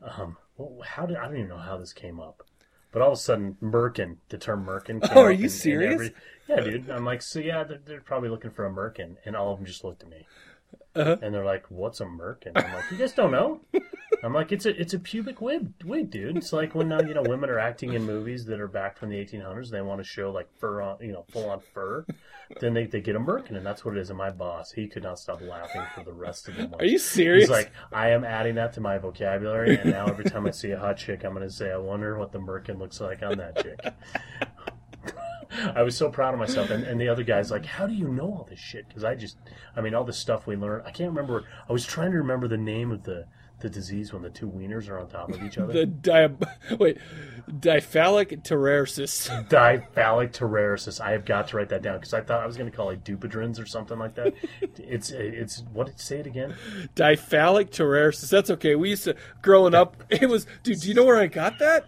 um, 0.00 0.36
well, 0.56 0.78
how 0.84 1.06
did 1.06 1.16
I 1.16 1.24
don't 1.26 1.36
even 1.36 1.48
know 1.48 1.56
how 1.58 1.76
this 1.76 1.92
came 1.92 2.20
up, 2.20 2.44
but 2.92 3.02
all 3.02 3.08
of 3.12 3.14
a 3.14 3.20
sudden, 3.20 3.56
Merkin, 3.62 4.16
the 4.28 4.38
term 4.38 4.64
Merkin. 4.66 5.00
Came 5.08 5.10
Oh, 5.16 5.22
are 5.22 5.32
you 5.32 5.44
in 5.44 5.50
serious? 5.50 5.94
every- 5.94 6.14
yeah, 6.48 6.60
dude. 6.60 6.90
I'm 6.90 7.04
like, 7.04 7.22
so 7.22 7.38
yeah, 7.38 7.62
they're, 7.64 7.78
they're 7.84 8.00
probably 8.00 8.28
looking 8.28 8.50
for 8.50 8.66
a 8.66 8.70
Merkin, 8.70 9.16
and 9.24 9.36
all 9.36 9.52
of 9.52 9.58
them 9.58 9.66
just 9.66 9.84
looked 9.84 10.02
at 10.02 10.08
me, 10.08 10.26
Uh-huh. 10.96 11.16
and 11.22 11.32
they're 11.32 11.44
like, 11.44 11.64
"What's 11.70 12.00
a 12.00 12.04
Merkin?" 12.04 12.52
I'm 12.56 12.74
like, 12.74 12.90
"You 12.90 12.96
guys 12.98 13.12
don't 13.12 13.30
know." 13.30 13.60
I'm 14.24 14.34
like, 14.34 14.50
it's 14.52 14.66
a 14.66 14.78
it's 14.78 14.92
a 14.92 14.98
pubic 14.98 15.40
wig, 15.40 15.72
wig, 15.84 16.10
dude. 16.10 16.36
It's 16.36 16.52
like 16.52 16.74
when 16.74 16.88
now 16.88 17.00
you 17.00 17.14
know 17.14 17.22
women 17.22 17.48
are 17.50 17.58
acting 17.60 17.92
in 17.94 18.04
movies 18.04 18.44
that 18.46 18.60
are 18.60 18.66
back 18.68 18.98
from 18.98 19.08
the 19.10 19.16
1800s. 19.24 19.70
They 19.70 19.80
want 19.80 20.00
to 20.00 20.04
show 20.04 20.30
like 20.32 20.48
fur 20.58 20.82
on, 20.82 20.96
you 21.00 21.12
know, 21.12 21.24
full 21.30 21.48
on 21.48 21.60
fur. 21.60 22.04
Then 22.58 22.74
they, 22.74 22.86
they 22.86 23.00
get 23.00 23.14
a 23.14 23.20
merkin, 23.20 23.56
and 23.56 23.64
that's 23.64 23.84
what 23.84 23.96
it 23.96 24.00
is. 24.00 24.10
And 24.10 24.18
my 24.18 24.30
boss, 24.30 24.72
he 24.72 24.88
could 24.88 25.04
not 25.04 25.18
stop 25.18 25.40
laughing 25.40 25.82
for 25.94 26.02
the 26.02 26.12
rest 26.12 26.48
of 26.48 26.56
the 26.56 26.62
month. 26.62 26.82
Are 26.82 26.84
you 26.84 26.98
serious? 26.98 27.44
He's 27.44 27.50
like, 27.50 27.70
I 27.92 28.10
am 28.10 28.24
adding 28.24 28.56
that 28.56 28.72
to 28.74 28.80
my 28.80 28.98
vocabulary, 28.98 29.76
and 29.76 29.90
now 29.90 30.06
every 30.06 30.24
time 30.24 30.46
I 30.46 30.50
see 30.50 30.72
a 30.72 30.78
hot 30.78 30.96
chick, 30.96 31.24
I'm 31.24 31.32
going 31.32 31.46
to 31.46 31.54
say, 31.54 31.70
I 31.70 31.76
wonder 31.76 32.18
what 32.18 32.32
the 32.32 32.40
merkin 32.40 32.78
looks 32.78 33.00
like 33.00 33.22
on 33.22 33.38
that 33.38 33.62
chick. 33.62 33.80
I 35.74 35.82
was 35.82 35.96
so 35.96 36.08
proud 36.10 36.34
of 36.34 36.40
myself, 36.40 36.70
and, 36.70 36.84
and 36.84 37.00
the 37.00 37.08
other 37.08 37.24
guy's 37.24 37.50
like, 37.50 37.66
"How 37.66 37.86
do 37.86 37.92
you 37.92 38.08
know 38.08 38.26
all 38.26 38.46
this 38.48 38.60
shit?" 38.60 38.86
Because 38.88 39.04
I 39.04 39.14
just, 39.14 39.36
I 39.76 39.80
mean, 39.80 39.94
all 39.94 40.04
the 40.04 40.12
stuff 40.12 40.46
we 40.46 40.56
learned. 40.56 40.86
I 40.86 40.90
can't 40.90 41.10
remember. 41.10 41.44
I 41.68 41.72
was 41.72 41.84
trying 41.84 42.12
to 42.12 42.18
remember 42.18 42.46
the 42.46 42.56
name 42.56 42.92
of 42.92 43.02
the 43.02 43.26
the 43.60 43.70
disease 43.70 44.12
when 44.12 44.22
the 44.22 44.30
two 44.30 44.48
wieners 44.48 44.88
are 44.88 44.98
on 44.98 45.08
top 45.08 45.30
of 45.30 45.42
each 45.42 45.58
other. 45.58 45.72
the 45.72 45.86
di- 45.86 46.28
wait, 46.78 46.98
diphthalic 47.48 48.42
terrarsis. 48.42 49.28
Diphthalic 49.48 50.32
terrarisis. 50.32 51.00
I 51.00 51.12
have 51.12 51.24
got 51.24 51.48
to 51.48 51.56
write 51.56 51.68
that 51.70 51.82
down 51.82 51.98
because 51.98 52.14
I 52.14 52.20
thought 52.20 52.42
I 52.42 52.46
was 52.46 52.56
going 52.56 52.70
to 52.70 52.76
call 52.76 52.90
it 52.90 53.04
dupedrins 53.04 53.60
or 53.62 53.66
something 53.66 53.98
like 53.98 54.14
that. 54.14 54.34
it's 54.78 55.10
it's 55.10 55.62
what? 55.72 55.98
Say 56.00 56.18
it 56.20 56.26
again. 56.26 56.54
Diphthalic 56.94 57.70
terrarsis. 57.70 58.30
That's 58.30 58.50
okay. 58.50 58.74
We 58.74 58.90
used 58.90 59.04
to 59.04 59.16
growing 59.42 59.74
up. 59.74 60.02
It 60.10 60.28
was, 60.28 60.46
dude. 60.62 60.80
Do 60.80 60.88
you 60.88 60.94
know 60.94 61.04
where 61.04 61.18
I 61.20 61.26
got 61.26 61.58
that? 61.58 61.86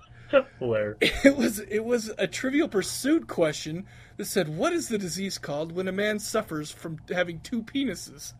Where? 0.59 0.97
It 1.01 1.37
was 1.37 1.59
it 1.61 1.85
was 1.85 2.11
a 2.19 2.27
Trivial 2.27 2.69
Pursuit 2.69 3.29
question 3.29 3.87
that 4.17 4.25
said, 4.25 4.49
"What 4.57 4.73
is 4.73 4.89
the 4.89 4.97
disease 4.97 5.37
called 5.37 5.73
when 5.73 5.89
a 5.89 5.93
man 5.93 6.19
suffers 6.19 6.71
from 6.71 6.99
having 7.11 7.41
two 7.41 7.63
penises?" 7.63 8.33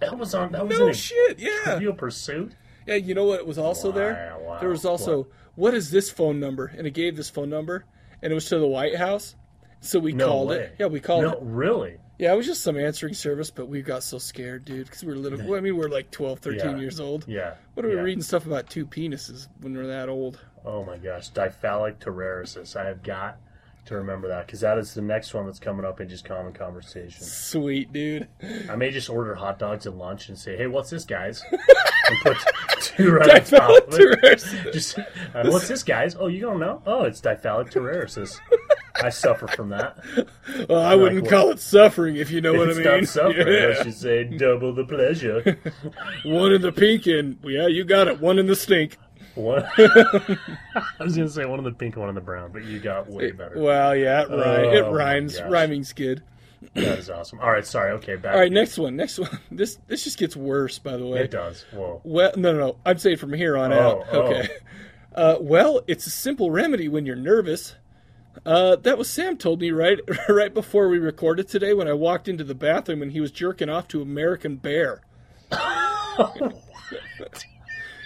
That 0.00 0.18
was 0.18 0.34
on. 0.34 0.52
That 0.52 0.66
was 0.68 0.78
No 0.78 0.92
shit. 0.92 1.38
Yeah. 1.38 1.50
Trivial 1.64 1.94
Pursuit. 1.94 2.52
Yeah. 2.90 2.96
You 2.96 3.14
know 3.14 3.24
what 3.24 3.46
was 3.46 3.58
also 3.58 3.92
there? 3.92 4.36
There 4.60 4.68
was 4.68 4.84
also 4.84 5.28
what 5.54 5.74
is 5.74 5.90
this 5.90 6.10
phone 6.10 6.40
number? 6.40 6.66
And 6.76 6.86
it 6.86 6.90
gave 6.92 7.16
this 7.16 7.30
phone 7.30 7.48
number, 7.50 7.84
and 8.22 8.30
it 8.32 8.34
was 8.34 8.46
to 8.46 8.58
the 8.58 8.66
White 8.66 8.96
House. 8.96 9.34
So 9.80 9.98
we 9.98 10.12
No 10.12 10.26
called 10.28 10.48
way. 10.50 10.56
it. 10.64 10.76
Yeah, 10.78 10.86
we 10.86 11.00
called 11.00 11.22
No, 11.22 11.32
it. 11.32 11.38
really. 11.40 11.96
Yeah, 12.18 12.34
it 12.34 12.36
was 12.36 12.44
just 12.44 12.60
some 12.62 12.76
answering 12.76 13.14
service, 13.14 13.50
but 13.50 13.66
we 13.68 13.80
got 13.80 14.02
so 14.02 14.18
scared, 14.18 14.66
dude, 14.66 14.84
because 14.84 15.02
we 15.02 15.08
were 15.08 15.18
little. 15.18 15.54
I 15.54 15.60
mean, 15.60 15.74
we're 15.78 15.88
like 15.88 16.10
12, 16.10 16.40
13 16.40 16.72
Yeah. 16.72 16.76
years 16.76 17.00
old. 17.00 17.24
Yeah. 17.26 17.54
What 17.72 17.86
are 17.86 17.88
we 17.88 17.94
yeah. 17.94 18.02
reading 18.02 18.22
stuff 18.22 18.44
about 18.44 18.68
two 18.68 18.84
penises 18.84 19.48
when 19.62 19.74
we're 19.74 19.86
that 19.86 20.10
old? 20.10 20.38
Oh 20.66 20.84
my 20.84 20.98
gosh, 20.98 21.30
diphthalic 21.30 21.98
terrarisis. 21.98 22.76
I 22.76 22.84
have 22.84 23.02
got 23.02 23.38
to 23.86 23.96
remember 23.96 24.28
that 24.28 24.46
because 24.46 24.60
that 24.60 24.78
is 24.78 24.94
the 24.94 25.02
next 25.02 25.34
one 25.34 25.46
that's 25.46 25.58
coming 25.58 25.84
up 25.84 26.00
in 26.00 26.08
just 26.08 26.24
common 26.24 26.52
conversation. 26.52 27.22
Sweet, 27.22 27.92
dude. 27.92 28.28
I 28.68 28.76
may 28.76 28.90
just 28.90 29.08
order 29.10 29.34
hot 29.34 29.58
dogs 29.58 29.86
at 29.86 29.96
lunch 29.96 30.28
and 30.28 30.38
say, 30.38 30.56
"Hey, 30.56 30.66
what's 30.66 30.90
this, 30.90 31.04
guys?" 31.04 31.42
and 31.50 32.18
put 32.22 32.36
two 32.80 33.10
right 33.12 33.30
on 33.40 33.44
top 33.44 33.88
of 33.88 33.94
it. 33.98 34.72
Just, 34.72 34.98
uh, 34.98 35.04
what's 35.46 35.68
this, 35.68 35.82
guys? 35.82 36.14
Oh, 36.18 36.26
you 36.28 36.40
don't 36.40 36.60
know? 36.60 36.82
Oh, 36.86 37.04
it's 37.04 37.20
diphthalic 37.20 37.70
terrarisis. 37.72 38.38
I 39.02 39.08
suffer 39.08 39.46
from 39.48 39.70
that. 39.70 39.98
Well, 40.68 40.82
I 40.82 40.94
wouldn't 40.94 41.22
what- 41.22 41.30
call 41.30 41.50
it 41.50 41.58
suffering, 41.60 42.16
if 42.16 42.30
you 42.30 42.40
know 42.40 42.52
what 42.52 42.68
I 42.68 42.70
it's 42.72 42.78
mean. 42.78 42.86
not 42.86 43.04
suffering. 43.08 43.46
Yeah. 43.48 43.74
I 43.78 43.82
should 43.82 43.94
say 43.94 44.24
double 44.24 44.74
the 44.74 44.84
pleasure. 44.84 45.58
One 46.24 46.52
in 46.52 46.60
the 46.60 46.72
pink 46.72 47.06
and 47.06 47.38
yeah, 47.44 47.66
you 47.66 47.84
got 47.84 48.08
it. 48.08 48.20
One 48.20 48.38
in 48.38 48.46
the 48.46 48.56
stink. 48.56 48.98
One. 49.34 49.64
I 49.78 50.36
was 51.00 51.16
gonna 51.16 51.28
say 51.28 51.44
one 51.46 51.58
in 51.58 51.64
the 51.64 51.72
pink, 51.72 51.96
one 51.96 52.08
in 52.08 52.14
the 52.14 52.20
brown, 52.20 52.50
but 52.52 52.64
you 52.64 52.78
got 52.80 53.08
way 53.08 53.30
better. 53.30 53.58
Well, 53.60 53.94
yeah, 53.96 54.22
it, 54.22 54.28
rhy- 54.30 54.36
Oh, 54.66 54.70
it 54.72 54.90
rhymes. 54.92 55.40
Rhyming 55.42 55.84
skid. 55.84 56.22
That 56.74 56.98
is 56.98 57.08
awesome. 57.08 57.40
All 57.40 57.50
right, 57.50 57.64
sorry. 57.64 57.92
Okay, 57.92 58.16
back. 58.16 58.34
All 58.34 58.40
right, 58.40 58.52
next 58.52 58.76
one. 58.78 58.94
Next 58.96 59.18
one. 59.18 59.30
This 59.50 59.78
this 59.86 60.04
just 60.04 60.18
gets 60.18 60.36
worse, 60.36 60.78
by 60.78 60.96
the 60.96 61.06
way. 61.06 61.20
It 61.20 61.30
does. 61.30 61.64
Whoa. 61.72 62.00
Well, 62.04 62.32
no, 62.36 62.52
no, 62.52 62.58
no. 62.58 62.76
I'm 62.84 62.98
saying 62.98 63.16
from 63.16 63.32
here 63.32 63.56
on 63.56 63.72
out. 63.72 64.04
oh. 64.12 64.20
Okay. 64.22 64.48
Uh, 65.14 65.36
well, 65.40 65.80
it's 65.88 66.06
a 66.06 66.10
simple 66.10 66.50
remedy 66.50 66.88
when 66.88 67.04
you're 67.06 67.16
nervous. 67.16 67.74
Uh, 68.46 68.76
that 68.76 68.96
was 68.96 69.10
Sam 69.10 69.36
told 69.36 69.60
me 69.60 69.70
right 69.72 69.98
right 70.28 70.52
before 70.54 70.88
we 70.88 70.98
recorded 70.98 71.48
today 71.48 71.72
when 71.74 71.88
I 71.88 71.94
walked 71.94 72.28
into 72.28 72.44
the 72.44 72.54
bathroom 72.54 73.02
and 73.02 73.10
he 73.12 73.20
was 73.20 73.30
jerking 73.32 73.68
off 73.68 73.88
to 73.88 74.02
American 74.02 74.56
Bear. 74.56 75.00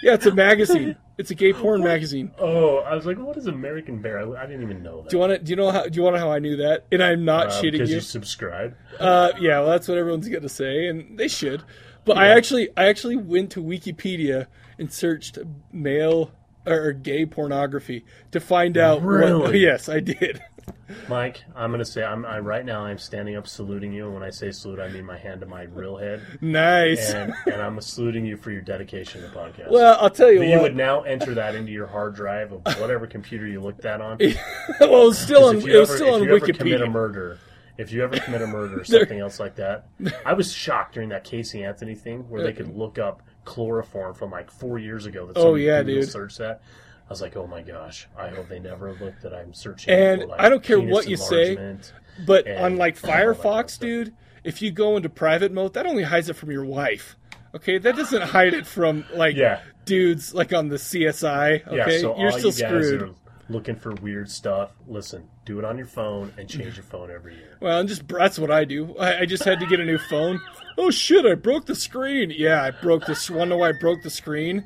Yeah, 0.05 0.14
it's 0.14 0.26
a 0.26 0.34
magazine. 0.34 0.96
It's 1.16 1.30
a 1.30 1.34
gay 1.34 1.52
porn 1.52 1.82
magazine. 1.82 2.30
Oh, 2.38 2.78
I 2.78 2.94
was 2.94 3.07
like, 3.07 3.18
what 3.18 3.36
is 3.36 3.46
American 3.46 4.02
Bear? 4.02 4.18
I, 4.18 4.42
I 4.42 4.46
didn't 4.46 4.62
even 4.62 4.82
know 4.82 5.02
that. 5.02 5.11
Do 5.11 5.16
you 5.16 5.20
want 5.20 5.32
to? 5.32 5.38
Do 5.38 5.50
you 5.50 5.57
know 5.57 5.70
how? 5.70 5.84
Do 5.84 5.96
you 5.96 6.02
want 6.02 6.16
to 6.16 6.20
know 6.20 6.26
how 6.26 6.32
I 6.32 6.38
knew 6.40 6.57
that? 6.57 6.86
And 6.92 7.02
I'm 7.02 7.24
not 7.24 7.46
Uh, 7.48 7.50
shitting 7.62 7.72
because 7.72 7.88
you. 7.90 7.96
you 7.96 8.00
subscribe. 8.02 8.76
Uh, 9.00 9.32
yeah, 9.40 9.61
well, 9.61 9.70
that's 9.70 9.88
what 9.88 9.96
everyone's 9.96 10.28
gonna 10.28 10.48
say, 10.48 10.88
and 10.88 11.18
they 11.18 11.28
should. 11.28 11.62
But 12.05 12.18
I 12.18 12.28
actually, 12.28 12.68
I 12.76 12.86
actually 12.88 13.16
went 13.16 13.50
to 13.52 13.62
Wikipedia 13.62 14.46
and 14.78 14.92
searched 14.92 15.38
male 15.72 16.32
or 16.66 16.92
gay 16.92 17.24
pornography 17.26 18.05
to 18.32 18.40
find 18.40 18.76
out. 18.76 19.00
What, 19.00 19.09
Really? 19.09 19.59
yes, 19.61 19.88
I 19.88 20.00
did. 20.00 20.42
Mike, 21.08 21.42
I'm 21.54 21.70
gonna 21.70 21.84
say 21.84 22.02
I'm 22.02 22.24
I, 22.24 22.38
right 22.38 22.64
now. 22.64 22.84
I'm 22.84 22.98
standing 22.98 23.36
up, 23.36 23.46
saluting 23.46 23.92
you. 23.92 24.06
And 24.06 24.14
when 24.14 24.22
I 24.22 24.30
say 24.30 24.50
salute, 24.50 24.80
I 24.80 24.88
mean 24.88 25.04
my 25.04 25.18
hand 25.18 25.40
to 25.40 25.46
my 25.46 25.62
real 25.62 25.96
head, 25.96 26.22
nice. 26.40 27.10
and 27.12 27.32
and 27.46 27.60
I'm 27.60 27.80
saluting 27.80 28.24
you 28.24 28.36
for 28.36 28.50
your 28.50 28.62
dedication 28.62 29.20
to 29.22 29.28
the 29.28 29.34
podcast. 29.34 29.70
well, 29.70 29.98
I'll 30.00 30.10
tell 30.10 30.30
you 30.30 30.40
what. 30.40 30.48
you 30.48 30.60
would 30.60 30.76
now 30.76 31.02
enter 31.02 31.34
that 31.34 31.54
into 31.54 31.72
your 31.72 31.86
hard 31.86 32.14
drive 32.14 32.52
of 32.52 32.62
whatever 32.80 33.06
computer 33.06 33.46
you 33.46 33.60
looked 33.60 33.82
that 33.82 34.00
on. 34.00 34.18
well, 34.80 34.80
it 34.80 35.06
was 35.06 35.18
still 35.18 35.46
on. 35.46 35.56
It 35.56 35.78
was 35.78 35.92
still 35.94 36.08
if 36.08 36.14
on 36.14 36.24
you 36.24 36.36
ever 36.36 36.52
commit 36.52 36.80
a 36.82 36.86
murder, 36.86 37.38
if 37.76 37.92
you 37.92 38.02
ever 38.02 38.18
commit 38.18 38.42
a 38.42 38.46
murder 38.46 38.80
or 38.80 38.84
something 38.84 39.18
else 39.18 39.40
like 39.40 39.56
that, 39.56 39.88
I 40.24 40.32
was 40.34 40.52
shocked 40.52 40.94
during 40.94 41.10
that 41.10 41.24
Casey 41.24 41.64
Anthony 41.64 41.94
thing 41.94 42.28
where 42.28 42.42
they 42.42 42.52
uh, 42.52 42.56
could 42.56 42.76
look 42.76 42.98
up 42.98 43.22
chloroform 43.44 44.14
from 44.14 44.30
like 44.30 44.50
four 44.50 44.78
years 44.78 45.06
ago. 45.06 45.26
That 45.26 45.36
Oh, 45.36 45.54
yeah, 45.54 45.82
Google 45.82 46.02
dude. 46.02 46.10
seared 46.10 46.30
that. 46.38 46.62
I 47.07 47.11
was 47.12 47.20
like, 47.20 47.36
oh 47.36 47.46
my 47.46 47.62
gosh! 47.62 48.09
I 48.16 48.28
hope 48.28 48.48
they 48.48 48.59
never 48.61 48.92
look 48.94 49.20
that 49.20 49.34
I'm 49.34 49.52
searching. 49.52 49.92
And 49.92 50.22
for, 50.22 50.28
like, 50.28 50.40
I 50.40 50.48
don't 50.48 50.62
care 50.62 50.80
what 50.80 51.07
you 51.09 51.16
say. 51.16 51.76
But 52.26 52.46
and 52.46 52.59
on 52.59 52.76
like 52.76 52.96
all 53.05 53.11
that 53.11 53.16
kind 53.18 53.28
of 53.30 53.36
Firefox, 53.38 53.78
dude, 53.78 54.14
if 54.42 54.62
you 54.62 54.70
go 54.70 54.96
into 54.96 55.09
private 55.09 55.52
mode, 55.52 55.74
that 55.74 55.86
only 55.86 56.02
hides 56.05 56.28
it 56.30 56.34
from 56.36 56.50
your 56.50 56.64
wife. 56.64 57.16
Okay, 57.55 57.78
that 57.78 57.94
doesn't 57.96 58.22
hide 58.22 58.55
it 58.55 58.66
from 58.66 59.05
like 59.14 59.36
Yeah. 59.36 59.61
dudes 59.84 60.34
like 60.34 60.52
on 60.52 60.68
the 60.68 60.76
CSI. 60.76 61.66
Okay, 61.66 61.76
Yeah, 61.76 62.00
so 62.00 62.18
you're 62.18 62.32
still 62.32 62.46
you 62.46 62.52
screwed. 62.52 63.14
looking 63.48 63.76
for 63.76 63.92
weird 63.94 64.30
stuff. 64.30 64.70
Listen, 64.88 65.28
do 65.44 65.59
it 65.59 65.64
on 65.64 65.76
your 65.76 65.86
phone 65.86 66.32
and 66.38 66.48
change 66.48 66.76
your 66.76 66.84
phone 66.84 67.11
every 67.11 67.34
year. 67.36 67.59
Well, 67.61 67.78
and 67.80 67.88
just 67.88 68.09
that's 68.09 68.38
what 68.38 68.50
I 68.50 68.64
do. 68.64 68.96
I, 68.96 69.20
I 69.20 69.26
just 69.26 69.44
had 69.44 69.61
to 69.61 69.66
get 69.66 69.78
a 69.78 69.84
new 69.84 69.98
phone. 69.98 70.40
Oh 70.78 70.90
shit! 70.90 71.24
I 71.26 71.34
broke 71.34 71.66
the 71.66 71.74
screen. 71.76 72.32
Yeah, 72.34 72.62
I 72.62 72.70
broke 72.70 73.07
this. 73.07 73.30
Know 73.30 73.57
why 73.59 73.68
I 73.68 73.72
broke 73.72 74.02
the 74.02 74.11
screen? 74.11 74.64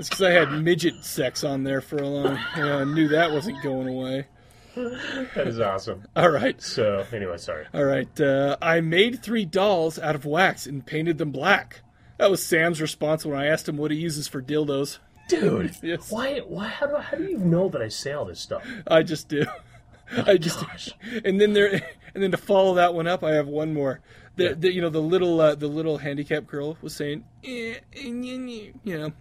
It's 0.00 0.08
because 0.08 0.22
I 0.22 0.30
had 0.32 0.50
midget 0.62 1.04
sex 1.04 1.44
on 1.44 1.62
there 1.62 1.80
for 1.80 1.96
a 1.98 2.08
long. 2.08 2.36
I 2.54 2.84
knew 2.84 3.08
that 3.08 3.30
wasn't 3.30 3.62
going 3.62 3.86
away. 3.88 4.26
That 4.74 5.46
is 5.46 5.60
awesome. 5.60 6.04
All 6.16 6.30
right, 6.30 6.60
So 6.62 7.04
anyway, 7.12 7.36
sorry. 7.38 7.66
all 7.74 7.84
right. 7.84 8.20
Uh, 8.20 8.56
I 8.62 8.80
made 8.80 9.22
three 9.22 9.44
dolls 9.44 9.98
out 9.98 10.14
of 10.14 10.24
wax 10.24 10.66
and 10.66 10.84
painted 10.86 11.18
them 11.18 11.30
black. 11.32 11.80
That 12.18 12.30
was 12.30 12.42
Sam's 12.44 12.80
response 12.80 13.24
when 13.26 13.38
I 13.38 13.46
asked 13.46 13.68
him 13.68 13.76
what 13.76 13.90
he 13.90 13.96
uses 13.98 14.26
for 14.28 14.40
dildos. 14.42 14.98
Dude, 15.28 15.76
Yes. 15.82 16.10
why? 16.10 16.38
Why? 16.40 16.68
How 16.68 16.86
do, 16.86 16.96
how 16.96 17.16
do 17.16 17.24
you 17.24 17.38
know 17.38 17.68
that 17.68 17.82
I 17.82 17.88
say 17.88 18.12
all 18.12 18.24
this 18.24 18.40
stuff? 18.40 18.62
I 18.86 19.02
just 19.02 19.28
do. 19.28 19.44
I 20.26 20.36
just 20.38 20.60
Gosh. 20.60 20.90
and 21.24 21.40
then 21.40 21.52
there 21.52 21.82
and 22.14 22.22
then 22.22 22.30
to 22.32 22.36
follow 22.36 22.74
that 22.74 22.94
one 22.94 23.06
up, 23.06 23.22
I 23.22 23.32
have 23.34 23.46
one 23.48 23.72
more. 23.74 24.00
The, 24.36 24.44
Yeah. 24.44 24.52
the 24.56 24.72
you 24.72 24.80
know 24.80 24.88
the 24.90 25.02
little 25.02 25.40
uh, 25.40 25.54
the 25.56 25.68
little 25.68 25.98
handicapped 25.98 26.46
girl 26.46 26.76
was 26.80 26.94
saying, 26.94 27.24
eh, 27.44 27.74
eh, 27.94 28.08
nye," 28.08 28.72
you 28.84 28.98
know, 28.98 29.12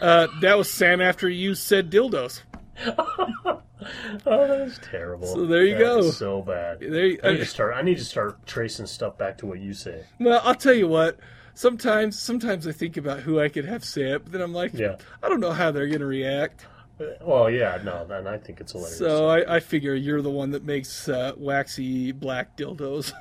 uh, 0.00 0.26
that 0.40 0.56
was 0.58 0.70
Sam 0.70 1.00
after 1.00 1.28
you 1.28 1.54
said 1.54 1.90
dildos. 1.90 2.42
Oh, 4.26 4.46
that 4.48 4.60
is 4.62 4.80
terrible. 4.90 5.26
So 5.28 5.46
there 5.46 5.64
you 5.64 5.74
That 5.74 5.80
go. 5.80 6.10
so 6.10 6.40
bad. 6.42 6.80
There 6.80 7.06
you- 7.06 7.20
I 7.22 7.32
need 7.32 7.38
to 7.38 7.44
start. 7.44 7.74
I 7.76 7.82
need 7.82 7.98
to 7.98 8.04
start 8.04 8.44
tracing 8.46 8.86
stuff 8.86 9.16
back 9.18 9.38
to 9.38 9.46
what 9.46 9.60
you 9.60 9.74
say. 9.74 10.04
Well, 10.18 10.40
I'll 10.44 10.54
tell 10.54 10.72
you 10.74 10.88
what. 10.88 11.18
Sometimes 11.54 12.18
sometimes 12.18 12.66
I 12.66 12.72
think 12.72 12.96
about 12.96 13.20
who 13.20 13.38
I 13.38 13.48
could 13.48 13.64
have 13.66 13.84
say 13.84 14.12
it, 14.12 14.24
but 14.24 14.32
then 14.32 14.40
I'm 14.40 14.52
like, 14.54 14.72
Yeah. 14.74 14.96
I 15.22 15.28
don't 15.28 15.40
know 15.40 15.52
how 15.52 15.70
they're 15.70 15.86
gonna 15.88 16.06
react. 16.06 16.66
Well, 17.20 17.48
yeah, 17.50 17.78
no, 17.84 18.06
then 18.06 18.26
I 18.26 18.38
think 18.38 18.60
it's 18.60 18.72
hilarious. 18.72 18.98
So 18.98 19.28
I, 19.28 19.56
I 19.56 19.60
figure 19.60 19.94
you're 19.94 20.22
the 20.22 20.30
one 20.30 20.50
that 20.52 20.64
makes 20.64 21.08
uh, 21.08 21.32
waxy 21.36 22.12
black 22.12 22.56
dildos. 22.56 23.12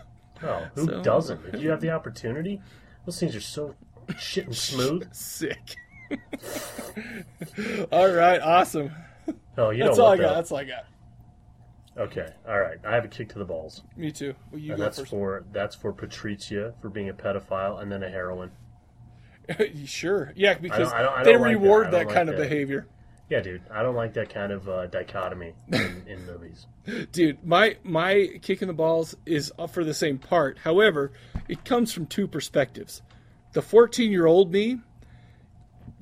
no, 0.41 0.66
who 0.76 0.86
so- 0.86 1.02
doesn't? 1.04 1.41
If 1.54 1.62
you 1.62 1.70
have 1.70 1.82
the 1.82 1.91
opportunity, 1.91 2.62
those 3.06 3.20
things 3.20 3.36
are 3.36 3.41
so 3.41 3.76
shit 4.18 4.46
and 4.46 4.56
smooth. 4.56 5.14
Sick. 5.14 5.76
all 7.91 8.12
right, 8.12 8.41
awesome. 8.41 8.91
Oh, 9.58 9.70
you 9.72 9.84
That's 9.84 9.99
all 9.99 10.08
I 10.08 10.10
what? 10.12 10.20
got. 10.20 10.34
That's 10.36 10.51
all 10.51 10.58
I 10.60 10.64
got. 10.66 10.86
Okay, 11.97 12.28
all 12.47 12.60
right. 12.60 12.78
I 12.86 12.93
have 12.93 13.06
a 13.06 13.08
kick 13.08 13.30
to 13.30 13.39
the 13.39 13.45
balls, 13.45 13.82
Me 13.95 14.12
too. 14.12 14.36
Well, 14.51 14.60
you 14.60 14.74
and 14.74 14.82
that's 14.82 14.99
first. 14.99 15.12
for 15.12 15.45
that's 15.53 15.76
for 15.76 15.93
Patricia 15.93 16.74
for 16.82 16.89
being 16.89 17.08
a 17.10 17.14
pedophile 17.14 17.82
and 17.82 17.89
then 17.91 18.03
a 18.03 18.10
heroine. 18.10 18.51
sure. 19.86 20.34
Yeah, 20.36 20.56
because 20.56 20.91
I 20.91 21.01
don't- 21.03 21.14
I 21.18 21.24
they 21.24 21.32
don't 21.34 21.41
like 21.41 21.51
reward 21.51 21.91
that, 21.91 22.08
like 22.08 22.10
kind 22.10 22.30
of 22.30 22.36
that. 22.38 22.49
behavior. 22.49 22.88
Yeah, 23.30 23.39
dude, 23.39 23.62
I 23.72 23.82
don't 23.82 23.95
like 23.95 24.14
that 24.16 24.30
kind 24.30 24.51
of 24.51 24.70
uh, 24.70 24.86
dichotomy 24.88 25.53
in, 25.72 26.03
in 26.08 26.26
movies. 26.28 26.68
Dude, 27.12 27.43
my 27.43 27.78
my 27.84 28.28
kick 28.41 28.62
in 28.62 28.68
the 28.68 28.74
balls 28.74 29.16
is 29.26 29.51
up 29.58 29.72
for 29.72 29.84
the 29.84 29.93
same 29.95 30.20
part. 30.20 30.60
However, 30.60 31.12
it 31.47 31.64
comes 31.66 31.91
from 31.93 32.06
two 32.08 32.28
perspectives. 32.28 33.01
The 33.53 33.62
14 33.64 34.12
year 34.12 34.26
old 34.26 34.51
me 34.51 34.80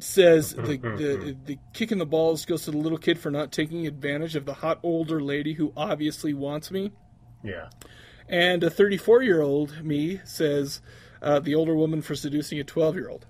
says 0.03 0.53
the, 0.55 0.77
the 0.77 1.35
the 1.45 1.59
kick 1.73 1.91
in 1.91 1.97
the 1.97 2.05
balls 2.05 2.45
goes 2.45 2.63
to 2.65 2.71
the 2.71 2.77
little 2.77 2.97
kid 2.97 3.17
for 3.19 3.31
not 3.31 3.51
taking 3.51 3.87
advantage 3.87 4.35
of 4.35 4.45
the 4.45 4.53
hot 4.55 4.79
older 4.83 5.21
lady 5.21 5.53
who 5.53 5.73
obviously 5.75 6.33
wants 6.33 6.71
me. 6.71 6.91
Yeah, 7.43 7.69
And 8.29 8.63
a 8.63 8.69
34 8.69 9.21
year 9.23 9.41
old 9.41 9.83
me 9.83 10.21
says 10.23 10.81
uh, 11.21 11.39
the 11.39 11.55
older 11.55 11.75
woman 11.75 12.01
for 12.01 12.15
seducing 12.15 12.59
a 12.59 12.63
12 12.63 12.95
year 12.95 13.09
old. 13.09 13.25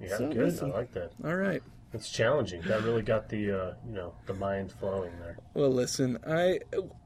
yeah, 0.00 0.16
So, 0.16 0.28
good. 0.28 0.36
listen. 0.36 0.72
I 0.72 0.74
like 0.74 0.92
that. 0.94 1.12
All 1.24 1.36
right. 1.36 1.62
It's 1.92 2.10
challenging. 2.10 2.60
That 2.62 2.82
really 2.82 3.02
got 3.02 3.28
the 3.28 3.50
uh, 3.52 3.74
you 3.86 3.94
know 3.94 4.12
the 4.26 4.34
mind 4.34 4.72
flowing 4.72 5.12
there. 5.20 5.38
Well, 5.54 5.70
listen, 5.70 6.18
I, 6.26 6.58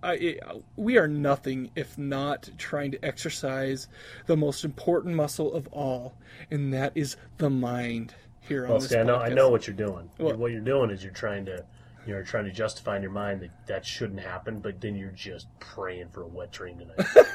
I, 0.03 0.41
we 0.77 0.97
are 0.99 1.07
nothing 1.07 1.71
if 1.77 1.97
not 1.99 2.49
trying 2.59 2.91
to 2.93 3.05
exercise 3.05 3.87
the 4.27 4.37
most 4.37 4.65
important 4.65 5.15
muscle 5.15 5.53
of 5.53 5.69
all, 5.69 6.15
and 6.51 6.73
that 6.73 6.93
is 6.97 7.17
the 7.37 7.51
mind. 7.51 8.15
Here 8.41 8.65
on 8.65 8.71
Well, 8.71 8.79
this 8.81 8.91
see, 8.91 8.99
I 8.99 9.03
know, 9.03 9.17
I 9.17 9.29
know 9.29 9.49
what 9.51 9.67
you're 9.67 9.77
doing. 9.77 10.11
What? 10.17 10.39
What 10.39 10.51
you're 10.53 10.61
doing 10.61 10.91
is 10.91 11.03
you're 11.03 11.13
trying 11.13 11.45
to, 11.47 11.65
you're 12.07 12.23
trying 12.25 12.45
to 12.45 12.53
justify 12.53 12.97
in 12.97 13.03
your 13.03 13.13
mind 13.13 13.41
that 13.43 13.51
that 13.67 13.87
shouldn't 13.87 14.21
happen, 14.21 14.61
but 14.61 14.81
then 14.81 14.97
you're 14.97 15.11
just 15.11 15.47
praying 15.61 16.09
for 16.09 16.23
a 16.23 16.27
wet 16.29 16.51
dream 16.53 16.79
tonight. 16.79 17.07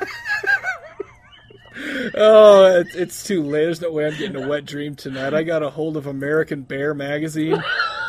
Oh, 2.15 2.79
it's, 2.79 2.95
it's 2.95 3.23
too 3.23 3.43
late. 3.43 3.65
There's 3.65 3.81
no 3.81 3.91
way 3.91 4.05
I'm 4.05 4.17
getting 4.17 4.41
a 4.41 4.47
wet 4.47 4.65
dream 4.65 4.95
tonight. 4.95 5.33
I 5.33 5.43
got 5.43 5.61
a 5.61 5.69
hold 5.69 5.97
of 5.97 6.07
American 6.07 6.61
Bear 6.61 6.93
magazine. 6.93 7.61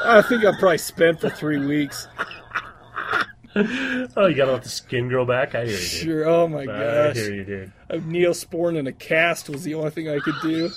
I 0.05 0.22
think 0.22 0.44
I'm 0.44 0.57
probably 0.57 0.78
spent 0.78 1.20
for 1.20 1.30
three 1.30 1.59
weeks. 1.59 2.07
oh, 3.57 4.26
you 4.26 4.34
gotta 4.36 4.53
let 4.53 4.62
the 4.62 4.68
skin 4.68 5.09
grow 5.09 5.24
back. 5.24 5.57
I 5.57 5.64
hear 5.64 5.72
you, 5.72 5.78
dude. 5.78 5.88
Sure. 5.88 6.28
Oh 6.28 6.47
my 6.47 6.61
I 6.61 6.66
gosh. 6.66 7.16
I 7.16 7.18
hear 7.18 7.34
you, 7.34 7.44
dude. 7.44 7.72
A 7.90 7.99
Neosporin 7.99 8.78
and 8.78 8.86
a 8.86 8.92
cast 8.92 9.49
was 9.49 9.64
the 9.64 9.74
only 9.74 9.90
thing 9.90 10.09
I 10.09 10.20
could 10.20 10.36
do. 10.42 10.70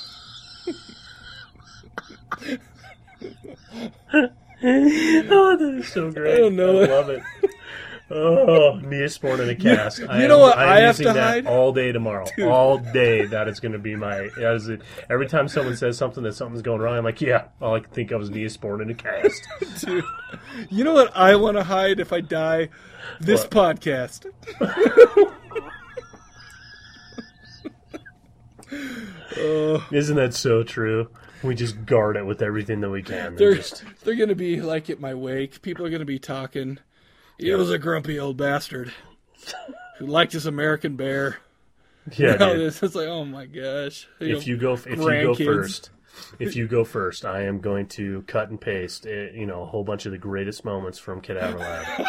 Oh, 4.11 5.57
that 5.57 5.75
is 5.79 5.87
so 5.87 6.11
great. 6.11 6.33
I 6.33 6.37
don't 6.37 6.55
know. 6.55 6.81
I 6.81 6.85
love 6.87 7.09
it. 7.09 7.21
Oh, 8.11 8.79
Neosporin 8.81 9.39
in 9.41 9.49
a 9.49 9.55
cast. 9.75 10.01
I 10.01 10.17
you 10.17 10.23
am- 10.23 10.29
know 10.29 10.39
what 10.39 10.57
I 10.57 10.63
am 10.63 10.69
I 10.69 10.75
have 10.79 10.99
using 10.99 11.07
to 11.07 11.13
that 11.13 11.23
hide? 11.33 11.45
all 11.47 11.71
day 11.71 11.91
tomorrow. 11.91 12.25
All 12.41 12.79
day. 12.79 13.25
That 13.25 13.47
is 13.47 13.59
going 13.59 13.73
to 13.73 13.77
be 13.79 13.95
my. 13.95 14.29
That 14.37 14.53
is 14.55 14.67
it. 14.67 14.81
Every 15.11 15.27
time 15.27 15.47
someone 15.47 15.75
says 15.77 15.95
something 15.97 16.23
that 16.23 16.33
something's 16.33 16.63
going 16.63 16.81
wrong, 16.81 16.97
I'm 16.97 17.03
like, 17.03 17.21
yeah. 17.21 17.49
All 17.61 17.75
I 17.75 17.81
can 17.81 17.91
think 17.91 18.09
of 18.11 18.21
is 18.23 18.31
Neosporin 18.31 18.81
in 18.81 18.89
a 18.89 18.95
cast. 18.95 19.47
Dude, 19.85 20.03
you 20.69 20.83
know 20.83 20.93
what 20.93 21.15
I 21.15 21.35
want 21.35 21.57
to 21.57 21.63
hide 21.63 21.99
if 21.99 22.11
I 22.11 22.21
die? 22.21 22.69
This 23.21 23.43
What? 23.43 23.51
podcast. 23.79 24.25
oh, 29.37 29.87
Isn't 29.91 30.15
that 30.15 30.33
so 30.33 30.63
true? 30.63 31.09
We 31.43 31.55
just 31.55 31.85
guard 31.85 32.17
it 32.17 32.25
with 32.25 32.41
everything 32.41 32.81
that 32.81 32.89
we 32.89 33.01
can. 33.01 33.35
they're 33.35 33.49
They're 33.51 33.55
just 33.55 33.83
they're 34.03 34.15
gonna 34.15 34.35
be 34.35 34.61
like 34.61 34.89
at 34.89 34.99
my 34.99 35.13
wake. 35.13 35.61
People 35.61 35.85
are 35.85 35.89
gonna 35.89 36.05
be 36.05 36.19
talking. 36.19 36.79
He 37.37 37.53
was 37.53 37.71
a 37.71 37.77
grumpy 37.79 38.19
old 38.19 38.35
bastard 38.37 38.91
who 39.97 40.05
liked 40.05 40.33
his 40.33 40.45
American 40.45 40.95
bear. 40.97 41.37
yeah. 42.17 42.33
You 42.33 42.37
know, 42.37 42.53
dude. 42.55 42.67
it's 42.67 42.79
just 42.81 42.95
like, 42.95 43.07
oh 43.07 43.23
my 43.25 43.45
gosh. 43.45 44.07
You 44.19 44.35
If 44.37 44.39
know, 44.39 44.51
you 44.51 44.57
go, 44.57 44.73
if 44.73 44.85
you 44.87 44.95
go 44.97 45.33
first, 45.35 45.89
if 46.39 46.55
you 46.57 46.67
go 46.67 46.83
first, 46.83 47.23
I 47.23 47.43
am 47.43 47.59
going 47.59 47.87
to 47.89 48.23
cut 48.23 48.49
and 48.49 48.59
paste, 48.59 49.05
eh, 49.05 49.29
you 49.33 49.45
know, 49.45 49.61
a 49.61 49.65
whole 49.65 49.83
bunch 49.85 50.05
of 50.05 50.11
the 50.11 50.17
greatest 50.17 50.65
moments 50.65 50.99
from 50.99 51.21
Cadaver 51.21 51.59
Lab. 51.59 52.07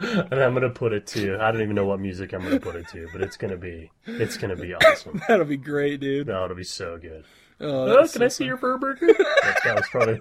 and 0.00 0.34
I'm 0.34 0.54
gonna 0.54 0.70
put 0.70 0.92
it 0.92 1.06
to. 1.08 1.38
I 1.40 1.50
don't 1.50 1.60
even 1.60 1.74
know 1.74 1.84
what 1.86 2.00
music 2.00 2.32
I'm 2.32 2.42
gonna 2.42 2.60
put 2.60 2.76
it 2.76 2.88
to, 2.88 3.08
but 3.12 3.20
it's 3.20 3.36
gonna 3.36 3.56
be. 3.56 3.90
It's 4.06 4.36
gonna 4.36 4.56
be 4.56 4.74
awesome. 4.74 5.20
that'll 5.28 5.44
be 5.44 5.56
great, 5.56 6.00
dude. 6.00 6.28
No, 6.28 6.44
it'll 6.44 6.56
be 6.56 6.64
so 6.64 6.98
good. 6.98 7.24
Oh, 7.60 7.88
Oh, 7.90 7.98
can 7.98 8.08
so 8.08 8.24
I 8.24 8.28
see 8.28 8.44
your 8.44 8.56
fur 8.56 8.78
burger? 8.78 9.08
That's, 9.42 9.62
that 9.64 9.76
was 9.76 9.88
probably. 9.90 10.20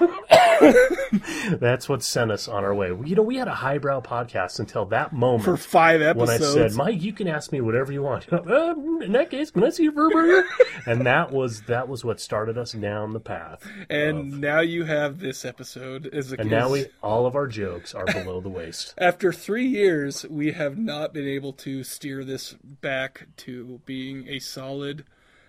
That's 1.58 1.88
what 1.88 2.02
sent 2.02 2.30
us 2.30 2.48
on 2.48 2.64
our 2.64 2.74
way. 2.74 2.88
You 2.88 3.14
know, 3.16 3.22
we 3.22 3.36
had 3.36 3.48
a 3.48 3.54
highbrow 3.54 4.00
podcast 4.00 4.58
until 4.58 4.84
that 4.86 5.12
moment 5.12 5.44
for 5.44 5.56
five 5.56 6.00
episodes. 6.02 6.54
when 6.54 6.64
I 6.64 6.68
said, 6.68 6.76
"Mike, 6.76 7.02
you 7.02 7.12
can 7.12 7.28
ask 7.28 7.52
me 7.52 7.60
whatever 7.60 7.92
you 7.92 8.02
want." 8.02 8.26
Uh, 8.48 8.74
in 9.02 9.12
that 9.12 9.30
case, 9.30 9.50
can 9.50 9.62
I 9.64 9.70
see 9.70 9.82
your 9.84 9.92
fur 9.92 10.08
burger? 10.10 10.44
and 10.86 11.04
that 11.06 11.30
was 11.32 11.62
that 11.62 11.86
was 11.88 12.04
what 12.04 12.20
started 12.20 12.56
us 12.56 12.72
down 12.72 13.12
the 13.12 13.20
path. 13.20 13.68
and 13.90 14.40
now 14.40 14.60
you 14.60 14.84
have 14.84 15.18
this 15.20 15.44
episode 15.44 16.06
as 16.06 16.32
a 16.32 16.40
And 16.40 16.50
now 16.50 16.70
we 16.70 16.86
all 17.02 17.26
of 17.26 17.34
our 17.34 17.46
jokes 17.46 17.94
are 17.94 18.06
below 18.06 18.40
the 18.40 18.48
waist. 18.48 18.94
After 18.96 19.32
three 19.32 19.66
years, 19.66 20.24
we 20.30 20.52
have 20.52 20.78
not 20.78 21.12
been 21.12 21.26
able 21.28 21.52
to 21.54 21.84
steer 21.84 22.24
this 22.24 22.54
back 22.62 23.26
to 23.38 23.80
being 23.84 24.26
a 24.28 24.38
solid, 24.38 25.04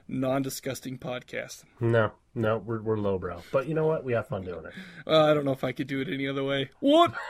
non-disgusting 0.10 0.97
podcast. 0.97 1.64
No, 1.80 2.12
no, 2.36 2.57
we're 2.57 2.82
we're 2.82 2.97
lowbrow, 2.97 3.41
but 3.51 3.68
you 3.68 3.74
know 3.76 3.86
what? 3.88 4.03
We 4.03 4.14
have 4.14 4.28
fun 4.28 4.43
doing 4.43 4.66
it. 4.66 4.74
Well, 5.05 5.26
I 5.26 5.34
don't 5.34 5.45
know 5.45 5.51
if 5.53 5.64
I 5.64 5.72
could 5.72 5.88
do 5.88 6.01
it 6.01 6.10
any 6.10 6.28
other 6.28 6.43
way. 6.43 6.70
What? 6.80 7.14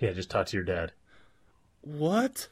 Yeah, 0.00 0.10
just 0.10 0.30
talk 0.30 0.46
to 0.46 0.56
your 0.56 0.64
dad. 0.64 0.90
What? 1.82 2.48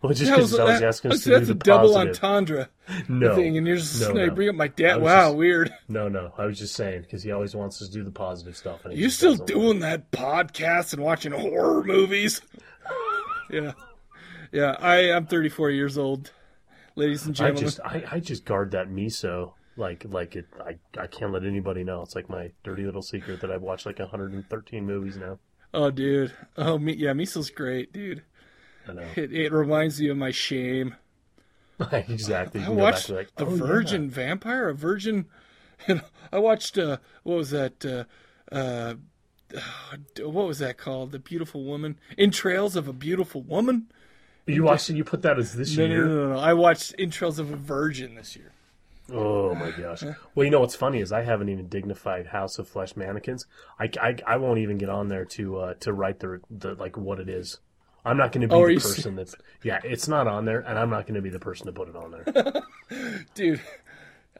Well, 0.00 0.12
just 0.14 0.30
because 0.30 0.52
was- 0.52 0.60
he's 0.70 0.78
that- 0.80 0.82
asking 0.84 1.10
us 1.10 1.24
that's 1.24 1.24
to 1.24 1.40
do 1.40 1.44
the 1.46 1.52
a 1.52 1.54
double 1.56 1.92
positive. 1.94 2.22
entendre 2.22 2.68
No, 3.08 3.34
thing, 3.34 3.56
and 3.58 3.66
you're 3.66 3.78
just 3.78 4.00
No, 4.00 4.12
no. 4.12 4.30
bring 4.30 4.48
up 4.48 4.54
my 4.54 4.68
dad. 4.68 5.02
Wow, 5.02 5.30
just- 5.30 5.36
weird. 5.38 5.74
no, 5.88 6.08
no. 6.08 6.32
I 6.38 6.44
was 6.46 6.60
just 6.60 6.74
saying 6.76 7.02
because 7.02 7.24
he 7.24 7.32
always 7.32 7.56
wants 7.56 7.82
us 7.82 7.88
to 7.88 7.94
do 7.94 8.04
the 8.04 8.12
positive 8.12 8.56
stuff. 8.56 8.84
And 8.84 8.96
You 8.96 9.10
still 9.10 9.34
doing 9.34 9.80
that 9.80 10.12
podcast 10.12 10.92
and 10.92 11.02
watching 11.02 11.32
horror 11.32 11.82
movies? 11.82 12.42
yeah, 13.50 13.72
yeah. 14.52 14.76
I 14.78 15.10
I'm 15.12 15.26
34 15.26 15.70
years 15.70 15.98
old, 15.98 16.30
ladies 16.94 17.26
and 17.26 17.34
gentlemen. 17.34 17.62
I 17.62 17.66
just 17.66 17.80
I, 17.84 18.04
I 18.12 18.20
just 18.20 18.44
guard 18.44 18.72
that 18.72 18.88
miso 18.88 19.52
like 19.76 20.04
like 20.08 20.36
it 20.36 20.46
I, 20.60 20.78
I 21.00 21.06
can't 21.06 21.32
let 21.32 21.44
anybody 21.44 21.84
know. 21.84 22.02
It's 22.02 22.14
like 22.14 22.28
my 22.28 22.50
dirty 22.64 22.84
little 22.84 23.02
secret 23.02 23.40
that 23.40 23.50
I've 23.50 23.62
watched 23.62 23.86
like 23.86 23.98
113 23.98 24.86
movies 24.86 25.16
now. 25.16 25.38
Oh, 25.74 25.90
dude. 25.90 26.32
Oh, 26.56 26.78
me. 26.78 26.92
Yeah, 26.92 27.12
miso's 27.12 27.50
great, 27.50 27.92
dude. 27.92 28.22
I 28.86 28.92
know 28.92 29.04
It, 29.16 29.32
it 29.32 29.52
reminds 29.52 30.00
you 30.00 30.10
of 30.10 30.18
my 30.18 30.30
shame. 30.30 30.96
exactly. 31.92 32.60
You 32.60 32.66
I 32.66 32.68
can 32.68 32.76
go 32.76 32.82
back 32.82 32.92
watched 32.94 33.08
like 33.10 33.34
The 33.36 33.46
oh, 33.46 33.54
yeah. 33.54 33.64
Virgin 33.64 34.10
Vampire, 34.10 34.68
a 34.68 34.74
virgin. 34.74 35.26
Know, 35.88 36.00
I 36.30 36.38
watched 36.38 36.78
uh, 36.78 36.98
what 37.24 37.38
was 37.38 37.50
that? 37.50 37.84
Uh, 37.84 38.04
uh, 38.54 38.94
what 40.20 40.46
was 40.46 40.60
that 40.60 40.78
called? 40.78 41.10
The 41.10 41.18
Beautiful 41.18 41.64
Woman. 41.64 41.98
Entrails 42.16 42.76
of 42.76 42.86
a 42.86 42.92
Beautiful 42.92 43.42
Woman. 43.42 43.90
You 44.46 44.64
watched 44.64 44.88
and 44.88 44.98
You 44.98 45.04
put 45.04 45.22
that 45.22 45.38
as 45.38 45.54
this 45.54 45.76
No, 45.76 45.86
no, 45.86 45.92
year. 45.94 46.04
no, 46.06 46.14
no, 46.28 46.32
no. 46.34 46.38
I 46.40 46.52
watched 46.54 46.94
Entrails 46.98 47.38
of 47.38 47.50
a 47.52 47.56
Virgin 47.56 48.14
this 48.16 48.34
year. 48.36 48.52
Oh 49.12 49.54
my 49.54 49.70
gosh. 49.72 50.02
Well, 50.34 50.44
you 50.44 50.50
know 50.50 50.60
what's 50.60 50.74
funny 50.76 51.00
is 51.00 51.12
I 51.12 51.22
haven't 51.22 51.48
even 51.48 51.68
dignified 51.68 52.28
House 52.28 52.58
of 52.58 52.66
Flesh 52.68 52.96
mannequins. 52.96 53.46
I, 53.78 53.90
I, 54.00 54.16
I 54.26 54.36
won't 54.36 54.58
even 54.60 54.78
get 54.78 54.88
on 54.88 55.08
there 55.08 55.24
to 55.26 55.58
uh, 55.58 55.74
to 55.80 55.92
write 55.92 56.20
the 56.20 56.40
the 56.50 56.74
like 56.74 56.96
what 56.96 57.20
it 57.20 57.28
is. 57.28 57.58
I'm 58.04 58.16
not 58.16 58.32
going 58.32 58.40
to 58.42 58.48
be 58.48 58.54
Oh, 58.54 58.66
the 58.66 58.74
person 58.74 59.14
that's 59.16 59.34
yeah. 59.62 59.80
It's 59.84 60.08
not 60.08 60.26
on 60.26 60.44
there, 60.44 60.60
and 60.60 60.78
I'm 60.78 60.88
not 60.90 61.06
going 61.06 61.14
to 61.14 61.22
be 61.22 61.30
the 61.30 61.38
person 61.40 61.66
to 61.66 61.72
put 61.72 61.88
it 61.88 61.96
on 61.96 62.10
there. 62.10 62.62
Dude, 63.34 63.60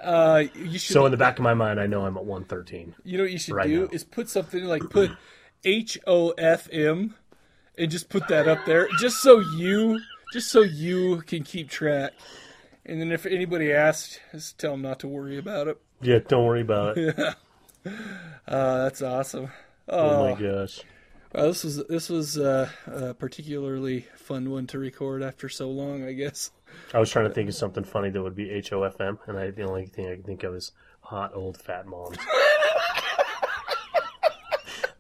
uh, 0.01 0.45
you 0.55 0.79
should. 0.79 0.95
so 0.95 1.05
in 1.07 1.11
the 1.13 1.17
back 1.19 1.39
of 1.39 1.43
my 1.45 1.55
mind, 1.55 1.79
I 1.79 1.87
know 1.87 2.05
I'm 2.07 2.17
at 2.17 2.25
113. 2.25 2.95
you 3.05 3.19
know 3.19 3.25
what 3.25 3.33
you 3.33 3.39
should 3.39 3.55
right 3.55 3.67
do 3.69 3.83
now. 3.83 3.89
is 3.93 4.05
put 4.05 4.29
something 4.29 4.65
like 4.65 4.83
put 4.91 5.11
H 5.65 5.99
O 6.07 6.31
F 6.31 6.69
M, 6.73 7.15
and 7.79 7.91
just 7.91 8.09
put 8.09 8.29
that 8.29 8.49
up 8.49 8.65
there, 8.67 8.89
just 8.99 9.23
so 9.23 9.41
you, 9.41 10.01
just 10.33 10.51
so 10.51 10.61
you 10.61 11.23
can 11.23 11.43
keep 11.43 11.69
track. 11.69 12.13
And 12.85 13.01
then 13.01 13.13
if 13.13 13.27
anybody 13.27 13.73
asks, 13.73 14.19
just 14.33 14.59
tell 14.59 14.73
them 14.73 14.83
not 14.83 14.99
to 15.01 15.09
worry 15.09 15.39
about 15.39 15.69
it. 15.69 15.81
Yeah, 16.01 16.19
don't 16.27 16.45
worry 16.45 16.63
about 16.63 16.99
it. 16.99 17.17
Uh, 18.47 18.85
that's 18.85 19.03
awesome. 19.03 19.51
Oh 19.89 20.31
my 20.31 20.41
gosh. 20.41 20.83
Well, 21.35 21.47
this 21.47 21.65
was 21.65 21.85
this 21.87 22.09
was 22.09 22.39
uh, 22.39 22.69
a 22.87 23.15
particularly 23.15 24.07
fun 24.15 24.51
one 24.51 24.67
to 24.69 24.79
record 24.79 25.23
after 25.23 25.49
so 25.49 25.71
long, 25.71 26.05
I 26.05 26.13
guess. 26.13 26.51
I 26.95 26.99
was 27.01 27.11
trying 27.11 27.27
to 27.27 27.35
think 27.35 27.49
of 27.49 27.55
something 27.55 27.85
funny 27.85 28.11
that 28.11 28.23
would 28.23 28.37
be 28.37 28.51
H 28.51 28.73
O 28.73 28.83
F 28.83 29.01
M, 29.01 29.19
and 29.27 29.39
I, 29.39 29.51
the 29.51 29.63
only 29.63 29.87
thing 29.87 30.07
I 30.07 30.17
could 30.17 30.27
think 30.27 30.43
of 30.45 30.55
is 30.55 30.73
hot 31.01 31.33
old 31.35 31.57
fat 31.57 31.87
moms. 31.87 32.19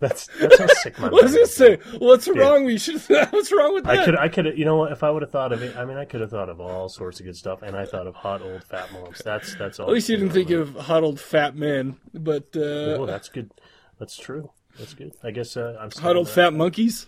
that's 0.02 0.26
that's 0.38 0.58
how 0.58 0.66
sick 0.66 0.98
my 0.98 1.06
I 1.08 1.10
was 1.10 1.22
mind 1.22 1.34
gonna 1.34 1.46
say, 1.46 1.76
what's 1.98 2.28
wrong? 2.28 2.64
We 2.66 2.76
should. 2.76 3.00
What's 3.30 3.50
wrong 3.50 3.72
with 3.72 3.84
that? 3.84 4.00
I 4.00 4.04
could, 4.04 4.16
I 4.18 4.28
could, 4.28 4.58
you 4.58 4.64
know 4.66 4.76
what? 4.76 4.92
If 4.92 5.02
I 5.02 5.10
would 5.10 5.22
have 5.22 5.30
thought 5.30 5.52
of 5.52 5.62
it, 5.62 5.76
I 5.76 5.84
mean, 5.86 5.96
I 5.96 6.04
could 6.04 6.20
have 6.20 6.30
thought 6.30 6.48
of 6.50 6.60
all 6.60 6.88
sorts 6.90 7.20
of 7.20 7.26
good 7.26 7.36
stuff, 7.36 7.62
and 7.62 7.74
I 7.74 7.86
thought 7.86 8.06
of 8.06 8.14
hot 8.14 8.42
old 8.42 8.62
fat 8.64 8.92
moms. 8.92 9.20
That's 9.24 9.54
that's 9.54 9.80
all. 9.80 9.86
At 9.88 9.92
least 9.94 10.08
you 10.10 10.16
didn't 10.16 10.32
think 10.32 10.50
of 10.50 10.74
hot 10.74 11.02
old 11.02 11.18
fat 11.18 11.56
men, 11.56 11.96
but 12.12 12.48
uh, 12.54 12.98
Oh, 13.00 13.06
that's 13.06 13.28
good. 13.30 13.50
That's 13.98 14.16
true. 14.16 14.50
That's 14.78 14.92
good. 14.94 15.14
I 15.22 15.30
guess 15.30 15.56
uh, 15.56 15.76
I'm. 15.80 15.90
hot 15.90 16.16
old 16.16 16.28
fat 16.28 16.52
monkeys. 16.52 17.06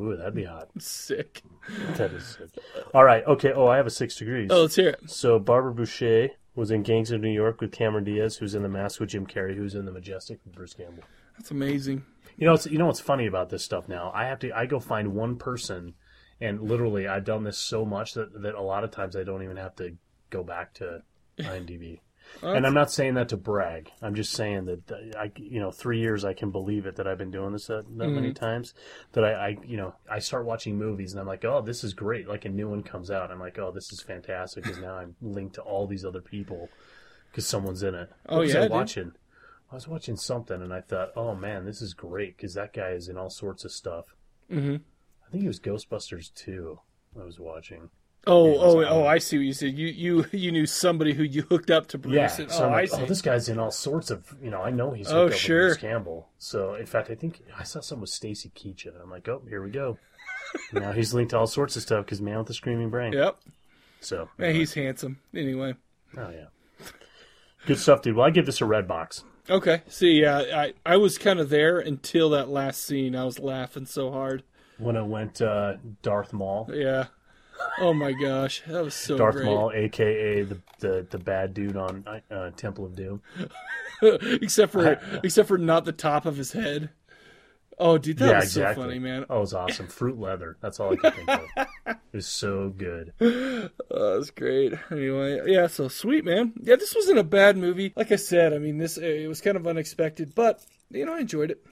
Ooh, 0.00 0.16
that'd 0.16 0.34
be 0.34 0.44
hot. 0.44 0.68
Sick. 0.78 1.42
That 1.94 2.12
is 2.12 2.26
sick. 2.26 2.48
All 2.92 3.04
right. 3.04 3.24
Okay. 3.24 3.52
Oh, 3.52 3.68
I 3.68 3.76
have 3.76 3.86
a 3.86 3.90
six 3.90 4.16
degrees. 4.16 4.48
Oh, 4.50 4.62
let's 4.62 4.74
hear 4.74 4.88
it. 4.88 5.08
So 5.08 5.38
Barbara 5.38 5.72
Bouchet 5.72 6.30
was 6.56 6.72
in 6.72 6.82
Gangs 6.82 7.12
of 7.12 7.20
New 7.20 7.30
York 7.30 7.60
with 7.60 7.70
Cameron 7.70 8.02
Diaz, 8.04 8.36
who's 8.38 8.54
in 8.56 8.62
The 8.62 8.68
Mask 8.68 8.98
with 8.98 9.10
Jim 9.10 9.26
Carrey, 9.28 9.54
who's 9.54 9.74
in 9.76 9.84
The 9.84 9.92
Majestic 9.92 10.40
with 10.44 10.54
Bruce 10.56 10.74
Campbell. 10.74 11.04
That's 11.36 11.50
amazing. 11.50 12.04
You 12.36 12.46
know, 12.46 12.54
it's, 12.54 12.66
you 12.66 12.78
know 12.78 12.86
what's 12.86 13.00
funny 13.00 13.26
about 13.26 13.50
this 13.50 13.64
stuff 13.64 13.88
now? 13.88 14.10
I 14.14 14.24
have 14.24 14.38
to, 14.40 14.52
I 14.52 14.66
go 14.66 14.80
find 14.80 15.14
one 15.14 15.36
person, 15.36 15.94
and 16.40 16.60
literally, 16.62 17.06
I've 17.06 17.24
done 17.24 17.44
this 17.44 17.58
so 17.58 17.84
much 17.84 18.14
that, 18.14 18.42
that 18.42 18.54
a 18.54 18.62
lot 18.62 18.84
of 18.84 18.90
times 18.90 19.16
I 19.16 19.24
don't 19.24 19.42
even 19.42 19.56
have 19.56 19.76
to 19.76 19.96
go 20.30 20.42
back 20.42 20.74
to 20.74 21.02
IMDb. 21.38 22.00
and 22.40 22.66
I'm 22.66 22.74
not 22.74 22.90
saying 22.90 23.14
that 23.14 23.28
to 23.30 23.36
brag. 23.36 23.90
I'm 24.00 24.14
just 24.14 24.32
saying 24.32 24.64
that 24.64 25.12
I, 25.18 25.30
you 25.36 25.60
know, 25.60 25.70
three 25.70 25.98
years 25.98 26.24
I 26.24 26.34
can 26.34 26.50
believe 26.50 26.86
it 26.86 26.96
that 26.96 27.06
I've 27.06 27.18
been 27.18 27.30
doing 27.30 27.52
this 27.52 27.66
that, 27.66 27.84
that 27.98 28.08
many 28.08 28.28
mm-hmm. 28.28 28.44
times 28.44 28.74
that 29.12 29.24
I, 29.24 29.32
I, 29.32 29.56
you 29.64 29.76
know, 29.76 29.94
I 30.10 30.20
start 30.20 30.46
watching 30.46 30.78
movies 30.78 31.12
and 31.12 31.20
I'm 31.20 31.26
like, 31.26 31.44
oh, 31.44 31.60
this 31.60 31.84
is 31.84 31.94
great. 31.94 32.28
Like 32.28 32.44
a 32.44 32.48
new 32.48 32.68
one 32.68 32.82
comes 32.82 33.10
out, 33.10 33.30
I'm 33.30 33.40
like, 33.40 33.58
oh, 33.58 33.72
this 33.72 33.92
is 33.92 34.00
fantastic 34.00 34.64
because 34.64 34.78
now 34.78 34.94
I'm 34.94 35.16
linked 35.20 35.56
to 35.56 35.62
all 35.62 35.86
these 35.86 36.04
other 36.04 36.22
people 36.22 36.70
because 37.30 37.46
someone's 37.46 37.82
in 37.82 37.94
it. 37.94 38.10
Oh, 38.28 38.38
What 38.38 38.48
yeah, 38.48 38.64
I 38.64 38.84
dude. 38.84 39.12
I 39.72 39.74
was 39.74 39.88
watching 39.88 40.16
something 40.16 40.60
and 40.60 40.72
I 40.72 40.82
thought, 40.82 41.12
oh 41.16 41.34
man, 41.34 41.64
this 41.64 41.80
is 41.80 41.94
great 41.94 42.36
because 42.36 42.52
that 42.54 42.74
guy 42.74 42.90
is 42.90 43.08
in 43.08 43.16
all 43.16 43.30
sorts 43.30 43.64
of 43.64 43.72
stuff. 43.72 44.14
Mm-hmm. 44.50 44.76
I 45.26 45.30
think 45.30 45.44
it 45.44 45.48
was 45.48 45.60
Ghostbusters 45.60 46.32
2 46.34 46.78
I 47.18 47.24
was 47.24 47.40
watching. 47.40 47.88
Oh, 48.26 48.52
Yeah, 48.52 48.58
oh, 48.60 48.84
oh! 48.84 49.06
I 49.06 49.18
see 49.18 49.38
what 49.38 49.46
you 49.46 49.52
said. 49.52 49.76
You, 49.76 49.88
you, 49.88 50.26
you 50.30 50.52
knew 50.52 50.66
somebody 50.66 51.14
who 51.14 51.22
you 51.22 51.42
hooked 51.42 51.70
up 51.70 51.88
to 51.88 51.98
Bruce. 51.98 52.14
Yeah, 52.14 52.42
and, 52.42 52.52
so 52.52 52.66
oh, 52.66 52.70
like, 52.70 52.90
oh, 52.92 53.06
this 53.06 53.22
guy's 53.22 53.48
in 53.48 53.58
all 53.58 53.70
sorts 53.70 54.10
of, 54.10 54.36
you 54.40 54.50
know, 54.50 54.62
I 54.62 54.70
know 54.70 54.92
he's 54.92 55.10
Oh, 55.10 55.30
sure. 55.30 55.68
Bruce 55.68 55.78
Campbell. 55.78 56.28
So, 56.38 56.74
in 56.74 56.86
fact, 56.86 57.10
I 57.10 57.14
think 57.14 57.42
I 57.58 57.64
saw 57.64 57.80
something 57.80 58.02
with 58.02 58.10
Stacy 58.10 58.52
Keach 58.54 58.86
it. 58.86 58.94
I'm 59.02 59.10
like, 59.10 59.26
oh, 59.28 59.42
here 59.48 59.62
we 59.62 59.70
go. 59.70 59.98
now 60.72 60.92
he's 60.92 61.14
linked 61.14 61.30
to 61.30 61.38
all 61.38 61.46
sorts 61.46 61.74
of 61.76 61.82
stuff 61.82 62.04
because 62.04 62.20
Man 62.20 62.38
with 62.38 62.46
the 62.46 62.54
Screaming 62.54 62.90
Brain. 62.90 63.12
Yep. 63.12 63.38
So, 64.00 64.28
Man, 64.36 64.54
he's 64.54 64.74
handsome. 64.74 65.18
Anyway. 65.34 65.74
oh 66.16 66.30
yeah, 66.30 66.86
good 67.66 67.78
stuff, 67.78 68.02
dude. 68.02 68.14
Well, 68.14 68.26
I 68.26 68.30
give 68.30 68.46
this 68.46 68.60
a 68.60 68.66
red 68.66 68.86
box. 68.86 69.24
Okay. 69.50 69.82
See, 69.88 70.20
yeah, 70.20 70.38
I, 70.54 70.72
I 70.86 70.96
was 70.96 71.18
kind 71.18 71.40
of 71.40 71.48
there 71.50 71.78
until 71.78 72.30
that 72.30 72.48
last 72.48 72.84
scene. 72.84 73.16
I 73.16 73.24
was 73.24 73.38
laughing 73.38 73.86
so 73.86 74.10
hard. 74.12 74.44
When 74.78 74.96
it 74.96 75.04
went 75.04 75.40
uh, 75.42 75.74
Darth 76.02 76.32
Maul, 76.32 76.68
Yeah. 76.72 77.06
Oh 77.78 77.94
my 77.94 78.12
gosh, 78.12 78.62
that 78.66 78.82
was 78.84 78.94
so 78.94 79.16
Darth 79.16 79.36
great. 79.36 79.44
Maul, 79.46 79.70
aka 79.72 80.42
the, 80.42 80.58
the 80.80 81.06
the 81.08 81.18
bad 81.18 81.54
dude 81.54 81.76
on 81.76 82.04
uh, 82.30 82.50
Temple 82.56 82.84
of 82.86 82.96
Doom. 82.96 83.22
except 84.02 84.72
for 84.72 84.98
except 85.22 85.46
for 85.48 85.58
not 85.58 85.84
the 85.84 85.92
top 85.92 86.26
of 86.26 86.36
his 86.36 86.52
head. 86.52 86.90
Oh, 87.84 87.98
dude, 87.98 88.18
that 88.18 88.26
yeah, 88.28 88.34
was 88.36 88.44
exactly. 88.44 88.74
so 88.82 88.88
funny, 88.88 88.98
man. 88.98 89.26
Oh, 89.28 89.38
it 89.38 89.40
was 89.40 89.54
awesome. 89.54 89.86
Fruit 89.88 90.18
leather. 90.18 90.56
That's 90.60 90.78
all 90.80 90.92
I 90.92 90.96
could 90.96 91.14
think 91.14 91.28
of. 91.30 91.66
It 91.86 91.96
was 92.12 92.26
so 92.26 92.68
good. 92.76 93.12
Oh, 93.94 94.12
that 94.12 94.18
was 94.18 94.30
great. 94.30 94.72
Anyway, 94.90 95.40
yeah, 95.46 95.66
so 95.66 95.88
sweet, 95.88 96.24
man. 96.24 96.52
Yeah, 96.62 96.76
this 96.76 96.94
wasn't 96.94 97.18
a 97.18 97.24
bad 97.24 97.56
movie. 97.58 97.92
Like 97.94 98.10
I 98.10 98.16
said, 98.16 98.52
I 98.54 98.58
mean, 98.58 98.78
this 98.78 98.96
it 98.96 99.28
was 99.28 99.40
kind 99.42 99.56
of 99.56 99.66
unexpected, 99.66 100.34
but 100.34 100.64
you 100.90 101.04
know, 101.04 101.14
I 101.14 101.20
enjoyed 101.20 101.50
it. 101.50 101.62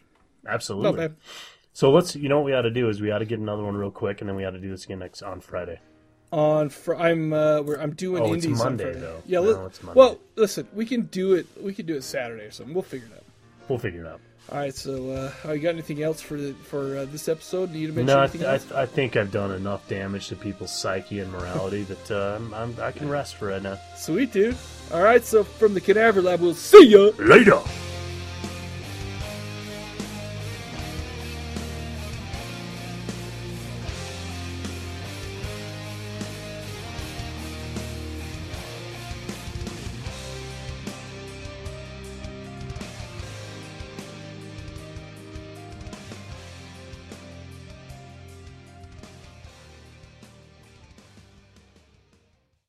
Not 0.45 0.55
Absolutely. 0.55 0.93
bad. 1.09 1.17
So 1.73 1.91
let's, 1.91 2.15
you 2.17 2.29
know, 2.29 2.39
what 2.39 2.45
we 2.47 2.53
ought 2.55 2.63
to 2.63 2.71
do 2.71 2.89
is 2.89 3.01
we 3.01 3.11
ought 3.11 3.19
to 3.21 3.25
get 3.25 3.39
another 3.39 3.63
one 3.65 3.77
real 3.77 3.91
quick, 3.91 4.21
and 4.21 4.29
then 4.29 4.37
we 4.37 4.45
ought 4.45 4.51
to 4.51 4.61
do 4.61 4.69
this 4.71 4.85
again 4.85 4.99
next 4.99 5.23
on 5.23 5.41
Friday. 5.41 5.81
On 6.33 6.69
fr- 6.69 6.95
I'm 6.97 7.33
uh, 7.33 7.63
where 7.63 7.81
I'm 7.81 7.95
doing 7.95 8.23
Oh, 8.23 8.33
it's 8.35 8.45
indies 8.45 8.61
on 8.61 8.67
Monday, 8.67 8.85
Friday. 8.85 9.01
though. 9.01 9.23
Yeah, 9.27 9.41
No, 9.41 9.67
it's 9.67 9.83
Monday. 9.83 9.99
well, 9.99 10.19
listen, 10.37 10.69
we 10.75 10.85
can 10.87 11.03
do 11.07 11.35
it. 11.35 11.47
We 11.61 11.73
can 11.75 11.87
do 11.87 11.97
it 11.97 12.03
Saturday 12.05 12.45
or 12.45 12.51
something. 12.51 12.75
We'll 12.75 12.83
figure 12.83 13.09
it 13.09 13.17
out. 13.17 13.25
We'll 13.69 13.79
figure 13.79 14.05
it 14.05 14.07
out. 14.09 14.21
All 14.51 14.59
right. 14.59 14.75
So, 14.75 15.11
uh, 15.11 15.33
oh, 15.45 15.53
you 15.53 15.61
got 15.61 15.71
anything 15.71 16.03
else 16.03 16.21
for 16.21 16.37
the, 16.37 16.55
for 16.55 16.99
uh, 16.99 17.05
this 17.07 17.29
episode? 17.29 17.71
Need 17.71 17.87
to 17.87 17.93
mention 17.93 18.07
No, 18.07 18.19
I, 18.19 18.25
anything 18.25 18.45
I, 18.45 18.55
else? 18.55 18.73
I 18.73 18.87
think 18.87 19.17
I've 19.17 19.31
done 19.31 19.53
enough 19.53 19.87
damage 19.89 20.29
to 20.29 20.37
people's 20.37 20.73
psyche 20.77 21.21
and 21.21 21.31
morality 21.31 21.83
that 21.85 22.11
uh, 22.11 22.37
I'm, 22.37 22.55
I'm, 22.55 22.77
I 22.81 22.91
can 22.93 23.09
rest 23.09 23.37
for 23.37 23.49
right 23.49 23.63
now. 23.63 23.79
Sweet, 23.97 24.33
dude. 24.33 24.57
All 24.93 25.03
right. 25.03 25.25
So, 25.25 25.45
from 25.45 25.75
the 25.75 25.81
Cadaver 25.81 26.23
Lab, 26.23 26.41
we'll 26.41 26.55
see 26.55 26.87
ya. 26.89 27.11
Later. 27.19 27.61